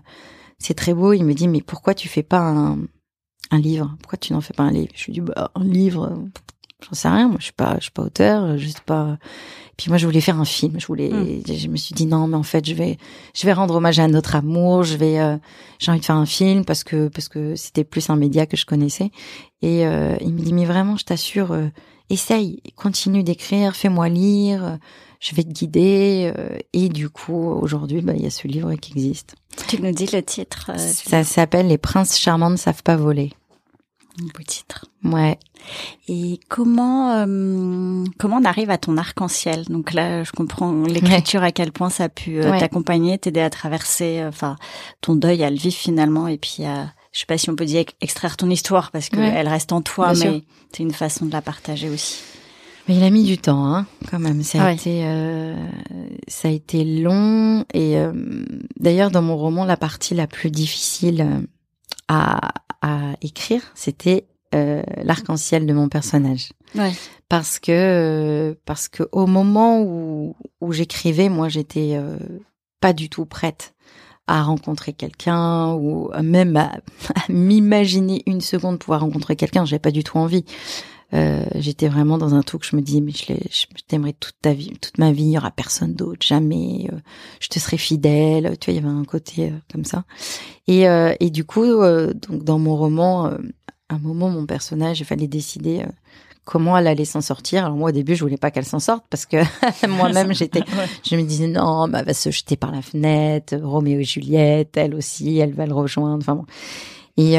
c'est 0.57 0.73
très 0.73 0.93
beau. 0.93 1.13
Il 1.13 1.23
me 1.23 1.33
dit 1.33 1.47
mais 1.47 1.61
pourquoi 1.61 1.93
tu 1.93 2.07
fais 2.07 2.23
pas 2.23 2.39
un, 2.39 2.79
un 3.51 3.59
livre? 3.59 3.95
Pourquoi 4.01 4.17
tu 4.17 4.33
n'en 4.33 4.41
fais 4.41 4.53
pas 4.53 4.63
un 4.63 4.71
livre? 4.71 4.91
Je 4.95 5.05
lui 5.05 5.13
dis 5.13 5.21
bah 5.21 5.51
un 5.53 5.63
livre, 5.63 6.05
euh, 6.05 6.29
j'en 6.83 6.93
sais 6.95 7.07
rien. 7.09 7.27
Moi 7.27 7.37
je 7.39 7.45
suis 7.45 7.53
pas 7.53 7.75
je 7.77 7.83
suis 7.83 7.91
pas 7.91 8.03
auteur, 8.03 8.57
je 8.57 8.67
sais 8.67 8.75
pas. 8.85 9.17
Puis 9.77 9.89
moi 9.89 9.97
je 9.97 10.05
voulais 10.05 10.21
faire 10.21 10.39
un 10.39 10.45
film. 10.45 10.79
Je 10.79 10.87
voulais, 10.87 11.09
Mm. 11.09 11.41
je 11.53 11.67
me 11.67 11.75
suis 11.77 11.93
dit 11.95 12.05
non 12.05 12.27
mais 12.27 12.37
en 12.37 12.43
fait 12.43 12.65
je 12.65 12.73
vais 12.73 12.97
je 13.33 13.45
vais 13.45 13.53
rendre 13.53 13.75
hommage 13.75 13.99
à 13.99 14.07
notre 14.07 14.35
amour. 14.35 14.83
Je 14.83 14.95
vais 14.97 15.19
euh, 15.19 15.37
j'ai 15.79 15.91
envie 15.91 15.99
de 16.01 16.05
faire 16.05 16.15
un 16.15 16.25
film 16.25 16.63
parce 16.65 16.83
que 16.83 17.07
parce 17.09 17.27
que 17.29 17.55
c'était 17.55 17.83
plus 17.83 18.09
un 18.09 18.15
média 18.15 18.45
que 18.45 18.57
je 18.57 18.65
connaissais. 18.65 19.11
Et 19.61 19.85
euh, 19.85 20.15
il 20.21 20.33
me 20.33 20.39
dit 20.41 20.53
mais 20.53 20.65
vraiment 20.65 20.95
je 20.97 21.05
t'assure. 21.05 21.51
euh, 21.51 21.67
essaye, 22.11 22.61
continue 22.75 23.23
d'écrire, 23.23 23.75
fais-moi 23.75 24.09
lire, 24.09 24.77
je 25.19 25.33
vais 25.33 25.41
te 25.43 25.49
guider. 25.49 26.31
et 26.71 26.87
du 26.87 27.09
coup, 27.09 27.49
aujourd'hui, 27.49 28.01
bah, 28.01 28.13
il 28.15 28.21
y 28.21 28.27
a 28.27 28.29
ce 28.29 28.47
livre 28.47 28.75
qui 28.75 28.91
existe. 28.91 29.33
Tu 29.67 29.81
nous 29.81 29.91
dis 29.91 30.05
le 30.13 30.21
titre 30.21 30.69
Ça 30.77 31.23
s'appelle 31.23 31.67
Les 31.67 31.79
princes 31.79 32.19
charmants 32.19 32.51
ne 32.51 32.57
savent 32.57 32.83
pas 32.83 32.95
voler. 32.95 33.31
Un 34.21 34.25
beau 34.25 34.43
titre. 34.45 34.85
Ouais. 35.03 35.37
Et 36.07 36.39
comment 36.47 37.11
euh, 37.11 38.03
comment 38.17 38.37
on 38.37 38.45
arrive 38.45 38.69
à 38.69 38.77
ton 38.77 38.97
arc-en-ciel? 38.97 39.65
Donc 39.65 39.93
là, 39.93 40.23
je 40.23 40.31
comprends 40.31 40.71
l'écriture 40.83 41.43
à 41.43 41.51
quel 41.51 41.71
point 41.71 41.89
ça 41.89 42.05
a 42.05 42.09
pu 42.09 42.39
euh, 42.39 42.57
t'accompagner, 42.57 43.17
t'aider 43.17 43.41
à 43.41 43.49
traverser, 43.49 44.21
euh, 44.21 44.29
enfin 44.29 44.55
ton 45.01 45.15
deuil, 45.15 45.43
à 45.43 45.49
le 45.49 45.57
vivre 45.57 45.75
finalement, 45.75 46.27
et 46.27 46.37
puis 46.37 46.63
à, 46.63 46.93
je 47.11 47.19
sais 47.19 47.25
pas 47.25 47.37
si 47.37 47.49
on 47.49 47.55
peut 47.55 47.65
dire 47.65 47.83
extraire 47.99 48.37
ton 48.37 48.49
histoire 48.49 48.91
parce 48.91 49.09
que 49.09 49.19
elle 49.19 49.49
reste 49.49 49.73
en 49.73 49.81
toi, 49.81 50.13
mais 50.13 50.43
c'est 50.71 50.83
une 50.83 50.93
façon 50.93 51.25
de 51.25 51.31
la 51.31 51.41
partager 51.41 51.89
aussi. 51.89 52.21
Mais 52.87 52.95
il 52.95 53.03
a 53.03 53.09
mis 53.09 53.23
du 53.23 53.37
temps, 53.37 53.65
hein, 53.65 53.87
quand 54.11 54.19
même. 54.19 54.43
Ça 54.43 54.63
a 54.63 54.71
été, 54.71 55.03
ça 56.27 56.49
a 56.49 56.51
été 56.51 56.83
long. 56.83 57.65
Et 57.73 57.97
d'ailleurs, 58.79 59.09
dans 59.09 59.23
mon 59.23 59.35
roman, 59.37 59.65
la 59.65 59.75
partie 59.75 60.13
la 60.13 60.27
plus 60.27 60.51
difficile 60.51 61.47
à, 62.07 62.53
à 62.85 63.15
écrire, 63.21 63.63
c'était 63.73 64.27
euh, 64.53 64.83
l'arc-en-ciel 65.03 65.65
de 65.65 65.73
mon 65.73 65.89
personnage. 65.89 66.49
Ouais. 66.75 66.91
Parce 67.29 67.57
que 67.57 67.71
euh, 67.71 68.53
parce 68.65 68.87
que 68.87 69.03
au 69.11 69.25
moment 69.25 69.81
où, 69.81 70.35
où 70.61 70.71
j'écrivais, 70.71 71.29
moi 71.29 71.49
j'étais 71.49 71.95
euh, 71.95 72.17
pas 72.81 72.93
du 72.93 73.09
tout 73.09 73.25
prête 73.25 73.73
à 74.27 74.43
rencontrer 74.43 74.93
quelqu'un 74.93 75.73
ou 75.73 76.11
même 76.21 76.57
à, 76.57 76.73
m'imaginer 77.29 78.21
une 78.27 78.41
seconde 78.41 78.77
pouvoir 78.77 79.01
rencontrer 79.01 79.35
quelqu'un. 79.35 79.65
J'avais 79.65 79.79
pas 79.79 79.91
du 79.91 80.03
tout 80.03 80.19
envie. 80.19 80.45
Euh, 81.13 81.45
j'étais 81.53 81.87
vraiment 81.87 82.17
dans 82.17 82.33
un 82.33 82.41
truc 82.41 82.67
je 82.67 82.75
me 82.75 82.81
dis 82.81 82.99
mais 82.99 83.11
je, 83.11 83.33
je 83.51 83.83
t'aimerais 83.87 84.13
toute 84.13 84.33
ta 84.41 84.53
vie 84.53 84.73
toute 84.81 84.97
ma 84.97 85.11
vie 85.11 85.25
il 85.25 85.31
y 85.33 85.37
aura 85.37 85.51
personne 85.51 85.93
d'autre 85.93 86.25
jamais 86.25 86.89
euh, 86.91 86.97
je 87.39 87.47
te 87.47 87.59
serai 87.59 87.77
fidèle 87.77 88.57
tu 88.59 88.71
vois 88.71 88.79
il 88.79 88.83
y 88.83 88.85
avait 88.85 88.97
un 88.97 89.03
côté 89.03 89.49
euh, 89.49 89.57
comme 89.71 89.85
ça 89.85 90.03
et 90.67 90.85
et 91.19 91.29
du 91.29 91.45
coup 91.45 91.63
donc 91.63 92.43
dans 92.43 92.57
mon 92.57 92.75
roman 92.75 93.27
à 93.27 93.35
un 93.89 93.99
moment 93.99 94.29
mon 94.29 94.47
personnage 94.47 94.99
il 94.99 95.05
fallait 95.05 95.27
décider 95.27 95.85
comment 96.43 96.75
elle 96.75 96.87
allait 96.87 97.05
s'en 97.05 97.21
sortir. 97.21 97.65
Alors 97.65 97.77
moi 97.77 97.89
au 97.89 97.91
début 97.91 98.15
je 98.15 98.23
voulais 98.23 98.37
pas 98.37 98.49
qu'elle 98.49 98.65
s'en 98.65 98.79
sorte 98.79 99.05
parce 99.11 99.27
que 99.27 99.37
moi-même 99.87 100.33
j'étais, 100.33 100.61
je 101.03 101.15
me 101.15 101.21
disais 101.21 101.47
non, 101.47 101.87
bah, 101.87 101.99
elle 101.99 102.05
va 102.05 102.13
se 102.15 102.31
jeter 102.31 102.55
par 102.55 102.71
la 102.71 102.81
fenêtre. 102.81 103.55
Roméo 103.55 103.99
et 103.99 104.03
Juliette, 104.03 104.75
elle 104.75 104.95
aussi, 104.95 105.37
elle 105.37 105.53
va 105.53 105.67
le 105.67 105.73
rejoindre. 105.73 106.17
Enfin 106.17 106.35
bon. 106.35 106.45
Et 107.17 107.37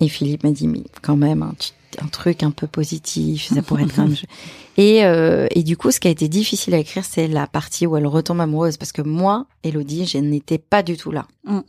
et 0.00 0.08
Philippe 0.08 0.42
m'a 0.42 0.50
dit 0.50 0.66
mais 0.66 0.82
quand 1.00 1.16
même, 1.16 1.42
hein, 1.42 1.54
tu 1.58 1.70
un 2.00 2.06
truc 2.06 2.42
un 2.42 2.50
peu 2.50 2.66
positif, 2.66 3.48
ça 3.48 3.62
pourrait 3.62 3.84
être 3.84 3.94
comme 3.94 4.14
et 4.76 5.04
euh, 5.04 5.46
et 5.50 5.62
du 5.62 5.76
coup, 5.76 5.90
ce 5.90 6.00
qui 6.00 6.08
a 6.08 6.10
été 6.10 6.28
difficile 6.28 6.74
à 6.74 6.78
écrire, 6.78 7.04
c'est 7.04 7.28
la 7.28 7.46
partie 7.46 7.86
où 7.86 7.96
elle 7.96 8.06
retombe 8.06 8.40
amoureuse 8.40 8.76
parce 8.76 8.92
que 8.92 9.02
moi, 9.02 9.46
Elodie, 9.62 10.06
je 10.06 10.18
n'étais 10.18 10.58
pas 10.58 10.82
du 10.82 10.96
tout 10.96 11.10
là. 11.10 11.26
Mm. 11.44 11.60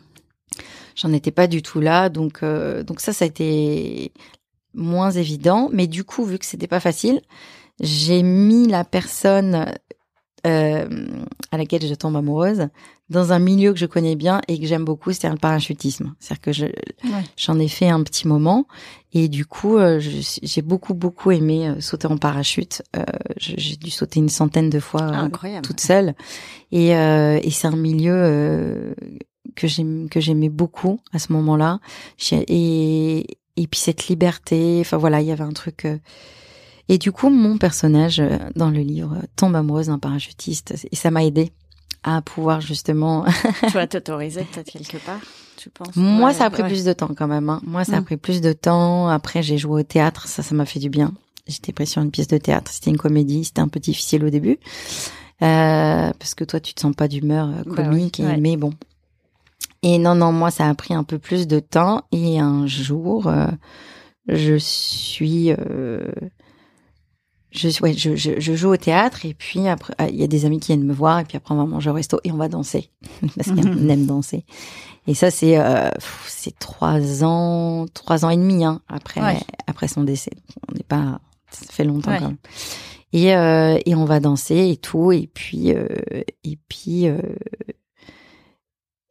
J'en 0.95 1.11
étais 1.11 1.32
pas 1.32 1.47
du 1.47 1.61
tout 1.61 1.80
là, 1.80 2.09
donc 2.09 2.43
euh, 2.43 2.84
donc 2.84 2.99
ça, 2.99 3.13
ça 3.13 3.26
a 3.26 3.28
été 3.28 4.11
moins 4.74 5.11
évident. 5.11 5.69
Mais 5.71 5.88
du 5.88 6.03
coup, 6.03 6.26
vu 6.26 6.38
que 6.38 6.45
c'était 6.45 6.67
pas 6.67 6.80
facile, 6.80 7.21
j'ai 7.80 8.24
mis 8.24 8.67
la 8.67 8.84
personne 8.84 9.74
euh, 10.46 11.08
à 11.52 11.58
laquelle 11.58 11.86
je 11.86 11.94
tombe 11.94 12.16
amoureuse 12.16 12.68
dans 13.10 13.32
un 13.32 13.39
milieu 13.39 13.74
que 13.74 13.80
je 13.80 13.86
connais 13.86 14.16
bien 14.16 14.41
et 14.48 14.60
que 14.60 14.66
j'aime 14.66 14.86
beaucoup, 14.86 15.12
c'est 15.12 15.30
le 15.30 15.38
parachutisme. 15.38 16.14
C'est-à-dire 16.20 16.41
que 16.41 16.52
je 16.52 16.66
j'en 17.38 17.60
ai 17.60 17.68
fait 17.68 17.89
un 17.89 18.02
petit 18.04 18.28
moment 18.28 18.68
et 19.14 19.28
du 19.28 19.46
coup 19.46 19.78
euh, 19.78 20.00
j'ai 20.02 20.62
beaucoup 20.62 20.94
beaucoup 20.94 21.32
aimé 21.32 21.70
euh, 21.70 21.80
sauter 21.80 22.08
en 22.08 22.18
parachute. 22.18 22.82
Euh, 22.96 23.04
j'ai 23.38 23.76
dû 23.76 23.91
sauter 23.91 24.20
une 24.20 24.30
centaine 24.30 24.70
de 24.70 24.80
fois 24.80 25.30
toute 25.62 25.80
seule 25.80 26.16
et, 26.72 26.89
et 26.89 27.52
c'est 27.52 27.68
un 27.68 27.76
milieu 27.76 28.96
que 29.56 29.68
j'aime 29.68 30.10
que 30.10 30.20
j'aimais 30.20 30.50
beaucoup 30.50 31.00
à 31.14 31.20
ce 31.20 31.32
moment-là 31.34 31.80
et 32.32 33.28
et 33.56 33.68
puis 33.68 33.80
cette 33.80 34.08
liberté. 34.08 34.80
Enfin 34.82 34.98
voilà, 34.98 35.22
il 35.22 35.28
y 35.28 35.32
avait 35.32 35.44
un 35.44 35.54
truc. 35.54 35.88
Et 36.90 36.98
du 36.98 37.12
coup, 37.12 37.30
mon 37.30 37.58
personnage 37.58 38.22
dans 38.56 38.70
le 38.70 38.80
livre 38.80 39.18
tombe 39.36 39.56
amoureuse 39.56 39.88
d'un 39.88 40.00
parachutiste 40.00 40.74
et 40.92 40.96
ça 40.96 41.12
m'a 41.12 41.24
aidé 41.24 41.52
à 42.04 42.22
pouvoir 42.22 42.62
justement. 42.62 43.26
tu 43.68 43.74
vas 43.74 43.88
t'autoriser 43.88 44.44
peut-être 44.44 44.70
quelque 44.70 44.98
part, 44.98 45.22
tu 45.56 45.70
penses? 45.70 45.96
Moi, 45.96 46.34
ça 46.34 46.46
a 46.46 46.50
pris 46.50 46.64
plus 46.64 46.84
de 46.84 46.92
temps 46.94 47.12
quand 47.16 47.28
même. 47.28 47.50
Hein. 47.50 47.62
Moi, 47.66 47.86
ça 47.86 47.98
a 47.98 48.02
mm. 48.02 48.06
pris 48.06 48.18
plus 48.18 48.42
de 48.42 48.52
temps. 48.52 49.08
Après, 49.08 49.42
j'ai 49.42 49.58
joué 49.58 49.82
au 49.82 49.84
théâtre, 49.84 50.28
ça, 50.28 50.44
ça 50.44 50.54
m'a 50.54 50.66
fait 50.66 50.80
du 50.80 50.90
bien. 50.90 51.14
J'étais 51.48 51.72
pris 51.72 51.88
sur 51.88 52.02
une 52.02 52.12
pièce 52.12 52.28
de 52.28 52.38
théâtre. 52.38 52.72
C'était 52.72 52.90
une 52.90 52.98
comédie, 52.98 53.46
c'était 53.46 53.62
un 53.62 53.68
peu 53.68 53.80
difficile 53.80 54.24
au 54.26 54.30
début 54.30 54.60
euh, 55.42 56.12
parce 56.18 56.36
que 56.36 56.44
toi, 56.44 56.60
tu 56.60 56.74
te 56.74 56.82
sens 56.82 56.96
pas 56.96 57.08
d'humeur 57.08 57.50
euh, 57.50 57.64
bah 57.66 57.84
comique, 57.84 58.22
mais 58.40 58.56
bon. 58.56 58.74
Et 59.82 59.98
non, 59.98 60.16
non, 60.16 60.32
moi, 60.32 60.52
ça 60.52 60.70
a 60.70 60.74
pris 60.74 60.94
un 60.94 61.04
peu 61.04 61.20
plus 61.20 61.48
de 61.48 61.60
temps. 61.60 62.04
Et 62.14 62.40
un 62.40 62.66
jour, 62.66 63.28
euh, 63.28 63.48
je 64.28 64.56
suis 64.56 65.52
euh, 65.52 66.08
je, 67.54 67.82
ouais, 67.82 67.93
je, 67.93 68.16
je, 68.16 68.39
je, 68.39 68.54
joue 68.56 68.70
au 68.70 68.78
théâtre 68.78 69.26
et 69.26 69.34
puis 69.34 69.68
après 69.68 69.93
il 70.10 70.16
y 70.16 70.24
a 70.24 70.28
des 70.28 70.45
amis 70.45 70.60
qui 70.60 70.68
viennent 70.68 70.86
me 70.86 70.93
voir 70.93 71.20
et 71.20 71.24
puis 71.24 71.38
après 71.38 71.54
on 71.54 71.58
va 71.58 71.66
manger 71.66 71.91
au 71.91 71.93
resto 71.93 72.20
et 72.24 72.32
on 72.32 72.38
va 72.38 72.49
danser. 72.49 72.89
Parce 73.36 73.49
qu'on 73.49 73.64
mhm. 73.64 73.89
aime 73.89 74.06
danser. 74.06 74.43
Et 75.08 75.14
ça 75.14 75.30
c'est 75.30 75.58
euh, 75.58 75.91
c'est 76.28 76.58
trois 76.58 77.24
ans 77.24 77.86
trois 77.93 78.26
ans 78.26 78.30
et 78.30 78.38
demi 78.38 78.66
hein, 78.66 78.82
après 78.88 79.22
après 79.68 79.88
son 79.88 80.04
décès. 80.04 80.32
On 80.68 80.74
n'est 80.74 80.84
pas 80.84 81.22
ça 81.51 81.66
fait 81.72 81.84
longtemps 81.84 82.18
quand 82.18 82.28
même. 82.28 82.38
Et 83.12 83.36
euh, 83.36 83.78
et 83.86 83.93
on 83.93 84.06
va 84.06 84.20
danser 84.20 84.70
et 84.70 84.78
tout. 84.78 85.12
Et 85.12 85.30
puis 85.32 85.74
euh, 85.74 85.88
et 86.43 86.58
puis 86.68 87.08
euh, 87.08 87.20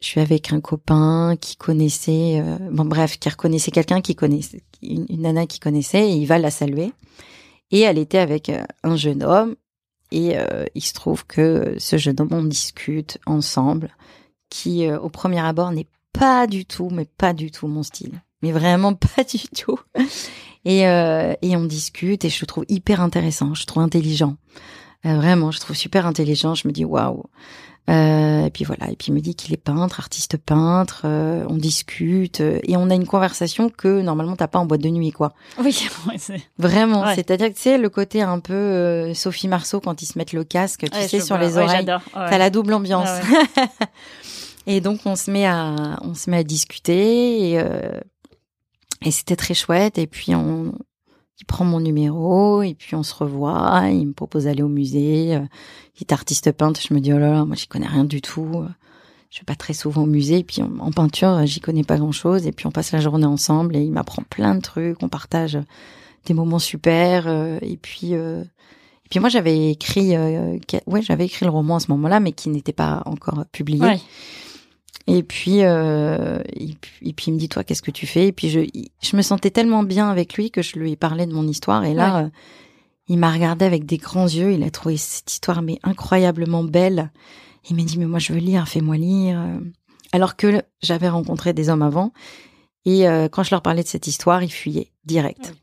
je 0.01 0.07
suis 0.07 0.21
avec 0.21 0.53
un 0.53 0.61
copain 0.61 1.37
qui 1.41 1.55
connaissait 1.55 2.41
euh, 2.41 2.59
bon 2.73 2.87
bref 2.87 3.21
qui 3.21 3.29
reconnaissait 3.29 3.71
quelqu'un 3.71 4.01
qui 4.01 4.17
connaissait 4.17 4.63
une, 4.83 5.07
une 5.09 5.23
nana 5.23 5.47
qui 5.47 5.61
connaissait 5.61 6.11
et 6.11 6.15
il 6.15 6.27
va 6.27 6.39
la 6.39 6.51
saluer 6.51 6.93
et 7.73 7.81
elle 7.81 7.99
était 7.99 8.19
avec 8.19 8.51
euh, 8.51 8.63
un 8.85 8.97
jeune 8.97 9.25
homme. 9.25 9.57
Et 10.13 10.37
euh, 10.37 10.67
il 10.75 10.83
se 10.83 10.93
trouve 10.93 11.27
que 11.27 11.75
ce 11.79 11.97
jeune 11.97 12.21
homme, 12.21 12.29
on 12.31 12.45
discute 12.45 13.19
ensemble, 13.27 13.97
qui 14.51 14.87
euh, 14.87 15.01
au 15.01 15.09
premier 15.09 15.41
abord 15.41 15.73
n'est 15.73 15.89
pas 16.13 16.47
du 16.47 16.67
tout, 16.67 16.91
mais 16.91 17.07
pas 17.07 17.33
du 17.33 17.51
tout 17.51 17.67
mon 17.67 17.83
style. 17.83 18.23
Mais 18.43 18.53
vraiment 18.53 18.95
pas 19.17 19.25
du 19.25 19.41
tout. 19.57 19.79
Et, 20.65 20.83
et 20.83 21.57
on 21.57 21.65
discute 21.65 22.25
et 22.25 22.29
je 22.29 22.41
le 22.41 22.47
trouve 22.47 22.65
hyper 22.69 23.01
intéressant, 23.01 23.53
je 23.53 23.67
trouve 23.67 23.83
intelligent. 23.83 24.37
vraiment, 25.03 25.51
je 25.51 25.59
trouve 25.59 25.75
super 25.75 26.07
intelligent. 26.07 26.55
Je 26.55 26.69
me 26.69 26.73
dis 26.73 26.85
waouh, 26.85 27.25
euh, 27.91 28.47
et 28.47 28.51
puis 28.51 28.65
voilà, 28.65 28.91
et 28.91 28.97
puis 28.97 29.09
il 29.09 29.15
me 29.15 29.21
dit 29.21 29.35
qu'il 29.35 29.53
est 29.53 29.57
peintre, 29.57 29.99
artiste 29.99 30.37
peintre, 30.37 31.03
euh, 31.05 31.45
on 31.49 31.57
discute 31.57 32.41
euh, 32.41 32.61
et 32.63 32.77
on 32.77 32.89
a 32.91 32.95
une 32.95 33.07
conversation 33.07 33.71
que 33.71 34.01
normalement 34.03 34.37
t'as 34.37 34.47
pas 34.47 34.61
en 34.61 34.67
boîte 34.67 34.83
de 34.83 34.89
nuit 34.89 35.11
quoi. 35.11 35.33
Oui, 35.59 35.89
vraiment. 36.59 37.13
C'est-à-dire 37.15 37.49
que 37.49 37.55
tu 37.55 37.63
sais 37.63 37.79
le 37.79 37.89
côté 37.89 38.23
un 38.23 38.39
peu 38.39 39.13
Sophie 39.15 39.49
Marceau 39.49 39.81
quand 39.81 40.01
ils 40.01 40.07
se 40.07 40.17
mettent 40.17 40.33
le 40.33 40.45
casque, 40.45 40.87
tu 40.89 41.09
sais 41.09 41.21
sur 41.21 41.39
les 41.39 41.59
oreilles, 41.59 41.87
t'as 42.13 42.39
la 42.39 42.51
double 42.51 42.75
ambiance. 42.75 43.09
et 44.69 44.81
donc 44.81 45.01
on 45.05 45.17
se 45.17 45.31
met 45.33 45.47
à 45.47 45.99
on 46.03 46.15
se 46.15 46.31
met 46.31 46.39
à 46.39 46.45
discuter 46.45 47.51
et 47.51 47.65
et 49.05 49.11
c'était 49.11 49.37
très 49.37 49.55
chouette 49.55 49.99
et 49.99 50.07
puis 50.07 50.37
on 50.37 50.73
il 51.41 51.45
prend 51.45 51.65
mon 51.65 51.81
numéro 51.81 52.63
et 52.63 52.75
puis 52.75 52.95
on 52.95 53.03
se 53.03 53.15
revoit. 53.15 53.83
Il 53.91 54.09
me 54.09 54.13
propose 54.13 54.45
d'aller 54.45 54.63
au 54.63 54.69
musée. 54.69 55.37
Euh, 55.37 55.41
il 55.97 56.03
est 56.03 56.13
artiste 56.13 56.53
peintre. 56.53 56.81
Je 56.87 56.95
me 56.95 57.01
dis 57.01 57.13
oh 57.13 57.19
là 57.19 57.33
là, 57.33 57.45
moi 57.45 57.57
j'y 57.57 57.67
connais 57.67 57.87
rien 57.87 58.05
du 58.05 58.21
tout. 58.21 58.65
Je 59.31 59.41
vais 59.41 59.45
pas 59.47 59.55
très 59.55 59.73
souvent 59.73 60.03
au 60.03 60.07
musée. 60.07 60.39
Et 60.39 60.45
puis 60.45 60.63
en 60.63 60.91
peinture, 60.93 61.45
j'y 61.47 61.61
connais 61.61 61.85
pas 61.85 61.97
grand 61.97 62.13
chose. 62.13 62.47
Et 62.47 62.53
puis 62.53 62.67
on 62.67 62.71
passe 62.71 62.93
la 62.93 63.01
journée 63.01 63.27
ensemble 63.27 63.77
et 63.77 63.83
il 63.83 63.93
m'apprend 63.93 64.23
plein 64.29 64.55
de 64.55 64.61
trucs. 64.61 65.03
On 65.03 65.09
partage 65.09 65.59
des 66.27 66.35
moments 66.35 66.59
super. 66.59 67.27
Euh, 67.27 67.59
et 67.63 67.77
puis 67.77 68.15
euh, 68.15 68.43
et 69.05 69.09
puis 69.11 69.21
moi 69.21 69.29
j'avais 69.29 69.71
écrit 69.71 70.17
ouais 70.87 71.03
j'avais 71.03 71.27
écrit 71.27 71.45
le 71.45 71.51
roman 71.51 71.77
à 71.77 71.81
ce 71.81 71.91
moment-là, 71.91 72.21
mais 72.21 72.33
qui 72.33 72.51
n'était 72.51 72.73
pas 72.73 73.03
encore 73.07 73.45
publié. 73.53 74.01
Et 75.07 75.23
puis, 75.23 75.65
euh, 75.65 76.39
et 76.53 77.13
puis, 77.13 77.27
il 77.27 77.35
me 77.35 77.39
dit 77.39 77.49
toi, 77.49 77.65
qu'est-ce 77.65 77.83
que 77.83 77.91
tu 77.91 78.07
fais? 78.07 78.29
Et 78.29 78.33
puis 78.33 78.49
je, 78.49 78.61
je 79.03 79.17
me 79.17 79.23
sentais 79.23 79.51
tellement 79.51 79.83
bien 79.83 80.09
avec 80.09 80.35
lui 80.35 80.51
que 80.51 80.63
je 80.63 80.79
lui 80.79 80.93
ai 80.93 80.97
parlé 80.97 81.27
de 81.27 81.33
mon 81.33 81.47
histoire. 81.47 81.85
Et 81.85 81.95
là, 81.95 82.19
euh, 82.25 82.29
il 83.09 83.19
m'a 83.19 83.33
regardé 83.33 83.65
avec 83.65 83.85
des 83.85 83.99
grands 83.99 84.27
yeux. 84.27 84.53
Il 84.53 84.63
a 84.63 84.71
trouvé 84.71 84.97
cette 84.97 85.33
histoire 85.33 85.63
mais 85.63 85.79
incroyablement 85.83 86.65
belle. 86.65 87.11
Il 87.69 87.77
m'a 87.77 87.83
dit 87.83 87.99
mais 87.99 88.07
moi 88.07 88.19
je 88.19 88.33
veux 88.33 88.39
lire, 88.39 88.69
fais-moi 88.69 88.97
lire. 88.97 89.41
Alors 90.13 90.37
que 90.37 90.63
j'avais 90.83 91.09
rencontré 91.09 91.53
des 91.53 91.69
hommes 91.69 91.83
avant. 91.83 92.13
Et 92.85 93.09
euh, 93.09 93.29
quand 93.29 93.43
je 93.43 93.51
leur 93.51 93.63
parlais 93.63 93.83
de 93.83 93.89
cette 93.89 94.07
histoire, 94.07 94.43
ils 94.43 94.53
fuyaient 94.53 94.93
direct 95.05 95.55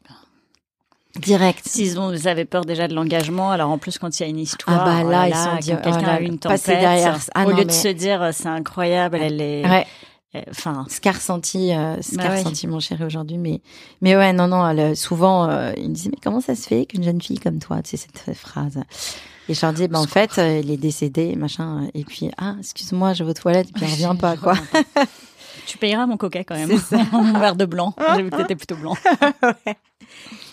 direct. 1.15 1.67
S'ils 1.67 1.99
ont, 1.99 2.11
vous 2.11 2.27
avez 2.27 2.45
peur 2.45 2.65
déjà 2.65 2.87
de 2.87 2.93
l'engagement, 2.93 3.51
alors 3.51 3.69
en 3.69 3.77
plus 3.77 3.97
quand 3.97 4.19
il 4.19 4.23
y 4.23 4.25
a 4.25 4.29
une 4.29 4.39
histoire, 4.39 4.81
ah 4.81 5.03
bah 5.03 5.09
là, 5.09 5.27
ils 5.27 5.35
sont 5.35 5.57
quelqu'un 5.57 6.01
oh 6.03 6.09
a 6.09 6.19
une 6.19 6.39
tempête, 6.39 6.65
derrière. 6.65 7.17
Ah 7.33 7.45
au 7.45 7.51
lieu 7.51 7.65
de 7.65 7.71
se 7.71 7.87
dire 7.87 8.29
c'est 8.31 8.47
incroyable, 8.47 9.17
elle 9.21 9.41
est, 9.41 9.63
Enfin, 10.51 10.85
ce 10.89 11.01
qu'a 11.01 11.13
ressenti, 11.13 11.73
euh, 11.73 11.99
ce 12.03 12.15
Bah 12.15 12.23
qu'a 12.23 12.29
ouais. 12.29 12.37
ressenti 12.37 12.67
mon 12.67 12.79
chéri 12.79 13.03
aujourd'hui. 13.03 13.39
Mais, 13.39 13.61
mais 14.01 14.15
ouais, 14.15 14.31
non, 14.31 14.47
non. 14.47 14.67
elle, 14.67 14.95
souvent, 14.95 15.49
euh, 15.49 15.71
il 15.75 15.89
me 15.89 15.95
disait 15.95 16.09
mais 16.11 16.19
comment 16.21 16.39
ça 16.39 16.53
se 16.53 16.67
fait 16.67 16.85
qu'une 16.85 17.03
jeune 17.03 17.19
fille 17.19 17.39
comme 17.39 17.57
toi, 17.57 17.81
tu 17.81 17.97
sais 17.97 17.97
cette 17.97 18.37
phrase. 18.37 18.79
Et 19.47 19.55
je 19.55 19.65
leur 19.65 19.73
dis, 19.73 19.87
bah 19.87 19.99
en 19.99 20.05
fait, 20.05 20.37
euh, 20.37 20.61
il 20.63 20.69
est 20.69 20.77
décédé, 20.77 21.35
machin. 21.35 21.87
Et 21.95 22.03
puis, 22.03 22.29
ah, 22.37 22.53
excuse-moi, 22.59 23.13
je 23.13 23.23
vais 23.23 23.31
aux 23.31 23.33
toilettes, 23.33 23.69
et 23.69 23.71
puis 23.71 23.85
il 23.85 23.91
revient 23.91 24.19
pas, 24.19 24.37
quoi. 24.37 24.53
tu 25.65 25.79
payeras 25.79 26.05
mon 26.05 26.17
coca 26.17 26.43
quand 26.43 26.55
même. 26.55 26.79
Mon 27.11 27.33
verre 27.39 27.55
de 27.55 27.65
blanc. 27.65 27.95
J'ai 28.15 28.21
vu 28.21 28.29
que 28.29 28.35
t'étais 28.35 28.55
plutôt 28.55 28.75
blanc. 28.75 28.95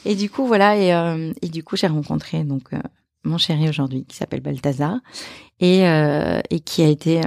Et 0.04 0.14
du 0.14 0.30
coup, 0.30 0.46
voilà, 0.46 0.76
et, 0.76 0.92
euh, 0.94 1.32
et 1.42 1.48
du 1.48 1.62
coup, 1.64 1.76
j'ai 1.76 1.86
rencontré 1.88 2.44
donc 2.44 2.72
euh, 2.72 2.78
mon 3.24 3.38
chéri 3.38 3.68
aujourd'hui, 3.68 4.04
qui 4.04 4.16
s'appelle 4.16 4.40
Balthazar, 4.40 4.98
et, 5.60 5.86
euh, 5.88 6.40
et 6.50 6.60
qui 6.60 6.82
a 6.82 6.88
été. 6.88 7.20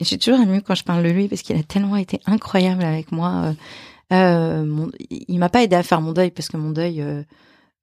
J'ai 0.00 0.18
toujours 0.18 0.40
ému 0.40 0.60
quand 0.60 0.74
je 0.74 0.84
parle 0.84 1.04
de 1.04 1.08
lui 1.10 1.28
parce 1.28 1.42
qu'il 1.42 1.56
a 1.56 1.62
tellement 1.62 1.96
été 1.96 2.20
incroyable 2.26 2.84
avec 2.84 3.12
moi. 3.12 3.54
Mon- 4.10 4.90
il 5.10 5.38
m'a 5.38 5.48
pas 5.48 5.62
aidé 5.62 5.76
à 5.76 5.82
faire 5.82 6.00
mon 6.00 6.12
deuil 6.12 6.30
parce 6.30 6.48
que 6.48 6.56
mon 6.56 6.70
deuil, 6.70 7.04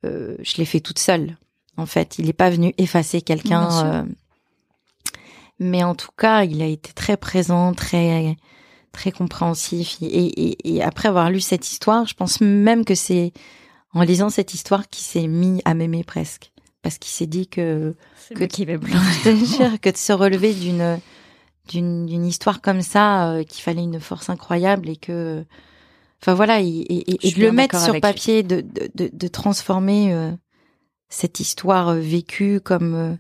je 0.04 0.58
l'ai 0.58 0.66
fait 0.66 0.80
toute 0.82 1.00
seule. 1.00 1.38
En 1.78 1.86
fait, 1.86 2.18
il 2.20 2.26
n'est 2.26 2.34
pas 2.34 2.50
venu 2.50 2.74
effacer 2.78 3.22
quelqu'un. 3.22 4.06
mais 5.60 5.84
en 5.84 5.96
tout 5.96 6.12
cas, 6.18 6.44
il 6.44 6.62
a 6.62 6.66
été 6.66 6.92
très 6.94 7.18
présent, 7.18 7.74
très 7.74 8.36
très 8.92 9.12
compréhensif. 9.12 9.98
Et, 10.02 10.06
et, 10.06 10.76
et 10.76 10.84
après 10.84 11.08
avoir 11.10 11.30
lu 11.30 11.40
cette 11.42 11.70
histoire, 11.72 12.06
je 12.06 12.14
pense 12.14 12.42
même 12.42 12.86
que 12.86 12.96
c'est 12.96 13.32
en 13.94 14.02
lisant 14.04 14.30
cette 14.30 14.54
histoire 14.54 14.88
qu'il 14.90 15.04
s'est 15.04 15.28
mis 15.28 15.62
à 15.66 15.74
m'aimer 15.74 16.04
presque. 16.04 16.52
Parce 16.82 16.98
qu'il 16.98 17.12
s'est 17.12 17.28
dit 17.28 17.48
que, 17.48 17.96
Que- 18.34 18.46
qui 18.46 18.66
jure, 19.46 19.80
que 19.82 19.90
de 19.90 19.98
se 19.98 20.14
relever 20.14 20.54
d'une 20.54 21.00
d'une 21.70 22.26
histoire 22.26 22.60
comme 22.60 22.82
ça, 22.82 23.32
euh, 23.32 23.44
qu'il 23.44 23.62
fallait 23.64 23.84
une 23.84 24.00
force 24.02 24.30
incroyable 24.30 24.90
et 24.90 24.98
que, 24.98 25.46
enfin 26.22 26.34
voilà, 26.34 26.60
et, 26.60 26.66
de 26.68 27.42
le 27.42 27.52
mettre 27.54 27.76
sur 27.80 27.94
papier, 28.02 28.44
de, 28.44 28.60
de, 28.62 28.90
de, 28.96 29.10
de 29.14 29.28
transformer 29.28 30.12
euh, 30.14 30.32
cette 31.08 31.40
histoire 31.40 31.90
euh, 31.90 32.00
vécue 32.00 32.60
comme 32.60 33.18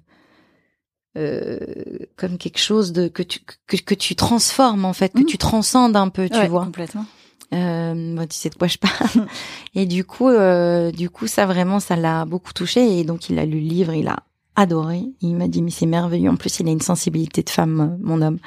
euh, 1.17 1.57
euh, 1.61 2.05
comme 2.15 2.37
quelque 2.37 2.59
chose 2.59 2.91
de 2.93 3.07
que 3.07 3.23
tu 3.23 3.39
que, 3.67 3.77
que 3.77 3.93
tu 3.95 4.15
transformes 4.15 4.85
en 4.85 4.93
fait, 4.93 5.13
que 5.13 5.19
Mhm. 5.19 5.25
tu 5.25 5.37
transcendes 5.37 5.95
un 5.95 6.09
peu, 6.09 6.29
tu 6.29 6.37
Ouais, 6.37 6.47
vois. 6.47 6.63
Complètement. 6.65 7.05
Euh, 7.53 8.25
tu 8.29 8.37
sais 8.37 8.49
de 8.49 8.55
quoi 8.55 8.67
je 8.69 8.77
parle. 8.77 9.27
et 9.75 9.85
du 9.85 10.05
coup, 10.05 10.29
euh, 10.29 10.91
du 10.91 11.09
coup, 11.09 11.27
ça 11.27 11.45
vraiment, 11.45 11.79
ça 11.81 11.95
l'a 11.97 12.23
beaucoup 12.25 12.53
touché. 12.53 12.99
Et 12.99 13.03
donc, 13.03 13.29
il 13.29 13.37
a 13.39 13.45
lu 13.45 13.59
le 13.59 13.67
livre, 13.67 13.93
il 13.93 14.07
a 14.07 14.19
adoré. 14.55 15.03
Il 15.21 15.35
m'a 15.35 15.49
dit, 15.49 15.61
mais 15.61 15.71
c'est 15.71 15.85
merveilleux. 15.85 16.29
En 16.29 16.37
plus, 16.37 16.59
il 16.61 16.67
a 16.69 16.71
une 16.71 16.79
sensibilité 16.81 17.43
de 17.43 17.49
femme, 17.49 17.79
euh, 17.81 17.97
mon 18.07 18.21
homme. 18.21 18.37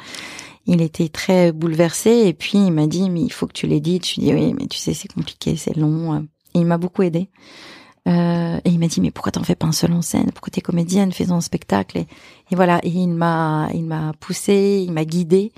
Il 0.67 0.81
était 0.81 1.11
très 1.11 1.53
bouleversé. 1.53 2.11
Et 2.25 2.33
puis, 2.33 2.57
il 2.57 2.71
m'a 2.73 2.87
dit, 2.87 3.11
mais 3.11 3.21
il 3.21 3.31
faut 3.33 3.47
que 3.47 3.53
tu 3.53 3.67
l'édites. 3.67 4.07
Je 4.09 4.15
lui 4.21 4.27
dit, 4.29 4.33
oui, 4.35 4.55
mais 4.59 4.67
tu 4.69 4.79
sais, 4.79 4.95
c'est 4.95 5.13
compliqué, 5.13 5.57
c'est 5.57 5.77
long. 5.77 6.17
Et 6.55 6.61
il 6.61 6.65
m'a 6.65 6.79
beaucoup 6.79 7.03
aidé. 7.03 7.29
Euh, 8.07 8.61
et 8.65 8.71
il 8.71 8.79
m'a 8.79 8.87
dit, 8.87 9.01
mais 9.01 9.11
pourquoi 9.11 9.33
t'en 9.33 9.43
fais 9.43 9.55
pas 9.55 9.67
un 9.67 9.73
seul 9.73 9.93
en 9.93 10.03
scène? 10.03 10.31
Pourquoi 10.33 10.51
t'es 10.51 10.61
comédienne? 10.61 11.13
Fais-en 11.13 11.37
un 11.37 11.41
spectacle. 11.41 11.99
Et, 11.99 12.07
voilà. 12.53 12.81
Et 12.83 12.91
il 12.91 13.09
m'a, 13.09 13.69
il 13.73 13.85
m'a 13.85 14.13
poussé, 14.21 14.85
il 14.87 14.93
m'a 14.93 15.05
guidé. 15.05 15.53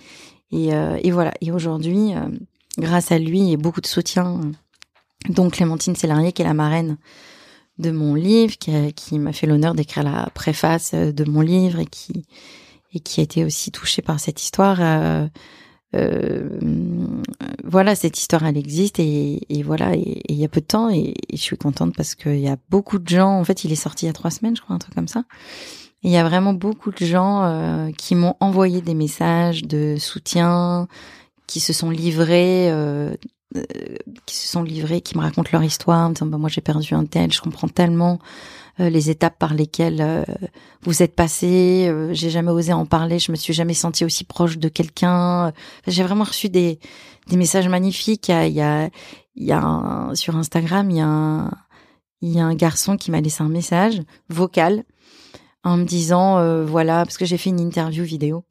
Et, 0.53 0.74
euh, 0.74 0.99
et 1.03 1.11
voilà. 1.11 1.32
Et 1.40 1.51
aujourd'hui, 1.51 2.14
euh, 2.14 2.28
grâce 2.78 3.11
à 3.11 3.18
lui 3.18 3.53
et 3.53 3.57
beaucoup 3.57 3.80
de 3.80 3.86
soutien, 3.86 4.40
dont 5.28 5.51
Clémentine 5.51 5.97
Célarier, 5.97 6.32
qui 6.32 6.42
est 6.42 6.47
la 6.47 6.55
marraine 6.55 6.99
de 7.78 7.90
mon 7.90 8.14
livre, 8.14 8.57
qui, 8.59 8.92
qui 8.94 9.18
m'a 9.18 9.32
fait 9.32 9.47
l'honneur 9.47 9.74
d'écrire 9.74 10.05
la 10.05 10.30
préface 10.34 10.92
euh, 10.94 11.12
de 11.12 11.24
mon 11.24 11.40
livre 11.40 11.80
et 11.80 11.86
qui 11.86 12.24
et 12.94 13.01
qui 13.01 13.20
a 13.20 13.24
été 13.24 13.44
aussi 13.44 13.70
touchée 13.72 14.01
par 14.01 14.20
cette 14.20 14.42
histoire. 14.42 14.78
Euh, 15.97 16.59
voilà, 17.64 17.94
cette 17.94 18.18
histoire, 18.18 18.44
elle 18.44 18.57
existe 18.57 18.99
et, 18.99 19.40
voilà, 19.64 19.94
et 19.94 20.22
il 20.28 20.36
y 20.36 20.44
a 20.44 20.49
peu 20.49 20.61
de 20.61 20.66
temps 20.66 20.90
et, 20.90 21.14
je 21.32 21.38
suis 21.38 21.57
contente 21.57 21.94
parce 21.97 22.14
qu'il 22.14 22.40
y 22.40 22.49
a 22.49 22.57
beaucoup 22.70 22.99
de 22.99 23.09
gens. 23.09 23.38
En 23.38 23.44
fait, 23.44 23.64
il 23.64 23.72
est 23.72 23.76
sorti 23.76 24.05
il 24.05 24.09
y 24.09 24.11
a 24.11 24.14
trois 24.14 24.30
semaines, 24.30 24.57
je 24.57 24.62
crois, 24.62 24.76
un 24.76 24.78
truc 24.78 24.94
comme 24.94 25.09
ça. 25.09 25.24
Il 26.03 26.11
y 26.11 26.16
a 26.16 26.24
vraiment 26.24 26.53
beaucoup 26.53 26.92
de 26.92 27.05
gens 27.05 27.42
euh, 27.44 27.90
qui 27.97 28.14
m'ont 28.14 28.34
envoyé 28.40 28.80
des 28.80 28.94
messages 28.94 29.62
de 29.62 29.97
soutien, 29.99 30.86
qui 31.47 31.59
se 31.59 31.72
sont 31.72 31.90
livrés, 31.90 32.70
euh, 32.70 33.14
qui 34.26 34.36
se 34.36 34.49
sont 34.49 34.62
livrés, 34.62 35.01
qui 35.01 35.16
me 35.16 35.22
racontent 35.22 35.51
leur 35.53 35.64
histoire, 35.64 36.07
en 36.07 36.11
me 36.11 36.14
disant 36.14 36.26
bah, 36.26 36.38
moi 36.38 36.49
j'ai 36.49 36.61
perdu 36.61 36.94
un 36.94 37.07
tel, 37.07 37.32
je 37.32 37.40
comprends 37.40 37.68
tellement 37.68 38.18
les 38.79 39.11
étapes 39.11 39.39
par 39.39 39.55
lesquelles 39.55 40.01
euh, 40.01 40.24
vous 40.83 41.03
êtes 41.03 41.14
passé, 41.14 41.87
euh, 41.89 42.12
j'ai 42.12 42.31
jamais 42.31 42.51
osé 42.51 42.72
en 42.72 42.87
parler, 42.87 43.18
je 43.18 43.33
me 43.33 43.37
suis 43.37 43.55
jamais 43.55 43.74
sentie 43.74 44.05
aussi 44.05 44.24
proche 44.24 44.59
de 44.59 44.68
quelqu'un. 44.68 45.53
J'ai 45.87 46.03
vraiment 46.03 46.24
reçu 46.24 46.49
des 46.49 46.79
messages 47.33 47.68
magnifiques. 47.68 48.29
Il 48.29 48.53
y 48.53 48.61
a, 48.61 48.91
un- 49.51 50.14
sur 50.14 50.37
Instagram, 50.37 50.91
il 50.91 50.97
y 50.97 51.01
a 51.01 52.45
un, 52.45 52.55
garçon 52.55 52.97
qui 52.97 53.11
m'a 53.11 53.20
laissé 53.20 53.43
un 53.43 53.49
message 53.49 54.03
vocal 54.29 54.85
en 55.64 55.77
me 55.77 55.85
disant 55.85 56.39
euh, 56.39 56.64
voilà 56.64 57.05
parce 57.05 57.18
que 57.18 57.24
j'ai 57.24 57.39
fait 57.39 57.51
une 57.51 57.61
interview 57.61 58.05
vidéo 58.05 58.45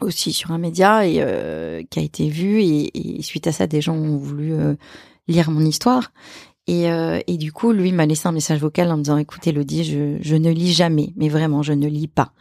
aussi 0.00 0.32
sur 0.32 0.50
un 0.52 0.58
média 0.58 1.06
et 1.06 1.16
euh, 1.18 1.82
qui 1.90 1.98
a 1.98 2.02
été 2.02 2.28
vue 2.28 2.62
et, 2.62 3.22
suite 3.22 3.46
à 3.46 3.52
ça 3.52 3.66
des 3.66 3.80
gens 3.80 3.94
ont 3.94 4.16
voulu 4.16 4.54
euh, 4.54 4.74
lire 5.28 5.50
mon 5.50 5.60
histoire 5.60 6.12
et, 6.66 6.90
euh, 6.90 7.20
et 7.26 7.36
du 7.36 7.52
coup 7.52 7.72
lui 7.72 7.92
m'a 7.92 8.06
laissé 8.06 8.26
un 8.26 8.32
message 8.32 8.60
vocal 8.60 8.90
en 8.90 8.96
me 8.96 9.02
disant 9.02 9.18
écoute 9.18 9.46
Elodie 9.46 9.84
je, 9.84 10.16
je 10.20 10.36
ne 10.36 10.50
lis 10.50 10.72
jamais. 10.72 11.12
Mais 11.16 11.28
vraiment 11.28 11.62
je 11.62 11.72
ne 11.72 11.86
lis 11.86 12.08
pas. 12.08 12.32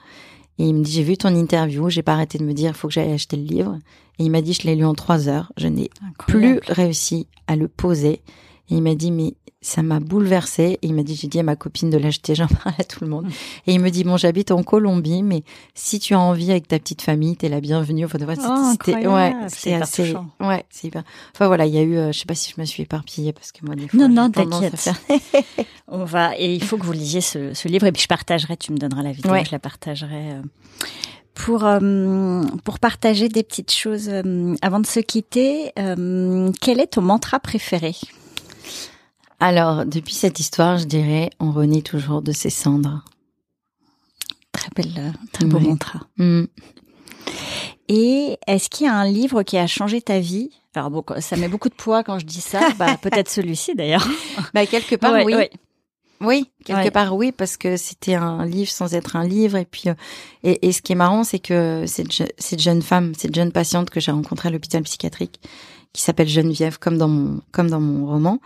Et 0.59 0.65
il 0.65 0.75
me 0.75 0.83
dit 0.83 0.91
j'ai 0.91 1.03
vu 1.03 1.17
ton 1.17 1.35
interview. 1.35 1.89
J'ai 1.89 2.03
pas 2.03 2.13
arrêté 2.13 2.37
de 2.37 2.43
me 2.43 2.53
dire 2.53 2.71
il 2.71 2.77
faut 2.77 2.87
que 2.87 2.93
j'aille 2.93 3.11
acheter 3.11 3.37
le 3.37 3.43
livre. 3.43 3.77
Et 4.19 4.23
il 4.23 4.31
m'a 4.31 4.41
dit 4.41 4.53
je 4.53 4.63
l'ai 4.63 4.75
lu 4.75 4.85
en 4.85 4.93
trois 4.93 5.27
heures. 5.27 5.51
Je 5.57 5.67
n'ai 5.67 5.89
plus 6.19 6.59
réussi 6.67 7.27
à 7.47 7.55
le 7.55 7.67
poser. 7.67 8.21
Et 8.69 8.75
il 8.75 8.81
m'a 8.81 8.95
dit, 8.95 9.11
mais 9.11 9.33
ça 9.61 9.81
m'a 9.83 9.99
bouleversé. 9.99 10.79
Et 10.81 10.87
il 10.87 10.93
m'a 10.93 11.03
dit, 11.03 11.15
j'ai 11.15 11.27
dit 11.27 11.39
à 11.39 11.43
ma 11.43 11.55
copine 11.57 11.89
de 11.89 11.97
l'acheter, 11.97 12.33
j'en 12.35 12.47
parle 12.47 12.75
à 12.79 12.83
tout 12.83 13.03
le 13.03 13.09
monde. 13.09 13.27
Et 13.67 13.73
il 13.73 13.79
me 13.81 13.89
dit, 13.89 14.03
bon, 14.03 14.15
j'habite 14.17 14.51
en 14.51 14.63
Colombie, 14.63 15.21
mais 15.21 15.43
si 15.75 15.99
tu 15.99 16.13
as 16.13 16.19
envie 16.19 16.49
avec 16.51 16.67
ta 16.69 16.79
petite 16.79 17.01
famille, 17.01 17.35
t'es 17.35 17.49
la 17.49 17.59
bienvenue. 17.59 18.05
Enfin, 18.05 18.17
voilà, 18.21 18.41
Oh, 18.47 18.69
c'était, 18.71 18.93
ouais, 18.93 19.03
incroyable. 19.05 19.45
C'est 19.49 19.73
assez, 19.75 20.05
touchant. 20.13 20.27
ouais, 20.39 20.65
c'est 20.69 20.87
hyper. 20.87 21.03
Enfin, 21.35 21.47
voilà, 21.47 21.65
il 21.65 21.73
y 21.73 21.77
a 21.77 21.81
eu, 21.81 21.97
euh, 21.97 22.11
je 22.13 22.19
sais 22.19 22.25
pas 22.25 22.35
si 22.35 22.53
je 22.55 22.61
me 22.61 22.65
suis 22.65 22.83
éparpillée 22.83 23.33
parce 23.33 23.51
que 23.51 23.65
moi, 23.65 23.75
des 23.75 23.87
fois, 23.89 23.99
Non, 23.99 24.09
non, 24.09 24.29
t'inquiète. 24.31 24.77
faire- 24.77 24.99
On 25.89 26.05
va 26.05 26.37
et 26.39 26.53
il 26.55 26.63
faut 26.63 26.77
que 26.77 26.85
vous 26.85 26.91
lisiez 26.93 27.21
ce, 27.21 27.53
ce 27.53 27.67
livre 27.67 27.85
et 27.85 27.91
puis 27.91 28.01
je 28.01 28.07
partagerai. 28.07 28.55
Tu 28.57 28.71
me 28.71 28.77
donneras 28.77 29.03
la 29.03 29.11
vidéo, 29.11 29.31
Ouais. 29.31 29.43
je 29.45 29.51
la 29.51 29.59
partagerai. 29.59 30.31
euh, 30.31 30.41
Pour 31.35 31.65
euh, 31.65 32.41
pour 32.63 32.79
partager 32.79 33.27
des 33.29 33.43
petites 33.43 33.71
choses 33.71 34.07
euh, 34.09 34.55
avant 34.61 34.79
de 34.79 34.85
se 34.87 34.99
quitter, 35.01 35.71
euh, 35.77 36.51
quel 36.61 36.79
est 36.79 36.87
ton 36.87 37.01
mantra 37.01 37.39
préféré? 37.39 37.93
Alors, 39.39 39.85
depuis 39.85 40.13
cette 40.13 40.39
histoire, 40.39 40.77
je 40.77 40.85
dirais, 40.85 41.29
on 41.39 41.51
renaît 41.51 41.81
toujours 41.81 42.21
de 42.21 42.31
ses 42.31 42.49
cendres. 42.49 43.03
Très 44.51 44.69
belle, 44.75 44.93
euh, 44.97 45.11
très 45.31 45.45
beau 45.45 45.57
Ouais. 45.57 45.63
mantra. 45.63 46.01
Hmm. 46.17 46.45
Et 47.89 48.37
est-ce 48.47 48.69
qu'il 48.69 48.85
y 48.85 48.89
a 48.89 48.95
un 48.95 49.05
livre 49.09 49.43
qui 49.43 49.57
a 49.57 49.67
changé 49.67 50.01
ta 50.01 50.19
vie? 50.19 50.49
Alors 50.75 50.89
bon, 50.89 51.03
ça 51.19 51.35
met 51.35 51.47
beaucoup 51.49 51.69
de 51.69 51.73
poids 51.73 52.03
quand 52.03 52.19
je 52.19 52.25
dis 52.25 52.41
ça. 52.41 52.61
Bah, 52.77 52.97
peut-être 53.01 53.29
celui-ci 53.29 53.75
d'ailleurs. 53.75 54.07
Bah, 54.53 54.65
quelque 54.65 54.95
part, 54.95 55.13
Ouais, 55.13 55.25
oui. 55.25 55.35
ouais. 55.35 55.49
Oui, 56.21 56.49
quelque 56.63 56.85
Ouais. 56.85 56.91
part 56.91 57.15
oui, 57.17 57.33
parce 57.33 57.57
que 57.57 57.75
c'était 57.75 58.13
un 58.15 58.45
livre 58.45 58.71
sans 58.71 58.93
être 58.93 59.17
un 59.17 59.27
livre. 59.27 59.57
Et 59.57 59.65
puis, 59.65 59.89
euh, 59.89 59.93
et, 60.43 60.67
et 60.67 60.71
ce 60.71 60.81
qui 60.81 60.93
est 60.93 60.95
marrant, 60.95 61.25
c'est 61.25 61.39
que 61.39 61.83
cette, 61.85 62.13
je- 62.13 62.23
cette 62.37 62.61
jeune 62.61 62.81
femme, 62.81 63.13
cette 63.17 63.35
jeune 63.35 63.51
patiente 63.51 63.89
que 63.89 63.99
j'ai 63.99 64.11
rencontrée 64.11 64.47
à 64.47 64.51
l'hôpital 64.51 64.81
psychiatrique, 64.83 65.41
qui 65.91 66.01
s'appelle 66.01 66.29
Geneviève, 66.29 66.79
comme 66.79 66.97
dans 66.97 67.09
mon, 67.09 67.41
comme 67.51 67.69
dans 67.69 67.81
mon 67.81 68.05
roman, 68.05 68.39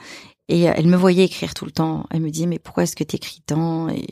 et 0.49 0.69
euh, 0.69 0.73
elle 0.75 0.87
me 0.87 0.97
voyait 0.97 1.25
écrire 1.25 1.53
tout 1.53 1.65
le 1.65 1.71
temps. 1.71 2.05
Elle 2.11 2.21
me 2.21 2.29
dit 2.29 2.47
mais 2.47 2.59
pourquoi 2.59 2.83
est-ce 2.83 2.95
que 2.95 3.03
t'écris 3.03 3.41
tant? 3.45 3.89
Et, 3.89 4.07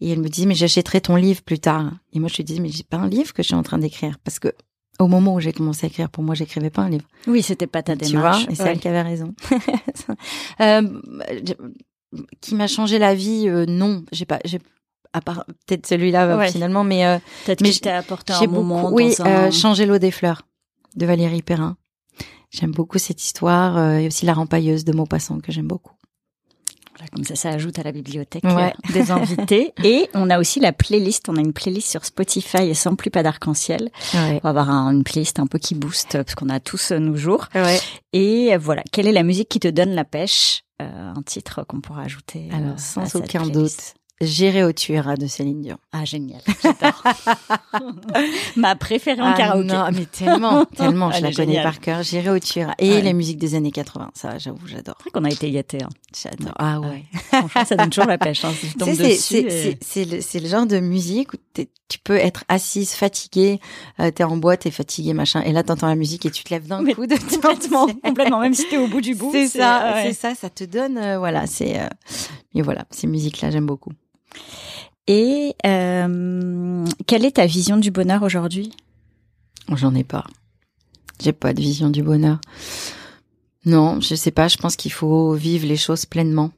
et 0.00 0.10
elle 0.10 0.20
me 0.20 0.28
dit 0.28 0.46
mais 0.46 0.54
j'achèterai 0.54 1.00
ton 1.00 1.16
livre 1.16 1.42
plus 1.42 1.58
tard. 1.58 1.90
Et 2.12 2.18
moi 2.20 2.28
je 2.30 2.36
lui 2.36 2.44
dis 2.44 2.60
mais 2.60 2.68
j'ai 2.68 2.82
pas 2.84 2.96
un 2.98 3.08
livre 3.08 3.32
que 3.32 3.42
je 3.42 3.48
suis 3.48 3.54
en 3.54 3.62
train 3.62 3.78
d'écrire 3.78 4.18
parce 4.24 4.38
que 4.38 4.52
au 4.98 5.08
moment 5.08 5.34
où 5.34 5.40
j'ai 5.40 5.52
commencé 5.52 5.84
à 5.84 5.88
écrire, 5.90 6.08
pour 6.08 6.24
moi, 6.24 6.34
j'écrivais 6.34 6.70
pas 6.70 6.80
un 6.80 6.88
livre. 6.88 7.04
Oui, 7.26 7.42
c'était 7.42 7.66
pas 7.66 7.82
ta 7.82 7.94
Tu 7.98 8.06
démarche. 8.12 8.44
vois, 8.44 8.50
et 8.50 8.54
c'est 8.54 8.62
Ouais. 8.62 8.70
elle 8.70 8.78
qui 8.80 8.88
avait 8.88 9.02
raison. 9.02 9.34
Euh, 10.62 11.00
qui 12.40 12.54
m'a 12.54 12.66
changé 12.66 12.98
la 12.98 13.14
vie 13.14 13.46
euh, 13.46 13.66
Non, 13.66 14.04
j'ai 14.12 14.24
pas, 14.24 14.38
j'ai 14.46 14.58
à 15.12 15.20
part 15.20 15.44
peut-être 15.66 15.86
celui-là 15.86 16.26
euh, 16.28 16.38
Ouais. 16.38 16.50
finalement, 16.50 16.82
mais 16.84 17.04
euh, 17.04 17.18
Peut-être 17.44 17.60
Mais 17.60 17.68
que 17.70 17.74
je 17.74 17.80
t'ai 17.80 17.90
apporté 17.90 18.32
un 18.32 18.46
moment 18.46 18.82
beaucoup, 18.82 18.94
oui, 18.96 19.14
dans 19.18 19.24
un... 19.26 19.48
euh, 19.48 19.50
changer 19.50 19.84
l'eau 19.86 19.98
des 19.98 20.10
fleurs 20.10 20.42
de 20.94 21.04
Valérie 21.04 21.42
Perrin. 21.42 21.76
J'aime 22.50 22.72
beaucoup 22.72 22.98
cette 22.98 23.22
histoire 23.22 23.76
euh, 23.76 23.98
et 23.98 24.06
aussi 24.06 24.24
la 24.26 24.34
rempailleuse 24.34 24.84
de 24.84 24.92
Maupassant 24.92 25.40
que 25.40 25.52
j'aime 25.52 25.66
beaucoup. 25.66 25.92
Voilà, 26.96 27.08
comme 27.10 27.24
ça, 27.24 27.34
ça 27.36 27.50
ajoute 27.50 27.78
à 27.78 27.82
la 27.82 27.92
bibliothèque 27.92 28.44
Ouais. 28.44 28.72
euh, 28.88 28.92
des 28.94 29.10
invités. 29.10 29.74
Et 29.84 30.08
on 30.14 30.30
a 30.30 30.38
aussi 30.38 30.60
la 30.60 30.72
playlist. 30.72 31.28
On 31.28 31.36
a 31.36 31.40
une 31.40 31.52
playlist 31.52 31.90
sur 31.90 32.04
Spotify 32.06 32.62
et 32.62 32.72
sans 32.74 32.94
plus 32.94 33.10
pas 33.10 33.22
d'arc-en-ciel. 33.22 33.90
Ouais. 34.14 34.36
On 34.36 34.40
va 34.44 34.48
avoir 34.48 34.70
un- 34.70 34.90
une 34.92 35.04
playlist 35.04 35.38
un 35.38 35.46
peu 35.46 35.58
qui 35.58 35.74
booste 35.74 36.14
euh, 36.14 36.24
parce 36.24 36.34
qu'on 36.34 36.48
a 36.48 36.58
tous 36.58 36.92
nos 36.92 37.14
jours. 37.16 37.48
Ouais. 37.54 37.78
Et 38.14 38.56
voilà, 38.56 38.82
quelle 38.92 39.06
est 39.06 39.12
la 39.12 39.24
musique 39.24 39.50
qui 39.50 39.60
te 39.60 39.68
donne 39.68 39.90
la 39.90 40.04
pêche 40.06 40.62
Euh, 40.80 41.12
Un 41.14 41.22
titre 41.22 41.64
qu'on 41.68 41.82
pourra 41.82 42.02
ajouter. 42.02 42.48
Alors 42.50 42.78
sans 42.80 43.14
aucun 43.16 43.46
doute, 43.46 43.94
J'irai 44.22 44.64
au 44.64 44.72
Tuera 44.72 45.16
de 45.16 45.26
Céline 45.26 45.60
Dion. 45.60 45.76
Ah, 45.92 46.06
génial. 46.06 46.40
J'adore. 46.62 47.02
Ma 48.56 48.74
préférée 48.74 49.20
en 49.20 49.26
Ah 49.26 49.34
karaoké. 49.36 49.66
non, 49.68 49.84
mais 49.92 50.06
tellement, 50.06 50.64
tellement, 50.64 51.10
je 51.10 51.18
Elle 51.18 51.22
la 51.24 51.32
connais 51.32 51.46
géniale. 51.48 51.64
par 51.64 51.80
cœur. 51.80 52.02
J'irai 52.02 52.30
au 52.30 52.38
Tuera. 52.38 52.72
Et 52.78 52.90
Ouais. 52.92 53.02
les 53.02 53.12
musiques 53.12 53.38
des 53.38 53.54
années 53.54 53.70
80, 53.72 54.10
ça, 54.14 54.38
j'avoue, 54.38 54.66
j'adore. 54.66 54.94
C'est 54.98 55.10
vrai 55.10 55.20
qu'on 55.20 55.24
a 55.24 55.30
été 55.30 55.50
gâtés. 55.50 55.82
Hein. 55.82 55.90
J'adore. 56.18 56.54
Ah 56.58 56.80
ouais. 56.80 57.04
Franchement, 57.30 57.64
ça 57.66 57.76
donne 57.76 57.90
toujours 57.90 58.06
la 58.08 58.16
pêche. 58.16 58.42
Hein. 58.44 58.52
Si 58.54 58.70
c'est- 59.80 59.98
et- 60.00 60.40
le, 60.40 60.48
genre 60.48 60.66
de 60.66 60.80
musique 60.80 61.34
où 61.34 61.36
tu 61.88 61.98
peux 61.98 62.16
être 62.16 62.44
assise, 62.48 62.92
fatiguée, 62.92 63.60
euh, 64.00 64.10
t'es 64.10 64.24
en 64.24 64.36
boîte, 64.38 64.60
t'es 64.60 64.70
fatiguée, 64.70 65.12
machin, 65.12 65.42
et 65.42 65.52
là 65.52 65.62
t'entends 65.62 65.86
la 65.88 65.94
musique 65.94 66.24
et 66.26 66.30
tu 66.30 66.42
te 66.42 66.52
lèves 66.54 66.66
d'un 66.66 66.84
coup 66.84 67.06
de 67.06 67.16
Complètement, 67.16 67.86
complètement. 68.02 68.40
Même 68.40 68.54
si 68.54 68.66
t'es 68.68 68.78
au 68.78 68.88
bout 68.88 69.00
du 69.02 69.14
bout. 69.14 69.30
C'est 69.32 69.46
ça, 69.48 69.76
ah 69.76 69.94
ouais. 69.96 70.04
c'est 70.06 70.12
ça, 70.14 70.34
ça 70.34 70.48
te 70.50 70.64
donne, 70.64 70.96
euh, 70.98 71.18
voilà, 71.18 71.46
c'est, 71.46 71.78
euh, 71.78 71.86
mais 72.54 72.62
voilà, 72.62 72.86
ces 72.90 73.06
musiques-là, 73.06 73.50
j'aime 73.50 73.66
beaucoup. 73.66 73.92
Et 75.06 75.54
euh, 75.64 76.84
quelle 77.06 77.24
est 77.24 77.36
ta 77.36 77.46
vision 77.46 77.76
du 77.76 77.90
bonheur 77.90 78.22
aujourd'hui? 78.22 78.72
J'en 79.74 79.94
ai 79.94 80.04
pas. 80.04 80.24
J'ai 81.20 81.32
pas 81.32 81.54
de 81.54 81.60
vision 81.60 81.90
du 81.90 82.02
bonheur. 82.02 82.40
Non, 83.64 84.00
je 84.00 84.14
sais 84.14 84.30
pas, 84.30 84.48
je 84.48 84.56
pense 84.56 84.76
qu'il 84.76 84.92
faut 84.92 85.34
vivre 85.34 85.66
les 85.66 85.76
choses 85.76 86.06
pleinement, 86.06 86.50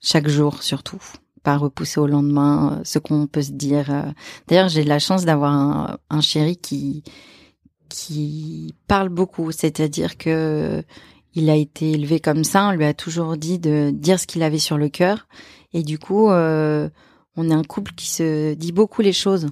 chaque 0.00 0.28
jour 0.28 0.62
surtout, 0.62 1.02
pas 1.42 1.56
repousser 1.56 1.98
au 1.98 2.06
lendemain 2.06 2.78
euh, 2.78 2.80
ce 2.84 3.00
qu'on 3.00 3.26
peut 3.26 3.42
se 3.42 3.50
dire. 3.52 3.90
euh. 3.90 4.12
D'ailleurs, 4.46 4.68
j'ai 4.68 4.84
de 4.84 4.88
la 4.88 5.00
chance 5.00 5.24
d'avoir 5.24 5.52
un, 5.52 5.98
un 6.10 6.20
chéri 6.20 6.56
qui 6.56 7.02
qui 7.88 8.74
parle 8.88 9.08
beaucoup, 9.08 9.52
c'est-à-dire 9.52 10.16
que 10.16 10.82
il 11.34 11.50
a 11.50 11.56
été 11.56 11.92
élevé 11.92 12.20
comme 12.20 12.44
ça, 12.44 12.68
on 12.68 12.72
lui 12.72 12.84
a 12.84 12.94
toujours 12.94 13.36
dit 13.36 13.58
de 13.58 13.90
dire 13.92 14.18
ce 14.20 14.26
qu'il 14.26 14.42
avait 14.42 14.58
sur 14.58 14.78
le 14.78 14.88
cœur, 14.88 15.26
et 15.72 15.82
du 15.82 15.98
coup, 15.98 16.30
euh, 16.30 16.88
on 17.36 17.50
est 17.50 17.54
un 17.54 17.64
couple 17.64 17.92
qui 17.96 18.08
se 18.08 18.54
dit 18.54 18.72
beaucoup 18.72 19.02
les 19.02 19.12
choses. 19.12 19.48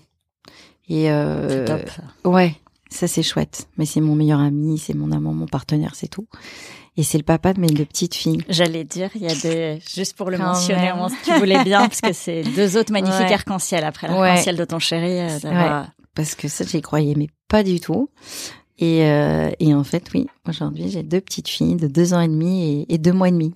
Et 0.88 1.10
euh, 1.10 1.64
top. 1.66 1.90
Ouais, 2.24 2.54
ça 2.90 3.06
c'est 3.08 3.22
chouette. 3.22 3.68
Mais 3.78 3.86
c'est 3.86 4.00
mon 4.00 4.14
meilleur 4.14 4.40
ami, 4.40 4.78
c'est 4.78 4.94
mon 4.94 5.10
amant, 5.12 5.32
mon 5.32 5.46
partenaire, 5.46 5.94
c'est 5.94 6.08
tout. 6.08 6.26
Et 6.98 7.02
c'est 7.04 7.16
le 7.16 7.24
papa 7.24 7.54
de 7.54 7.60
mes 7.60 7.68
deux 7.68 7.86
petites 7.86 8.14
filles. 8.14 8.44
J'allais 8.50 8.84
dire, 8.84 9.08
il 9.14 9.22
y 9.22 9.26
a 9.26 9.34
des, 9.34 9.78
juste 9.94 10.14
pour 10.14 10.28
le 10.30 10.36
Quand 10.36 10.48
mentionner, 10.48 10.92
tu 11.24 11.32
voulais 11.38 11.64
bien, 11.64 11.80
parce 11.88 12.02
que 12.02 12.12
c'est 12.12 12.42
deux 12.42 12.76
autres 12.76 12.92
magnifiques 12.92 13.20
Ouais. 13.28 13.32
arcs-en-ciel 13.32 13.84
après 13.84 14.08
Ouais. 14.08 14.14
l'arc-en-ciel 14.28 14.56
de 14.56 14.64
ton 14.66 14.78
chéri. 14.78 15.18
euh, 15.20 15.38
d'avoir- 15.38 15.86
Parce 16.14 16.34
que 16.34 16.48
ça, 16.48 16.64
j'y 16.66 16.82
croyais, 16.82 17.14
mais 17.16 17.28
pas 17.48 17.62
du 17.62 17.80
tout. 17.80 18.10
Et, 18.82 19.04
euh, 19.04 19.48
et 19.60 19.72
en 19.74 19.84
fait, 19.84 20.10
oui, 20.12 20.26
aujourd'hui, 20.48 20.90
j'ai 20.90 21.04
deux 21.04 21.20
petites 21.20 21.46
filles 21.48 21.76
de 21.76 21.86
deux 21.86 22.14
ans 22.14 22.20
et 22.20 22.26
demi 22.26 22.64
et, 22.64 22.94
et 22.94 22.98
deux 22.98 23.12
mois 23.12 23.28
et 23.28 23.30
demi. 23.30 23.54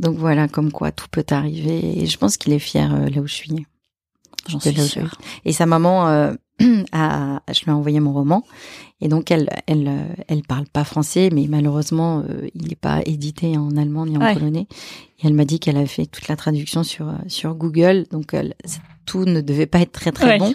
Donc 0.00 0.18
voilà, 0.18 0.48
comme 0.48 0.72
quoi 0.72 0.90
tout 0.90 1.06
peut 1.08 1.24
arriver. 1.30 2.02
Et 2.02 2.06
je 2.06 2.18
pense 2.18 2.36
qu'il 2.36 2.52
est 2.52 2.58
fier 2.58 2.92
euh, 2.92 3.08
là 3.10 3.20
où 3.20 3.28
je 3.28 3.32
suis. 3.34 3.64
J'en 4.48 4.58
suis 4.58 4.74
sûre. 4.74 5.18
Et 5.44 5.52
sa 5.52 5.66
maman, 5.66 6.34
a, 6.92 7.40
je 7.52 7.64
lui 7.64 7.70
ai 7.70 7.74
envoyé 7.74 8.00
mon 8.00 8.12
roman. 8.12 8.44
Et 9.00 9.08
donc, 9.08 9.30
elle, 9.30 9.48
elle, 9.66 9.90
elle 10.28 10.42
parle 10.42 10.66
pas 10.66 10.84
français, 10.84 11.28
mais 11.32 11.46
malheureusement, 11.48 12.20
euh, 12.28 12.48
il 12.54 12.68
n'est 12.68 12.74
pas 12.76 13.02
édité 13.04 13.58
en 13.58 13.76
allemand 13.76 14.06
ni 14.06 14.16
en 14.16 14.20
Ouais. 14.20 14.34
polonais. 14.34 14.66
Et 15.20 15.26
elle 15.26 15.34
m'a 15.34 15.44
dit 15.44 15.58
qu'elle 15.60 15.76
avait 15.76 15.86
fait 15.86 16.06
toute 16.06 16.28
la 16.28 16.36
traduction 16.36 16.84
sur, 16.84 17.08
euh, 17.08 17.12
sur 17.26 17.54
Google. 17.54 18.06
Donc, 18.10 18.32
elle- 18.32 18.54
tout 19.04 19.24
ne 19.26 19.40
devait 19.42 19.66
pas 19.66 19.80
être 19.80 19.92
très, 19.92 20.12
très 20.12 20.26
Ouais. 20.26 20.38
bon. 20.38 20.54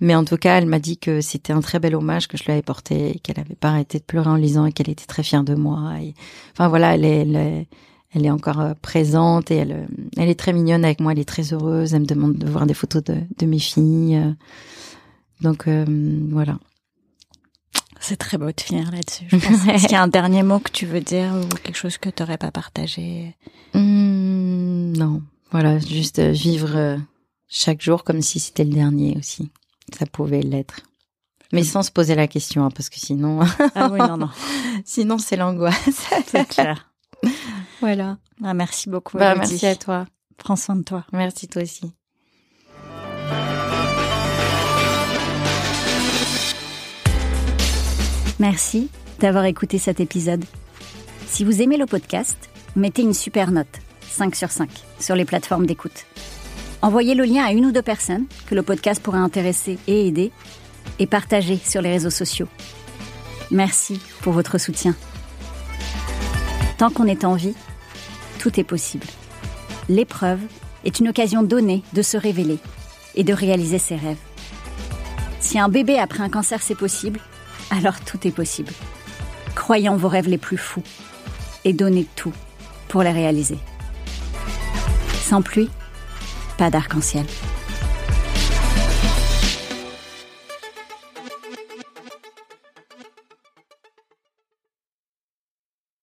Mais 0.00 0.14
en 0.14 0.24
tout 0.24 0.38
cas, 0.38 0.56
elle 0.56 0.64
m'a 0.66 0.78
dit 0.78 0.96
que 0.96 1.20
c'était 1.20 1.52
un 1.52 1.60
très 1.60 1.78
bel 1.80 1.94
hommage 1.94 2.28
que 2.28 2.38
je 2.38 2.44
lui 2.44 2.52
avais 2.52 2.62
porté, 2.62 3.16
et 3.16 3.18
qu'elle 3.18 3.38
avait 3.38 3.54
pas 3.56 3.68
arrêté 3.70 3.98
de 3.98 4.04
pleurer 4.04 4.30
en 4.30 4.36
lisant 4.36 4.64
et 4.64 4.72
qu'elle 4.72 4.88
était 4.88 5.04
très 5.04 5.22
fière 5.22 5.44
de 5.44 5.54
moi. 5.54 5.92
Et, 6.00 6.14
enfin, 6.52 6.68
voilà, 6.68 6.94
elle 6.94 7.04
est, 7.04 7.16
elle 7.22 7.36
est, 7.36 7.66
elle 8.14 8.24
est 8.24 8.30
encore 8.30 8.60
euh, 8.60 8.72
présente 8.80 9.50
et 9.50 9.56
elle, 9.56 9.86
elle 10.16 10.28
est 10.30 10.38
très 10.38 10.52
mignonne 10.54 10.84
avec 10.84 11.00
moi. 11.00 11.12
Elle 11.12 11.18
est 11.18 11.28
très 11.28 11.52
heureuse. 11.52 11.92
Elle 11.92 12.02
me 12.02 12.06
demande 12.06 12.36
de 12.38 12.48
voir 12.48 12.66
des 12.66 12.72
photos 12.74 13.04
de, 13.04 13.16
de 13.38 13.46
mes 13.46 13.58
filles. 13.58 14.34
Donc, 15.40 15.68
euh, 15.68 15.84
voilà. 16.30 16.58
C'est 18.00 18.16
très 18.16 18.38
beau 18.38 18.46
de 18.50 18.60
finir 18.60 18.90
là-dessus. 18.90 19.26
Est-ce 19.70 19.82
qu'il 19.86 19.92
y 19.92 19.94
a 19.94 20.02
un 20.02 20.08
dernier 20.08 20.42
mot 20.42 20.58
que 20.58 20.70
tu 20.70 20.86
veux 20.86 21.00
dire 21.00 21.32
ou 21.34 21.46
quelque 21.56 21.76
chose 21.76 21.98
que 21.98 22.08
tu 22.08 22.22
n'aurais 22.22 22.38
pas 22.38 22.50
partagé 22.50 23.36
Hmm, 23.74 24.92
non, 24.96 25.22
voilà, 25.52 25.78
juste 25.78 26.18
euh, 26.18 26.32
vivre 26.32 26.76
euh, 26.76 26.96
chaque 27.48 27.82
jour 27.82 28.02
comme 28.04 28.22
si 28.22 28.40
c'était 28.40 28.64
le 28.64 28.72
dernier 28.72 29.16
aussi. 29.18 29.50
Ça 29.96 30.06
pouvait 30.06 30.42
l'être. 30.42 30.80
Mais 31.52 31.64
sans 31.64 31.82
se 31.82 31.90
poser 31.90 32.14
la 32.14 32.28
question, 32.28 32.64
hein, 32.64 32.70
parce 32.70 32.88
que 32.88 32.98
sinon, 32.98 33.40
Ah 33.74 33.88
oui, 33.90 33.98
non, 33.98 34.16
non, 34.16 34.30
sinon 34.84 35.18
c'est 35.18 35.36
l'angoisse. 35.36 36.06
c'est 36.26 36.48
clair. 36.48 36.92
voilà. 37.80 38.18
Ah, 38.42 38.54
merci 38.54 38.88
beaucoup. 38.88 39.18
Bah, 39.18 39.34
merci 39.34 39.66
à 39.66 39.74
toi. 39.76 40.06
Prends 40.36 40.56
soin 40.56 40.76
de 40.76 40.82
toi. 40.82 41.04
Merci 41.12 41.48
toi 41.48 41.62
aussi. 41.62 41.92
Merci 48.40 48.88
d'avoir 49.18 49.44
écouté 49.44 49.76
cet 49.76 50.00
épisode. 50.00 50.46
Si 51.26 51.44
vous 51.44 51.60
aimez 51.60 51.76
le 51.76 51.84
podcast, 51.84 52.48
mettez 52.74 53.02
une 53.02 53.12
super 53.12 53.50
note, 53.50 53.80
5 54.08 54.34
sur 54.34 54.50
5, 54.50 54.70
sur 54.98 55.14
les 55.14 55.26
plateformes 55.26 55.66
d'écoute. 55.66 56.06
Envoyez 56.80 57.14
le 57.14 57.24
lien 57.24 57.44
à 57.44 57.52
une 57.52 57.66
ou 57.66 57.70
deux 57.70 57.82
personnes 57.82 58.24
que 58.46 58.54
le 58.54 58.62
podcast 58.62 59.02
pourrait 59.02 59.18
intéresser 59.18 59.78
et 59.86 60.08
aider, 60.08 60.32
et 60.98 61.06
partagez 61.06 61.58
sur 61.62 61.82
les 61.82 61.90
réseaux 61.90 62.08
sociaux. 62.08 62.48
Merci 63.50 64.00
pour 64.22 64.32
votre 64.32 64.56
soutien. 64.56 64.94
Tant 66.78 66.88
qu'on 66.88 67.08
est 67.08 67.26
en 67.26 67.34
vie, 67.34 67.54
tout 68.38 68.58
est 68.58 68.64
possible. 68.64 69.06
L'épreuve 69.90 70.40
est 70.86 70.98
une 70.98 71.10
occasion 71.10 71.42
donnée 71.42 71.82
de 71.92 72.00
se 72.00 72.16
révéler 72.16 72.58
et 73.16 73.22
de 73.22 73.34
réaliser 73.34 73.78
ses 73.78 73.96
rêves. 73.96 74.16
Si 75.40 75.58
un 75.58 75.68
bébé 75.68 75.98
après 75.98 76.22
un 76.22 76.30
cancer 76.30 76.62
c'est 76.62 76.74
possible, 76.74 77.20
alors 77.70 78.00
tout 78.00 78.26
est 78.26 78.32
possible. 78.32 78.72
Croyez 79.54 79.88
en 79.88 79.96
vos 79.96 80.08
rêves 80.08 80.28
les 80.28 80.38
plus 80.38 80.58
fous 80.58 80.82
et 81.64 81.72
donnez 81.72 82.06
tout 82.16 82.32
pour 82.88 83.02
les 83.02 83.12
réaliser. 83.12 83.58
Sans 85.22 85.42
pluie, 85.42 85.70
pas 86.58 86.70
d'arc-en-ciel. 86.70 87.26